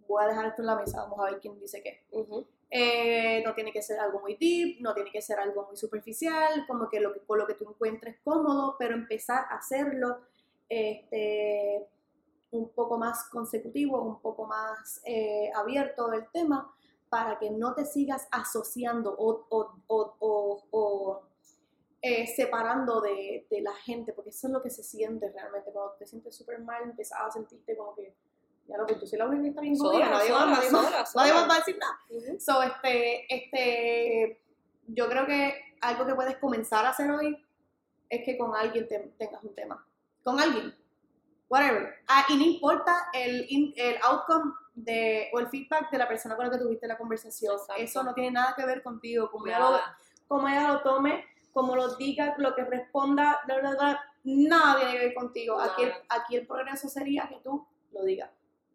Voy 0.08 0.24
a 0.24 0.28
dejar 0.28 0.46
esto 0.46 0.62
en 0.62 0.66
la 0.66 0.76
mesa, 0.76 1.02
vamos 1.02 1.20
a 1.20 1.30
ver 1.30 1.40
quién 1.40 1.58
dice 1.60 1.82
qué. 1.82 2.02
Ujú. 2.10 2.46
Eh, 2.70 3.42
no 3.44 3.54
tiene 3.54 3.72
que 3.72 3.82
ser 3.82 3.98
algo 4.00 4.20
muy 4.20 4.36
deep, 4.36 4.80
no 4.80 4.94
tiene 4.94 5.10
que 5.10 5.20
ser 5.20 5.38
algo 5.38 5.66
muy 5.66 5.76
superficial, 5.76 6.64
como 6.66 6.88
que, 6.88 6.98
lo 7.00 7.12
que 7.12 7.20
con 7.20 7.38
lo 7.38 7.46
que 7.46 7.54
tú 7.54 7.68
encuentres 7.68 8.16
cómodo, 8.24 8.76
pero 8.78 8.94
empezar 8.94 9.44
a 9.50 9.56
hacerlo 9.58 10.22
este, 10.68 11.86
un 12.52 12.70
poco 12.70 12.98
más 12.98 13.28
consecutivo, 13.30 14.02
un 14.02 14.20
poco 14.20 14.46
más 14.46 15.00
eh, 15.04 15.50
abierto 15.54 16.08
del 16.08 16.26
tema, 16.32 16.72
para 17.08 17.38
que 17.38 17.50
no 17.50 17.74
te 17.74 17.84
sigas 17.84 18.28
asociando 18.30 19.14
o, 19.16 19.46
o- 19.50 19.74
o- 19.88 20.14
o- 20.18 20.62
o, 20.70 21.22
eh, 22.02 22.26
separando 22.26 23.00
de, 23.00 23.46
de 23.50 23.60
la 23.60 23.74
gente, 23.74 24.12
porque 24.12 24.30
eso 24.30 24.46
es 24.46 24.52
lo 24.52 24.62
que 24.62 24.70
se 24.70 24.82
siente 24.82 25.30
realmente. 25.30 25.70
Cuando 25.72 25.92
te 25.98 26.06
sientes 26.06 26.34
súper 26.36 26.60
mal, 26.60 26.82
empiezas 26.84 27.18
a 27.20 27.30
sentirte 27.30 27.76
como 27.76 27.94
que, 27.94 28.14
ya 28.66 28.78
lo 28.78 28.86
que 28.86 28.94
tú 28.94 29.06
soy 29.06 29.18
la 29.18 29.26
única 29.26 29.42
que 29.42 29.48
está 29.50 29.60
bien 29.60 29.76
Sola, 29.76 29.90
jodida, 29.92 30.10
nadie, 30.10 30.30
nadie, 30.50 30.70
nadie 31.14 31.32
más 31.34 31.48
va 31.50 31.54
a 31.54 31.58
decir 31.58 31.78
nada. 31.78 31.98
Ujú. 32.10 32.40
So, 32.40 32.62
este, 32.62 33.34
este, 33.34 34.40
yo 34.86 35.08
creo 35.08 35.26
que 35.26 35.54
algo 35.80 36.06
que 36.06 36.14
puedes 36.14 36.36
comenzar 36.38 36.86
a 36.86 36.90
hacer 36.90 37.10
hoy 37.10 37.36
es 38.08 38.24
que 38.24 38.38
con 38.38 38.54
alguien 38.54 38.86
te- 38.88 39.12
tengas 39.18 39.42
un 39.44 39.54
tema. 39.54 39.84
Con 40.22 40.38
alguien. 40.40 40.74
Whatever. 41.50 41.94
Ah, 42.06 42.26
y 42.28 42.36
no 42.36 42.44
importa 42.44 43.10
el, 43.12 43.74
el 43.76 43.96
outcome 44.02 44.52
de, 44.72 45.28
o 45.32 45.40
el 45.40 45.48
feedback 45.48 45.90
de 45.90 45.98
la 45.98 46.06
persona 46.06 46.36
con 46.36 46.46
la 46.46 46.52
que 46.52 46.58
tuviste 46.58 46.86
la 46.86 46.96
conversación. 46.96 47.54
Exacto. 47.54 47.82
Eso 47.82 48.02
no 48.04 48.14
tiene 48.14 48.30
nada 48.30 48.54
que 48.56 48.64
ver 48.64 48.84
contigo. 48.84 49.28
Como 49.32 49.48
ella, 49.48 49.58
lo, 49.58 49.80
como 50.28 50.48
ella 50.48 50.68
lo 50.68 50.82
tome, 50.82 51.24
como 51.52 51.74
lo 51.74 51.96
diga, 51.96 52.36
lo 52.38 52.54
que 52.54 52.64
responda, 52.64 53.40
bla, 53.46 53.58
bla, 53.58 53.70
bla, 53.72 54.04
nada 54.22 54.78
tiene 54.78 54.92
que 54.92 54.98
ver 55.06 55.14
contigo. 55.14 55.58
Aquí 55.58 55.82
el, 55.82 55.92
aquí 56.08 56.36
el 56.36 56.46
progreso 56.46 56.88
sería 56.88 57.28
que 57.28 57.40
tú 57.42 57.66
lo 57.90 58.04
digas. 58.04 58.30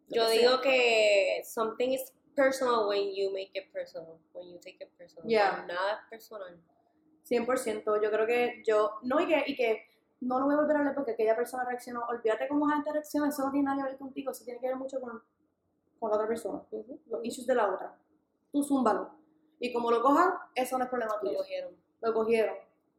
Yo 0.08 0.26
que 0.26 0.38
digo 0.38 0.52
sea. 0.52 0.60
que 0.60 1.42
something 1.44 1.92
is 1.92 2.12
personal 2.34 2.86
when 2.88 3.14
you 3.14 3.32
make 3.32 3.52
it 3.54 3.72
personal, 3.72 4.20
when 4.34 4.48
you 4.50 4.58
take 4.60 4.76
it 4.84 4.90
personal. 4.98 5.26
Yeah. 5.26 5.64
Nada 5.66 6.02
es 6.02 6.10
personal. 6.10 6.62
100%, 7.28 8.02
yo 8.02 8.10
creo 8.10 8.26
que 8.26 8.62
yo, 8.64 8.98
no, 9.02 9.18
y 9.20 9.26
que, 9.26 9.44
y 9.48 9.56
que 9.56 9.84
no 10.20 10.38
lo 10.38 10.46
voy 10.46 10.54
a 10.54 10.58
volver 10.58 10.76
a 10.76 10.78
hablar 10.80 10.94
porque 10.94 11.12
aquella 11.12 11.36
persona 11.36 11.64
reaccionó, 11.64 12.04
olvídate 12.08 12.48
cómo 12.48 12.66
la 12.66 12.76
gente 12.76 12.92
reacciona, 12.92 13.28
eso 13.28 13.44
no 13.44 13.50
tiene 13.50 13.64
nada 13.66 13.82
que 13.82 13.90
ver 13.90 13.98
contigo, 13.98 14.30
eso 14.30 14.44
tiene 14.44 14.60
que 14.60 14.68
ver 14.68 14.76
mucho 14.76 15.00
con, 15.00 15.22
con 15.98 16.10
la 16.10 16.16
otra 16.16 16.28
persona, 16.28 16.62
los 17.06 17.24
issues 17.24 17.46
de 17.46 17.54
la 17.54 17.72
otra. 17.72 17.96
Tú 18.52 18.62
zúmbalo. 18.62 19.10
Y 19.58 19.72
como 19.72 19.90
lo 19.90 20.02
cojan, 20.02 20.34
eso 20.54 20.76
no 20.78 20.84
es 20.84 20.90
problema 20.90 21.14
Lo 21.14 21.20
tuyo. 21.20 21.38
cogieron. 21.38 21.76
Lo 22.00 22.14
cogieron. 22.14 22.56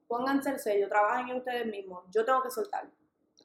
Pónganse 0.07 0.49
el 0.51 0.59
sello, 0.59 0.87
trabajen 0.87 1.29
en 1.29 1.37
ustedes 1.37 1.65
mismos. 1.67 2.03
Yo 2.11 2.25
tengo 2.25 2.41
que 2.41 2.49
soltar. 2.49 2.89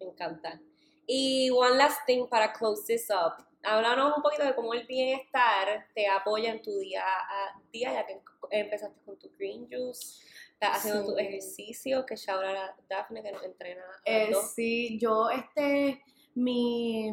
Me 0.01 0.07
encanta. 0.07 0.61
Y 1.07 1.51
one 1.51 1.77
last 1.77 2.07
thing 2.07 2.27
para 2.29 2.53
close 2.53 2.85
this 2.87 3.09
up. 3.11 3.45
Háblanos 3.65 4.17
un 4.17 4.23
poquito 4.23 4.45
de 4.45 4.55
cómo 4.55 4.75
el 4.75 4.87
bienestar 4.87 5.87
te 5.95 6.09
apoya 6.09 6.51
en 6.53 6.63
tu 6.63 6.77
día 6.79 7.05
a 7.05 7.61
día, 7.73 7.93
ya 7.93 8.07
que 8.07 8.21
empezaste 8.51 9.01
con 9.05 9.17
tu 9.19 9.31
green 9.39 9.69
juice, 9.71 10.25
estás 10.65 10.79
haciendo 10.79 11.03
Sí. 11.03 11.09
tu 11.13 11.19
ejercicio, 11.19 12.07
que 12.07 12.17
shout 12.17 12.43
out 12.45 12.57
a 12.57 12.77
Daphne 12.89 13.23
que 13.23 13.33
nos 13.33 13.43
entrena 13.43 13.83
a 13.85 13.89
las 13.89 14.01
Eh, 14.05 14.29
dos. 14.33 14.53
sí, 14.55 14.99
yo, 14.99 15.29
este, 15.31 16.03
mi. 16.35 17.11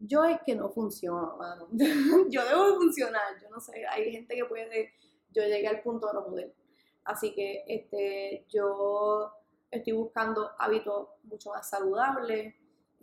Yo 0.00 0.24
es 0.24 0.38
que 0.46 0.54
no 0.54 0.70
funciona, 0.70 1.34
mano. 1.36 1.68
yo 2.30 2.44
debo 2.46 2.70
de 2.70 2.74
funcionar, 2.76 3.40
yo 3.42 3.48
no 3.50 3.58
sé. 3.60 3.84
Hay 3.86 4.12
gente 4.12 4.36
que 4.36 4.44
puede. 4.44 4.92
Yo 5.30 5.42
llegué 5.42 5.66
al 5.66 5.82
punto 5.82 6.06
de 6.06 6.14
no 6.14 6.24
poder. 6.24 6.54
Así 7.04 7.34
que, 7.34 7.64
este, 7.66 8.44
yo 8.48 9.32
estoy 9.70 9.92
buscando 9.94 10.50
hábitos 10.58 11.08
mucho 11.24 11.50
más 11.50 11.68
saludables, 11.68 12.54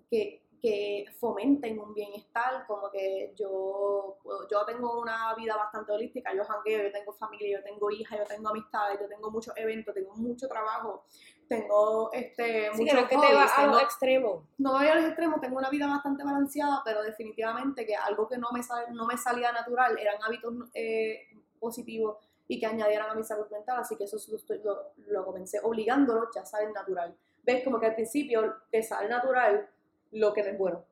que, 0.09 0.44
que 0.65 1.05
fomenten 1.19 1.79
un 1.79 1.93
bienestar, 1.93 2.65
como 2.65 2.89
que 2.89 3.33
yo, 3.37 4.17
yo 4.51 4.65
tengo 4.65 4.99
una 4.99 5.35
vida 5.35 5.55
bastante 5.55 5.91
holística, 5.91 6.33
yo 6.33 6.43
jangueo, 6.43 6.83
yo 6.85 6.91
tengo 6.91 7.13
familia, 7.13 7.59
yo 7.59 7.63
tengo 7.63 7.91
hija, 7.91 8.17
yo 8.17 8.25
tengo 8.25 8.49
amistades, 8.49 8.99
yo 8.99 9.07
tengo 9.07 9.29
muchos 9.29 9.53
eventos, 9.57 9.93
tengo 9.93 10.13
mucho 10.15 10.47
trabajo, 10.47 11.05
tengo 11.47 12.09
este, 12.13 12.71
Sí, 12.71 12.83
que 12.83 12.93
muchos 12.93 13.01
no 13.01 13.07
que 13.07 13.17
te 13.17 13.33
vas 13.33 13.51
a 13.59 13.67
los 13.67 13.81
extremos. 13.83 14.43
no 14.57 14.73
voy 14.73 14.87
a 14.87 14.95
los 14.95 15.05
extremos, 15.05 15.39
tengo 15.39 15.57
una 15.57 15.69
vida 15.69 15.85
bastante 15.87 16.23
balanceada, 16.23 16.81
pero 16.83 17.03
definitivamente 17.03 17.85
que 17.85 17.95
algo 17.95 18.27
que 18.27 18.37
no 18.39 18.49
me, 18.51 18.63
sal- 18.63 18.87
no 18.93 19.05
me 19.05 19.17
salía 19.17 19.51
natural 19.51 19.97
eran 19.99 20.15
hábitos 20.23 20.53
eh, 20.73 21.27
positivos 21.59 22.17
y 22.47 22.59
que 22.59 22.65
añadieran 22.65 23.09
a 23.11 23.15
mi 23.15 23.23
salud 23.23 23.47
mental, 23.51 23.79
así 23.79 23.95
que 23.97 24.05
eso 24.05 24.17
lo, 24.63 24.93
lo, 25.07 25.25
comencé 25.25 25.59
obligándolo, 25.63 26.27
ya 26.33 26.45
saben, 26.45 26.73
natural. 26.73 27.15
ves 27.43 27.63
como 27.63 27.79
que 27.79 27.87
al 27.87 27.95
principio 27.95 28.55
te 28.71 28.81
sale 28.83 29.09
natural 29.09 29.69
lo 30.15 30.33
que 30.33 30.43
no 30.43 30.49
es 30.49 30.57
bueno. 30.57 30.85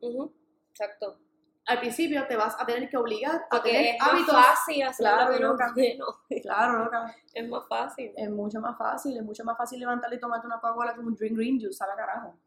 Exacto. 0.69 1.17
Al 1.65 1.80
principio 1.80 2.28
te 2.28 2.36
vas 2.36 2.55
a 2.59 2.65
tener 2.65 2.89
que 2.89 2.97
obligar 2.97 3.45
a 3.49 3.63
tener 3.63 3.95
es 3.95 4.01
hábitos. 4.01 4.34
más 4.34 4.47
fácil 4.47 4.84
hacer 4.84 5.05
Claro, 5.05 5.30
lo 5.30 5.34
que 5.34 5.39
no 5.39 5.53
es 5.53 5.74
bueno. 5.74 6.05
Claro, 6.41 6.84
loca. 6.84 7.15
Es 7.34 7.47
más 7.47 7.67
fácil. 7.69 8.11
Es 8.17 8.30
mucho 8.30 8.59
más 8.59 8.78
fácil, 8.78 9.17
es 9.17 9.24
mucho 9.24 9.43
más 9.45 9.57
fácil 9.57 9.80
levantar 9.80 10.13
y 10.13 10.19
tomarte 10.19 10.45
una 10.45 10.59
Coca-Cola 10.59 10.93
que 10.93 10.99
un 10.99 11.15
drink 11.15 11.38
green 11.38 11.59
juice, 11.59 11.78
sabe 11.78 11.93
carajo. 11.95 12.38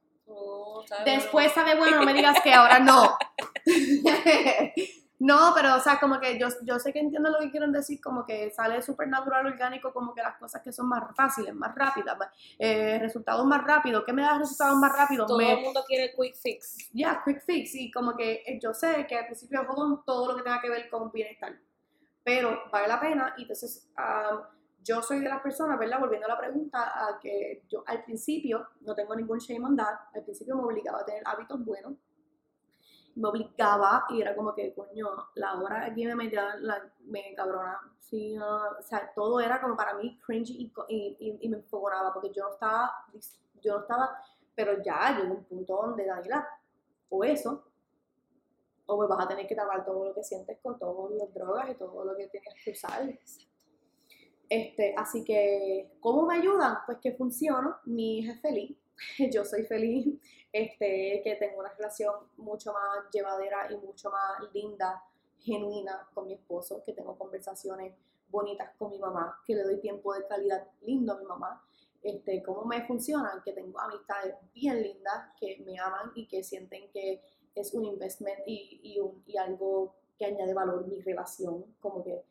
¿sabes? 0.87 1.05
Después 1.05 1.53
sabe 1.53 1.77
bueno, 1.77 1.99
no 1.99 2.05
me 2.05 2.13
digas 2.13 2.39
que 2.43 2.53
ahora 2.53 2.79
no. 2.79 3.17
no, 5.19 5.53
pero 5.55 5.77
o 5.77 5.81
sea, 5.81 5.99
como 5.99 6.21
que 6.21 6.39
yo, 6.39 6.49
yo 6.63 6.79
sé 6.79 6.93
que 6.93 6.99
entiendo 7.01 7.31
lo 7.31 7.39
que 7.39 7.51
quieren 7.51 7.73
decir, 7.73 8.01
como 8.01 8.25
que 8.27 8.51
sale 8.51 8.83
súper 8.83 9.09
natural, 9.09 9.47
orgánico, 9.47 9.93
como 9.93 10.15
que 10.15 10.23
las 10.23 10.37
cosas 10.37 10.63
que 10.63 10.73
son 10.73 10.89
más 10.89 11.03
fáciles, 11.17 11.55
más 11.55 11.75
rápidas, 11.75 12.19
más- 12.19 12.29
eh, 12.59 12.99
resultados 13.01 13.45
más 13.47 13.65
rápidos. 13.65 14.05
¿Qué 14.05 14.13
me 14.13 14.23
da 14.23 14.39
resultados 14.39 14.77
más 14.79 14.93
rápidos? 14.97 15.27
Todo 15.27 15.39
Me- 15.39 15.53
el 15.55 15.61
mundo 15.65 15.83
quiere 15.87 16.13
quick 16.15 16.35
fix. 16.37 16.91
ya, 16.93 17.23
quick 17.25 17.41
fix. 17.45 17.75
Y 17.75 17.91
como 17.91 18.15
que 18.17 18.43
eh, 18.47 18.59
yo 18.63 18.75
sé 18.75 19.07
que 19.09 19.17
al 19.17 19.27
principio 19.27 19.65
jodo 19.67 20.03
todo 20.05 20.29
lo 20.33 20.37
que 20.37 20.43
tenga 20.43 20.61
que 20.61 20.69
ver 20.71 20.89
con 20.91 21.11
bienestar. 21.11 21.55
Pero 22.23 22.63
vale 22.73 22.89
la 22.89 23.01
pena. 23.01 23.35
Y 23.39 23.43
entonces 23.43 23.89
ah, 23.97 24.51
yo 24.83 25.01
soy 25.03 25.21
de 25.21 25.29
las 25.29 25.41
personas, 25.41 25.79
¿verdad? 25.79 25.99
Volviendo 26.01 26.27
a 26.27 26.31
la 26.31 26.39
pregunta, 26.39 26.79
a 27.09 27.19
que 27.21 27.63
yo 27.69 27.83
al 27.87 28.05
principio 28.05 28.69
no 28.83 28.95
tengo 28.95 29.15
ningún 29.17 29.39
shame 29.39 29.65
on 29.65 29.77
that. 29.77 29.95
Al 30.15 30.25
principio 30.25 30.57
me 30.57 30.63
obligaba 30.63 31.01
a 31.01 31.05
tener 31.05 31.23
hábitos 31.25 31.65
buenos. 31.65 31.95
Me 33.17 33.29
obligaba 33.29 34.05
y 34.11 34.21
era 34.21 34.37
como 34.37 34.55
que, 34.55 34.75
coño, 34.75 35.09
la 35.37 35.55
hora 35.55 35.87
aquí 35.87 36.05
me 36.07 36.15
metía, 36.15 36.55
me 37.07 37.35
cabrona. 37.35 37.81
Sí, 37.99 38.37
o 38.39 38.83
sea, 38.83 39.11
todo 39.15 39.41
era 39.41 39.61
como 39.61 39.77
para 39.77 39.95
mí 39.95 40.19
cringy 40.25 40.73
y, 40.89 41.17
y, 41.19 41.39
y- 41.41 41.49
me 41.49 41.57
enfogonaba 41.57 42.13
porque 42.13 42.33
yo 42.33 42.45
no 42.45 42.53
estaba, 42.55 42.93
yo 43.63 43.75
no 43.75 43.81
estaba, 43.81 44.23
pero 44.55 44.83
ya 44.83 45.19
llegó 45.19 45.35
un 45.35 45.45
punto 45.45 45.77
donde, 45.77 46.07
Daniela, 46.07 46.47
o 47.09 47.25
eso, 47.25 47.65
o 48.87 48.97
pues 48.97 49.09
vas 49.09 49.25
a 49.25 49.29
tener 49.29 49.47
que 49.47 49.55
tapar 49.55 49.85
todo 49.85 50.07
lo 50.07 50.15
que 50.15 50.25
sientes 50.25 50.59
con 50.63 50.79
todas 50.79 51.13
las 51.13 51.33
drogas 51.35 51.69
y 51.71 51.75
todo 51.75 52.05
lo 52.05 52.17
que 52.17 52.29
tienes 52.29 52.55
que 52.65 52.71
usar. 52.73 53.03
Este, 54.49 54.95
así 54.97 55.25
que, 55.25 55.91
¿cómo 56.01 56.27
me 56.27 56.37
ayudan? 56.37 56.77
Pues 56.87 56.99
que 57.03 57.13
funciono, 57.13 57.77
mi 57.85 58.19
hija 58.19 58.33
es 58.35 58.41
feliz, 58.41 58.77
yo 59.33 59.45
soy 59.45 59.65
feliz, 59.65 60.07
este, 60.53 61.21
que 61.23 61.37
tengo 61.39 61.61
una 61.61 61.73
relación 61.75 62.15
mucho 62.37 62.73
más 62.73 63.11
llevadera 63.13 63.71
y 63.71 63.77
mucho 63.77 64.11
más 64.11 64.53
linda, 64.53 65.03
genuina 65.39 66.09
con 66.15 66.27
mi 66.27 66.35
esposo, 66.35 66.83
que 66.85 66.93
tengo 66.93 67.17
conversaciones 67.17 67.95
bonitas 68.29 68.71
con 68.79 68.91
mi 68.91 68.99
mamá, 68.99 69.39
que 69.47 69.55
le 69.55 69.63
doy 69.63 69.81
tiempo 69.81 70.15
de 70.15 70.27
calidad 70.27 70.67
lindo 70.83 71.13
a 71.13 71.19
mi 71.19 71.25
mamá. 71.25 71.63
Este, 72.03 72.43
¿Cómo 72.43 72.65
me 72.65 72.87
funcionan? 72.87 73.43
Que 73.45 73.53
tengo 73.53 73.79
amistades 73.81 74.35
bien 74.55 74.83
lindas 74.83 75.31
que 75.39 75.63
me 75.65 75.79
aman 75.79 76.13
y 76.15 76.27
que 76.27 76.43
sienten 76.43 76.91
que 76.91 77.23
es 77.55 77.73
un 77.75 77.85
investment 77.85 78.39
y, 78.47 78.81
y, 78.83 79.01
un- 79.01 79.23
y 79.27 79.37
algo 79.37 79.95
que 80.19 80.27
añade 80.27 80.55
valor 80.55 80.87
mi 80.87 81.01
relación, 81.01 81.65
como 81.81 82.03
que 82.03 82.23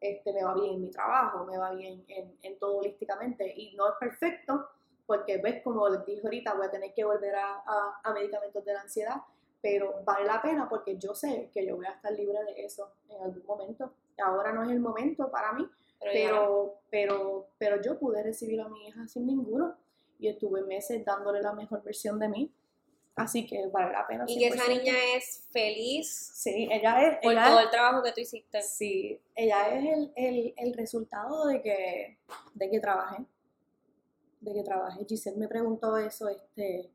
este, 0.00 0.32
me 0.32 0.42
va 0.44 0.54
bien 0.54 0.74
en 0.74 0.80
mi 0.82 0.90
trabajo, 0.90 1.44
me 1.44 1.56
va 1.58 1.72
bien 1.72 2.04
en, 2.08 2.36
en 2.42 2.58
todo 2.58 2.78
holísticamente 2.78 3.52
y 3.56 3.74
no 3.76 3.88
es 3.88 3.94
perfecto 4.00 4.68
porque 5.16 5.36
ves 5.38 5.62
como 5.62 5.88
les 5.88 6.04
dije 6.06 6.22
ahorita 6.24 6.54
voy 6.54 6.66
a 6.66 6.70
tener 6.70 6.94
que 6.94 7.04
volver 7.04 7.34
a, 7.34 7.56
a- 7.66 8.00
a 8.02 8.12
medicamentos 8.14 8.64
de 8.64 8.72
la 8.72 8.80
ansiedad, 8.80 9.16
pero 9.60 10.02
vale 10.04 10.24
la 10.26 10.40
pena 10.40 10.68
porque 10.68 10.96
yo 10.96 11.14
sé 11.14 11.50
que 11.52 11.66
yo 11.66 11.76
voy 11.76 11.86
a 11.86 11.90
estar 11.92 12.12
libre 12.12 12.38
de 12.44 12.64
eso 12.64 12.90
en 13.10 13.20
algún 13.22 13.44
momento. 13.46 13.92
Ahora 14.24 14.52
no 14.52 14.64
es 14.64 14.70
el 14.70 14.80
momento 14.80 15.30
para 15.30 15.52
mí, 15.52 15.68
Pero, 16.00 16.10
pero, 16.12 16.78
pero, 16.90 17.46
pero 17.58 17.82
yo 17.82 17.98
pude 17.98 18.22
recibir 18.22 18.60
a 18.60 18.68
mi 18.68 18.86
hija 18.88 19.06
sin 19.06 19.26
ninguno 19.26 19.76
y 20.18 20.28
estuve 20.28 20.62
meses 20.62 21.04
dándole 21.04 21.40
la 21.42 21.52
mejor 21.52 21.82
versión 21.82 22.18
de 22.18 22.28
mí. 22.28 22.52
Así 23.14 23.46
que 23.46 23.66
vale 23.66 23.92
la 23.92 24.06
pena. 24.06 24.24
y 24.26 24.38
que 24.38 24.48
esa 24.48 24.64
100%. 24.64 24.68
niña 24.78 24.94
es 25.16 25.46
feliz 25.52 26.08
Sí, 26.34 26.66
ella 26.72 27.02
es, 27.02 27.18
por 27.22 27.32
ella 27.32 27.46
todo 27.46 27.58
es- 27.58 27.64
el 27.66 27.70
trabajo 27.70 28.02
que 28.02 28.12
tú 28.12 28.20
hiciste. 28.20 28.62
sí, 28.62 29.20
ella 29.34 29.68
es 29.76 29.84
el, 29.84 30.12
el, 30.16 30.54
el 30.56 30.72
resultado 30.74 31.46
de 31.46 31.60
que, 31.60 32.18
de 32.54 32.70
que 32.70 32.80
trabajé. 32.80 33.22
De 34.42 34.52
que 34.52 34.62
trabajé. 34.62 35.04
Giselle 35.06 35.38
me 35.38 35.48
preguntó 35.48 35.96
eso, 35.96 36.28
este, 36.28 36.90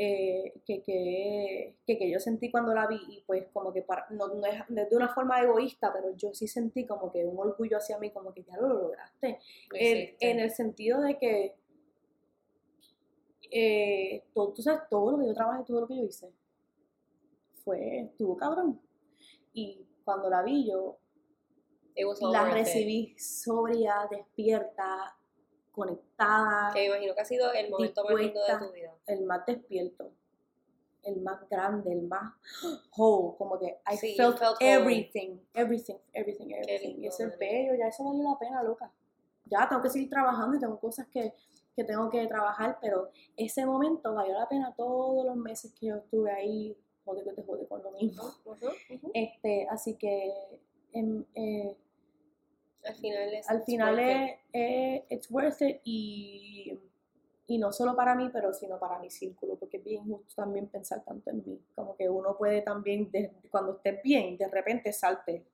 eh, 0.00 0.60
que, 0.64 0.80
que, 0.80 1.74
que, 1.84 1.98
que 1.98 2.08
yo 2.08 2.20
sentí 2.20 2.52
cuando 2.52 2.72
la 2.72 2.86
vi 2.86 3.00
y 3.08 3.24
pues 3.26 3.48
como 3.52 3.72
que 3.72 3.82
para, 3.82 4.06
no, 4.10 4.28
no 4.28 4.46
es 4.46 4.90
de 4.90 4.96
una 4.96 5.08
forma 5.08 5.42
egoísta, 5.42 5.92
pero 5.92 6.14
yo 6.16 6.32
sí 6.32 6.46
sentí 6.46 6.86
como 6.86 7.10
que 7.10 7.24
un 7.24 7.36
orgullo 7.36 7.78
hacia 7.78 7.98
mí, 7.98 8.12
como 8.12 8.32
que 8.32 8.44
ya 8.44 8.56
lo 8.58 8.68
lograste. 8.68 9.40
Lo 9.70 9.76
En, 9.80 10.38
el 10.38 10.50
sentido 10.52 11.00
de 11.00 11.18
que 11.18 11.56
eh, 13.50 14.24
todo, 14.32 14.52
tú 14.52 14.62
sabes, 14.62 14.82
todo 14.88 15.10
lo 15.10 15.18
que 15.18 15.26
yo 15.26 15.34
trabajé, 15.34 15.64
todo 15.64 15.80
lo 15.80 15.88
que 15.88 15.96
yo 15.96 16.04
hice, 16.04 16.32
fue, 17.64 18.02
estuvo 18.02 18.36
cabrón. 18.36 18.80
Y 19.52 19.84
cuando 20.04 20.30
la 20.30 20.44
vi, 20.44 20.68
yo 20.70 21.00
la 22.32 22.50
recibí 22.54 23.18
sobria, 23.18 24.06
despierta, 24.08 25.17
conectada, 25.78 26.72
Que 26.74 26.80
me 26.80 26.86
imagino 26.86 27.14
que 27.14 27.20
ha 27.20 27.24
sido 27.24 27.52
el 27.52 27.70
momento 27.70 28.04
más 28.04 28.14
lindo 28.14 28.40
de 28.44 28.58
tu 28.66 28.72
vida. 28.72 28.94
el 29.06 29.24
más 29.24 29.46
despierto, 29.46 30.12
el 31.04 31.20
más 31.22 31.48
grande, 31.48 31.92
el 31.92 32.02
más 32.02 32.34
whole, 32.96 33.36
como 33.38 33.58
que 33.58 33.78
I 33.90 33.96
Sí, 33.96 34.14
felt, 34.16 34.38
felt 34.38 34.56
everything, 34.60 35.38
everything, 35.54 35.96
everything, 36.12 36.50
everything. 36.52 36.88
lindo, 36.88 37.02
y 37.02 37.06
eso 37.06 37.24
es 37.24 37.38
bello, 37.38 37.74
ya 37.74 37.86
eso 37.88 38.04
valió 38.04 38.22
la 38.24 38.38
pena, 38.38 38.62
loca. 38.62 38.92
Ya 39.46 39.66
tengo 39.68 39.80
que 39.80 39.88
seguir 39.90 40.10
trabajando 40.10 40.56
y 40.56 40.60
tengo 40.60 40.78
cosas 40.78 41.06
que, 41.08 41.32
que 41.74 41.84
tengo 41.84 42.10
que 42.10 42.26
trabajar, 42.26 42.78
pero 42.82 43.10
ese 43.36 43.64
momento 43.64 44.12
valió 44.14 44.34
la 44.34 44.46
pena 44.48 44.74
todos 44.76 45.24
los 45.24 45.36
meses 45.36 45.72
que 45.78 45.86
yo 45.86 45.96
estuve 45.96 46.30
ahí, 46.30 46.76
jode 47.04 47.24
que 47.24 47.32
te 47.32 47.42
jode 47.42 47.66
con 47.66 47.82
lo 47.82 47.90
mismo. 47.92 48.24
Ujú, 48.44 48.66
ujú. 48.66 49.10
Este, 49.14 49.66
así 49.70 49.94
que 49.96 50.34
em, 50.92 51.24
eh, 51.34 51.76
Al 52.84 52.94
final 52.96 53.34
es. 53.34 53.48
al 53.48 53.62
final 53.64 53.98
it. 54.00 54.38
es, 54.52 55.02
it's 55.10 55.30
worth 55.30 55.60
it 55.62 55.80
y, 55.84 56.78
y 57.46 57.58
no 57.58 57.72
solo 57.72 57.94
para 57.96 58.14
mí, 58.14 58.30
pero 58.32 58.52
sino 58.52 58.78
para 58.78 58.98
mi 58.98 59.10
círculo, 59.10 59.56
porque 59.56 59.78
es 59.78 59.84
bien 59.84 60.04
justo 60.06 60.34
también 60.36 60.68
pensar 60.68 61.04
tanto 61.04 61.30
en 61.30 61.42
mí, 61.44 61.60
como 61.74 61.96
que 61.96 62.08
uno 62.08 62.36
puede 62.36 62.62
también, 62.62 63.10
de- 63.10 63.32
cuando 63.50 63.72
estés 63.76 64.02
bien, 64.02 64.36
de 64.36 64.48
repente 64.48 64.92
salte 64.92 65.44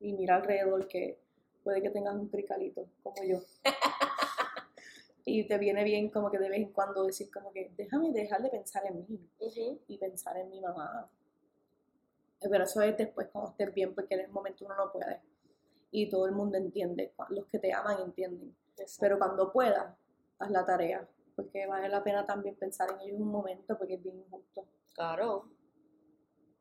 y 0.00 0.12
mira 0.14 0.36
alrededor 0.36 0.88
que 0.88 1.18
puede 1.62 1.82
que 1.82 1.90
tengas 1.90 2.14
un 2.14 2.28
cricalito 2.28 2.86
como 3.02 3.22
yo. 3.24 3.38
y 5.24 5.44
te 5.46 5.58
viene 5.58 5.84
bien 5.84 6.10
como 6.10 6.30
que 6.30 6.38
de 6.38 6.48
vez 6.48 6.58
en 6.60 6.72
cuando 6.72 7.04
decir 7.06 7.30
como 7.30 7.52
que 7.52 7.72
déjame 7.76 8.12
dejar 8.12 8.42
de 8.42 8.50
pensar 8.50 8.84
en 8.86 9.06
mí 9.08 9.28
y 9.88 9.98
pensar 9.98 10.36
en 10.38 10.50
mi 10.50 10.60
mamá. 10.60 11.08
Pero 12.40 12.64
eso 12.64 12.82
es 12.82 12.96
después 12.96 13.28
cuando 13.30 13.50
estés 13.52 13.72
bien, 13.72 13.94
porque 13.94 14.14
en 14.14 14.20
el 14.22 14.30
momento 14.30 14.64
uno 14.64 14.74
no 14.76 14.90
puede. 14.90 15.20
Y 15.90 16.08
todo 16.08 16.26
el 16.26 16.32
mundo 16.32 16.56
entiende, 16.56 17.12
los 17.30 17.46
que 17.46 17.58
te 17.58 17.72
aman 17.72 18.00
entienden. 18.00 18.54
Exacto. 18.76 19.00
Pero 19.00 19.18
cuando 19.18 19.52
puedas, 19.52 19.94
haz 20.38 20.50
la 20.50 20.64
tarea, 20.64 21.08
porque 21.36 21.66
vale 21.66 21.88
la 21.88 22.02
pena 22.04 22.26
también 22.26 22.54
pensar 22.56 22.90
en 22.90 23.00
ellos 23.00 23.20
un 23.20 23.30
momento, 23.30 23.76
porque 23.76 23.94
es 23.94 24.02
bien 24.02 24.18
injusto. 24.18 24.66
Claro. 24.94 25.48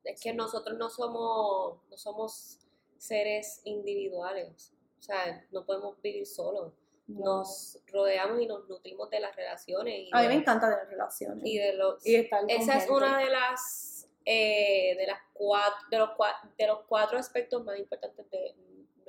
Es 0.04 0.22
que 0.22 0.34
nosotros 0.34 0.78
no 0.78 0.90
somos, 0.90 1.82
no 1.90 1.98
somos 1.98 2.60
seres 2.98 3.62
individuales. 3.66 4.74
O 5.00 5.02
sea, 5.02 5.46
no 5.52 5.66
podemos 5.66 6.02
vivir 6.02 6.26
solos. 6.26 6.74
Nos 7.08 7.80
rodeamos 7.88 8.40
y 8.40 8.46
nos 8.46 8.70
nutrimos 8.70 9.10
de 9.10 9.20
las 9.20 9.36
relaciones. 9.36 10.08
Y 10.08 10.10
A 10.12 10.18
mí 10.18 10.24
de, 10.24 10.30
me 10.30 10.36
encanta 10.36 10.70
tener 10.70 10.88
relaciones. 10.90 11.44
y 11.44 11.58
de 11.58 11.74
los 11.74 12.06
Y 12.06 12.16
estar 12.16 12.44
Esa 12.48 12.78
es 12.78 12.90
una 12.90 13.18
de 13.18 13.30
las 13.30 14.08
eh, 14.26 14.96
de 14.96 15.08
las 15.08 15.20
cuatro 15.34 15.88
de 15.90 15.98
los, 15.98 16.10
de 16.56 16.68
los 16.68 16.80
cuatro 16.88 17.18
aspectos 17.18 17.64
más 17.66 17.80
importantes 17.80 18.30
de 18.30 18.56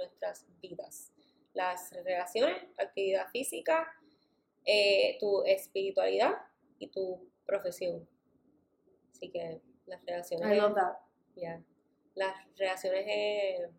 nuestras 0.01 0.47
vidas. 0.61 1.13
Las 1.53 1.93
relaciones, 1.93 2.57
actividad 2.79 3.29
física, 3.31 3.93
eh, 4.65 5.17
tu 5.19 5.43
espiritualidad 5.45 6.35
y 6.79 6.89
tu 6.89 7.29
profesión. 7.45 8.09
Así 9.13 9.31
que 9.31 9.61
las 9.87 10.05
relaciones, 10.05 10.53
I 10.53 10.61
love 10.61 10.75
that. 10.75 10.97
ya, 11.37 11.63
las 12.15 12.35
relaciones 12.57 13.05
es, 13.07 13.71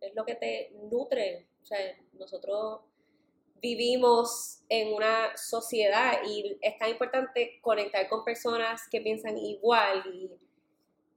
es 0.00 0.14
lo 0.14 0.24
que 0.24 0.34
te 0.34 0.70
nutre. 0.90 1.48
O 1.62 1.66
sea, 1.66 1.78
nosotros 2.12 2.80
vivimos 3.60 4.62
en 4.68 4.94
una 4.94 5.36
sociedad 5.36 6.20
y 6.26 6.56
es 6.60 6.78
tan 6.78 6.90
importante 6.90 7.58
conectar 7.60 8.08
con 8.08 8.24
personas 8.24 8.82
que 8.90 9.00
piensan 9.00 9.36
igual 9.36 10.04
y 10.14 10.30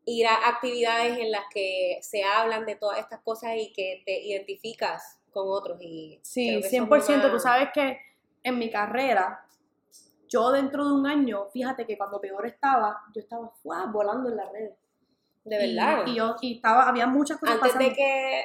ir 0.06 0.26
a 0.28 0.49
actividades 0.49 1.18
en 1.19 1.32
las 1.32 1.44
que 1.53 1.99
se 2.02 2.23
hablan 2.23 2.65
de 2.65 2.76
todas 2.76 2.99
estas 2.99 3.22
cosas 3.22 3.52
y 3.57 3.72
que 3.73 4.02
te 4.06 4.22
identificas 4.22 5.19
con 5.32 5.45
otros. 5.48 5.78
Y 5.82 6.19
Sí, 6.23 6.48
creo 6.49 6.61
que 6.61 6.68
eso 6.68 6.76
es 7.03 7.07
100%. 7.19 7.32
Tú 7.32 7.40
sabes 7.40 7.69
que 7.73 7.98
en 8.44 8.57
mi 8.57 8.69
carrera, 8.72 9.45
yo 10.28 10.52
dentro 10.52 10.86
de 10.88 10.94
un 10.94 11.06
año, 11.07 11.48
fíjate 11.52 11.86
que 11.86 11.98
cuando 11.98 12.19
peor 12.19 12.45
estaba, 12.48 13.02
yo 13.14 13.22
estaba 13.22 13.49
¡fua! 13.61 13.86
volando 13.91 14.30
en 14.30 14.38
las 14.38 14.52
redes. 14.52 14.76
De 15.44 15.56
Y- 15.68 15.76
verdad. 15.76 16.03
Y, 16.07 16.15
yo 16.15 16.36
y 16.41 16.56
estaba, 16.56 16.88
había 16.90 17.07
muchas 17.07 17.38
cosas 17.40 17.56
Antes 17.56 17.73
pasando. 17.73 17.90
de 17.90 17.95
que 17.95 18.44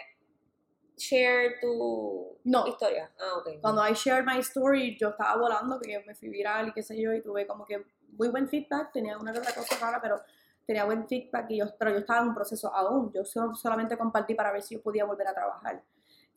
share 0.96 1.60
tu 1.60 2.38
No. 2.44 2.66
historia. 2.66 3.10
Ah, 3.18 3.38
ok. 3.38 3.60
Cuando 3.60 3.86
I 3.86 3.92
shared 3.92 4.24
my 4.24 4.38
story, 4.40 4.96
yo 4.98 5.10
estaba 5.10 5.36
volando, 5.36 5.78
que 5.80 5.98
me 6.06 6.14
fui 6.14 6.28
viral 6.28 6.68
y 6.68 6.72
qué 6.72 6.82
sé 6.82 7.00
yo, 7.00 7.12
y 7.12 7.22
tuve 7.22 7.46
como 7.46 7.64
que 7.64 7.82
muy 8.12 8.28
buen 8.28 8.48
feedback, 8.48 8.92
tenía 8.92 9.18
una 9.18 9.32
que 9.32 9.38
otra 9.40 9.54
cosa 9.54 9.76
rara, 9.78 10.00
pero 10.00 10.20
tenía 10.66 10.84
buen 10.84 11.06
feedback, 11.08 11.50
y 11.50 11.58
yo, 11.58 11.66
pero 11.78 11.92
yo 11.92 11.98
estaba 11.98 12.22
en 12.22 12.28
un 12.28 12.34
proceso 12.34 12.72
aún, 12.74 13.12
yo 13.12 13.24
solo- 13.24 13.54
solamente 13.54 13.96
compartí 13.96 14.34
para 14.34 14.52
ver 14.52 14.62
si 14.62 14.74
yo 14.74 14.82
podía 14.82 15.04
volver 15.04 15.28
a 15.28 15.34
trabajar. 15.34 15.82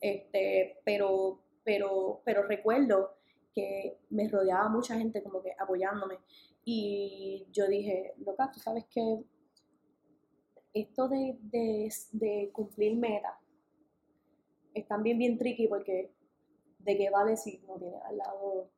Este, 0.00 0.78
pero, 0.84 1.40
pero, 1.64 2.22
pero 2.24 2.42
recuerdo 2.44 3.16
que 3.54 3.98
me 4.10 4.28
rodeaba 4.28 4.68
mucha 4.68 4.96
gente 4.96 5.22
como 5.22 5.42
que 5.42 5.54
apoyándome 5.58 6.18
y 6.64 7.46
yo 7.52 7.66
dije, 7.66 8.14
loca, 8.24 8.50
tú 8.52 8.60
sabes 8.60 8.84
que 8.86 9.20
esto 10.74 11.06
de, 11.08 11.38
de, 11.42 11.88
de 12.10 12.50
cumplir 12.52 12.96
metas 12.96 13.34
es 14.74 14.86
también 14.86 15.18
bien 15.18 15.38
tricky 15.38 15.66
porque 15.68 16.10
de 16.80 16.96
qué 16.96 17.10
vale 17.10 17.36
si 17.36 17.58
no 17.68 17.76
tienes 17.78 18.02
al 18.04 18.18
lado 18.18 18.70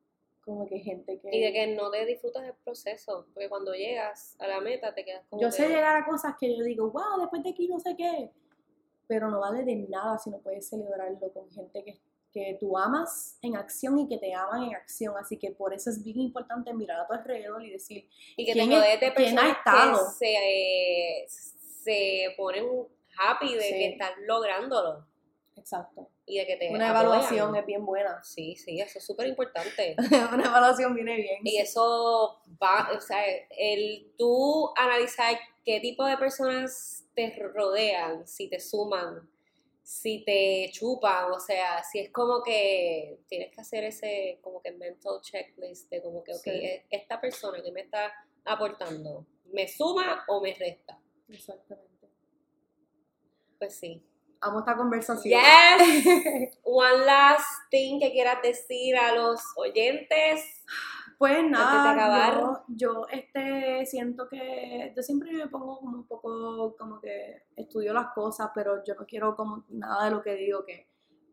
como 0.43 0.65
que 0.67 0.79
gente 0.79 1.19
que... 1.19 1.29
Y 1.35 1.41
de 1.41 1.53
que 1.53 1.67
no 1.67 1.89
te 1.91 2.05
disfrutas 2.05 2.43
el 2.45 2.53
proceso, 2.63 3.27
porque 3.33 3.49
cuando 3.49 3.73
llegas 3.73 4.35
a 4.39 4.47
la 4.47 4.59
meta 4.61 4.93
te 4.93 5.03
quedas 5.05 5.23
como 5.29 5.41
Yo 5.41 5.47
que- 5.49 5.53
sé 5.53 5.67
llegar 5.69 5.95
a 5.95 6.05
cosas 6.05 6.35
que 6.39 6.55
yo 6.57 6.63
digo, 6.63 6.89
wow, 6.91 7.19
después 7.21 7.43
de 7.43 7.49
aquí 7.51 7.67
no 7.67 7.79
sé 7.79 7.95
qué, 7.97 8.29
pero 9.07 9.29
no 9.29 9.39
vale 9.39 9.63
de 9.63 9.75
nada 9.89 10.17
si 10.17 10.29
no 10.29 10.39
puedes 10.39 10.67
celebrarlo 10.69 11.31
con 11.33 11.49
gente 11.51 11.83
que, 11.83 11.99
que 12.31 12.57
tú 12.59 12.77
amas 12.77 13.37
en 13.41 13.55
acción 13.55 13.99
y 13.99 14.07
que 14.07 14.17
te 14.17 14.33
aman 14.33 14.63
en 14.63 14.75
acción. 14.75 15.15
Así 15.17 15.37
que 15.37 15.51
por 15.51 15.73
eso 15.73 15.89
es 15.89 16.03
bien 16.03 16.19
importante 16.19 16.73
mirar 16.73 16.99
a 17.01 17.07
tu 17.07 17.13
alrededor 17.13 17.63
y 17.63 17.71
decir, 17.71 18.09
Y 18.35 18.45
que 18.45 18.53
te 18.53 18.59
¿Quién 18.59 18.71
es- 18.71 18.79
rodees 18.79 18.99
de 18.99 19.11
personas 19.11 19.57
que 19.63 19.97
se, 20.17 20.33
eh, 20.33 21.25
se 21.27 22.33
ponen 22.37 22.65
happy 23.17 23.53
de 23.55 23.61
Sí. 23.61 23.73
que 23.73 23.87
estás 23.89 24.11
lográndolo 24.25 25.05
exacto, 25.55 26.09
y 26.25 26.37
de 26.39 26.45
que 26.47 26.55
te 26.57 26.69
una 26.69 26.89
apoyan. 26.89 27.05
evaluación 27.11 27.55
es 27.55 27.65
bien 27.65 27.85
buena. 27.85 28.21
Sí, 28.23 28.55
sí, 28.55 28.79
eso 28.79 28.99
es 28.99 29.05
súper 29.05 29.27
importante. 29.27 29.95
una 30.33 30.45
evaluación 30.45 30.93
viene 30.95 31.15
bien. 31.15 31.39
Y 31.43 31.57
eso 31.57 32.41
va, 32.61 32.89
o 32.95 33.01
sea, 33.01 33.23
el 33.49 34.11
tú 34.17 34.71
analizar 34.75 35.37
qué 35.65 35.79
tipo 35.79 36.05
de 36.05 36.17
personas 36.17 37.05
te 37.15 37.29
rodean, 37.53 38.27
si 38.27 38.49
te 38.49 38.59
suman, 38.59 39.29
si 39.83 40.23
te 40.25 40.69
chupan, 40.71 41.31
o 41.31 41.39
sea, 41.39 41.83
si 41.83 41.99
es 41.99 42.09
como 42.11 42.41
que 42.41 43.19
tienes 43.27 43.51
que 43.53 43.61
hacer 43.61 43.83
ese 43.83 44.39
como 44.41 44.61
que 44.61 44.71
mental 44.71 45.19
checklist 45.21 45.89
de 45.89 46.01
como 46.01 46.23
que, 46.23 46.33
ok, 46.33 46.41
Sí. 46.43 46.49
e- 46.51 46.85
esta 46.89 47.19
persona 47.21 47.61
que 47.61 47.71
me 47.71 47.81
está 47.81 48.11
aportando, 48.45 49.25
¿me 49.51 49.67
suma 49.67 50.23
o 50.29 50.41
me 50.41 50.53
resta? 50.53 50.99
Exactamente. 51.29 52.07
Pues 53.59 53.75
sí. 53.75 54.01
Amo 54.43 54.59
esta 54.59 54.75
conversación. 54.75 55.39
Yes. 55.39 56.57
One 56.63 57.05
last 57.05 57.69
thing 57.71 57.97
que 57.99 58.11
quieras 58.11 58.41
decir 58.41 58.95
a 58.97 59.15
los 59.15 59.41
oyentes. 59.55 60.63
Pues 61.17 61.49
nada, 61.49 62.33
yo, 62.33 62.63
yo 62.67 63.07
este, 63.09 63.85
siento 63.85 64.27
que 64.27 64.91
yo 64.93 65.01
siempre 65.01 65.31
me 65.31 65.47
pongo 65.47 65.79
como 65.79 65.97
un 65.97 66.07
poco 66.07 66.75
como 66.77 66.99
que 66.99 67.43
estudio 67.55 67.93
las 67.93 68.07
cosas, 68.13 68.49
pero 68.53 68.83
yo 68.83 68.95
no 68.95 69.05
quiero 69.05 69.33
como 69.33 69.63
nada 69.69 70.05
de 70.05 70.11
lo 70.11 70.21
que 70.21 70.35
digo 70.35 70.65
que, 70.65 70.89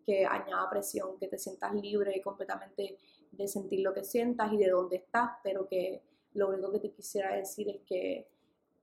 que 0.06 0.24
añada 0.24 0.70
presión, 0.70 1.18
que 1.18 1.26
te 1.26 1.38
sientas 1.38 1.74
libre 1.74 2.16
y 2.16 2.20
completamente 2.20 2.98
de 3.32 3.48
sentir 3.48 3.80
lo 3.80 3.92
que 3.92 4.04
sientas 4.04 4.52
y 4.52 4.58
de 4.58 4.68
dónde 4.68 4.96
estás, 4.96 5.30
pero 5.42 5.66
que 5.66 6.04
lo 6.34 6.50
único 6.50 6.70
que 6.70 6.78
te 6.78 6.92
quisiera 6.92 7.34
decir 7.34 7.68
es 7.68 7.80
que 7.84 8.28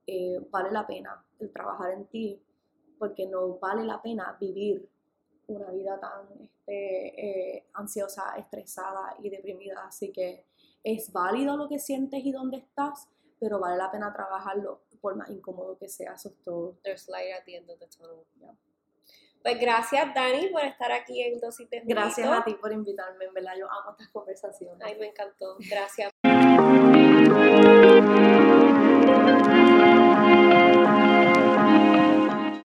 eh, 0.06 0.40
vale 0.50 0.70
la 0.70 0.86
pena 0.86 1.24
el 1.38 1.50
trabajar 1.50 1.92
en 1.92 2.06
ti, 2.06 2.42
porque 2.98 3.26
no 3.26 3.58
vale 3.58 3.84
la 3.84 4.00
pena 4.02 4.36
vivir 4.40 4.88
una 5.46 5.70
vida 5.70 5.98
tan 5.98 6.26
este, 6.42 7.56
eh, 7.56 7.66
ansiosa, 7.74 8.36
estresada 8.36 9.16
y 9.22 9.30
deprimida, 9.30 9.86
así 9.86 10.12
que 10.12 10.44
es 10.84 11.12
válido 11.12 11.56
lo 11.56 11.68
que 11.68 11.78
sientes 11.78 12.24
y 12.24 12.32
dónde 12.32 12.58
estás, 12.58 13.08
pero 13.40 13.58
vale 13.58 13.76
la 13.76 13.90
pena 13.90 14.12
trabajarlo 14.12 14.82
por 15.00 15.16
más 15.16 15.30
incómodo 15.30 15.78
que 15.78 15.88
sea, 15.88 16.14
eso 16.14 16.28
es 16.28 16.42
todo. 16.42 16.78
There's 16.82 17.08
light 17.08 17.32
at 17.32 17.44
the 17.44 17.56
end 17.56 17.70
of 17.70 17.78
the 17.78 17.86
tunnel. 17.86 18.26
Pues 19.42 19.60
gracias, 19.60 20.12
Dani, 20.14 20.48
por 20.48 20.64
estar 20.64 20.92
aquí 20.92 21.22
en 21.22 21.40
Dosis 21.40 21.70
de 21.70 21.80
Gracias 21.84 22.28
a 22.28 22.44
ti 22.44 22.54
por 22.54 22.72
invitarme, 22.72 23.24
en 23.24 23.34
verdad, 23.34 23.52
yo 23.56 23.70
amo 23.70 23.92
estas 23.92 24.08
conversaciones. 24.08 24.78
Ay, 24.84 24.98
me 24.98 25.06
encantó. 25.06 25.56
Gracias. 25.70 26.12